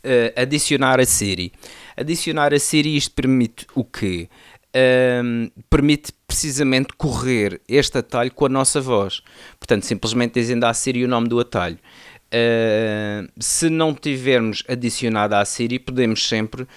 uh, 0.04 0.42
adicionar 0.42 1.00
a 1.00 1.06
Siri. 1.06 1.54
Adicionar 1.96 2.54
a 2.54 2.60
Siri, 2.60 2.98
isto 2.98 3.16
permite 3.16 3.66
o 3.74 3.86
quê? 3.86 4.28
Uh, 4.76 5.50
permite 5.70 6.12
precisamente 6.28 6.90
correr 6.98 7.62
este 7.66 8.00
atalho 8.00 8.32
com 8.34 8.46
a 8.46 8.50
nossa 8.50 8.82
voz. 8.82 9.22
Portanto, 9.58 9.86
simplesmente 9.86 10.34
dizendo 10.34 10.66
à 10.66 10.74
Siri 10.74 11.06
o 11.06 11.08
nome 11.08 11.30
do 11.30 11.40
atalho. 11.40 11.80
Uh, 12.28 13.26
se 13.40 13.70
não 13.70 13.94
tivermos 13.94 14.62
adicionado 14.68 15.34
à 15.34 15.46
Siri, 15.46 15.80
podemos 15.80 16.28
sempre 16.28 16.64
uh, 16.64 16.68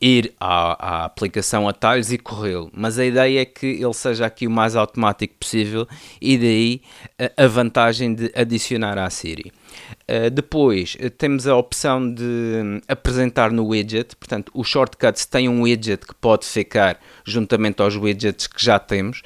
ir 0.00 0.32
à, 0.40 1.02
à, 1.02 1.04
aplicação 1.04 1.68
Atalhos 1.68 2.10
e 2.10 2.16
corrê-lo. 2.16 2.70
Mas 2.72 2.98
a 2.98 3.04
ideia 3.04 3.42
é 3.42 3.44
que 3.44 3.66
ele 3.66 3.92
seja 3.92 4.24
aqui 4.24 4.46
o 4.46 4.50
mais 4.50 4.76
automático 4.76 5.34
possível 5.38 5.86
e 6.20 6.38
daí 6.38 6.82
uh, 7.20 7.44
a 7.44 7.46
vantagem 7.46 8.14
de 8.14 8.32
adicionar 8.34 8.96
à 8.96 9.10
Siri. 9.10 9.52
depois 10.32 10.96
temos 11.18 11.46
a 11.46 11.54
opção 11.54 12.12
de 12.12 12.24
um, 12.24 12.80
apresentar 12.88 13.52
no 13.52 13.66
widget, 13.66 14.16
portanto, 14.16 14.50
o 14.54 14.64
shortcuts 14.64 15.26
tem 15.26 15.48
um 15.48 15.62
widget 15.62 16.06
que 16.06 16.14
pode 16.14 16.46
ficar 16.46 16.98
juntamente 17.24 17.82
aos 17.82 17.96
widgets 17.96 18.46
que 18.46 18.64
já 18.64 18.78
temos. 18.78 19.22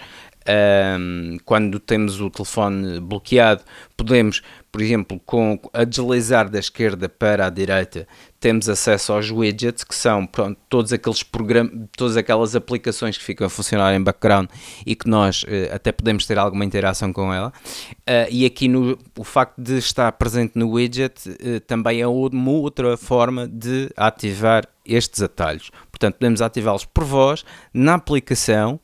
Um, 0.46 1.38
quando 1.44 1.80
temos 1.80 2.20
o 2.20 2.28
telefone 2.28 3.00
bloqueado, 3.00 3.62
podemos 3.96 4.42
por 4.74 4.82
exemplo, 4.82 5.20
com 5.24 5.56
a 5.72 5.84
deslizar 5.84 6.50
da 6.50 6.58
esquerda 6.58 7.08
para 7.08 7.46
a 7.46 7.48
direita, 7.48 8.08
temos 8.40 8.68
acesso 8.68 9.12
aos 9.12 9.30
widgets, 9.30 9.84
que 9.84 9.94
são 9.94 10.26
pronto, 10.26 10.58
todos 10.68 10.92
aqueles 10.92 11.22
programas, 11.22 11.72
todas 11.96 12.16
aquelas 12.16 12.56
aplicações 12.56 13.16
que 13.16 13.22
ficam 13.22 13.46
a 13.46 13.48
funcionar 13.48 13.94
em 13.94 14.02
background 14.02 14.48
e 14.84 14.96
que 14.96 15.08
nós 15.08 15.44
eh, 15.46 15.70
até 15.72 15.92
podemos 15.92 16.26
ter 16.26 16.40
alguma 16.40 16.64
interação 16.64 17.12
com 17.12 17.32
ela. 17.32 17.52
Uh, 18.00 18.26
e 18.28 18.44
aqui 18.44 18.66
no, 18.66 18.98
o 19.16 19.22
facto 19.22 19.54
de 19.62 19.78
estar 19.78 20.10
presente 20.10 20.58
no 20.58 20.72
widget 20.72 21.28
uh, 21.28 21.60
também 21.68 22.00
é 22.00 22.08
uma 22.08 22.50
outra 22.50 22.96
forma 22.96 23.46
de 23.46 23.88
ativar 23.96 24.66
estes 24.84 25.22
atalhos. 25.22 25.70
Portanto, 25.88 26.16
podemos 26.16 26.42
ativá-los 26.42 26.84
por 26.84 27.04
voz, 27.04 27.44
na 27.72 27.94
aplicação, 27.94 28.80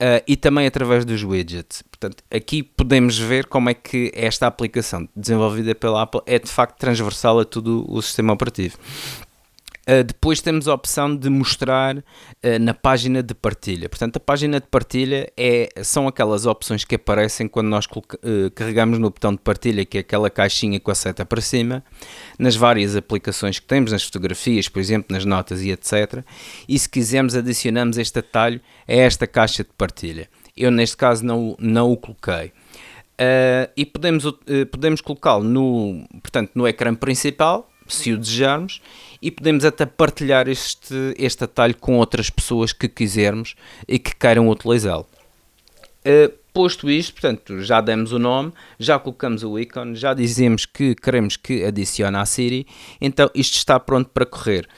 Uh, 0.00 0.22
e 0.28 0.36
também 0.36 0.64
através 0.64 1.04
dos 1.04 1.24
widgets. 1.24 1.82
Portanto, 1.82 2.22
aqui 2.30 2.62
podemos 2.62 3.18
ver 3.18 3.46
como 3.46 3.68
é 3.68 3.74
que 3.74 4.12
esta 4.14 4.46
aplicação 4.46 5.08
desenvolvida 5.14 5.74
pela 5.74 6.02
Apple 6.02 6.20
é 6.24 6.38
de 6.38 6.48
facto 6.48 6.78
transversal 6.78 7.40
a 7.40 7.44
todo 7.44 7.84
o 7.88 8.00
sistema 8.00 8.32
operativo. 8.32 8.78
Uh, 9.88 10.04
depois 10.04 10.42
temos 10.42 10.68
a 10.68 10.74
opção 10.74 11.16
de 11.16 11.30
mostrar 11.30 11.96
uh, 11.96 12.02
na 12.60 12.74
página 12.74 13.22
de 13.22 13.34
partilha. 13.34 13.88
Portanto, 13.88 14.18
a 14.18 14.20
página 14.20 14.60
de 14.60 14.66
partilha 14.66 15.32
é, 15.34 15.70
são 15.82 16.06
aquelas 16.06 16.44
opções 16.44 16.84
que 16.84 16.96
aparecem 16.96 17.48
quando 17.48 17.68
nós 17.68 17.86
uh, 17.86 18.50
carregamos 18.54 18.98
no 18.98 19.08
botão 19.08 19.32
de 19.32 19.38
partilha, 19.38 19.86
que 19.86 19.96
é 19.96 20.00
aquela 20.02 20.28
caixinha 20.28 20.78
com 20.78 20.90
a 20.90 20.94
seta 20.94 21.24
para 21.24 21.40
cima, 21.40 21.82
nas 22.38 22.54
várias 22.54 22.96
aplicações 22.96 23.58
que 23.58 23.66
temos, 23.66 23.90
nas 23.90 24.02
fotografias, 24.02 24.68
por 24.68 24.78
exemplo, 24.78 25.06
nas 25.10 25.24
notas 25.24 25.62
e 25.62 25.70
etc. 25.70 26.22
E 26.68 26.78
se 26.78 26.86
quisermos, 26.86 27.34
adicionamos 27.34 27.96
este 27.96 28.18
atalho 28.18 28.60
a 28.86 28.92
esta 28.92 29.26
caixa 29.26 29.64
de 29.64 29.70
partilha. 29.70 30.28
Eu, 30.54 30.70
neste 30.70 30.98
caso, 30.98 31.24
não, 31.24 31.56
não 31.58 31.90
o 31.90 31.96
coloquei. 31.96 32.52
e 33.74 33.86
podemos, 33.86 34.24
podemos 34.70 35.00
colocá-lo 35.00 35.44
no, 35.44 36.06
portanto, 36.20 36.50
no 36.54 36.68
ecrã 36.68 36.94
principal, 36.94 37.70
se 37.86 38.12
o 38.12 38.18
desejarmos, 38.18 38.82
e 39.20 39.30
podemos 39.30 39.64
até 39.64 39.84
partilhar 39.86 40.48
este, 40.48 41.14
este 41.16 41.44
atalho 41.44 41.76
com 41.76 41.98
outras 41.98 42.30
pessoas 42.30 42.72
que 42.72 42.88
quisermos 42.88 43.54
e 43.86 43.98
que 43.98 44.14
queiram 44.14 44.48
utilizá-lo. 44.48 45.06
Uh, 46.00 46.32
posto 46.52 46.90
isto, 46.90 47.12
portanto, 47.12 47.60
já 47.62 47.80
demos 47.80 48.12
o 48.12 48.18
nome, 48.18 48.52
já 48.78 48.98
colocamos 48.98 49.42
o 49.42 49.58
ícone, 49.58 49.94
já 49.94 50.14
dizemos 50.14 50.64
que 50.64 50.94
queremos 50.94 51.36
que 51.36 51.64
adicione 51.64 52.16
à 52.16 52.24
Siri, 52.24 52.66
então 53.00 53.30
isto 53.34 53.54
está 53.54 53.78
pronto 53.78 54.10
para 54.10 54.24
correr. 54.24 54.68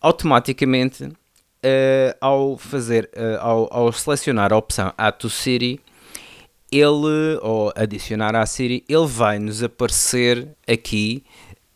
Automaticamente, 0.00 1.04
uh, 1.04 2.16
ao 2.20 2.58
fazer, 2.58 3.08
uh, 3.16 3.40
ao, 3.40 3.68
ao, 3.72 3.92
selecionar 3.92 4.52
a 4.52 4.56
opção 4.56 4.92
Add 4.98 5.18
to 5.18 5.30
Siri, 5.30 5.80
ele, 6.70 7.38
ou 7.42 7.72
adicionar 7.76 8.34
à 8.34 8.44
Siri, 8.46 8.84
ele 8.88 9.06
vai 9.06 9.38
nos 9.38 9.62
aparecer 9.62 10.48
aqui 10.66 11.22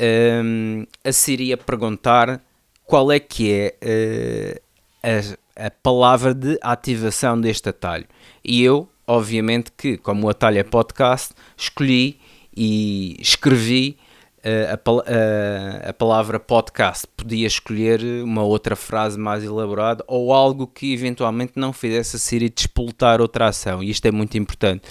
um, 0.00 0.86
a 1.04 1.12
Siri 1.12 1.52
a 1.52 1.56
perguntar 1.56 2.40
qual 2.84 3.10
é 3.10 3.18
que 3.18 3.74
é 3.82 4.60
uh, 5.02 5.38
a 5.56 5.70
palavra 5.70 6.34
de 6.34 6.58
ativação 6.62 7.40
deste 7.40 7.68
atalho. 7.68 8.06
E 8.44 8.62
eu, 8.62 8.88
obviamente 9.06 9.72
que, 9.76 9.96
como 9.96 10.26
o 10.26 10.30
atalho 10.30 10.58
é 10.58 10.62
podcast, 10.62 11.34
escolhi 11.56 12.20
e 12.56 13.16
escrevi 13.20 13.98
uh, 14.38 14.74
a, 14.74 14.90
uh, 14.90 15.90
a, 15.90 15.92
palavra 15.92 16.38
podcast. 16.38 17.06
Podia 17.16 17.46
escolher 17.46 18.02
uma 18.22 18.42
outra 18.42 18.76
frase 18.76 19.18
mais 19.18 19.42
elaborada 19.42 20.04
ou 20.06 20.32
algo 20.32 20.66
que 20.66 20.92
eventualmente 20.92 21.54
não 21.56 21.72
fizesse 21.72 22.16
a 22.16 22.18
Siri 22.18 22.48
despoltar 22.48 23.20
outra 23.20 23.48
ação. 23.48 23.82
E 23.82 23.90
isto 23.90 24.06
é 24.06 24.12
muito 24.12 24.36
importante, 24.38 24.82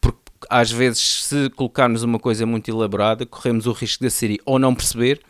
porque 0.00 0.21
às 0.52 0.70
vezes, 0.70 1.24
se 1.24 1.48
colocarmos 1.50 2.02
uma 2.02 2.18
coisa 2.18 2.44
muito 2.44 2.70
elaborada, 2.70 3.24
corremos 3.24 3.66
o 3.66 3.72
risco 3.72 4.04
da 4.04 4.10
Siri 4.10 4.38
ou 4.44 4.58
não 4.58 4.74
perceber 4.74 5.22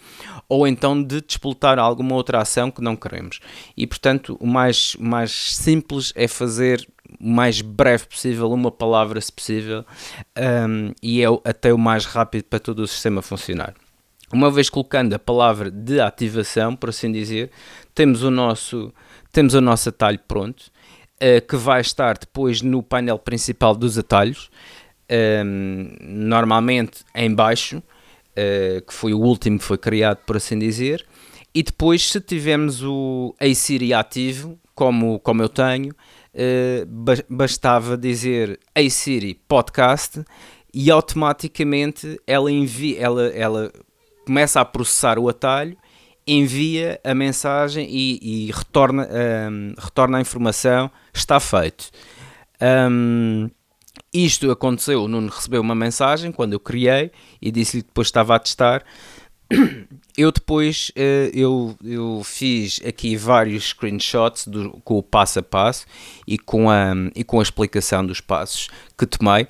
ou 0.48 0.66
então 0.66 1.00
de 1.00 1.20
despoltar 1.20 1.78
alguma 1.78 2.16
outra 2.16 2.40
ação 2.40 2.72
que 2.72 2.82
não 2.82 2.96
queremos. 2.96 3.38
E 3.76 3.86
portanto, 3.86 4.36
o 4.40 4.46
mais, 4.46 4.96
mais 4.98 5.30
simples 5.56 6.12
é 6.16 6.26
fazer 6.26 6.86
o 7.20 7.28
mais 7.28 7.60
breve 7.60 8.06
possível 8.06 8.50
uma 8.50 8.70
palavra, 8.70 9.20
se 9.20 9.32
possível, 9.32 9.84
um, 10.36 10.92
e 11.00 11.22
é 11.22 11.26
até 11.44 11.72
o 11.72 11.78
mais 11.78 12.04
rápido 12.04 12.44
para 12.44 12.58
todo 12.58 12.80
o 12.80 12.86
sistema 12.88 13.22
funcionar. 13.22 13.74
Uma 14.32 14.50
vez 14.50 14.68
colocando 14.68 15.14
a 15.14 15.18
palavra 15.20 15.70
de 15.70 16.00
ativação, 16.00 16.74
por 16.74 16.88
assim 16.88 17.12
dizer, 17.12 17.50
temos 17.94 18.24
o 18.24 18.30
nosso, 18.30 18.92
temos 19.30 19.54
o 19.54 19.60
nosso 19.60 19.88
atalho 19.90 20.18
pronto, 20.26 20.64
uh, 21.16 21.46
que 21.46 21.56
vai 21.56 21.80
estar 21.80 22.18
depois 22.18 22.60
no 22.60 22.82
painel 22.82 23.18
principal 23.18 23.76
dos 23.76 23.96
atalhos, 23.96 24.50
um, 25.44 25.96
normalmente 26.00 27.04
em 27.14 27.34
baixo, 27.34 27.78
uh, 27.78 28.82
que 28.86 28.92
foi 28.92 29.12
o 29.12 29.20
último 29.20 29.58
que 29.58 29.64
foi 29.64 29.78
criado, 29.78 30.18
por 30.26 30.36
assim 30.36 30.58
dizer, 30.58 31.04
e 31.54 31.62
depois 31.62 32.08
se 32.08 32.20
tivermos 32.20 32.82
o 32.82 33.34
A-Siri 33.38 33.92
ativo, 33.92 34.58
como, 34.74 35.20
como 35.20 35.42
eu 35.42 35.48
tenho, 35.48 35.90
uh, 35.92 37.24
bastava 37.28 37.96
dizer 37.96 38.58
Hey 38.74 38.90
Siri 38.90 39.34
Podcast 39.46 40.24
e 40.72 40.90
automaticamente 40.90 42.18
ela 42.26 42.50
envia, 42.50 42.98
ela, 43.00 43.26
ela 43.28 43.72
começa 44.24 44.60
a 44.60 44.64
processar 44.64 45.18
o 45.18 45.28
atalho, 45.28 45.76
envia 46.26 46.98
a 47.04 47.14
mensagem 47.14 47.86
e, 47.90 48.46
e 48.46 48.50
retorna, 48.50 49.08
um, 49.50 49.74
retorna 49.78 50.18
a 50.18 50.20
informação, 50.20 50.90
está 51.12 51.38
feito. 51.38 51.90
Um, 52.60 53.50
isto 54.12 54.50
aconteceu, 54.50 55.04
o 55.04 55.08
Nuno 55.08 55.28
recebeu 55.28 55.60
uma 55.60 55.74
mensagem 55.74 56.32
quando 56.32 56.52
eu 56.52 56.60
criei 56.60 57.10
e 57.40 57.50
disse-lhe 57.50 57.82
que 57.82 57.88
depois 57.88 58.08
estava 58.08 58.34
a 58.34 58.38
testar 58.38 58.84
eu 60.16 60.30
depois 60.32 60.90
uh, 60.96 61.30
eu, 61.32 61.76
eu 61.84 62.22
fiz 62.24 62.80
aqui 62.86 63.16
vários 63.16 63.68
screenshots 63.68 64.46
do, 64.46 64.80
com 64.84 64.98
o 64.98 65.02
passo 65.02 65.38
a 65.38 65.42
passo 65.42 65.86
e 66.26 66.38
com 66.38 66.70
a, 66.70 66.92
e 67.14 67.24
com 67.24 67.38
a 67.38 67.42
explicação 67.42 68.04
dos 68.04 68.20
passos 68.20 68.68
que 68.96 69.06
tomei. 69.06 69.46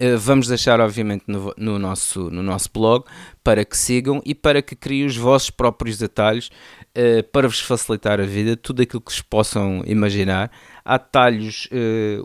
Uh, 0.00 0.16
vamos 0.16 0.46
deixar, 0.46 0.80
obviamente, 0.80 1.24
no, 1.26 1.52
no, 1.56 1.78
nosso, 1.78 2.30
no 2.30 2.42
nosso 2.42 2.70
blog 2.72 3.04
para 3.42 3.64
que 3.64 3.76
sigam 3.76 4.22
e 4.24 4.34
para 4.34 4.62
que 4.62 4.74
criem 4.74 5.06
os 5.06 5.16
vossos 5.16 5.50
próprios 5.50 6.02
atalhos 6.02 6.50
uh, 6.96 7.22
para 7.30 7.48
vos 7.48 7.60
facilitar 7.60 8.20
a 8.20 8.24
vida, 8.24 8.56
tudo 8.56 8.82
aquilo 8.82 9.00
que 9.00 9.12
vos 9.12 9.22
possam 9.22 9.82
imaginar. 9.86 10.50
Atalhos, 10.94 11.68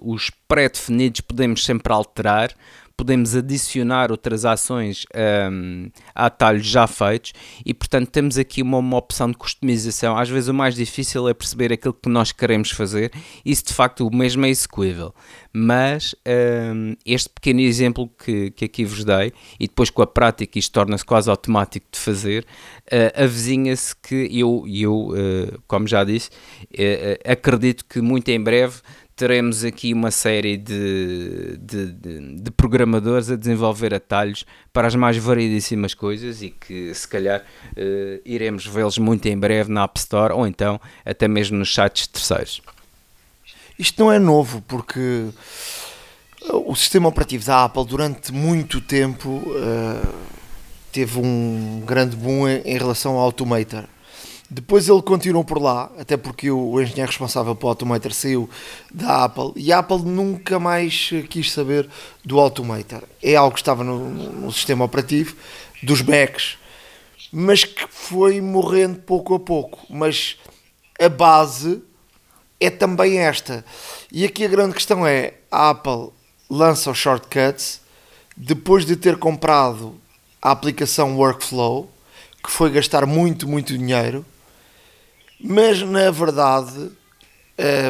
os 0.02 0.32
pré-definidos, 0.48 1.22
podemos 1.22 1.64
sempre 1.64 1.94
alterar 1.94 2.52
podemos 2.98 3.36
adicionar 3.36 4.12
outras 4.12 4.46
ações 4.46 5.06
um, 5.52 5.90
a 6.14 6.28
atalhos 6.28 6.66
já 6.66 6.88
feitos 6.88 7.34
e, 7.66 7.74
portanto, 7.74 8.10
temos 8.10 8.38
aqui 8.38 8.62
uma, 8.62 8.78
uma, 8.78 8.98
opção 8.98 9.30
de 9.30 9.38
customização. 9.38 10.18
Às 10.18 10.30
vezes, 10.30 10.50
o 10.50 10.54
mais 10.54 10.76
difícil 10.76 11.28
é 11.28 11.34
perceber 11.34 11.74
aquilo 11.74 11.94
que 11.94 12.10
nós 12.10 12.32
queremos 12.32 12.72
fazer 12.72 13.12
se 13.46 13.64
de 13.64 13.74
facto 13.74 14.06
o 14.08 14.16
mesmo 14.16 14.46
é 14.46 14.50
execuível. 14.50 15.14
Mas 15.54 16.14
um, 16.74 16.96
este 17.06 17.30
pequeno 17.30 17.62
exemplo 17.62 18.10
que, 18.10 18.52
que 18.52 18.66
aqui 18.66 18.84
vos 18.84 19.06
dei 19.06 19.32
e 19.60 19.68
depois 19.68 19.90
com 19.90 20.02
a 20.02 20.08
prática 20.08 20.60
isto 20.60 20.74
torna-se 20.74 21.06
quase 21.06 21.30
automático 21.30 21.86
de 21.92 21.98
fazer, 21.98 22.46
uh, 22.92 23.24
avizinha-se 23.24 23.96
que 23.96 24.28
eu, 24.32 24.66
eu 24.68 25.10
uh, 25.10 25.62
como 25.68 25.88
já 25.88 26.04
disse, 26.04 26.30
uh, 26.30 27.32
acredito 27.32 27.86
que 27.86 28.02
muito 28.02 28.28
em 28.30 28.42
breve 28.42 28.82
teremos 29.16 29.64
aqui 29.64 29.94
uma 29.94 30.12
série 30.12 30.58
de, 30.58 31.58
de, 31.58 31.92
de, 32.42 32.52
programadores 32.52 33.32
a 33.32 33.38
desenvolver 33.38 33.94
atalhos 33.94 34.46
para 34.74 34.88
as 34.88 34.96
mais 34.96 35.16
variedíssimas 35.16 35.94
coisas 35.94 36.42
e 36.42 36.50
que 36.50 36.94
se 36.94 37.08
calhar 37.08 37.42
uh, 37.42 38.22
iremos 38.26 38.66
vê-los 38.66 38.98
muito 38.98 39.26
em 39.28 39.38
breve 39.38 39.72
na 39.72 39.84
App 39.84 39.98
Store 39.98 40.34
ou 40.34 40.46
então 40.46 40.80
até 41.06 41.28
mesmo 41.28 41.58
nos 41.58 41.74
sites 41.74 42.08
terceiros. 42.08 42.62
Isto 43.80 44.04
não 44.04 44.12
é 44.12 44.20
novo 44.20 44.62
porque 44.68 45.30
o 46.52 46.76
sistema 46.76 47.08
operativo 47.08 47.46
da 47.46 47.64
Apple 47.64 47.86
durante 47.86 48.34
muito 48.34 48.82
tempo 48.82 49.30
uh, 49.30 50.14
teve 50.92 51.20
um 51.20 51.82
grande 51.86 52.18
boom 52.18 52.50
em, 52.50 52.62
em 52.66 52.78
relação 52.78 53.14
ao 53.14 53.20
Automator 53.20 53.86
depois 54.56 54.88
ele 54.88 55.02
continuou 55.02 55.44
por 55.44 55.62
lá, 55.62 55.92
até 56.00 56.16
porque 56.16 56.50
o 56.50 56.82
engenheiro 56.82 57.12
responsável 57.12 57.54
pelo 57.54 57.72
Automator 57.72 58.14
saiu 58.14 58.50
da 58.90 59.26
Apple 59.26 59.52
e 59.58 59.74
a 59.74 59.80
Apple 59.80 60.04
nunca 60.04 60.58
mais 60.58 61.10
quis 61.30 61.52
saber 61.52 61.90
do 62.24 62.40
Automator. 62.40 63.04
É 63.22 63.36
algo 63.36 63.54
que 63.54 63.60
estava 63.60 63.84
no, 63.84 64.10
no 64.10 64.50
sistema 64.54 64.86
operativo, 64.86 65.36
dos 65.84 66.02
Macs, 66.02 66.58
mas 67.34 67.66
que 67.66 67.86
foi 67.90 68.40
morrendo 68.40 69.00
pouco 69.00 69.36
a 69.36 69.40
pouco. 69.42 69.86
Mas 69.90 70.38
a 71.02 71.10
base 71.10 71.84
é 72.58 72.70
também 72.70 73.20
esta. 73.20 73.66
E 74.10 74.24
aqui 74.24 74.46
a 74.46 74.50
grande 74.50 74.74
questão 74.74 75.06
é: 75.06 75.34
a 75.52 75.72
Apple 75.72 76.12
lança 76.50 76.90
os 76.90 76.98
shortcuts 76.98 77.82
depois 78.38 78.86
de 78.86 78.96
ter 78.96 79.18
comprado 79.18 80.00
a 80.42 80.52
aplicação 80.52 81.18
Workflow, 81.18 81.92
que 82.42 82.50
foi 82.50 82.70
gastar 82.70 83.06
muito, 83.06 83.50
muito 83.50 83.78
dinheiro 83.78 84.26
mas 85.40 85.82
na 85.82 86.10
verdade 86.12 86.92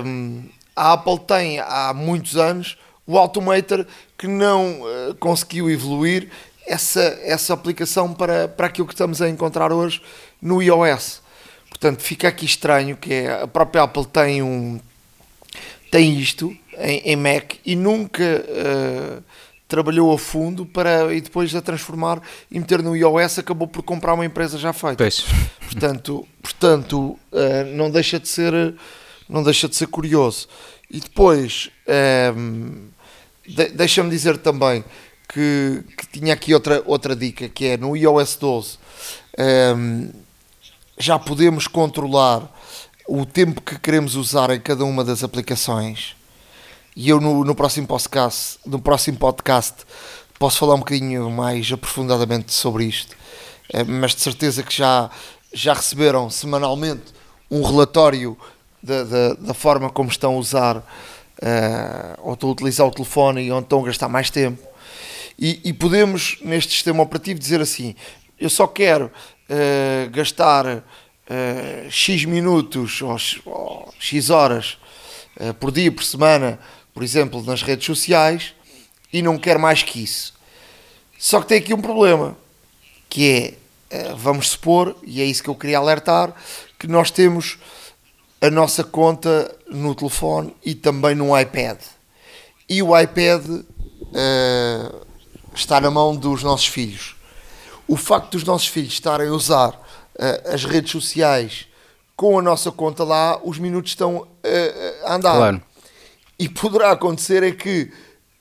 um, 0.05 0.43
a 0.75 0.93
Apple 0.93 1.19
tem 1.19 1.59
há 1.59 1.93
muitos 1.93 2.35
anos 2.37 2.77
o 3.07 3.17
Automator 3.17 3.85
que 4.17 4.27
não 4.27 4.81
uh, 4.81 5.15
conseguiu 5.19 5.69
evoluir 5.69 6.29
essa, 6.65 7.01
essa 7.23 7.53
aplicação 7.53 8.13
para, 8.13 8.47
para 8.47 8.67
aquilo 8.67 8.87
que 8.87 8.93
estamos 8.93 9.21
a 9.21 9.29
encontrar 9.29 9.71
hoje 9.71 10.01
no 10.41 10.61
iOS. 10.61 11.21
Portanto, 11.69 12.01
fica 12.01 12.27
aqui 12.27 12.45
estranho 12.45 12.97
que 12.97 13.13
é, 13.13 13.43
a 13.43 13.47
própria 13.47 13.83
Apple 13.83 14.05
tem 14.05 14.41
um 14.41 14.79
tem 15.91 16.17
isto 16.19 16.55
em, 16.77 16.99
em 17.05 17.15
Mac 17.15 17.53
e 17.65 17.75
nunca 17.75 18.23
uh, 18.23 19.23
trabalhou 19.67 20.13
a 20.13 20.17
fundo 20.17 20.65
para 20.65 21.13
e 21.13 21.21
depois 21.21 21.53
a 21.55 21.61
transformar 21.61 22.21
e 22.51 22.59
meter 22.59 22.81
no 22.81 22.95
iOS 22.95 23.39
acabou 23.39 23.67
por 23.67 23.83
comprar 23.83 24.13
uma 24.13 24.25
empresa 24.25 24.57
já 24.57 24.71
feita. 24.71 24.97
Pois. 24.97 25.25
Portanto, 25.59 26.27
portanto 26.41 27.19
uh, 27.31 27.75
não 27.75 27.89
deixa 27.89 28.19
de 28.19 28.27
ser 28.27 28.75
não 29.27 29.41
deixa 29.41 29.67
de 29.67 29.75
ser 29.75 29.87
curioso. 29.87 30.47
E 30.89 30.99
depois 30.99 31.71
um, 31.87 31.91
ehm, 31.91 32.73
de, 33.47 33.69
deixa-me 33.69 34.09
dizer 34.09 34.37
também 34.37 34.83
que, 35.27 35.83
que, 35.97 36.07
tinha 36.07 36.33
aqui 36.33 36.53
outra, 36.53 36.83
outra 36.85 37.15
dica 37.15 37.49
que 37.49 37.65
é 37.65 37.77
no 37.77 37.97
iOS 37.97 38.35
12 38.35 38.77
um, 38.77 39.41
ehm, 39.41 40.09
já 40.97 41.17
podemos 41.17 41.67
controlar 41.67 42.49
o 43.07 43.25
tempo 43.25 43.61
que 43.61 43.79
queremos 43.79 44.15
usar 44.15 44.51
em 44.51 44.59
cada 44.59 44.85
uma 44.85 45.03
das 45.03 45.23
aplicações 45.23 46.15
e 46.95 47.09
eu 47.09 47.19
no, 47.19 47.43
no, 47.43 47.53
próximo 47.53 47.85
podcast, 47.85 48.57
no 48.65 48.79
próximo 48.79 49.17
podcast 49.17 49.83
posso 50.39 50.57
falar 50.59 50.75
um 50.75 50.79
bocadinho 50.79 51.29
mais 51.29 51.69
aprofundadamente 51.71 52.53
sobre 52.53 52.85
isto, 52.85 53.15
eh, 53.73 53.83
mas 53.83 54.15
de 54.15 54.21
certeza 54.21 54.63
que 54.63 54.73
já, 54.73 55.09
já 55.53 55.73
receberam 55.73 56.29
semanalmente 56.29 57.13
um 57.51 57.61
relatório 57.61 58.37
da, 58.81 59.03
da, 59.03 59.33
da 59.33 59.53
forma 59.53 59.89
como 59.89 60.09
estão 60.09 60.35
a 60.35 60.37
usar 60.37 60.77
uh, 60.77 60.83
ou 62.19 62.33
estão 62.33 62.49
a 62.49 62.51
utilizar 62.51 62.87
o 62.87 62.91
telefone 62.91 63.41
e 63.43 63.51
onde 63.51 63.65
estão 63.65 63.81
a 63.81 63.85
gastar 63.85 64.07
mais 64.07 64.29
tempo. 64.29 64.61
E, 65.37 65.59
e 65.65 65.73
podemos, 65.73 66.37
neste 66.41 66.71
sistema 66.71 67.03
operativo, 67.03 67.39
dizer 67.39 67.59
assim: 67.59 67.95
eu 68.39 68.49
só 68.49 68.67
quero 68.67 69.05
uh, 69.05 70.09
gastar 70.11 70.65
uh, 70.65 70.81
X 71.89 72.25
minutos 72.25 73.01
ou, 73.01 73.17
ou 73.45 73.93
X 73.99 74.29
horas 74.29 74.77
por 75.59 75.69
dia, 75.69 75.91
por 75.91 76.05
semana, 76.05 76.57
por 76.95 77.03
exemplo, 77.03 77.43
nas 77.43 77.61
redes 77.61 77.85
sociais 77.85 78.53
e 79.11 79.21
não 79.21 79.37
quer 79.37 79.59
mais 79.59 79.83
que 79.83 80.01
isso. 80.01 80.33
Só 81.19 81.41
que 81.41 81.47
tem 81.47 81.57
aqui 81.57 81.73
um 81.73 81.81
problema, 81.81 82.37
que 83.09 83.29
é, 83.29 83.53
eh, 83.95 84.13
vamos 84.15 84.49
supor, 84.51 84.95
e 85.03 85.21
é 85.21 85.25
isso 85.25 85.43
que 85.43 85.49
eu 85.49 85.55
queria 85.55 85.77
alertar, 85.77 86.33
que 86.79 86.87
nós 86.87 87.11
temos 87.11 87.57
a 88.41 88.49
nossa 88.49 88.83
conta 88.83 89.53
no 89.67 89.93
telefone 89.93 90.55
e 90.63 90.73
também 90.73 91.15
no 91.15 91.37
iPad. 91.37 91.77
E 92.69 92.81
o 92.81 92.97
iPad 92.97 93.45
uh, 93.45 95.05
está 95.53 95.81
na 95.81 95.91
mão 95.91 96.15
dos 96.15 96.43
nossos 96.43 96.67
filhos. 96.67 97.15
O 97.87 97.97
facto 97.97 98.31
dos 98.31 98.43
nossos 98.43 98.67
filhos 98.67 98.93
estarem 98.93 99.27
a 99.27 99.31
usar 99.31 99.69
uh, 99.69 100.53
as 100.53 100.63
redes 100.63 100.91
sociais 100.91 101.67
com 102.15 102.39
a 102.39 102.41
nossa 102.41 102.71
conta 102.71 103.03
lá, 103.03 103.39
os 103.43 103.59
minutos 103.59 103.91
estão 103.91 104.17
uh, 104.17 104.27
a 105.05 105.15
andar. 105.15 105.35
Claro. 105.35 105.61
E 106.37 106.49
poderá 106.49 106.91
acontecer 106.91 107.43
é 107.43 107.51
que, 107.51 107.91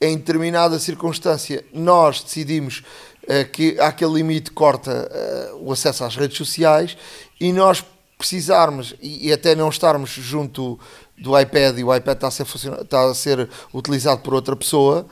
em 0.01 0.17
determinada 0.17 0.77
circunstância, 0.79 1.63
nós 1.73 2.21
decidimos 2.21 2.83
uh, 3.23 3.49
que 3.51 3.79
aquele 3.79 4.13
limite 4.13 4.51
corta 4.51 5.09
uh, 5.53 5.65
o 5.65 5.71
acesso 5.71 6.03
às 6.03 6.15
redes 6.15 6.37
sociais 6.37 6.97
e 7.39 7.53
nós 7.53 7.83
precisarmos 8.17 8.95
e, 9.01 9.27
e, 9.27 9.33
até 9.33 9.55
não 9.55 9.69
estarmos 9.69 10.09
junto 10.09 10.79
do 11.17 11.39
iPad 11.39 11.77
e 11.77 11.83
o 11.83 11.95
iPad 11.95 12.15
está 12.15 12.27
a 12.27 12.31
ser, 12.31 12.45
está 12.81 13.09
a 13.09 13.13
ser 13.13 13.49
utilizado 13.73 14.21
por 14.21 14.33
outra 14.33 14.55
pessoa 14.55 15.05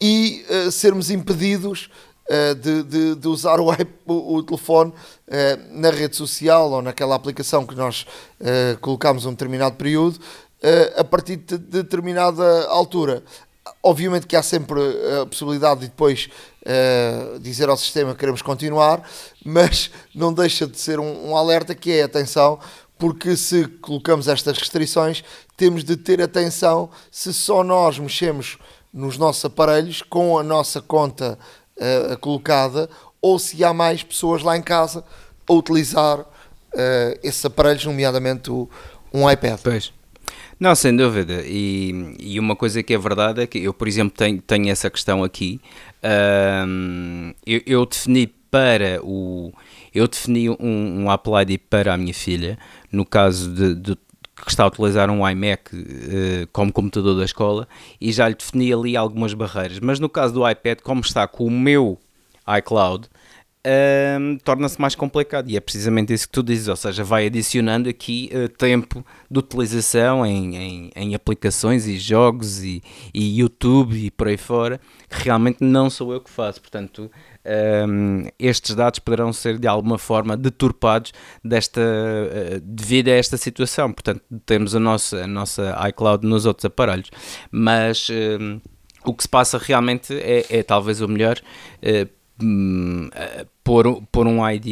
e 0.00 0.44
uh, 0.48 0.70
sermos 0.70 1.10
impedidos 1.10 1.90
de, 2.62 2.82
de, 2.84 3.14
de, 3.16 3.28
usar 3.28 3.60
o, 3.60 3.66
o, 4.06 4.36
o 4.36 4.42
telefone 4.42 4.90
uh, 4.92 5.78
na 5.80 5.90
rede 5.90 6.16
social 6.16 6.70
ou 6.70 6.80
naquela 6.80 7.14
aplicação 7.14 7.66
que 7.66 7.74
nós 7.74 8.06
colocamos 8.80 9.26
um 9.26 9.32
determinado 9.32 9.76
período 9.76 10.18
a 10.96 11.04
partir 11.04 11.36
de 11.36 11.58
determinada 11.58 12.66
altura. 12.68 13.22
Obviamente 13.82 14.26
que 14.26 14.36
há 14.36 14.42
sempre 14.42 14.80
a 15.20 15.26
possibilidade 15.26 15.80
de 15.80 15.86
depois 15.86 16.28
uh, 16.62 17.38
dizer 17.40 17.68
ao 17.68 17.76
sistema 17.76 18.12
que 18.12 18.20
queremos 18.20 18.42
continuar, 18.42 19.02
mas 19.44 19.90
não 20.14 20.32
deixa 20.32 20.66
de 20.66 20.78
ser 20.78 20.98
um, 20.98 21.30
um, 21.30 21.36
alerta 21.36 21.74
que 21.74 21.92
é 21.92 22.02
atenção, 22.02 22.58
porque 22.98 23.36
se 23.36 23.66
colocamos 23.80 24.28
estas 24.28 24.56
restrições, 24.58 25.24
temos 25.56 25.84
de 25.84 25.96
ter 25.96 26.20
atenção 26.22 26.90
se 27.10 27.32
só 27.32 27.64
nós 27.64 27.98
mexemos 27.98 28.58
nos 28.92 29.16
nossos 29.16 29.44
aparelhos 29.44 30.02
com 30.02 30.38
a 30.38 30.42
nossa 30.42 30.80
conta 30.80 31.38
uh, 31.76 32.18
colocada 32.18 32.88
ou 33.20 33.38
se 33.38 33.64
há 33.64 33.72
mais 33.72 34.02
pessoas 34.02 34.42
lá 34.42 34.56
em 34.56 34.62
casa 34.62 35.04
a 35.48 35.52
utilizar 35.52 36.20
uh, 36.20 36.26
esses 37.22 37.44
aparelhos, 37.44 37.84
nomeadamente 37.84 38.50
o, 38.50 38.68
um 39.12 39.28
iPad. 39.30 39.60
Pois. 39.62 39.92
Não, 40.62 40.76
sem 40.76 40.94
dúvida. 40.94 41.42
E, 41.44 42.14
e, 42.20 42.38
uma 42.38 42.54
coisa 42.54 42.84
que 42.84 42.94
é 42.94 42.98
verdade 42.98 43.42
é 43.42 43.48
que 43.48 43.58
eu, 43.58 43.74
por 43.74 43.88
exemplo, 43.88 44.16
tenho, 44.16 44.40
tenho 44.40 44.70
essa 44.70 44.88
questão 44.88 45.24
aqui. 45.24 45.60
Um, 46.64 47.34
eu, 47.44 47.60
eu, 47.66 47.84
defini 47.84 48.28
para 48.48 49.00
o. 49.02 49.52
Eu 49.92 50.06
defini 50.06 50.48
um, 50.50 50.56
um 50.60 51.10
Apple 51.10 51.32
ID 51.42 51.60
para 51.68 51.92
a 51.92 51.96
minha 51.96 52.14
filha, 52.14 52.56
no 52.92 53.04
caso 53.04 53.52
de, 53.52 53.74
de 53.74 53.96
que 53.96 54.50
está 54.50 54.62
a 54.62 54.68
utilizar 54.68 55.10
um 55.10 55.28
iMac 55.28 55.74
uh, 55.74 56.46
como 56.52 56.72
computador 56.72 57.18
da 57.18 57.24
escola, 57.24 57.66
e 58.00 58.12
já 58.12 58.28
lhe 58.28 58.36
defini 58.36 58.72
ali 58.72 58.96
algumas 58.96 59.34
barreiras. 59.34 59.80
Mas 59.80 59.98
no 59.98 60.08
caso 60.08 60.32
do 60.32 60.48
iPad, 60.48 60.78
como 60.84 61.00
está 61.00 61.26
com 61.26 61.44
o 61.44 61.50
meu 61.50 61.98
iCloud, 62.56 63.08
um, 63.64 64.38
torna-se 64.38 64.80
mais 64.80 64.94
complicado. 64.94 65.48
E 65.48 65.56
é 65.56 65.60
precisamente 65.60 66.12
isso 66.12 66.26
que 66.26 66.32
tu 66.32 66.42
dizes, 66.42 66.68
ou 66.68 66.76
seja, 66.76 67.04
vai 67.04 67.26
adicionando 67.26 67.88
aqui 67.88 68.30
uh, 68.34 68.48
tempo 68.48 69.04
de 69.30 69.38
utilização 69.38 70.26
em, 70.26 70.56
em, 70.56 70.90
em 70.94 71.14
aplicações 71.14 71.86
e 71.86 71.98
jogos 71.98 72.62
e, 72.62 72.82
e, 73.14 73.38
YouTube 73.38 73.96
e 73.96 74.10
por 74.10 74.28
aí 74.28 74.36
fora, 74.36 74.80
que 75.08 75.24
realmente 75.24 75.58
não 75.60 75.88
sou 75.88 76.12
eu 76.12 76.20
que 76.20 76.30
faço, 76.30 76.60
portanto 76.60 77.10
um, 77.88 78.24
estes 78.38 78.74
dados 78.74 78.98
poderão 78.98 79.32
ser 79.32 79.58
de 79.58 79.66
alguma 79.66 79.98
forma 79.98 80.36
deturpados 80.36 81.12
desta, 81.44 81.80
uh, 81.80 82.60
devido 82.62 83.08
a 83.08 83.12
esta 83.12 83.36
situação, 83.36 83.92
portanto 83.92 84.22
temos 84.44 84.74
a 84.74 84.80
nossa, 84.80 85.24
a 85.24 85.26
nossa 85.26 85.88
iCloud 85.88 86.26
nos 86.26 86.46
outros 86.46 86.64
aparelhos, 86.64 87.10
mas 87.50 88.08
um, 88.10 88.60
o 89.04 89.14
que 89.14 89.22
se 89.22 89.28
passa 89.28 89.58
realmente 89.58 90.14
é, 90.14 90.46
é 90.48 90.62
talvez 90.62 91.00
o 91.00 91.08
melhor 91.08 91.38
uh, 91.38 92.21
Hum, 92.40 93.08
eh, 93.14 93.46
pôr, 93.62 94.02
pôr 94.10 94.26
um 94.26 94.48
ID 94.48 94.66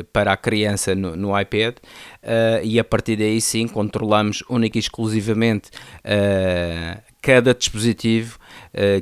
uh, 0.00 0.04
para 0.04 0.32
a 0.32 0.36
criança 0.36 0.94
no, 0.94 1.14
no 1.14 1.38
iPad 1.38 1.76
uh, 1.76 2.64
e 2.64 2.78
a 2.78 2.84
partir 2.84 3.16
daí 3.16 3.40
sim 3.40 3.68
controlamos 3.68 4.42
única 4.48 4.78
e 4.78 4.80
exclusivamente 4.80 5.70
cada 7.20 7.54
dispositivo 7.54 8.38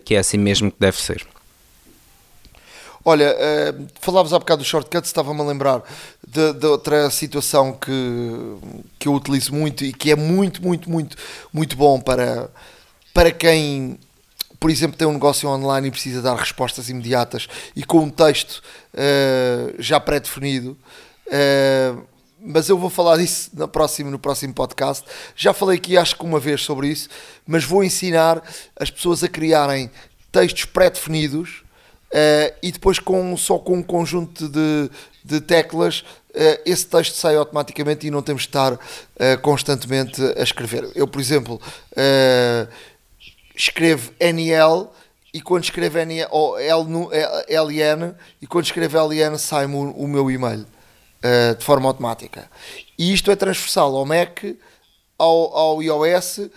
que 0.04 0.14
é 0.14 0.18
assim 0.18 0.36
mesmo 0.36 0.70
que 0.70 0.76
deve 0.78 1.00
ser. 1.00 1.24
Olha, 3.02 3.34
uh, 3.34 3.86
falavas 3.98 4.32
há 4.32 4.38
bocado 4.38 4.62
do 4.62 4.66
shortcut, 4.66 5.06
estava-me 5.06 5.40
a 5.40 5.44
lembrar 5.44 5.82
de, 6.26 6.52
de, 6.52 6.66
outra 6.66 7.08
situação 7.08 7.72
que, 7.72 7.90
que 8.98 9.08
eu 9.08 9.14
utilizo 9.14 9.54
muito 9.54 9.84
e 9.84 9.92
que 9.92 10.10
é 10.10 10.16
muito, 10.16 10.62
muito, 10.62 10.90
muito, 10.90 11.16
muito 11.50 11.76
bom 11.76 11.98
para, 11.98 12.50
para 13.14 13.30
quem 13.30 13.98
por 14.60 14.70
exemplo, 14.70 14.96
tem 14.96 15.08
um 15.08 15.14
negócio 15.14 15.48
online 15.48 15.88
e 15.88 15.90
precisa 15.90 16.20
dar 16.20 16.36
respostas 16.36 16.90
imediatas 16.90 17.48
e 17.74 17.82
com 17.82 18.00
um 18.00 18.10
texto 18.10 18.62
uh, 18.92 19.74
já 19.78 19.98
pré-definido. 19.98 20.76
Uh, 21.26 22.02
mas 22.42 22.68
eu 22.68 22.76
vou 22.76 22.90
falar 22.90 23.16
disso 23.16 23.50
no 23.54 23.66
próximo, 23.66 24.10
no 24.10 24.18
próximo 24.18 24.52
podcast. 24.52 25.04
Já 25.34 25.54
falei 25.54 25.78
aqui, 25.78 25.96
acho 25.96 26.16
que 26.16 26.24
uma 26.24 26.38
vez 26.38 26.62
sobre 26.62 26.88
isso, 26.88 27.08
mas 27.46 27.64
vou 27.64 27.82
ensinar 27.82 28.42
as 28.78 28.90
pessoas 28.90 29.24
a 29.24 29.28
criarem 29.28 29.90
textos 30.30 30.66
pré-definidos 30.66 31.62
uh, 32.12 32.54
e 32.62 32.70
depois 32.70 32.98
com, 32.98 33.36
só 33.38 33.58
com 33.58 33.78
um 33.78 33.82
conjunto 33.82 34.48
de, 34.48 34.90
de 35.24 35.40
teclas 35.40 36.04
Uh, 36.30 36.62
esse 36.64 36.86
texto 36.86 37.16
sai 37.16 37.34
automaticamente 37.34 38.06
e 38.06 38.10
não 38.10 38.22
temos 38.22 38.42
de 38.42 38.48
estar 38.50 38.74
uh, 38.74 38.78
constantemente 39.42 40.22
a 40.36 40.42
escrever. 40.44 40.88
Eu, 40.94 41.08
por 41.08 41.20
exemplo, 41.20 41.60
escrevo 43.60 44.12
NL 44.18 44.88
e 45.32 45.40
quando 45.40 45.64
escrevo 45.64 45.98
NL, 45.98 46.28
ou 46.30 46.56
LN 46.58 48.14
e 48.40 48.46
quando 48.46 48.64
escrevo 48.64 48.98
LN 48.98 49.38
sai-me 49.38 49.74
o, 49.74 49.90
o, 49.90 50.08
meu 50.08 50.30
e-mail 50.30 50.62
uh, 50.62 51.54
de 51.56 51.64
forma 51.64 51.88
automática. 51.88 52.50
E 52.98 53.12
isto 53.12 53.30
é 53.30 53.36
transversal 53.36 53.94
ao 53.94 54.06
Mac, 54.06 54.42
ao, 55.18 55.56
ao 55.56 55.82
iOS 55.82 56.38
uh, 56.38 56.50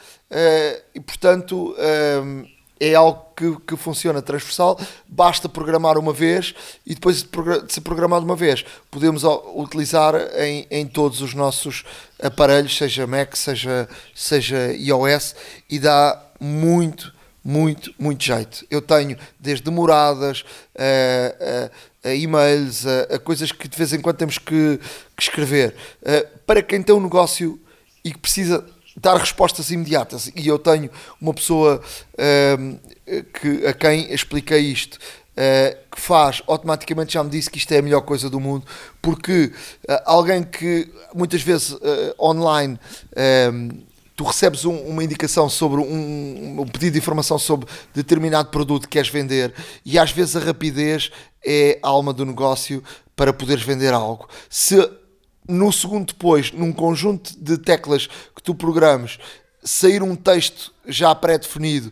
e 0.95 0.99
portanto 1.01 1.75
eh, 1.77 2.47
é 2.79 2.95
algo 2.95 3.27
que, 3.35 3.55
que 3.67 3.77
funciona 3.77 4.21
transversal, 4.21 4.79
basta 5.07 5.47
programar 5.47 5.97
uma 5.97 6.13
vez 6.13 6.55
e 6.85 6.93
depois 6.93 7.21
de 7.21 7.73
ser 7.73 7.81
programado 7.81 8.25
uma 8.25 8.35
vez 8.35 8.65
podemos 8.89 9.23
utilizar 9.55 10.15
em, 10.37 10.67
em 10.69 10.85
todos 10.85 11.21
os 11.21 11.33
nossos 11.33 11.83
aparelhos, 12.21 12.75
seja 12.75 13.05
Mac, 13.05 13.35
seja, 13.35 13.87
seja 14.15 14.73
iOS 14.73 15.35
e 15.69 15.79
dá 15.79 16.32
muito, 16.43 17.13
muito, 17.41 17.93
muito 17.97 18.21
jeito. 18.21 18.65
Eu 18.69 18.81
tenho 18.81 19.17
desde 19.39 19.69
moradas 19.71 20.43
a, 20.77 22.03
a, 22.05 22.09
a 22.09 22.13
e-mails, 22.13 22.85
a, 22.85 23.15
a, 23.15 23.19
coisas 23.19 23.53
que 23.53 23.65
de 23.65 23.77
vez 23.77 23.93
em 23.93 24.01
quando 24.01 24.17
temos 24.17 24.37
que, 24.37 24.77
que 25.15 25.23
escrever. 25.23 25.73
Uh, 26.01 26.39
para 26.45 26.61
quem 26.61 26.83
tem 26.83 26.93
um 26.93 26.99
negócio 26.99 27.57
e 28.03 28.11
que 28.11 28.19
precisa 28.19 28.65
dar 28.97 29.15
respostas 29.15 29.71
imediatas, 29.71 30.29
e 30.35 30.45
eu 30.45 30.59
tenho 30.59 30.89
uma 31.19 31.33
pessoa 31.33 31.81
uh, 32.13 32.79
que, 33.39 33.65
a 33.65 33.73
quem 33.73 34.13
expliquei 34.13 34.59
isto. 34.59 34.99
Que 35.89 35.99
faz, 35.99 36.43
automaticamente 36.45 37.13
já 37.13 37.23
me 37.23 37.29
disse 37.31 37.49
que 37.49 37.57
isto 37.57 37.71
é 37.71 37.79
a 37.79 37.81
melhor 37.81 38.01
coisa 38.01 38.29
do 38.29 38.39
mundo, 38.39 38.67
porque 39.01 39.51
alguém 40.05 40.43
que 40.43 40.87
muitas 41.11 41.41
vezes 41.41 41.75
online 42.19 42.77
tu 44.15 44.23
recebes 44.23 44.65
um, 44.65 44.75
uma 44.75 45.03
indicação 45.03 45.49
sobre 45.49 45.81
um, 45.81 46.61
um, 46.61 46.67
pedido 46.67 46.93
de 46.93 46.99
informação 46.99 47.39
sobre 47.39 47.67
determinado 47.93 48.49
produto 48.49 48.83
que 48.83 48.89
queres 48.89 49.09
vender 49.09 49.53
e 49.85 49.97
às 49.97 50.11
vezes 50.11 50.35
a 50.35 50.39
rapidez 50.39 51.11
é 51.45 51.79
a 51.81 51.87
alma 51.87 52.13
do 52.13 52.25
negócio 52.25 52.83
para 53.15 53.33
poderes 53.33 53.63
vender 53.63 53.93
algo. 53.93 54.27
Se 54.49 54.77
no 55.47 55.71
segundo 55.71 56.07
depois, 56.07 56.51
num 56.51 56.71
conjunto 56.71 57.37
de 57.37 57.57
teclas 57.57 58.07
que 58.07 58.41
tu 58.41 58.55
programas, 58.55 59.17
sair 59.63 60.01
um 60.01 60.15
texto 60.15 60.73
já 60.87 61.13
pré-definido 61.13 61.91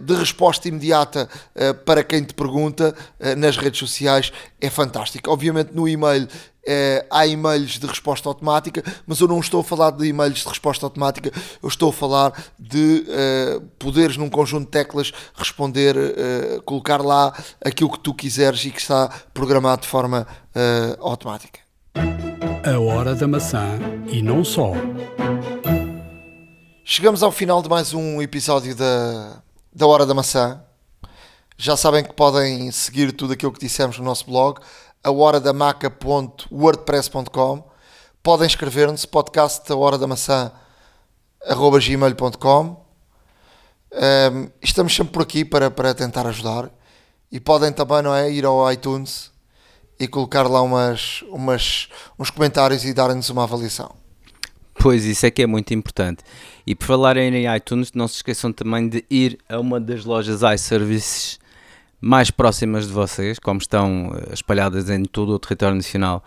de 0.00 0.14
resposta 0.14 0.68
imediata 0.68 1.28
uh, 1.54 1.74
para 1.84 2.02
quem 2.02 2.24
te 2.24 2.34
pergunta 2.34 2.94
uh, 3.18 3.36
nas 3.36 3.56
redes 3.56 3.78
sociais 3.78 4.32
é 4.60 4.70
fantástico. 4.70 5.30
Obviamente 5.30 5.72
no 5.74 5.88
e-mail 5.88 6.28
há 7.10 7.26
e-mails 7.26 7.78
de 7.78 7.86
resposta 7.86 8.28
automática, 8.28 8.84
mas 9.06 9.18
eu 9.18 9.26
não 9.26 9.40
estou 9.40 9.62
a 9.62 9.64
falar 9.64 9.90
de 9.92 10.06
e-mails 10.06 10.40
de 10.40 10.48
resposta 10.48 10.84
automática, 10.84 11.32
eu 11.60 11.68
estou 11.68 11.88
a 11.88 11.92
falar 11.92 12.32
de 12.58 13.06
uh, 13.08 13.60
poderes 13.78 14.18
num 14.18 14.28
conjunto 14.28 14.66
de 14.66 14.70
teclas 14.70 15.10
responder, 15.34 15.96
uh, 15.96 16.62
colocar 16.62 17.00
lá 17.00 17.32
aquilo 17.64 17.90
que 17.90 17.98
tu 17.98 18.14
quiseres 18.14 18.62
e 18.66 18.70
que 18.70 18.80
está 18.80 19.08
programado 19.32 19.82
de 19.82 19.88
forma 19.88 20.26
automática. 21.00 21.60
A 22.62 22.78
hora 22.78 23.14
da 23.14 23.26
maçã 23.26 23.78
e 24.06 24.20
não 24.20 24.44
só. 24.44 24.72
Chegamos 26.84 27.22
ao 27.22 27.30
final 27.30 27.62
de 27.62 27.68
mais 27.68 27.94
um 27.94 28.20
episódio 28.20 28.74
da, 28.74 29.40
da 29.72 29.86
Hora 29.86 30.04
da 30.04 30.14
Maçã. 30.14 30.60
Já 31.56 31.76
sabem 31.76 32.02
que 32.02 32.12
podem 32.12 32.72
seguir 32.72 33.12
tudo 33.12 33.34
aquilo 33.34 33.52
que 33.52 33.60
dissemos 33.60 33.96
no 33.98 34.04
nosso 34.04 34.26
blog 34.26 34.60
a 35.02 35.10
hora 35.10 35.38
da 35.38 35.52
maca.wordpress.com. 35.52 37.70
Podem 38.22 38.46
escrever-nos 38.46 39.04
podcast 39.06 39.72
a 39.72 39.76
hora 39.76 39.98
da 39.98 40.06
maçã 40.06 40.52
arroba 41.46 41.78
gmail.com. 41.78 42.84
Um, 43.92 44.48
estamos 44.62 44.94
sempre 44.94 45.12
por 45.12 45.22
aqui 45.22 45.44
para, 45.44 45.68
para 45.70 45.94
tentar 45.94 46.26
ajudar 46.26 46.70
e 47.30 47.40
podem 47.40 47.72
também 47.72 48.02
não 48.02 48.14
é, 48.14 48.30
ir 48.30 48.44
ao 48.44 48.70
iTunes 48.72 49.30
e 49.98 50.06
colocar 50.06 50.48
lá 50.48 50.62
umas, 50.62 51.22
umas, 51.28 51.88
uns 52.18 52.30
comentários 52.30 52.84
e 52.84 52.94
darem-nos 52.94 53.30
uma 53.30 53.44
avaliação. 53.44 53.94
Pois, 54.82 55.04
isso 55.04 55.26
é 55.26 55.30
que 55.30 55.42
é 55.42 55.46
muito 55.46 55.74
importante. 55.74 56.24
E 56.66 56.74
por 56.74 56.86
falar 56.86 57.18
em 57.18 57.54
iTunes, 57.54 57.92
não 57.92 58.08
se 58.08 58.16
esqueçam 58.16 58.50
também 58.50 58.88
de 58.88 59.04
ir 59.10 59.38
a 59.46 59.60
uma 59.60 59.78
das 59.78 60.06
lojas 60.06 60.40
iServices 60.40 61.38
mais 62.00 62.30
próximas 62.30 62.86
de 62.86 62.92
vocês, 62.94 63.38
como 63.38 63.60
estão 63.60 64.10
eh, 64.14 64.32
espalhadas 64.32 64.88
em 64.88 65.04
todo 65.04 65.34
o 65.34 65.38
território 65.38 65.76
nacional, 65.76 66.24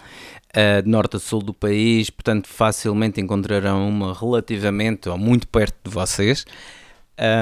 uh, 0.56 0.84
de 0.84 0.88
norte 0.88 1.16
a 1.16 1.20
sul 1.20 1.42
do 1.42 1.52
país, 1.52 2.12
portanto 2.12 2.48
facilmente 2.48 3.20
encontrarão 3.20 3.90
uma 3.90 4.14
relativamente 4.14 5.10
ou 5.10 5.18
muito 5.18 5.48
perto 5.48 5.76
de 5.84 5.90
vocês. 5.90 6.46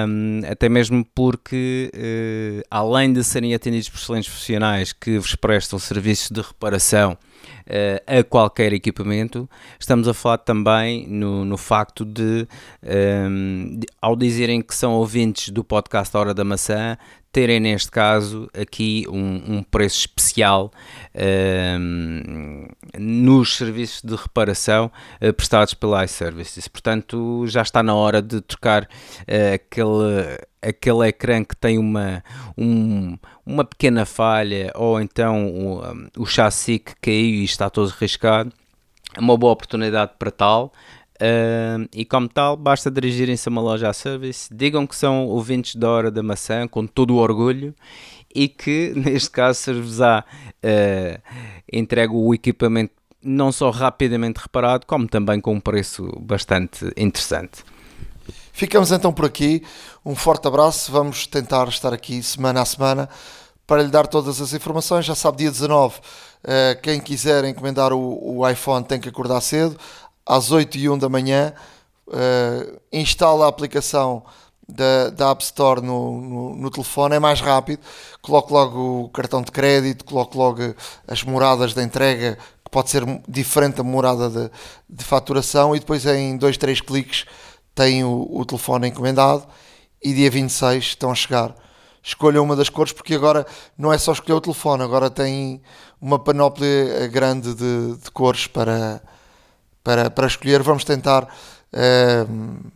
Um, 0.08 0.42
até 0.50 0.70
mesmo 0.70 1.06
porque, 1.14 1.92
uh, 1.94 2.64
além 2.72 3.12
de 3.12 3.22
serem 3.22 3.54
atendidos 3.54 3.90
por 3.90 3.98
excelentes 3.98 4.30
profissionais 4.30 4.94
que 4.94 5.20
vos 5.20 5.36
prestam 5.36 5.78
serviços 5.78 6.32
de 6.32 6.40
reparação 6.40 7.18
uh, 7.68 8.20
a 8.20 8.24
qualquer 8.24 8.74
equipamento, 8.74 9.50
estamos 9.80 10.08
a 10.08 10.14
falar 10.14 10.40
também 10.40 11.08
no, 11.08 11.46
no 11.46 11.58
facto 11.58 12.06
de, 12.06 12.48
um, 13.28 13.78
de, 13.80 13.88
ao 14.02 14.16
dizerem 14.16 14.62
que 14.62 14.76
são 14.76 14.94
ouvintes 14.94 15.50
do 15.50 15.64
podcast 15.64 16.16
Hora 16.16 16.34
da 16.34 16.44
Maçã, 16.44 16.98
terem 17.32 17.60
neste 17.60 17.90
caso 17.90 18.50
aqui 18.54 19.06
um, 19.10 19.58
um 19.58 19.64
preço 19.64 20.00
especial 20.00 20.72
nos 22.98 23.58
serviços 23.58 24.02
de 24.02 24.16
reparação 24.16 24.92
uh, 25.22 25.34
prestados 25.34 25.74
pela 25.74 26.04
iServices. 26.06 26.68
Portanto, 26.68 27.46
já 27.48 27.62
está 27.62 27.84
na 27.84 27.94
hora 27.94 28.22
de 28.22 28.42
trocar 28.42 28.84
uh, 28.84 29.56
aquele, 29.56 30.40
aquele 30.62 31.08
ecrã 31.08 31.44
que 31.44 31.56
tem 31.56 31.78
uma, 31.78 32.24
um, 32.58 33.18
uma 33.46 33.66
pequena 33.66 34.06
falha 34.06 34.72
ou 34.76 35.02
então 35.02 35.48
o, 35.48 35.86
um, 35.86 36.08
o 36.18 36.26
chassi 36.26 36.80
que 36.80 36.96
caiu 37.02 37.42
e 37.42 37.44
está 37.44 37.70
todo 37.70 37.90
riscado. 37.90 38.52
É 39.16 39.20
uma 39.20 39.38
boa 39.38 39.54
oportunidade 39.54 40.14
para 40.18 40.32
tal. 40.32 40.72
Uh, 41.22 41.88
e 41.94 42.04
como 42.04 42.28
tal, 42.28 42.58
basta 42.58 42.90
dirigirem-se 42.90 43.48
a 43.48 43.52
uma 43.52 43.62
loja 43.62 43.88
a 43.88 43.94
service, 43.94 44.52
digam 44.52 44.88
que 44.88 44.96
são 44.96 45.28
ouvintes 45.28 45.76
da 45.76 45.88
Hora 45.88 46.10
da 46.10 46.24
Maçã, 46.24 46.68
com 46.68 46.88
todo 46.88 47.14
o 47.14 47.18
orgulho, 47.18 47.76
e 48.34 48.48
que, 48.48 48.94
neste 48.98 49.30
caso, 49.30 49.60
se-vos-á 49.60 50.24
uh, 50.64 51.22
entregue 51.72 52.14
o 52.14 52.34
equipamento 52.34 52.94
não 53.24 53.52
só 53.52 53.70
rapidamente 53.70 54.40
reparado, 54.40 54.86
como 54.88 55.08
também 55.08 55.40
com 55.40 55.54
um 55.54 55.60
preço 55.60 56.08
bastante 56.20 56.86
interessante. 56.98 57.64
Ficamos 58.52 58.92
então 58.92 59.14
por 59.14 59.26
aqui. 59.26 59.64
Um 60.06 60.16
forte 60.16 60.48
abraço. 60.48 60.92
Vamos 60.92 61.28
tentar 61.28 61.68
estar 61.68 61.94
aqui 61.94 62.22
semana 62.24 62.62
a 62.62 62.66
semana 62.66 63.10
para 63.68 63.84
lhe 63.84 63.90
dar 63.90 64.08
todas 64.08 64.42
as 64.42 64.54
informações. 64.54 65.06
Já 65.06 65.16
sabe, 65.16 65.38
dia 65.40 65.52
19, 65.52 66.00
eh, 66.44 66.78
quem 66.82 67.00
quiser 67.00 67.46
encomendar 67.46 67.94
o, 67.94 68.48
iPhone 68.50 68.84
tem 68.84 69.00
que 69.00 69.10
acordar 69.10 69.42
cedo 69.42 69.78
às 70.26 70.52
8 70.52 70.78
e 70.78 70.90
1 70.90 70.98
da 70.98 71.10
manhã, 71.10 71.54
uh, 72.08 72.80
instala 72.92 73.46
a 73.46 73.50
aplicação 73.50 74.24
da, 74.72 75.10
da 75.10 75.32
App 75.32 75.44
Store 75.44 75.82
no, 75.82 76.22
no, 76.22 76.56
no, 76.56 76.72
telefone, 76.72 77.16
é 77.16 77.20
mais 77.20 77.42
rápido, 77.42 77.80
coloque 78.22 78.54
logo 78.54 79.06
o 79.06 79.10
cartão 79.10 79.42
de 79.42 79.52
crédito, 79.52 80.06
coloque 80.06 80.38
logo 80.38 80.76
as 81.08 81.24
moradas 81.24 81.74
de 81.74 81.84
entrega, 81.84 82.38
que 82.64 82.72
pode 82.72 82.90
ser 82.90 83.04
diferente 83.28 83.76
da 83.76 83.84
morada 83.84 84.30
de, 84.30 84.52
de 84.90 85.04
faturação, 85.04 85.76
e 85.76 85.80
depois 85.80 86.06
em 86.06 86.38
2, 86.38 86.58
3 86.58 86.82
cliques 86.82 87.26
tem 87.76 88.04
o, 88.04 88.28
o 88.32 88.46
telefone 88.46 88.88
encomendado 88.88 89.46
e 90.02 90.14
dia 90.14 90.30
26 90.30 90.84
estão 90.84 91.12
a 91.12 91.16
chegar. 91.16 91.56
Escolha 92.04 92.42
uma 92.42 92.56
das 92.56 92.70
cores, 92.70 92.92
porque 92.92 93.14
agora 93.14 93.46
não 93.78 93.94
é 93.94 93.98
só 93.98 94.12
escolher 94.12 94.34
o 94.36 94.42
telefone, 94.42 94.84
agora 94.84 95.10
tem 95.10 95.62
uma 96.02 96.18
panóplia 96.18 97.08
grande 97.08 97.54
de, 97.54 97.96
de 97.98 98.12
cores 98.12 98.48
para, 98.48 99.02
para, 99.84 100.10
para 100.10 100.26
escolher. 100.26 100.64
Vamos 100.64 100.84
tentar, 100.84 101.26
uh, 101.26 102.72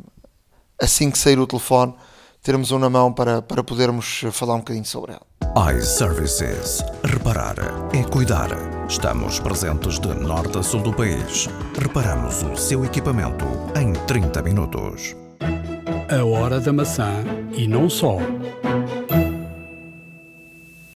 assim 0.81 1.09
que 1.11 1.17
sair 1.17 1.39
o 1.39 1.47
telefone, 1.47 1.93
termos 2.41 2.71
um 2.71 2.79
na 2.79 2.89
mão 2.89 3.11
para, 3.11 3.41
para 3.41 3.63
podermos 3.63 4.23
falar 4.31 4.55
um 4.55 4.59
bocadinho 4.59 4.85
sobre 4.85 5.13
ela. 5.13 5.75
iServices. 5.75 6.83
Reparar 7.03 7.55
é 7.93 8.03
cuidar. 8.03 8.49
Estamos 8.87 9.39
presentes 9.39 9.99
de 9.99 10.13
norte 10.13 10.57
a 10.57 10.63
sul 10.63 10.81
do 10.81 10.93
país. 10.93 11.47
Reparamos 11.79 12.43
o 12.43 12.55
seu 12.55 12.85
equipamento 12.85 13.45
em 13.79 13.93
30 14.05 14.41
minutos. 14.43 15.15
A 16.09 16.23
hora 16.23 16.59
da 16.59 16.71
maçã 16.71 17.23
e 17.51 17.67
não 17.67 17.89
só. 17.89 18.17